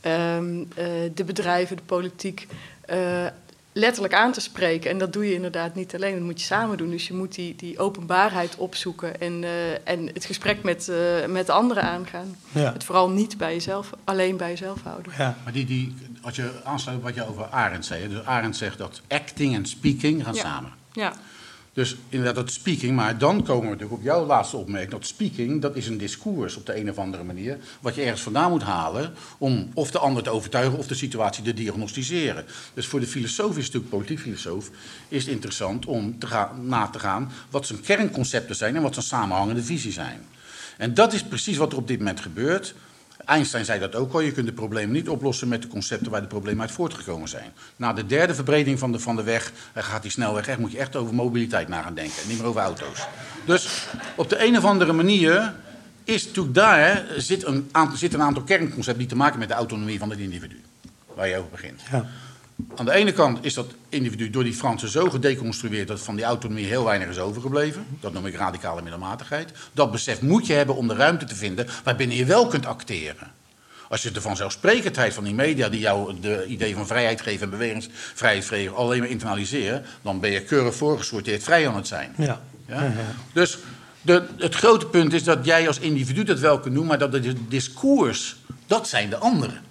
ehm, 0.02 0.64
eh, 0.76 0.86
de 1.14 1.24
bedrijven, 1.24 1.76
de 1.76 1.84
politiek. 1.86 2.48
eh, 2.86 3.26
letterlijk 3.78 4.14
aan 4.14 4.32
te 4.32 4.40
spreken. 4.41 4.90
En 4.90 4.98
dat 4.98 5.14
doe 5.14 5.28
je 5.28 5.34
inderdaad 5.34 5.76
niet 5.76 5.95
alleen, 5.95 6.14
dat 6.14 6.22
moet 6.24 6.40
je 6.40 6.45
samen 6.45 6.78
doen. 6.78 6.90
Dus 6.90 7.07
je 7.07 7.14
moet 7.14 7.36
die, 7.36 7.56
die 7.56 7.80
openbaarheid 7.80 8.56
opzoeken 8.56 9.20
en, 9.20 9.44
eh, 9.44 9.72
en 9.90 10.07
het 10.14 10.26
gesprek 10.26 10.64
met, 10.64 10.91
met 11.28 11.49
anderen 11.49 11.84
aangaan. 11.84 12.36
Ja. 12.52 12.74
Het 12.74 12.84
vooral 12.84 13.10
niet 13.10 13.38
bij 13.38 13.53
jezelf, 13.53 13.90
alleen 14.03 14.38
bij 14.38 14.49
jezelf 14.49 14.82
houden. 14.84 15.12
Ja. 15.18 15.38
Maar 15.44 15.53
die, 15.53 15.66
die, 15.66 15.95
als 16.22 16.36
je 16.36 16.52
aansluit 16.64 16.98
op 16.98 17.03
wat 17.03 17.16
je 17.16 17.28
over 17.28 17.45
Arendt 17.45 17.86
zei. 17.86 18.07
Dus 18.07 18.26
Arendt 18.26 18.57
zegt 18.57 18.78
dat 18.78 19.02
acting 19.07 19.56
en 19.56 19.66
speaking 19.66 20.24
gaan 20.24 20.34
Ja. 20.36 20.41
samen. 20.41 20.72
Ja, 20.91 21.14
Dus 21.76 21.95
inderdaad 22.10 22.35
dat 22.35 22.52
speaking, 22.52 22.95
maar 22.95 23.18
dan 23.18 23.43
komen 23.43 23.64
we 23.64 23.69
natuurlijk 23.69 23.99
op 23.99 24.03
jouw 24.03 24.26
laatste 24.26 24.57
opmerking. 24.57 24.91
Dat 24.91 25.06
speaking, 25.06 25.61
dat 25.61 25.76
is 25.76 25.88
een 25.88 25.97
discours 25.97 26.56
op 26.56 26.65
de 26.65 26.77
een 26.77 26.89
of 26.89 26.97
andere 26.97 27.23
manier. 27.23 27.57
Wat 27.81 27.95
je 27.95 28.02
ergens 28.02 28.22
vandaan 28.22 28.49
moet 28.49 28.64
halen 28.64 29.14
om 29.38 29.69
of 29.73 29.91
de 29.91 29.99
ander 29.99 30.23
te 30.23 30.30
overtuigen 30.30 30.77
of 30.77 30.88
de 30.88 30.95
situatie 30.95 31.43
te 31.43 31.53
diagnosticeren. 31.53 32.45
Dus 32.73 32.88
voor 32.88 32.99
de 32.99 33.07
filosoof 33.07 33.57
is 33.57 33.65
natuurlijk, 33.65 33.89
politiek 33.89 34.19
filosoof, 34.19 34.69
is 35.07 35.23
het 35.23 35.34
interessant 35.34 35.85
om 35.85 36.19
te 36.19 36.27
gaan, 36.27 36.68
na 36.68 36.88
te 36.88 36.99
gaan 36.99 37.31
wat 37.49 37.68
zijn 37.68 37.81
kernconcepten 37.81 38.56
zijn 38.56 38.76
en 38.76 38.81
wat 38.81 38.93
zijn 38.93 39.06
samenhangende 39.06 39.64
visies 39.64 39.93
zijn. 39.93 40.26
En 40.77 40.93
dat 40.93 41.14
is 41.14 41.23
precies 41.23 41.57
wat 41.57 41.72
er 41.72 41.77
op 41.77 41.88
dit 41.88 41.97
moment 41.97 42.19
gebeurt. 42.19 42.76
Einstein 43.26 43.65
zei 43.65 43.80
dat 43.80 43.95
ook 43.95 44.14
al, 44.14 44.19
je 44.19 44.31
kunt 44.31 44.45
de 44.45 44.53
problemen 44.53 44.91
niet 44.91 45.10
oplossen 45.10 45.47
met 45.47 45.61
de 45.61 45.68
concepten 45.68 46.11
waar 46.11 46.22
de 46.22 46.27
problemen 46.27 46.61
uit 46.61 46.72
voortgekomen 46.72 47.30
zijn. 47.30 47.52
Na 47.76 47.93
de 47.93 48.06
derde 48.06 48.35
verbreding 48.35 48.80
van 48.80 48.91
de, 48.91 48.99
van 48.99 49.15
de 49.15 49.23
weg 49.23 49.52
eh, 49.73 49.84
gaat 49.84 50.02
die 50.02 50.11
snelweg 50.11 50.47
echt, 50.47 50.60
moet 50.60 50.72
je 50.72 50.77
echt 50.77 50.95
over 50.95 51.14
mobiliteit 51.14 51.68
na 51.68 51.81
gaan 51.81 51.93
denken 51.93 52.22
en 52.22 52.27
niet 52.27 52.38
meer 52.38 52.47
over 52.47 52.61
auto's. 52.61 53.07
Dus 53.45 53.88
op 54.15 54.30
de 54.30 54.45
een 54.45 54.57
of 54.57 54.65
andere 54.65 54.93
manier 54.93 55.53
is 56.03 56.30
daar 56.47 57.06
zit 57.18 57.45
een, 57.45 57.69
aantal, 57.72 57.97
zit 57.97 58.14
een 58.14 58.22
aantal 58.22 58.43
kernconcepten 58.43 58.97
die 58.97 59.07
te 59.07 59.15
maken 59.15 59.39
met 59.39 59.47
de 59.47 59.53
autonomie 59.53 59.99
van 59.99 60.10
het 60.10 60.19
individu, 60.19 60.61
waar 61.14 61.27
je 61.27 61.38
over 61.38 61.52
begint. 61.52 61.81
Ja. 61.91 62.06
Aan 62.76 62.86
de 62.86 62.91
ene 62.91 63.11
kant 63.11 63.45
is 63.45 63.53
dat 63.53 63.73
individu 63.90 64.30
door 64.30 64.44
die 64.44 64.53
Fransen 64.53 64.90
zo 64.90 65.10
gedeconstrueerd 65.10 65.88
dat 65.88 65.99
van 65.99 66.15
die 66.15 66.26
autonomie 66.26 66.65
heel 66.65 66.84
weinig 66.84 67.07
is 67.07 67.19
overgebleven. 67.19 67.86
Dat 67.99 68.14
noem 68.14 68.26
ik 68.26 68.36
radicale 68.36 68.82
middelmatigheid. 68.82 69.52
Dat 69.73 69.91
besef 69.91 70.22
moet 70.22 70.48
je 70.48 70.53
hebben 70.53 70.76
om 70.76 70.88
de 70.88 70.95
ruimte 70.95 71.26
te 71.26 71.36
vinden 71.36 71.68
waarbinnen 71.84 72.18
je 72.18 72.26
wel 72.26 72.48
kunt 72.48 72.65
acteren. 72.65 73.32
Als 73.90 74.03
je 74.03 74.11
de 74.11 74.22
vanzelfsprekendheid 74.22 75.14
van 75.14 75.23
die 75.23 75.34
media 75.34 75.69
die 75.69 75.80
jou 75.80 76.19
de 76.19 76.45
idee 76.48 76.76
van 76.76 76.88
vrijheid 76.88 77.22
geven 77.22 77.44
en 77.44 77.49
bewegingsvrijheid 77.49 78.45
geven 78.45 78.76
alleen 78.76 78.99
maar 78.99 79.10
internaliseren, 79.10 79.86
dan 80.02 80.19
ben 80.19 80.32
je 80.32 80.41
keurig 80.41 80.76
voorgesorteerd 80.76 81.44
vrij 81.44 81.68
aan 81.68 81.76
het 81.76 81.88
zijn. 81.88 82.14
Ja. 82.18 82.41
Ja? 82.68 82.94
Dus 83.34 83.57
de, 84.02 84.23
het 84.38 84.56
grote 84.56 84.86
punt 84.86 85.14
is 85.14 85.23
dat 85.23 85.45
jij 85.45 85.68
als 85.68 85.80
individu 85.80 86.23
dat 86.23 86.40
wel 86.40 86.60
kunt 86.60 86.76
doen, 86.76 86.86
maar 86.86 86.99
dat 86.99 87.14
het 87.14 87.38
discours, 87.49 88.36
dat 88.68 88.88
zijn 88.88 89.10
de 89.10 89.18
anderen. 89.18 89.61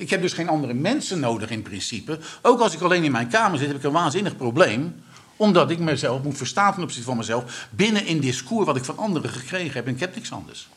Ik 0.00 0.10
heb 0.10 0.22
dus 0.22 0.32
geen 0.32 0.48
andere 0.48 0.74
mensen 0.74 1.20
nodig 1.20 1.50
in 1.50 1.62
principe. 1.62 2.18
Ook 2.42 2.60
als 2.60 2.74
ik 2.74 2.80
alleen 2.80 3.04
in 3.04 3.12
mijn 3.12 3.28
kamer 3.28 3.58
zit, 3.58 3.66
heb 3.68 3.76
ik 3.76 3.82
een 3.82 3.92
waanzinnig 3.92 4.36
probleem. 4.36 4.94
Omdat 5.36 5.70
ik 5.70 5.78
mezelf 5.78 6.22
moet 6.22 6.36
verstaan 6.36 6.74
ten 6.74 6.82
opzichte 6.82 7.06
van 7.06 7.16
mezelf. 7.16 7.68
binnen 7.70 8.10
een 8.10 8.20
discours 8.20 8.66
wat 8.66 8.76
ik 8.76 8.84
van 8.84 8.98
anderen 8.98 9.30
gekregen 9.30 9.72
heb. 9.72 9.86
En 9.86 9.94
ik 9.94 10.00
heb 10.00 10.14
niks 10.14 10.32
anders. 10.32 10.68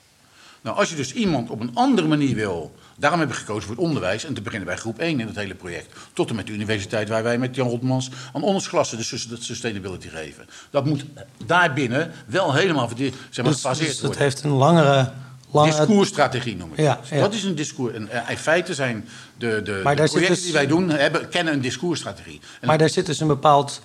Nou, 0.61 0.77
als 0.77 0.89
je 0.89 0.95
dus 0.95 1.13
iemand 1.13 1.49
op 1.49 1.59
een 1.59 1.71
andere 1.73 2.07
manier 2.07 2.35
wil. 2.35 2.75
Daarom 2.97 3.19
heb 3.19 3.29
ik 3.29 3.35
gekozen 3.35 3.63
voor 3.63 3.75
het 3.75 3.85
onderwijs. 3.85 4.25
En 4.25 4.33
te 4.33 4.41
beginnen 4.41 4.67
bij 4.67 4.77
groep 4.77 4.99
1 4.99 5.19
in 5.19 5.27
het 5.27 5.35
hele 5.35 5.55
project. 5.55 5.95
Tot 6.13 6.29
en 6.29 6.35
met 6.35 6.47
de 6.47 6.53
universiteit, 6.53 7.09
waar 7.09 7.23
wij 7.23 7.37
met 7.37 7.55
Jan 7.55 7.67
Rotmans 7.69 8.09
aan 8.33 8.43
ondersklassen 8.43 8.97
de 8.97 9.03
sus- 9.03 9.27
de 9.27 9.37
sustainability 9.39 10.07
geven. 10.07 10.45
Dat 10.69 10.85
moet 10.85 11.05
daarbinnen 11.45 12.11
wel 12.25 12.53
helemaal 12.53 12.89
zeg 12.97 13.11
maar, 13.35 13.45
Dus, 13.45 13.55
gefaseerd 13.55 13.87
dus 13.87 13.95
het 13.97 14.05
worden. 14.05 14.21
heeft 14.23 14.43
een 14.43 14.51
langere... 14.51 15.11
langere 15.53 15.77
Discoursstrategie 15.85 16.55
noem 16.55 16.71
ik 16.71 16.77
Ja, 16.79 16.95
dat. 16.95 17.07
ja. 17.07 17.19
Dat 17.19 17.33
is 17.33 17.43
een 17.43 17.55
discours. 17.55 17.93
En, 17.93 18.09
eh, 18.09 18.29
in 18.29 18.37
feite 18.37 18.73
zijn 18.73 19.07
de, 19.37 19.61
de, 19.63 19.79
projecten 19.83 20.27
dus- 20.27 20.43
die 20.43 20.53
wij 20.53 20.67
doen, 20.67 20.89
hebben, 20.89 21.29
kennen 21.29 21.53
een 21.53 21.61
discoursstrategie. 21.61 22.39
En 22.61 22.67
Maar 22.67 22.77
daar 22.77 22.89
zit 22.89 23.05
dus 23.05 23.19
een 23.19 23.27
bepaald... 23.27 23.81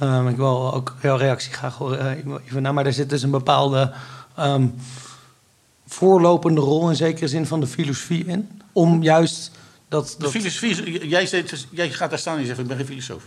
ehm, 0.00 0.28
ik 0.28 0.36
wil 0.36 0.74
ook 0.74 0.94
jouw 1.02 1.16
reactie 1.16 1.52
graag 1.52 1.76
horen, 1.76 2.24
Ivana. 2.48 2.72
Maar 2.72 2.84
daar 2.84 2.92
zit 2.92 3.10
dus 3.10 3.22
een 3.22 3.30
bepaalde 3.30 3.92
ehm, 4.36 4.66
voorlopende 5.86 6.60
rol... 6.60 6.88
in 6.88 6.96
zekere 6.96 7.28
zin 7.28 7.46
van 7.46 7.60
de 7.60 7.66
filosofie 7.66 8.24
in. 8.26 8.60
Om 8.72 9.02
juist 9.02 9.50
dat... 9.88 10.16
de 10.18 10.28
filosofie, 10.28 10.70
is- 10.70 11.02
jij, 11.10 11.26
zegt, 11.26 11.66
jij 11.70 11.90
gaat 11.90 12.10
daar 12.10 12.18
staan 12.18 12.34
en 12.34 12.40
je 12.40 12.46
zegt, 12.46 12.58
ik 12.58 12.66
ben 12.66 12.76
geen 12.76 12.86
filosoof. 12.86 13.22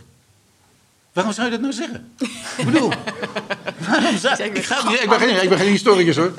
Waarom 1.12 1.32
zou 1.32 1.46
je 1.46 1.52
dat 1.52 1.60
nou 1.60 1.72
zeggen? 1.72 2.12
ik 2.58 2.64
bedoel, 2.64 2.88
waarom 3.88 4.18
zou, 4.18 4.42
ik, 4.42 4.64
ga, 4.64 4.92
ik, 5.02 5.08
ben 5.08 5.18
geen, 5.20 5.42
ik 5.42 5.48
ben 5.48 5.58
geen 5.58 5.70
historicus 5.70 6.16
hoor. 6.16 6.32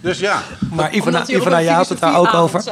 Dus 0.00 0.18
ja, 0.18 0.42
maar 0.72 0.94
Ivana, 0.94 1.26
Ivana 1.26 1.62
jij 1.62 1.74
had 1.74 1.88
het 1.88 1.98
daar 2.00 2.16
ook 2.18 2.34
over. 2.34 2.62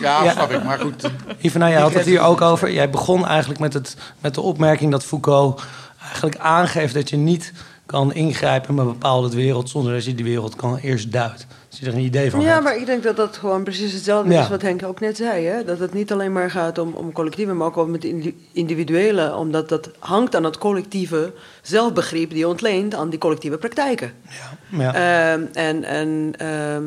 ja, 0.00 0.24
Ja. 0.24 0.32
snap 0.32 0.50
ik. 0.50 0.64
Maar 0.64 0.78
goed, 0.78 1.10
Ivana, 1.40 1.68
jij 1.68 1.80
had 1.80 1.94
het 1.94 2.04
hier 2.04 2.20
ook 2.20 2.40
over. 2.40 2.72
Jij 2.72 2.90
begon 2.90 3.26
eigenlijk 3.26 3.60
met, 3.60 3.72
het, 3.72 3.96
met 4.20 4.34
de 4.34 4.40
opmerking 4.40 4.90
dat 4.90 5.04
Foucault 5.04 5.62
eigenlijk 6.02 6.36
aangeeft 6.36 6.94
dat 6.94 7.08
je 7.10 7.16
niet 7.16 7.52
kan 7.86 8.14
ingrijpen 8.14 8.70
in 8.70 8.78
een 8.78 8.86
bepaalde 8.86 9.36
wereld 9.36 9.70
zonder 9.70 9.92
dat 9.92 10.04
je 10.04 10.14
die 10.14 10.24
wereld 10.24 10.56
kan 10.56 10.76
eerst 10.76 11.12
duidt. 11.12 11.46
Als 11.76 11.84
je 11.84 11.90
er 11.90 11.98
een 11.98 12.04
idee 12.04 12.30
van 12.30 12.40
Ja, 12.40 12.46
hebt. 12.52 12.64
maar 12.64 12.76
ik 12.76 12.86
denk 12.86 13.02
dat 13.02 13.16
dat 13.16 13.36
gewoon 13.36 13.62
precies 13.64 13.92
hetzelfde 13.92 14.32
Ja. 14.32 14.42
is 14.42 14.48
wat 14.48 14.62
Henk 14.62 14.82
ook 14.84 15.00
net 15.00 15.16
zei. 15.16 15.44
Hè? 15.46 15.64
Dat 15.64 15.78
het 15.78 15.94
niet 15.94 16.12
alleen 16.12 16.32
maar 16.32 16.50
gaat 16.50 16.78
om, 16.78 16.92
om 16.92 17.12
collectieve, 17.12 17.52
maar 17.52 17.66
ook 17.66 17.76
om 17.76 17.92
het 17.92 18.04
indi- 18.04 18.36
individuele. 18.52 19.34
Omdat 19.34 19.68
dat 19.68 19.90
hangt 19.98 20.36
aan 20.36 20.44
het 20.44 20.58
collectieve 20.58 21.32
zelfbegrip 21.62 22.30
die 22.30 22.48
ontleent 22.48 22.94
aan 22.94 23.10
die 23.10 23.18
collectieve 23.18 23.56
praktijken. 23.58 24.12
Ja, 24.28 24.78
ja. 24.78 24.94
Ehm, 25.32 25.44
en, 25.52 25.84
en, 25.84 26.32
ehm, 26.36 26.84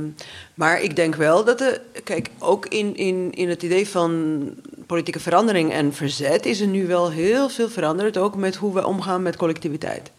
maar 0.53 0.81
ik 0.81 0.95
denk 0.95 1.15
wel 1.15 1.43
dat 1.43 1.57
de. 1.57 1.81
Kijk, 2.03 2.29
ook 2.39 2.65
in, 2.65 2.95
in, 2.95 3.27
in 3.31 3.49
het 3.49 3.63
idee 3.63 3.87
van 3.87 4.41
politieke 4.87 5.19
verandering 5.19 5.71
en 5.71 5.93
verzet 5.93 6.45
is 6.45 6.61
er 6.61 6.67
nu 6.67 6.87
wel 6.87 7.11
heel 7.11 7.49
veel 7.49 7.69
veranderd. 7.69 8.17
Ook 8.17 8.35
met 8.35 8.55
hoe 8.55 8.73
we 8.73 8.85
omgaan 8.85 9.21
met 9.21 9.35
collectiviteit. 9.37 10.11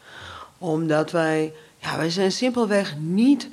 Omdat 0.59 1.11
wij. 1.11 1.53
Ja, 1.79 1.97
wij 1.97 2.11
zijn 2.11 2.33
simpelweg 2.33 2.95
niet 2.99 3.49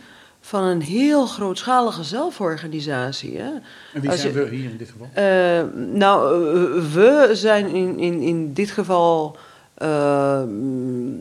van 0.48 0.64
een 0.64 0.82
heel 0.82 1.26
grootschalige 1.26 2.04
zelforganisatie. 2.04 3.38
Hè? 3.38 3.50
en 3.94 4.02
wie 4.02 4.10
Als 4.10 4.22
zijn 4.22 4.34
je- 4.34 4.40
we 4.44 4.56
hier 4.56 4.70
in 4.70 4.78
dit 4.78 4.90
geval? 4.90 5.10
eh, 5.14 5.62
nou, 5.94 6.46
eh, 6.56 6.84
we 6.94 7.30
zijn 7.34 7.68
in, 7.68 8.00
in, 8.00 8.22
in 8.22 8.54
dit 8.54 8.72
geval 8.72 9.38
eh, 9.74 10.42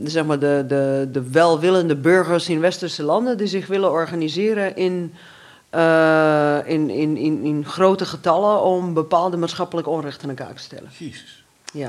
zeg 0.04 0.24
maar 0.24 0.38
de, 0.38 0.64
de, 0.68 1.08
de 1.12 1.30
welwillende 1.30 1.96
burgers 1.96 2.48
in 2.48 2.60
westerse 2.60 3.02
landen 3.02 3.36
die 3.36 3.46
zich 3.46 3.66
willen 3.66 3.90
organiseren 3.90 4.76
in, 4.76 5.12
eh, 5.70 6.56
in, 6.64 6.90
in, 6.90 7.16
in, 7.16 7.42
in 7.42 7.64
grote 7.64 8.04
getallen 8.04 8.62
om 8.62 8.94
bepaalde 8.94 9.36
maatschappelijke 9.36 9.90
onrechten 9.90 10.28
aan 10.30 10.36
elkaar 10.36 10.54
te 10.54 10.62
stellen. 10.62 10.90
Jezus. 10.98 11.44
Ja. 11.72 11.88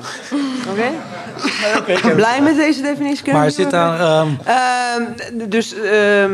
Oké? 0.69 2.13
Blij 2.15 2.41
met 2.41 2.55
deze 2.55 2.81
definitie? 2.81 3.23
Kunnen 3.23 3.41
maar 3.41 3.51
zit 3.51 3.71
daar, 3.71 3.99
ehm, 3.99 4.29
Ehm, 4.45 5.49
dus 5.49 5.73
ehm, 5.73 6.31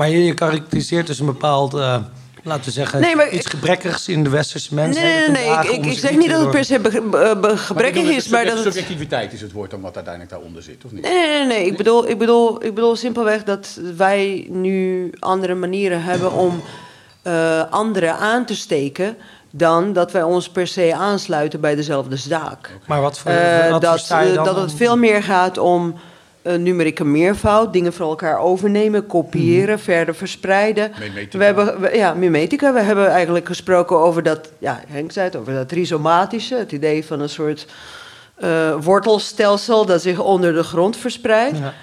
maar 0.00 0.08
je, 0.10 0.24
je 0.24 0.34
karakteriseert 0.34 1.06
dus 1.06 1.18
een 1.18 1.26
bepaald, 1.26 1.74
eh, 1.74 1.96
laten 2.42 2.64
we 2.64 2.70
zeggen, 2.70 3.00
Nee, 3.00 3.16
maar 3.16 3.28
iets 3.30 3.44
ik- 3.46 3.50
gebrekkigs 3.50 4.08
in 4.08 4.24
de 4.24 4.30
westerse 4.30 4.74
mensen. 4.74 5.02
nee, 5.02 5.12
nee, 5.18 5.28
nee, 5.30 5.48
nee. 5.48 5.68
Ik, 5.78 5.84
ik, 5.84 5.92
ik 5.92 5.98
zeg 5.98 6.16
niet 6.16 6.30
dat 6.30 6.40
het 6.40 6.50
per 6.50 6.64
se 6.64 6.78
be- 6.80 7.02
be- 7.10 7.38
be- 7.40 7.56
gebrekkig 7.56 8.02
is, 8.02 8.28
maar 8.28 8.44
dat 8.44 8.54
het... 8.54 8.62
Subjectiviteit 8.64 9.32
is 9.32 9.40
het 9.40 9.52
woord 9.52 9.70
dan 9.70 9.80
wat 9.80 9.94
uiteindelijk 9.94 10.32
daaronder 10.34 10.62
zit, 10.62 10.84
of 10.84 10.92
niet? 10.92 11.02
Nee, 11.02 11.12
nee, 11.12 11.38
nee. 11.38 11.46
nee. 11.46 11.66
Ik, 11.66 11.76
bedoel, 11.76 12.08
ik, 12.08 12.18
bedoel, 12.18 12.64
ik 12.64 12.74
bedoel 12.74 12.96
simpelweg 12.96 13.44
dat 13.44 13.78
wij 13.96 14.46
nu 14.50 15.10
andere 15.18 15.54
manieren 15.54 16.02
hebben 16.02 16.32
om 16.32 16.62
eh, 17.22 17.62
anderen 17.70 18.16
aan 18.16 18.44
te 18.44 18.56
steken. 18.56 19.16
dan 19.52 19.92
dat 19.92 20.12
wij 20.12 20.22
ons 20.22 20.48
per 20.48 20.66
se 20.66 20.94
aansluiten 20.94 21.60
bij 21.60 21.74
dezelfde 21.74 22.16
zaak. 22.16 22.70
Maar 22.86 23.00
wat 23.00 23.18
voor, 23.18 23.30
Eh, 23.30 23.70
wat 23.70 23.80
dat, 23.80 23.90
versta 23.92 24.20
je 24.20 24.32
dan 24.34 24.44
dat 24.44 24.56
het 24.56 24.72
veel 24.74 24.96
meer 24.96 25.22
gaat 25.22 25.58
om 25.58 25.94
een 26.42 26.62
numerieke 26.62 27.04
meervoud, 27.04 27.72
dingen 27.72 27.92
voor 27.92 28.06
elkaar 28.08 28.38
overnemen, 28.38 29.06
kopiëren, 29.06 29.78
verder 29.78 30.14
verspreiden. 30.14 30.90
Mimetica. 31.00 31.38
We 31.38 31.44
hebben, 31.44 31.80
we- 31.80 31.96
ja, 31.96 32.14
mimetica. 32.14 32.72
We 32.72 32.80
hebben 32.80 33.08
eigenlijk 33.08 33.46
gesproken 33.46 33.98
over 33.98 34.22
dat, 34.22 34.50
ja, 34.58 34.80
Henk 34.88 35.12
zei 35.12 35.26
het, 35.26 35.36
over 35.36 35.52
dat 35.54 35.72
rhizomatische, 35.72 36.54
het 36.54 36.72
idee 36.72 37.04
van 37.04 37.20
een 37.20 37.28
soort 37.28 37.66
eh, 38.34 38.74
wortelstelsel 38.80 39.86
dat 39.86 40.02
zich 40.02 40.18
onder 40.18 40.52
de 40.54 40.62
grond 40.62 40.96
verspreidt. 40.96 41.58
Ja. 41.58 41.74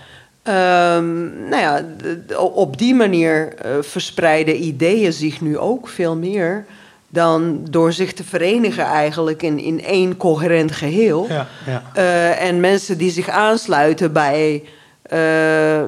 Ehm, 0.44 1.50
nou 1.50 1.62
ja, 1.62 1.86
d- 2.28 2.36
op 2.38 2.78
die 2.78 2.96
manier 2.96 3.54
eh, 3.56 3.72
verspreiden 3.82 4.64
ideeën 4.64 5.14
zich 5.14 5.42
nu 5.42 5.58
ook 5.58 5.88
veel 5.88 6.16
meer 6.16 6.66
dan 7.18 7.66
door 7.70 7.94
zich 7.94 8.14
te 8.14 8.24
verenigen 8.24 8.84
eigenlijk 8.84 9.44
in, 9.44 9.60
in 9.60 9.84
één 9.84 10.18
coherent 10.18 10.72
geheel. 10.72 11.26
Ja, 11.30 11.48
ja. 11.66 11.84
Eh, 11.94 12.48
en 12.48 12.60
mensen 12.60 12.98
die 12.98 13.12
zich 13.12 13.30
aansluiten 13.30 14.14
bij 14.14 14.64
eh, 15.02 15.82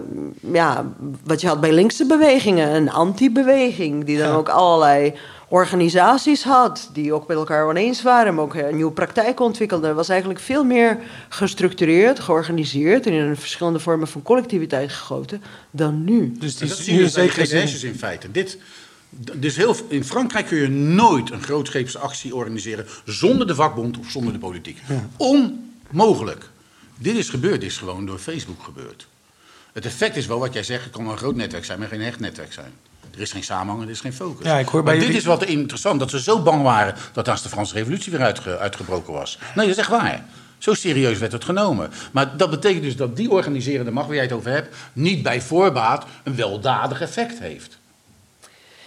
ja, 0.53 0.85
wat 1.23 1.41
je 1.41 1.47
had 1.47 1.61
bij 1.61 1.71
linkse 1.71 2.05
bewegingen, 2.05 2.75
een 2.75 2.91
anti-beweging, 2.91 4.05
die 4.05 4.17
dan 4.17 4.27
Ja. 4.27 4.33
ook 4.33 4.49
allerlei 4.49 5.13
organisaties 5.49 6.43
had, 6.43 6.89
die 6.93 7.13
ook 7.13 7.27
met 7.27 7.37
elkaar 7.37 7.67
oneens 7.67 8.01
waren, 8.01 8.35
maar 8.35 8.43
ook 8.43 8.53
een 8.55 8.75
nieuwe 8.75 8.91
praktijk 8.91 9.39
ontwikkelden. 9.39 9.95
Was 9.95 10.09
eigenlijk 10.09 10.39
veel 10.39 10.63
meer 10.63 10.97
gestructureerd, 11.29 12.19
georganiseerd 12.19 13.05
en 13.05 13.13
in 13.13 13.35
verschillende 13.35 13.79
vormen 13.79 14.07
van 14.07 14.21
collectiviteit 14.21 14.91
gegoten 14.91 15.41
dan 15.71 16.03
nu. 16.03 16.31
Dus 16.39 16.57
die 16.57 16.67
dat 16.69 16.79
is 16.79 16.87
nu 16.87 17.07
zeker 17.07 17.83
in 17.83 17.95
feite. 17.95 18.31
Dit, 18.31 18.57
dus 19.33 19.55
heel, 19.55 19.75
in 19.87 20.03
Frankrijk 20.03 20.45
kun 20.45 20.57
je 20.57 20.67
nooit 20.69 21.31
een 21.31 21.41
grootscheepse 21.43 21.99
actie 21.99 22.35
organiseren 22.35 22.85
zonder 23.05 23.47
de 23.47 23.55
vakbond 23.55 23.97
of 23.99 24.09
zonder 24.09 24.33
de 24.33 24.39
politiek. 24.39 24.81
Onmogelijk. 25.17 26.49
Dit 26.97 27.15
is 27.15 27.29
gebeurd, 27.29 27.61
dit 27.61 27.69
is 27.69 27.77
gewoon 27.77 28.05
door 28.05 28.17
Facebook 28.19 28.63
gebeurd. 28.63 29.07
Het 29.73 29.85
effect 29.85 30.15
is 30.15 30.25
wel 30.25 30.39
wat 30.39 30.53
jij 30.53 30.63
zegt, 30.63 30.83
het 30.83 30.91
kan 30.93 31.03
wel 31.03 31.11
een 31.11 31.17
groot 31.17 31.35
netwerk 31.35 31.65
zijn, 31.65 31.79
maar 31.79 31.87
geen 31.87 32.01
hecht 32.01 32.19
netwerk 32.19 32.53
zijn. 32.53 32.71
Er 33.13 33.19
is 33.21 33.31
geen 33.31 33.43
samenhang, 33.43 33.83
er 33.83 33.89
is 33.89 33.99
geen 33.99 34.13
focus. 34.13 34.45
Ja, 34.45 34.57
ik 34.57 34.67
hoor 34.67 34.83
bij 34.83 34.93
maar 34.93 34.93
dit 34.93 35.03
jullie- 35.13 35.17
is 35.21 35.25
wat 35.39 35.43
interessant, 35.49 35.99
dat 35.99 36.09
ze 36.09 36.21
zo 36.21 36.41
bang 36.41 36.63
waren 36.63 36.95
dat 37.13 37.29
als 37.29 37.41
de 37.41 37.49
Franse 37.49 37.73
revolutie 37.73 38.11
weer 38.11 38.21
uitge- 38.21 38.57
uitgebroken 38.57 39.13
was. 39.13 39.37
Nee, 39.55 39.65
dat 39.65 39.75
is 39.75 39.81
echt 39.81 39.89
waar. 39.89 40.25
Zo 40.57 40.73
serieus 40.73 41.17
werd 41.17 41.31
het 41.31 41.43
genomen. 41.43 41.89
Maar 42.11 42.37
dat 42.37 42.49
betekent 42.49 42.83
dus 42.83 42.95
dat 42.95 43.15
die 43.15 43.29
organiserende 43.31 43.91
macht 43.91 44.05
waar 44.07 44.15
jij 44.15 44.23
het 44.23 44.33
over 44.33 44.51
hebt, 44.51 44.75
niet 44.93 45.23
bij 45.23 45.41
voorbaat 45.41 46.05
een 46.23 46.35
weldadig 46.35 47.01
effect 47.01 47.39
heeft. 47.39 47.77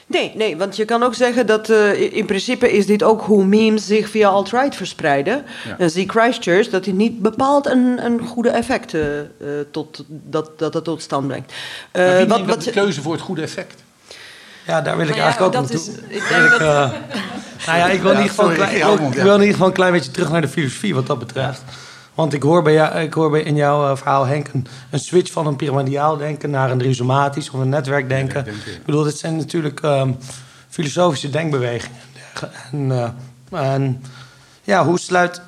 Nee, 0.06 0.32
nee, 0.34 0.56
want 0.56 0.76
je 0.76 0.84
kan 0.84 1.02
ook 1.02 1.14
zeggen 1.14 1.46
dat 1.46 1.70
eh, 1.70 2.12
in 2.16 2.24
principe 2.26 2.72
is 2.72 2.86
dit 2.86 3.02
ook 3.02 3.22
hoe 3.22 3.44
memes 3.44 3.86
zich 3.86 4.08
via 4.08 4.28
alt-right 4.28 4.76
verspreiden. 4.76 5.44
Ja. 5.66 5.74
En 5.78 5.90
zie 5.90 6.08
Christchurch 6.08 6.68
dat 6.68 6.84
dit 6.84 6.94
niet 6.94 7.18
bepaald 7.20 7.66
een, 7.66 8.04
een 8.04 8.20
goede 8.20 8.50
effect 8.50 8.94
eh, 8.94 9.18
eh, 9.20 9.24
tot, 9.70 10.04
dat, 10.08 10.50
dat 10.58 10.74
het 10.74 10.84
tot 10.84 11.02
stand 11.02 11.26
brengt. 11.28 11.52
Eh, 11.90 12.04
Maar 12.06 12.16
wie 12.16 12.26
wat, 12.26 12.38
dat 12.38 12.46
wat, 12.46 12.62
de 12.62 12.70
keuze 12.70 13.02
voor 13.02 13.12
het 13.12 13.22
goede 13.22 13.42
effect? 13.42 13.82
Ja, 14.66 14.80
daar 14.80 14.96
wil 14.96 15.06
ik 15.08 15.16
Nou 15.16 15.20
ja, 15.20 15.24
eigenlijk 15.24 15.56
ook 15.56 15.62
dat 15.62 15.70
naartoe. 15.72 15.92
is- 16.08 16.16
ik 16.16 16.22
Wil 16.22 16.38
denk 16.38 16.52
ik, 16.52 16.58
nou 17.66 17.78
ja, 17.78 17.88
ik 17.88 18.00
wil, 18.02 18.10
in 18.10 18.16
ieder 18.16 18.28
geval, 18.30 18.50
een 18.50 18.56
sorry, 18.56 18.70
klein- 18.78 18.92
ik 19.12 19.14
wil, 19.22 19.34
in 19.34 19.40
ieder 19.40 19.52
geval 19.52 19.66
een 19.66 19.72
klein 19.72 19.92
beetje 19.92 20.10
terug 20.10 20.30
naar 20.30 20.40
de 20.40 20.48
filosofie 20.48 20.94
wat 20.94 21.06
dat 21.06 21.18
betreft. 21.18 21.62
Want 22.14 22.32
ik 22.32 22.42
hoor, 22.42 22.62
bij 22.62 22.72
jou, 22.72 22.98
ik 22.98 23.14
hoor 23.14 23.30
bij 23.30 23.42
in 23.42 23.56
jouw 23.56 23.90
eh, 23.90 23.96
verhaal, 23.96 24.26
Henk, 24.26 24.48
een, 24.52 24.66
een 24.90 24.98
switch 24.98 25.32
van 25.32 25.46
een 25.46 25.56
piramidiaal 25.56 26.16
denken 26.16 26.50
naar 26.50 26.70
een 26.70 26.82
rhizomatisch 26.82 27.50
of 27.50 27.60
een 27.60 27.68
netwerkdenken. 27.68 28.34
Netwerkdenken. 28.34 28.80
Ik 28.80 28.86
bedoel, 28.86 29.02
dit 29.02 29.18
zijn 29.18 29.36
natuurlijk 29.36 29.80
ehm, 29.80 30.12
filosofische 30.68 31.30
denkbewegingen. 31.30 31.96
En, 32.72 32.92
eh, 33.50 33.60
en 33.74 34.02
ja, 34.62 34.84
hoe 34.84 34.98
sluit. 34.98 35.40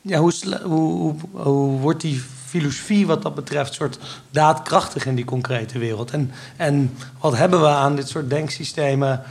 Ja, 0.00 0.18
hoe, 0.18 0.32
hoe, 0.62 0.62
hoe, 0.62 1.14
hoe 1.32 1.80
wordt 1.80 2.00
die 2.00 2.22
filosofie 2.46 3.06
wat 3.06 3.22
dat 3.22 3.34
betreft 3.34 3.74
soort 3.74 3.98
daadkrachtig 4.30 5.06
in 5.06 5.14
die 5.14 5.24
concrete 5.24 5.78
wereld? 5.78 6.10
En, 6.10 6.30
en 6.56 6.96
wat 7.20 7.36
hebben 7.36 7.60
we 7.60 7.66
aan 7.66 7.96
dit 7.96 8.08
soort 8.08 8.30
denksystemen 8.30 9.22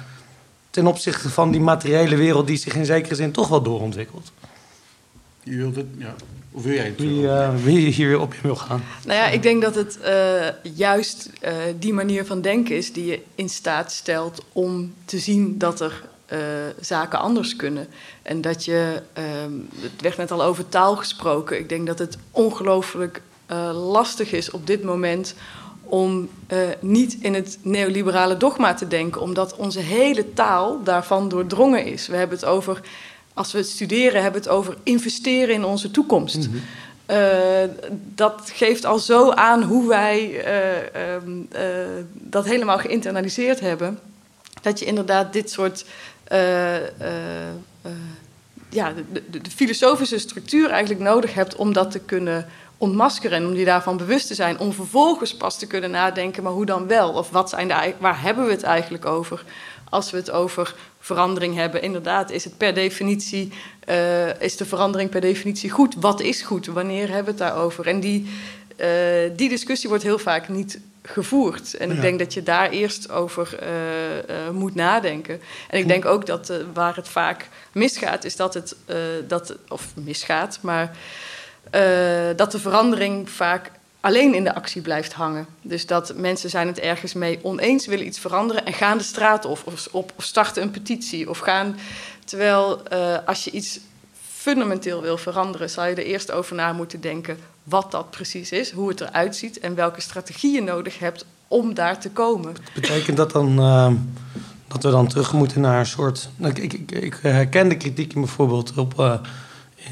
ten 0.70 0.88
opzichte 0.88 1.30
van 1.30 1.52
die 1.52 1.62
materiële 1.62 2.16
wereld 2.16 2.48
die 2.48 2.58
zich 2.58 2.76
in 2.76 2.86
zekere 2.86 3.16
zin 3.16 3.32
toch 3.32 3.48
wel 3.48 3.62
doorontwikkelt? 3.62 4.32
Je 5.44 5.56
wilt 5.56 5.76
het, 5.76 5.88
ja. 5.98 6.16
Of 6.56 6.64
wil 6.64 6.74
jij 6.74 6.86
het? 6.86 7.00
Wie, 7.00 7.30
eh, 7.30 7.56
wie 7.64 7.88
hier 7.88 8.20
op 8.20 8.34
in 8.34 8.40
wil 8.42 8.56
gaan? 8.56 8.84
Nou 9.06 9.20
ja, 9.20 9.28
ik 9.28 9.42
denk 9.42 9.62
dat 9.62 9.76
het 9.76 10.00
eh, 10.00 10.48
juist 10.76 11.30
eh, 11.42 11.54
die 11.80 11.94
manier 11.94 12.26
van 12.26 12.42
denken 12.42 12.76
is 12.76 12.94
die 12.94 13.06
je 13.06 13.22
in 13.36 13.50
staat 13.50 13.92
stelt 13.92 14.46
om 14.54 14.94
te 15.06 15.20
zien 15.20 15.58
dat 15.58 15.80
er 15.80 16.04
eh, 16.26 16.40
zaken 16.80 17.20
anders 17.20 17.56
kunnen. 17.56 17.88
En 18.22 18.42
dat 18.42 18.66
je, 18.66 19.02
ehm, 19.14 19.52
het 19.80 20.02
werd 20.02 20.18
net 20.18 20.32
al 20.32 20.44
over 20.44 20.70
taal 20.70 20.96
gesproken. 20.96 21.60
Ik 21.60 21.70
denk 21.70 21.88
dat 21.88 22.00
het 22.00 22.18
ongelooflijk 22.32 23.22
eh, 23.46 23.90
lastig 23.92 24.32
is 24.32 24.52
op 24.52 24.68
dit 24.68 24.84
moment 24.84 25.36
om 25.84 26.30
eh, 26.48 26.60
niet 26.80 27.18
in 27.22 27.34
het 27.34 27.58
neoliberale 27.62 28.38
dogma 28.38 28.74
te 28.74 28.88
denken, 28.88 29.22
omdat 29.22 29.56
onze 29.56 29.80
hele 29.80 30.34
taal 30.34 30.84
daarvan 30.84 31.30
doordrongen 31.30 31.86
is. 31.86 32.08
We 32.08 32.16
hebben 32.16 32.38
het 32.38 32.48
over, 32.48 32.82
als 33.36 33.52
we 33.52 33.58
het 33.58 33.70
studeren, 33.70 34.22
hebben 34.22 34.42
we 34.42 34.48
het 34.48 34.58
over 34.58 34.78
investeren 34.84 35.56
in 35.56 35.64
onze 35.64 35.92
toekomst. 35.92 36.50
Eh, 37.06 37.64
dat 38.16 38.52
geeft 38.54 38.86
al 38.86 39.00
zo 39.00 39.32
aan 39.32 39.64
hoe 39.64 39.88
wij 39.88 40.44
eh, 40.44 41.14
ehm, 41.14 41.42
eh, 41.52 41.62
dat 42.12 42.46
helemaal 42.46 42.78
geïnternaliseerd 42.78 43.60
hebben. 43.60 44.00
Dat 44.62 44.80
je 44.80 44.86
inderdaad 44.86 45.34
dit 45.34 45.52
soort 45.52 45.86
ja, 48.70 48.94
de, 48.94 49.24
de, 49.30 49.42
de 49.42 49.52
filosofische 49.52 50.18
structuur 50.18 50.70
eigenlijk 50.70 51.04
nodig 51.04 51.34
hebt 51.34 51.56
om 51.56 51.74
dat 51.74 51.92
te 51.92 52.00
kunnen 52.00 52.48
ontmaskeren 52.78 53.38
en 53.38 53.48
om 53.48 53.54
je 53.54 53.66
daarvan 53.66 53.98
bewust 53.98 54.28
te 54.28 54.34
zijn, 54.34 54.60
om 54.60 54.74
vervolgens 54.74 55.36
pas 55.36 55.60
te 55.60 55.68
kunnen 55.68 55.92
nadenken, 55.92 56.44
maar 56.44 56.52
hoe 56.52 56.66
dan 56.66 56.88
wel? 56.88 57.12
Of 57.12 57.30
wat 57.30 57.50
zijn 57.50 57.68
de, 57.68 57.94
waar 57.98 58.22
hebben 58.22 58.46
we 58.46 58.52
het 58.52 58.64
eigenlijk 58.64 59.06
over? 59.06 59.44
Als 59.96 60.12
we 60.12 60.18
het 60.18 60.32
over 60.32 60.76
verandering 61.00 61.56
hebben, 61.56 61.82
inderdaad, 61.82 62.32
is 62.32 62.44
het 62.44 62.58
per 62.58 62.74
definitie, 62.74 63.52
eh, 63.80 64.42
is 64.42 64.58
de 64.58 64.66
verandering 64.66 65.10
per 65.10 65.22
definitie 65.22 65.70
goed? 65.70 65.96
Wat 66.00 66.20
is 66.20 66.42
goed? 66.42 66.66
Wanneer 66.66 67.08
hebben 67.08 67.36
we 67.36 67.44
het 67.44 67.50
daarover? 67.52 67.88
En 67.88 68.00
die, 68.00 68.30
eh, 68.76 68.88
die 69.36 69.50
discussie 69.50 69.90
wordt 69.90 70.04
heel 70.04 70.18
vaak 70.18 70.50
niet 70.50 70.80
gevoerd. 71.02 71.74
En 71.74 71.92
ik 71.92 72.02
denk 72.02 72.20
dat 72.20 72.34
je 72.34 72.44
daar 72.44 72.70
eerst 72.70 73.12
over 73.12 73.60
eh, 73.60 74.50
moet 74.50 74.76
nadenken. 74.76 75.42
En 75.70 75.80
ik 75.80 75.88
denk 75.88 76.06
ook 76.06 76.26
dat 76.26 76.54
waar 76.74 76.96
het 76.96 77.08
vaak 77.08 77.50
misgaat, 77.72 78.24
is 78.24 78.36
dat 78.36 78.54
het, 78.54 78.76
dat, 79.28 79.56
of 79.68 79.88
misgaat, 79.96 80.60
maar 80.62 80.98
dat 82.36 82.52
de 82.52 82.60
verandering 82.60 83.30
vaak 83.30 83.72
alleen 84.06 84.34
in 84.34 84.44
de 84.44 84.56
actie 84.56 84.82
blijft 84.82 85.14
hangen. 85.14 85.46
Dus 85.62 85.86
dat 85.86 86.14
mensen 86.16 86.50
zijn 86.50 86.68
het 86.68 86.80
ergens 86.80 87.14
mee 87.14 87.40
oneens, 87.42 87.86
willen 87.86 88.06
iets 88.06 88.20
veranderen 88.20 88.66
en 88.66 88.74
gaan 88.74 88.98
de 88.98 89.04
straat 89.04 89.46
op 89.46 89.62
of, 89.66 89.88
of 89.92 90.06
starten 90.18 90.64
een 90.64 90.72
petitie. 90.72 91.30
Of 91.30 91.38
gaan, 91.38 91.76
terwijl 92.26 92.88
eh, 92.88 93.18
als 93.26 93.44
je 93.44 93.52
iets 93.52 93.80
fundamenteel 94.22 95.02
wil 95.02 95.18
veranderen, 95.18 95.70
zal 95.70 95.86
je 95.86 95.96
er 95.96 96.06
eerst 96.06 96.32
over 96.32 96.56
na 96.56 96.74
moeten 96.74 97.02
denken 97.02 97.38
wat 97.64 97.92
dat 97.92 98.10
precies 98.10 98.52
is, 98.52 98.72
hoe 98.72 98.90
het 98.90 99.02
eruit 99.02 99.36
ziet 99.36 99.60
en 99.60 99.76
welke 99.76 100.02
strategie 100.02 100.54
je 100.54 100.62
nodig 100.62 101.00
hebt 101.00 101.26
om 101.48 101.74
daar 101.74 102.00
te 102.00 102.10
komen. 102.10 102.56
Betekent 102.74 103.18
dat 103.18 103.32
dan 103.32 103.60
ehm, 103.60 103.96
dat 104.68 104.84
we 104.84 104.90
dan 104.90 105.08
terug 105.08 105.34
moeten 105.34 105.62
naar 105.62 105.80
een 105.80 105.86
soort. 105.86 106.30
Ik, 106.40 106.58
ik, 106.58 106.92
ik, 106.92 107.20
herken 107.22 107.70
de 107.70 107.78
kritiek 107.78 108.14
bijvoorbeeld 108.14 108.78
op, 108.78 109.00
eh, 109.00 109.14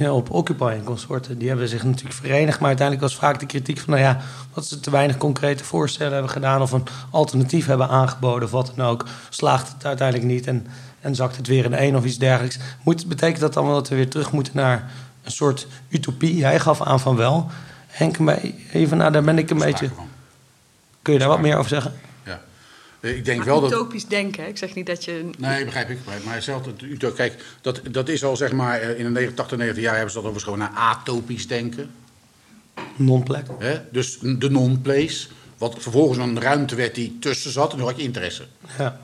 op 0.02 0.32
Occupy 0.32 0.74
en 0.78 0.84
consorten. 0.84 1.38
Die 1.38 1.48
hebben 1.48 1.68
zich 1.68 1.84
natuurlijk 1.84 2.15
verenigd, 2.15 2.60
maar 2.60 2.68
uiteindelijk 2.68 3.07
was 3.07 3.20
vaak 3.20 3.40
de 3.40 3.45
kritiek 3.45 3.80
van: 3.80 3.94
nou 3.94 4.06
ja, 4.06 4.22
dat 4.53 4.65
ze 4.65 4.80
te 4.80 4.91
weinig 4.91 5.18
concrete 5.18 5.64
voorstellen 5.64 6.14
hebben 6.14 6.32
gedaan 6.32 6.61
of 6.61 6.72
een 6.72 6.84
alternatief 7.10 7.65
hebben 7.65 7.90
aangeboden 7.90 8.44
of 8.44 8.52
wat 8.52 8.74
dan 8.76 8.86
ook. 8.86 9.06
Slaagt 9.30 9.74
het 9.74 9.86
uiteindelijk 9.86 10.28
niet 10.28 10.48
en, 10.48 10.68
en 10.99 11.15
zakt 11.15 11.36
het 11.36 11.48
weer 11.48 11.65
in 11.65 11.74
één 11.74 11.95
of 11.95 12.06
iets 12.06 12.18
dergelijks. 12.18 12.60
Moet, 12.84 13.07
betekent 13.07 13.40
dat 13.40 13.53
dan 13.53 13.65
wel 13.65 13.76
dat 13.76 13.90
we 13.90 13.95
weer 13.95 14.10
terug 14.10 14.32
moeten 14.32 14.56
naar 14.56 14.91
een 15.24 15.32
soort 15.32 15.68
utopie? 15.90 16.44
Hij 16.44 16.60
gaf 16.60 16.82
aan 16.82 16.99
van 16.99 17.15
wel. 17.15 17.49
Henk, 17.88 18.18
even, 18.72 18.98
nou, 18.98 19.11
daar 19.11 19.24
ben 19.24 19.38
ik 19.38 19.49
een 19.49 19.57
beetje. 19.57 19.90
Kun 21.02 21.14
je 21.14 21.20
daar 21.20 21.28
wat 21.28 21.41
meer 21.41 21.57
over 21.57 21.70
zeggen? 21.70 21.94
Eh, 23.03 23.15
Ik 23.17 23.25
denk 23.25 23.38
Maar 23.38 23.47
wel 23.47 23.61
dat. 23.61 23.71
utopisch 23.71 24.05
denken, 24.05 24.43
hè? 24.43 24.49
ik 24.49 24.57
zeg 24.57 24.73
niet 24.75 24.85
dat 24.85 25.05
je... 25.05 25.30
Nee, 25.38 25.65
begrijp 25.65 25.89
ik. 25.89 25.97
Maar- 26.05 26.19
Maar 26.25 26.41
zelf, 26.41 26.65
het 26.65 26.81
utop- 26.81 27.15
kijk, 27.15 27.43
dat, 27.61 27.81
dat 27.91 28.09
is 28.09 28.23
al 28.23 28.35
zeg 28.38 28.51
maar, 28.51 28.80
eh, 28.80 28.89
in 28.89 29.03
de 29.03 29.09
89, 29.09 29.35
80, 29.35 29.57
90 29.57 29.84
jaar 29.84 29.93
hebben 29.95 30.11
ze 30.13 30.21
dat 30.21 30.30
overigens 30.30 30.53
gewoon 30.53 30.73
naar 30.73 30.84
atopisch 30.84 31.47
denken. 31.47 31.91
Non-plek. 32.95 33.45
Hè? 33.59 33.80
Dus 33.91 34.17
de 34.19 34.49
non-place. 34.49 35.27
Wat 35.57 35.75
vervolgens 35.80 36.17
een 36.19 36.41
ruimte 36.41 36.75
werd 36.75 36.95
die 36.95 37.17
tussen 37.19 37.51
zat 37.51 37.71
en 37.71 37.77
toen 37.77 37.88
had 37.88 37.97
je 37.97 38.03
interesse. 38.03 38.43
Ja. 38.77 38.99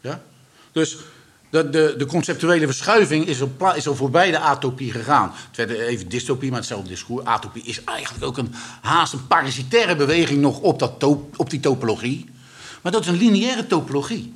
Ja? 0.00 0.22
Dus 0.72 0.96
de, 1.50 1.70
de, 1.70 1.94
de 1.98 2.06
conceptuele 2.06 2.66
verschuiving 2.66 3.26
is 3.26 3.40
al, 3.40 3.74
is 3.74 3.88
al 3.88 3.94
voorbij 3.94 4.30
de 4.30 4.38
atopie 4.38 4.90
gegaan. 4.92 5.32
Het 5.34 5.56
werd 5.56 5.70
even 5.70 6.08
dystopie, 6.08 6.48
maar 6.50 6.58
hetzelfde 6.58 6.88
discours. 6.88 7.24
Atopie 7.24 7.62
is 7.62 7.84
eigenlijk 7.84 8.24
ook 8.24 8.38
een 8.38 8.54
haast 8.80 9.12
een 9.12 9.26
parasitaire 9.26 9.96
beweging 9.96 10.40
nog 10.40 10.60
op, 10.60 10.78
dat 10.78 10.98
to- 10.98 11.30
op 11.36 11.50
die 11.50 11.60
topologie. 11.60 12.34
Maar 12.86 12.94
dat 12.94 13.04
is 13.04 13.10
een 13.10 13.18
lineaire 13.18 13.66
topologie. 13.66 14.34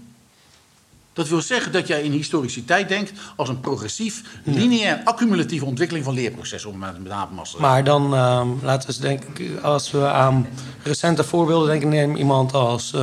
Dat 1.13 1.29
wil 1.29 1.41
zeggen 1.41 1.73
dat 1.73 1.87
jij 1.87 2.03
in 2.03 2.13
historiciteit 2.13 2.89
denkt 2.89 3.13
als 3.37 3.49
een 3.49 3.61
progressief, 3.61 4.23
lineair, 4.45 5.01
accumulatieve 5.05 5.65
ontwikkeling 5.65 6.05
van 6.05 6.15
leerprocessen. 6.15 6.71
Om 6.71 6.83
het 6.83 7.03
met 7.03 7.13
havenmassa 7.13 7.59
Maar 7.61 7.85
dan 7.85 8.15
ehm, 8.15 8.49
laten 8.63 8.89
we 8.89 8.95
eens 8.95 8.99
denken, 8.99 9.63
als 9.63 9.91
we 9.91 10.07
aan 10.07 10.47
recente 10.83 11.25
voorbeelden 11.25 11.69
denken, 11.69 11.89
neem 11.89 12.17
iemand 12.17 12.53
als 12.53 12.93
ehm, 12.93 13.03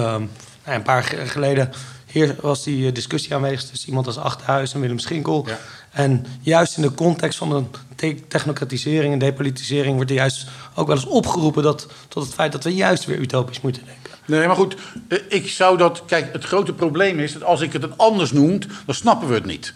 nou, 0.65 0.77
een 0.77 0.81
paar 0.81 1.03
geleden. 1.03 1.71
Hier 2.05 2.35
was 2.41 2.63
die 2.63 2.87
eh, 2.87 2.93
discussie 2.93 3.35
aanwezig 3.35 3.69
tussen 3.69 3.89
iemand 3.89 4.07
als 4.07 4.17
Achterhuis 4.17 4.73
en 4.73 4.79
Willem 4.79 4.99
Schinkel. 4.99 5.45
Ja. 5.47 5.59
En 5.91 6.25
juist 6.41 6.75
in 6.75 6.81
de 6.81 6.93
context 6.93 7.37
van 7.37 7.49
de 7.49 7.63
te- 7.95 8.27
technocratisering 8.27 9.13
en 9.13 9.19
depolitisering 9.19 9.95
wordt 9.95 10.09
er 10.09 10.15
juist 10.17 10.47
ook 10.75 10.87
wel 10.87 10.95
eens 10.95 11.05
opgeroepen 11.05 11.63
dat, 11.63 11.87
tot 12.07 12.23
het 12.23 12.33
feit 12.33 12.51
dat 12.51 12.63
we 12.63 12.75
juist 12.75 13.05
weer 13.05 13.19
utopisch 13.19 13.61
moeten 13.61 13.85
denken. 13.85 14.06
Nee, 14.27 14.47
maar 14.47 14.55
goed, 14.55 14.75
eh, 15.07 15.19
ik 15.29 15.49
zou 15.49 15.77
dat... 15.77 16.03
Kijk, 16.07 16.33
het 16.33 16.43
grote 16.43 16.73
probleem 16.73 17.19
is 17.19 17.33
dat 17.33 17.43
als 17.43 17.61
ik 17.61 17.73
het 17.73 17.81
het 17.81 17.97
anders 17.97 18.31
noem, 18.31 18.59
dan 18.85 18.95
snappen 18.95 19.27
we 19.27 19.33
het 19.33 19.45
niet. 19.45 19.73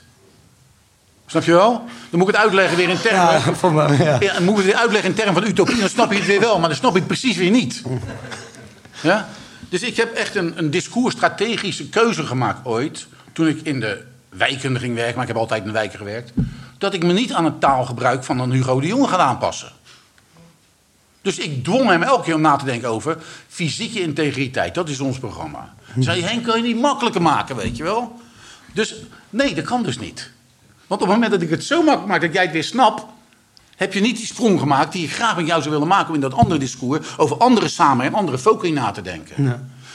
Snap 1.26 1.44
je 1.44 1.52
wel? 1.52 1.72
Dan 2.10 2.20
moet 2.20 2.28
ik 2.28 2.36
het 2.36 2.44
uitleggen 2.44 2.78
weer 2.78 2.90
in 2.90 3.00
termen... 3.00 3.22
Ja, 3.22 3.40
voor 3.62 3.74
me, 3.74 4.04
ja. 4.04 4.18
Ja, 4.20 4.34
dan 4.34 4.44
moet 4.44 4.60
ik 4.60 4.66
het 4.66 4.76
uitleggen 4.76 5.10
in 5.10 5.16
termen 5.16 5.34
van 5.34 5.44
utopie, 5.44 5.80
dan 5.80 5.90
snap 5.90 6.12
je 6.12 6.18
het 6.18 6.28
weer 6.28 6.40
wel, 6.40 6.60
maar 6.60 6.70
dan 6.70 6.78
snap 6.78 6.92
je 6.92 6.98
het 6.98 7.08
precies 7.08 7.38
weer 7.38 7.52
niet. 7.52 7.82
Ja? 9.02 9.30
Dus 9.70 9.82
ik 9.82 9.98
heb 9.98 10.14
echt 10.14 10.36
een, 10.36 10.54
een 10.58 10.70
discours-strategische 10.70 11.90
keuze 11.90 12.26
gemaakt 12.26 12.66
ooit, 12.66 13.08
toen 13.34 13.48
ik 13.48 13.62
in 13.64 13.80
de 13.80 14.04
wijken 14.30 14.80
ging 14.80 14.96
werken, 14.96 15.14
maar 15.14 15.24
ik 15.24 15.28
heb 15.28 15.38
altijd 15.38 15.62
in 15.62 15.68
de 15.68 15.74
wijken 15.74 15.98
gewerkt, 15.98 16.32
dat 16.78 16.94
ik 16.94 17.04
me 17.04 17.14
niet 17.14 17.34
aan 17.34 17.46
het 17.46 17.60
taalgebruik 17.60 18.24
van 18.24 18.40
een 18.40 18.52
Hugo 18.52 18.80
de 18.80 18.88
Jonge 18.88 19.08
ga 19.08 19.18
aanpassen. 19.18 19.72
Dus 21.22 21.38
ik 21.38 21.64
dwong 21.64 21.90
hem 21.90 22.04
elke 22.04 22.24
keer 22.24 22.36
om 22.36 22.42
na 22.42 22.56
te 22.56 22.66
denken 22.66 22.90
over 22.90 23.18
fysieke 23.48 24.02
integriteit. 24.02 24.76
Dat 24.76 24.90
is 24.90 25.00
ons 25.00 25.20
programma. 25.20 25.74
Zei 26.00 26.22
Henk, 26.22 26.44
kan 26.44 26.58
je 26.58 26.68
niet 26.68 26.82
makkelijker 26.82 27.22
maken, 27.22 27.56
weet 27.56 27.78
je 27.78 27.84
wel? 27.84 28.20
Dus 28.74 28.96
nee, 29.30 29.56
dat 29.56 29.66
kan 29.66 29.84
dus 29.84 30.00
niet. 30.00 30.32
Want 30.88 31.02
op 31.02 31.08
het 31.08 31.16
moment 31.16 31.32
dat 31.32 31.42
ik 31.42 31.50
het 31.50 31.64
zo 31.64 31.84
makkelijk 31.84 32.08
maak 32.08 32.22
dat 32.22 32.34
jij 32.34 32.44
het 32.44 32.52
weer 32.52 32.64
snapt, 32.64 33.04
heb 33.76 33.94
je 33.94 34.00
niet 34.02 34.18
die 34.18 34.26
sprong 34.26 34.60
gemaakt 34.60 34.92
die 34.92 35.04
ik 35.04 35.14
graag 35.14 35.36
met 35.36 35.48
jou 35.48 35.62
zou 35.62 35.74
willen 35.74 35.88
maken 35.88 36.08
om 36.08 36.16
in 36.16 36.22
dat 36.22 36.34
andere 36.34 36.60
discours 36.60 37.18
over 37.18 37.38
andere 37.38 37.68
samen 37.68 38.06
en 38.06 38.14
andere 38.14 38.38
focus 38.38 38.70
na 38.70 38.92
te 38.92 39.02
denken. 39.02 39.44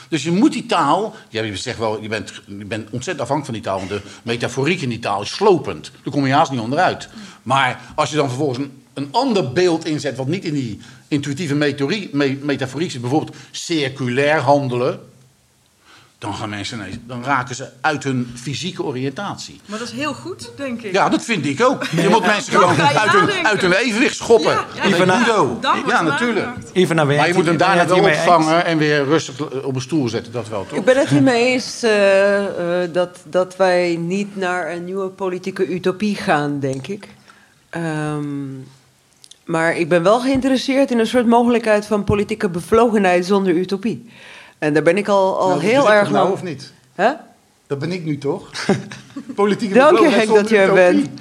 Dus 0.09 0.23
je 0.23 0.33
moet 0.33 0.53
die 0.53 0.67
taal, 0.67 1.15
ja, 1.29 1.43
je 1.43 1.57
zegt 1.57 1.79
wel, 1.79 2.03
je 2.03 2.09
bent, 2.09 2.33
je 2.47 2.65
bent 2.65 2.91
ontzettend 2.91 3.21
afhankelijk 3.21 3.45
van 3.45 3.55
die 3.55 3.63
taal, 3.63 3.79
want 3.79 3.89
de 3.89 4.11
metaforiek 4.23 4.81
in 4.81 4.89
die 4.89 4.99
taal 4.99 5.23
is 5.23 5.31
slopend. 5.35 5.91
Daar 6.03 6.13
kom 6.13 6.27
je 6.27 6.33
haast 6.33 6.51
niet 6.51 6.61
onderuit. 6.61 7.09
Maar 7.43 7.81
als 7.95 8.11
je 8.11 8.17
dan 8.17 8.29
vervolgens 8.29 8.59
een, 8.59 8.83
een 8.97 9.09
ander 9.11 9.53
beeld 9.53 9.85
inzet, 9.85 10.17
wat 10.17 10.27
niet 10.27 10.45
in 10.45 10.55
die 10.55 10.81
intuïtieve 11.09 11.55
methorie- 11.55 12.09
me- 12.13 12.39
metaforiek 12.43 12.91
zit, 12.91 13.01
bijvoorbeeld 13.01 13.37
circulair 13.51 14.39
handelen, 14.41 15.01
dan 16.19 16.35
gaan 16.35 16.49
mensen 16.49 16.79
ineens, 16.79 16.97
dan 17.07 17.25
raken 17.25 17.55
ze 17.55 17.69
uit 17.81 18.05
hun 18.05 18.31
fysieke 18.35 18.83
oriëntatie. 18.83 19.61
Maar 19.67 19.79
dat 19.79 19.89
is 19.89 19.95
heel 19.95 20.15
goed, 20.15 20.51
denk 20.57 20.83
ik. 20.83 20.93
Ja, 20.93 21.09
dat 21.09 21.23
vind 21.25 21.47
ik 21.47 21.63
ook. 21.63 21.85
Je 21.85 22.09
moet 22.09 22.27
mensen 22.27 22.53
gewoon 22.53 22.81
uit 22.81 23.11
hun, 23.13 23.47
uit 23.47 23.61
hun 23.61 23.73
evenwicht 23.73 24.17
schoppen. 24.17 24.51
Ja, 24.51 24.65
ja, 24.75 24.83
Even 24.85 25.07
na- 25.07 25.49
Ja, 25.87 26.03
natuurlijk. 26.03 26.49
Ivana, 26.73 27.01
ben 27.05 27.11
jij 27.15 27.17
Maar 27.19 27.29
je 27.29 27.35
moet 27.35 27.47
hem 27.47 27.57
daarna 27.57 27.87
wel 27.87 27.99
opvangen 28.05 28.65
en 28.65 28.79
weer 28.79 29.05
rustig 29.05 29.63
op 29.63 29.75
een 29.75 29.81
stoel 29.81 30.09
zetten. 30.09 30.33
Dat 30.33 30.49
wel, 30.49 30.67
toch? 30.69 30.79
Ik 30.79 30.85
ben 30.85 30.97
het 30.99 31.09
hiermee 31.09 31.47
eens 31.47 31.83
eh, 31.83 32.83
eh, 32.83 32.93
dat, 32.93 33.19
dat 33.25 33.57
wij 33.57 33.97
niet 33.97 34.37
naar 34.37 34.73
een 34.73 34.85
nieuwe 34.85 35.09
politieke 35.09 35.67
utopie 35.67 36.15
gaan, 36.17 36.61
denk 36.61 36.87
ik. 36.87 37.09
Ehm, 37.71 38.25
maar 39.47 39.77
ik 39.77 39.89
ben 39.89 40.03
wel 40.03 40.21
geïnteresseerd 40.21 40.91
in 40.91 40.99
een 40.99 41.07
soort 41.07 41.27
mogelijkheid 41.27 41.87
van 41.87 42.05
politieke 42.05 42.49
bevlogenheid 42.49 43.27
zonder 43.27 43.55
utopie. 43.55 44.11
En 44.59 44.75
daar 44.75 44.83
ben 44.83 44.97
ik 44.97 45.09
al, 45.09 45.39
al 45.39 45.49
Nou, 45.49 45.61
heel 45.61 45.93
erg 45.93 46.11
nou, 46.11 46.23
lang. 46.23 46.33
of 46.33 46.43
niet? 46.43 46.73
Hè? 46.95 47.13
Dat 47.67 47.79
ben 47.79 47.93
ik 47.93 48.05
nu 48.05 48.19
toch? 48.19 48.51
Politieke 49.35 49.75
Dank 49.75 49.99
je, 49.99 50.09
Henk, 50.09 50.35
dat 50.35 50.49
je 50.49 50.57
er 50.57 50.63
utopie. 50.65 50.83
bent. 50.93 51.21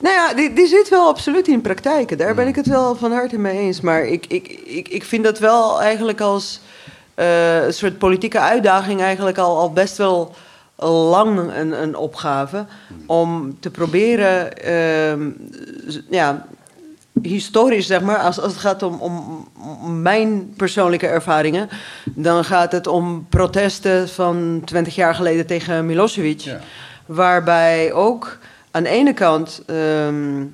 Nou 0.00 0.14
ja, 0.14 0.34
die, 0.34 0.52
die 0.52 0.66
zit 0.66 0.88
wel 0.88 1.08
absoluut 1.08 1.48
in 1.48 1.60
praktijken. 1.60 2.18
Daar 2.18 2.34
ben 2.34 2.46
ik 2.46 2.54
het 2.56 2.66
wel 2.66 2.94
van 2.96 3.12
harte 3.12 3.38
mee 3.38 3.58
eens. 3.58 3.80
Maar 3.80 4.04
ik, 4.06 4.26
ik, 4.26 4.48
ik, 4.64 4.88
ik 4.88 5.04
vind 5.04 5.24
dat 5.24 5.38
wel 5.38 5.80
eigenlijk 5.80 6.20
als 6.20 6.60
eh, 7.14 7.64
een 7.64 7.74
soort 7.74 7.98
politieke 7.98 8.38
uitdaging... 8.40 9.00
eigenlijk 9.00 9.38
al, 9.38 9.58
al 9.58 9.72
best 9.72 9.96
wel 9.96 10.34
lang 10.76 11.38
een, 11.38 11.82
een 11.82 11.96
opgave... 11.96 12.66
om 13.06 13.56
te 13.60 13.70
proberen, 13.70 14.56
ehm, 14.56 15.30
ja, 16.10 16.46
historisch 17.22 17.86
zeg 17.86 18.00
maar... 18.00 18.18
als, 18.18 18.40
als 18.40 18.52
het 18.52 18.60
gaat 18.60 18.82
om, 18.82 19.00
om, 19.00 19.48
om 19.82 20.02
mijn 20.02 20.54
persoonlijke 20.56 21.06
ervaringen... 21.06 21.68
dan 22.04 22.44
gaat 22.44 22.72
het 22.72 22.86
om 22.86 23.26
protesten 23.28 24.08
van 24.08 24.62
20 24.64 24.94
jaar 24.94 25.14
geleden 25.14 25.46
tegen 25.46 25.86
Milosevic... 25.86 26.40
Ja. 26.40 26.60
Waarbij 27.06 27.92
ook 27.92 28.38
aan 28.70 28.82
de 28.82 28.88
ene 28.88 29.12
kant 29.12 29.62
ehm, 29.66 30.44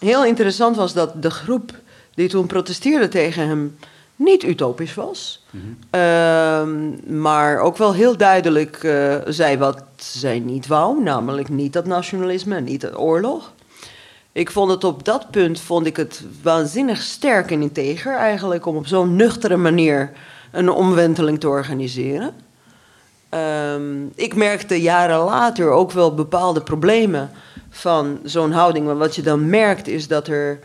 heel 0.00 0.24
interessant 0.24 0.76
was 0.76 0.92
dat 0.92 1.22
de 1.22 1.30
groep 1.30 1.72
die 2.14 2.28
toen 2.28 2.46
protesteerde 2.46 3.08
tegen 3.08 3.48
hem 3.48 3.76
niet 4.16 4.42
utopisch 4.42 4.94
was. 4.94 5.44
Ehm, 5.90 7.20
maar 7.20 7.58
ook 7.58 7.76
wel 7.76 7.94
heel 7.94 8.16
duidelijk 8.16 8.76
eh, 8.76 9.14
zei 9.26 9.58
wat 9.58 9.82
zij 9.96 10.38
niet 10.38 10.66
wou, 10.66 11.02
namelijk 11.02 11.48
niet 11.48 11.72
dat 11.72 11.86
nationalisme 11.86 12.60
niet 12.60 12.80
de 12.80 12.98
oorlog. 12.98 13.52
Ik 14.32 14.50
vond 14.50 14.70
het 14.70 14.84
op 14.84 15.04
dat 15.04 15.30
punt 15.30 15.60
vond 15.60 15.86
ik 15.86 15.96
het 15.96 16.24
waanzinnig 16.42 17.02
sterk 17.02 17.50
en 17.50 17.62
integer 17.62 18.14
eigenlijk 18.14 18.66
om 18.66 18.76
op 18.76 18.86
zo'n 18.86 19.16
nuchtere 19.16 19.56
manier 19.56 20.12
een 20.50 20.70
omwenteling 20.70 21.40
te 21.40 21.48
organiseren. 21.48 22.34
Ehm, 23.28 24.06
ik 24.14 24.34
merkte 24.34 24.80
jaren 24.80 25.18
later 25.18 25.70
ook 25.70 25.92
wel 25.92 26.14
bepaalde 26.14 26.60
problemen 26.60 27.30
van 27.70 28.18
zo'n 28.24 28.52
houding. 28.52 28.86
Maar 28.86 28.98
wat 28.98 29.14
je 29.14 29.22
dan 29.22 29.50
merkt 29.50 29.88
is 29.88 30.08
dat 30.08 30.28
er 30.28 30.58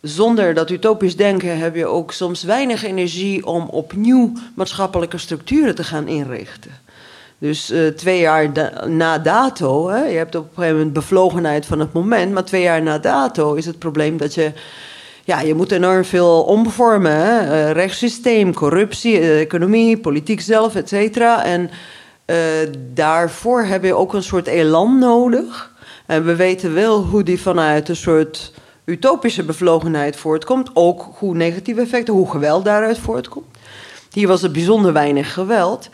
zonder 0.00 0.54
dat 0.54 0.70
utopisch 0.70 1.16
denken 1.16 1.58
heb 1.58 1.74
je 1.74 1.86
ook 1.86 2.12
soms 2.12 2.42
weinig 2.42 2.84
energie 2.84 3.46
om 3.46 3.68
opnieuw 3.68 4.32
maatschappelijke 4.54 5.18
structuren 5.18 5.74
te 5.74 5.84
gaan 5.84 6.08
inrichten. 6.08 6.70
Dus 7.38 7.70
eh, 7.70 7.86
twee 7.86 8.20
jaar 8.20 8.50
na 8.88 9.18
dato, 9.18 9.88
hè, 9.88 10.04
je 10.04 10.16
hebt 10.16 10.34
op 10.34 10.44
een 10.44 10.50
gegeven 10.54 10.76
moment 10.76 10.92
bevlogenheid 10.92 11.66
van 11.66 11.80
het 11.80 11.92
moment, 11.92 12.32
maar 12.32 12.44
twee 12.44 12.62
jaar 12.62 12.82
na 12.82 12.98
dato 12.98 13.54
is 13.54 13.66
het 13.66 13.78
probleem 13.78 14.16
dat 14.16 14.34
je 14.34 14.52
ja, 15.24 15.40
je 15.40 15.54
moet 15.54 15.72
enorm 15.72 16.04
veel 16.04 16.42
omvormen. 16.42 17.12
Hè? 17.12 17.38
Eh, 17.38 17.72
rechtssysteem, 17.72 18.54
corruptie, 18.54 19.18
eh, 19.18 19.40
economie, 19.40 19.98
politiek 19.98 20.40
zelf, 20.40 20.74
et 20.74 20.88
cetera. 20.88 21.44
En 21.44 21.70
daarvoor 22.94 23.62
heb 23.62 23.84
je 23.84 23.94
ook 23.94 24.14
een 24.14 24.22
soort 24.22 24.46
elan 24.46 24.98
nodig. 24.98 25.72
En 26.06 26.24
we 26.24 26.36
weten 26.36 26.74
wel 26.74 27.02
hoe 27.02 27.22
die 27.22 27.40
vanuit 27.40 27.88
een 27.88 27.96
soort 27.96 28.52
utopische 28.84 29.42
bevlogenheid 29.42 30.16
voortkomt. 30.16 30.70
Ook 30.74 31.06
hoe 31.18 31.34
negatieve 31.34 31.80
effecten, 31.80 32.14
hoe 32.14 32.30
geweld 32.30 32.64
daaruit 32.64 32.98
voortkomt. 32.98 33.46
Hier 34.12 34.28
was 34.28 34.42
er 34.42 34.50
bijzonder 34.50 34.92
weinig 34.92 35.32
geweld. 35.32 35.88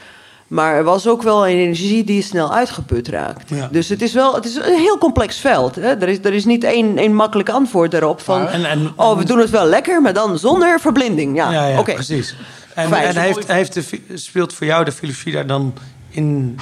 Maar 0.47 0.75
er 0.75 0.85
was 0.85 1.07
ook 1.07 1.23
wel 1.23 1.49
een 1.49 1.57
energie 1.57 2.05
die 2.05 2.23
snel 2.23 2.55
uitgeput 2.55 3.09
raakt. 3.09 3.49
Ja. 3.51 3.69
Dus 3.73 3.89
het 3.89 4.03
is 4.03 4.13
wel 4.13 4.35
het 4.35 4.45
is 4.45 4.55
een 4.55 4.79
heel 4.79 4.99
complex 4.99 5.39
veld. 5.39 5.75
Hè? 5.75 5.83
Er, 6.01 6.09
is, 6.09 6.19
er 6.23 6.33
is 6.35 6.45
niet 6.45 6.65
één, 6.65 6.99
één 6.99 7.15
makkelijk 7.15 7.49
antwoord 7.49 7.91
daarop. 7.91 8.21
Van, 8.21 8.49
En- 8.49 8.65
en- 8.65 8.93
oh, 8.97 9.19
we 9.19 9.25
doen 9.25 9.39
het 9.39 9.51
wel 9.51 9.67
lekker, 9.67 10.03
maar 10.03 10.13
dan 10.13 10.39
zonder 10.39 10.81
verblinding. 10.81 11.37
Ja, 11.37 11.51
Ja, 11.69 11.83
precies. 11.83 12.37
En, 12.75 12.93
en 12.93 13.17
heeft, 13.17 13.53
heeft 13.53 13.75
de, 13.75 13.85
speelt 14.15 14.53
voor 14.53 14.67
jou 14.67 14.85
de 14.85 14.93
filosofie 14.93 15.33
daar 15.33 15.47
dan 15.47 15.75
in, 16.11 16.59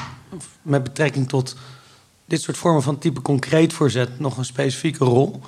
met 0.63 0.83
betrekking 0.83 1.29
tot 1.29 1.57
dit 2.25 2.43
soort 2.43 2.57
vormen 2.57 2.83
van 2.83 2.99
type 2.99 3.23
concreet 3.23 3.73
voorzet, 3.73 4.19
nog 4.19 4.37
een 4.37 4.45
specifieke 4.45 5.05
rol? 5.05 5.41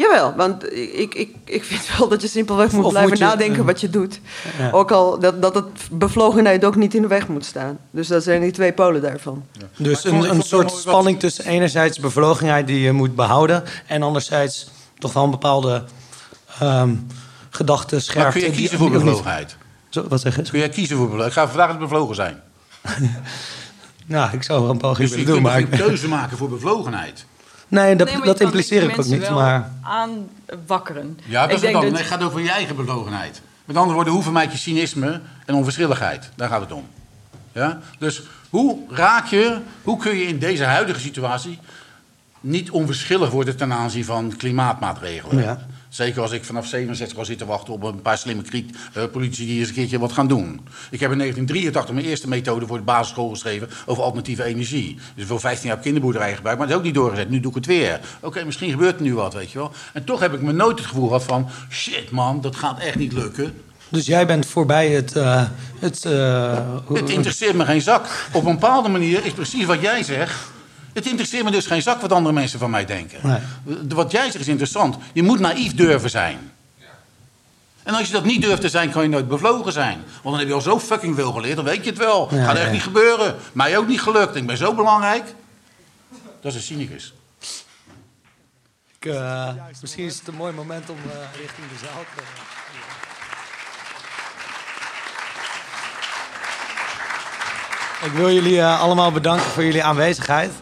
Jawel, 0.00 0.34
want 0.36 0.72
ik, 0.76 1.14
ik, 1.14 1.34
ik 1.44 1.64
vind 1.64 1.96
wel 1.98 2.08
dat 2.08 2.22
je 2.22 2.28
simpelweg 2.28 2.72
moet 2.72 2.84
Of 2.84 2.90
blijven 2.90 3.10
moet 3.10 3.18
je, 3.18 3.24
nadenken 3.24 3.64
wat 3.64 3.80
je 3.80 3.90
doet. 3.90 4.20
Ja. 4.58 4.70
Ook 4.70 4.90
al 4.90 5.18
dat, 5.18 5.42
dat 5.42 5.54
het 5.54 5.66
bevlogenheid 5.90 6.64
ook 6.64 6.76
niet 6.76 6.94
in 6.94 7.02
de 7.02 7.08
weg 7.08 7.28
moet 7.28 7.44
staan. 7.44 7.78
Dus 7.90 8.08
dat 8.08 8.22
zijn 8.22 8.40
die 8.40 8.50
twee 8.50 8.72
polen 8.72 9.02
daarvan. 9.02 9.44
Dus 9.76 10.04
Maar 10.04 10.12
een, 10.12 10.30
een 10.30 10.42
soort 10.42 10.62
wel 10.64 10.72
wat- 10.72 10.80
spanning 10.80 11.18
tussen 11.20 11.44
enerzijds 11.44 11.98
bevlogenheid 11.98 12.66
die 12.66 12.80
je 12.80 12.92
moet 12.92 13.14
behouden 13.14 13.62
en 13.86 14.02
anderzijds 14.02 14.70
toch 14.98 15.12
wel 15.12 15.24
een 15.24 15.30
bepaalde 15.30 15.84
ehm 16.60 16.90
gedachte 17.50 17.94
Maar 17.94 18.02
scherpte. 18.04 18.32
kun 18.32 18.40
je 18.40 18.46
die- 18.46 18.56
kiezen 18.60 18.78
voor 18.78 18.90
bevlogenheid? 18.90 19.56
Zo, 19.88 20.04
wat 20.08 20.20
zeg 20.20 20.36
je? 20.36 20.42
Kun 20.42 20.58
jij 20.58 20.68
kiezen 20.68 20.96
voor 20.96 21.06
bevlogenheid? 21.08 21.36
Ik 21.36 21.42
ga 21.42 21.48
vandaag 21.48 21.68
het 21.70 21.78
bevlogen 21.78 22.14
zijn. 22.14 22.40
Nou, 24.06 24.30
ik 24.32 24.42
zou 24.42 24.64
er 24.64 24.70
een 24.70 24.76
poging 24.78 25.08
Dus 25.08 25.18
je 25.18 25.24
willen 25.24 25.42
doen, 25.42 25.42
kunt 25.42 25.54
maar... 25.54 25.62
toch 25.62 25.72
ik- 25.72 25.80
een 25.80 25.86
keuze 25.86 26.08
maken 26.08 26.36
voor 26.36 26.48
bevlogenheid? 26.48 27.24
Nee, 27.70 27.96
dat, 27.96 28.12
Nee, 28.12 28.20
dat 28.20 28.40
impliceer 28.40 28.82
ik 28.82 28.98
ook 28.98 29.04
niet, 29.04 29.30
maar... 29.30 29.70
aanwakkeren. 29.82 31.18
Ja, 31.24 31.40
dat 31.40 31.50
ik 31.50 31.56
is 31.56 31.60
denk 31.60 31.72
het 31.74 31.82
dan. 31.82 31.82
dat 31.82 31.92
Nee, 31.92 32.00
het 32.00 32.10
gaat 32.10 32.22
over 32.22 32.40
je 32.40 32.50
eigen 32.50 32.76
bevlogenheid. 32.76 33.42
Met 33.64 33.76
andere 33.76 33.94
woorden, 33.94 34.12
hoe 34.12 34.22
vermijd 34.22 34.52
je 34.52 34.58
cynisme 34.58 35.20
en 35.46 35.54
onverschilligheid? 35.54 36.30
Daar 36.36 36.48
gaat 36.48 36.60
het 36.60 36.72
om. 36.72 36.86
Ja? 37.52 37.78
Dus 37.98 38.22
hoe 38.50 38.78
raak 38.88 39.26
je, 39.26 39.58
hoe 39.82 39.98
kun 39.98 40.16
je 40.16 40.26
in 40.26 40.38
deze 40.38 40.64
huidige 40.64 41.00
situatie 41.00 41.58
niet 42.40 42.70
onverschillig 42.70 43.30
worden 43.30 43.56
ten 43.56 43.72
aanzien 43.72 44.04
van 44.04 44.36
klimaatmaatregelen? 44.36 45.42
Ja. 45.42 45.66
Zeker 45.90 46.22
als 46.22 46.30
ik 46.32 46.44
vanaf 46.44 46.66
67 46.66 47.18
al 47.18 47.24
zit 47.24 47.38
te 47.38 47.46
wachten 47.46 47.72
op 47.72 47.82
een 47.82 48.02
paar 48.02 48.18
slimme 48.18 48.42
kriet, 48.42 48.76
eh, 48.92 49.02
politici 49.12 49.46
die 49.46 49.58
eens 49.58 49.68
een 49.68 49.74
keertje 49.74 49.98
wat 49.98 50.12
gaan 50.12 50.28
doen. 50.28 50.60
Ik 50.90 51.00
heb 51.00 51.10
in 51.10 51.16
1983 51.16 51.94
mijn 51.94 52.06
eerste 52.06 52.28
methode 52.28 52.66
voor 52.66 52.76
de 52.78 52.84
basisschool 52.84 53.28
geschreven 53.28 53.68
over 53.86 54.02
alternatieve 54.02 54.44
energie. 54.44 54.98
Dus 55.14 55.26
voor 55.26 55.40
15 55.40 55.68
jaar 55.68 55.76
op 55.76 55.82
kinderboerderij 55.82 56.34
gebruikt, 56.34 56.58
maar 56.58 56.68
dat 56.68 56.76
is 56.76 56.82
ook 56.82 56.86
niet 56.92 57.00
doorgezet. 57.00 57.30
Nu 57.30 57.40
doe 57.40 57.50
ik 57.50 57.56
het 57.56 57.66
weer. 57.66 58.00
Oké, 58.20 58.44
misschien 58.44 58.70
gebeurt 58.70 58.96
er 58.96 59.02
nu 59.02 59.14
wat, 59.14 59.34
weet 59.34 59.50
je 59.50 59.58
wel. 59.58 59.72
En 59.92 60.04
toch 60.04 60.20
heb 60.20 60.34
ik 60.34 60.40
me 60.42 60.52
nooit 60.52 60.78
het 60.78 60.86
gevoel 60.88 61.06
gehad 61.06 61.24
van, 61.24 61.48
shit 61.70 62.10
man, 62.10 62.40
dat 62.40 62.56
gaat 62.56 62.80
echt 62.80 62.96
niet 62.96 63.12
lukken. 63.12 63.54
Dus 63.88 64.06
jij 64.06 64.26
bent 64.26 64.46
voorbij 64.46 64.88
het... 64.90 65.16
eh, 65.16 65.42
het, 65.78 66.04
eh, 66.04 66.58
Het 66.92 67.10
interesseert 67.10 67.54
me 67.54 67.64
geen 67.64 67.82
zak. 67.82 68.28
Op 68.32 68.44
een 68.44 68.52
bepaalde 68.54 68.88
manier 68.88 69.24
is 69.26 69.32
precies 69.32 69.64
wat 69.64 69.80
jij 69.80 70.02
zegt. 70.02 70.34
Het 70.92 71.06
interesseert 71.06 71.44
me 71.44 71.50
dus 71.50 71.66
geen 71.66 71.82
zak 71.82 72.00
wat 72.00 72.12
andere 72.12 72.34
mensen 72.34 72.58
van 72.58 72.70
mij 72.70 72.84
denken. 72.84 73.18
Nee. 73.22 73.38
Wat 73.88 74.10
jij 74.10 74.24
zegt 74.24 74.40
is 74.40 74.48
interessant. 74.48 74.96
Je 75.12 75.22
moet 75.22 75.38
naïef 75.38 75.74
durven 75.74 76.10
zijn. 76.10 76.50
En 77.82 77.94
als 77.94 78.06
je 78.06 78.12
dat 78.12 78.24
niet 78.24 78.42
durft 78.42 78.60
te 78.60 78.68
zijn, 78.68 78.90
kan 78.90 79.02
je 79.02 79.08
nooit 79.08 79.28
bevlogen 79.28 79.72
zijn. 79.72 80.02
Want 80.04 80.22
dan 80.22 80.38
heb 80.38 80.48
je 80.48 80.54
al 80.54 80.60
zo 80.60 80.80
fucking 80.80 81.14
veel 81.14 81.32
geleerd, 81.32 81.56
dan 81.56 81.64
weet 81.64 81.84
je 81.84 81.90
het 81.90 81.98
wel. 81.98 82.28
Ja, 82.34 82.44
Gaat 82.44 82.56
echt 82.56 82.66
ja. 82.66 82.72
niet 82.72 82.82
gebeuren. 82.82 83.36
Mij 83.52 83.78
ook 83.78 83.86
niet 83.86 84.00
gelukt. 84.00 84.36
Ik 84.36 84.46
ben 84.46 84.56
zo 84.56 84.74
belangrijk. 84.74 85.34
Dat 86.40 86.52
is 86.52 86.54
een 86.54 86.62
cynicus. 86.62 87.14
Ik, 88.98 89.06
eh, 89.06 89.48
misschien 89.80 90.04
is 90.04 90.18
het 90.18 90.28
een 90.28 90.34
mooi 90.34 90.52
moment 90.52 90.90
om 90.90 90.96
eh, 90.96 91.40
richting 91.40 91.68
de 91.68 91.86
zaal 91.86 92.04
te 92.16 92.22
Ik 98.06 98.12
wil 98.12 98.30
jullie 98.30 98.60
eh, 98.60 98.80
allemaal 98.80 99.12
bedanken 99.12 99.46
voor 99.46 99.64
jullie 99.64 99.84
aanwezigheid. 99.84 100.52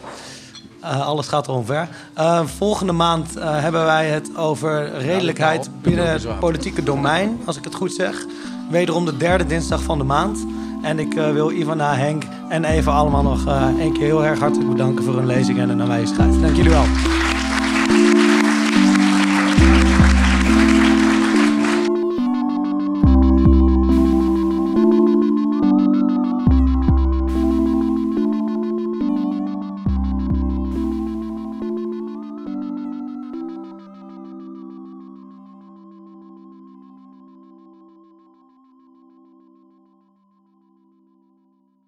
Eh, 0.81 1.07
alles 1.07 1.27
gaat 1.27 1.47
er 1.47 1.53
omver. 1.53 1.87
Eh, 2.13 2.41
volgende 2.45 2.93
maand 2.93 3.35
eh, 3.35 3.61
hebben 3.61 3.85
wij 3.85 4.07
het 4.07 4.37
over 4.37 4.97
redelijkheid 4.97 5.65
Ja, 5.65 5.71
dat 5.71 5.81
binnen 5.81 6.11
het 6.11 6.39
politieke 6.39 6.83
domein, 6.83 7.41
als 7.45 7.57
ik 7.57 7.63
het 7.63 7.75
goed 7.75 7.93
zeg. 7.93 8.25
Wederom 8.69 9.05
de 9.05 9.17
derde 9.17 9.45
dinsdag 9.45 9.81
van 9.81 9.97
de 9.97 10.03
maand. 10.03 10.45
En 10.81 10.99
ik 10.99 11.13
wil 11.13 11.51
Ivana, 11.51 11.95
Henk 11.95 12.23
en 12.49 12.63
Eva 12.63 12.91
allemaal 12.91 13.23
nog 13.23 13.47
één 13.79 13.93
keer 13.93 14.03
heel 14.03 14.25
erg 14.25 14.39
hartelijk 14.39 14.69
bedanken 14.69 15.03
voor 15.03 15.15
hun 15.15 15.25
lezing 15.25 15.59
en 15.59 15.69
hun 15.69 15.81
aanwezigheid. 15.81 16.41
Dank 16.41 16.55
jullie 16.55 16.71
wel. 16.71 16.85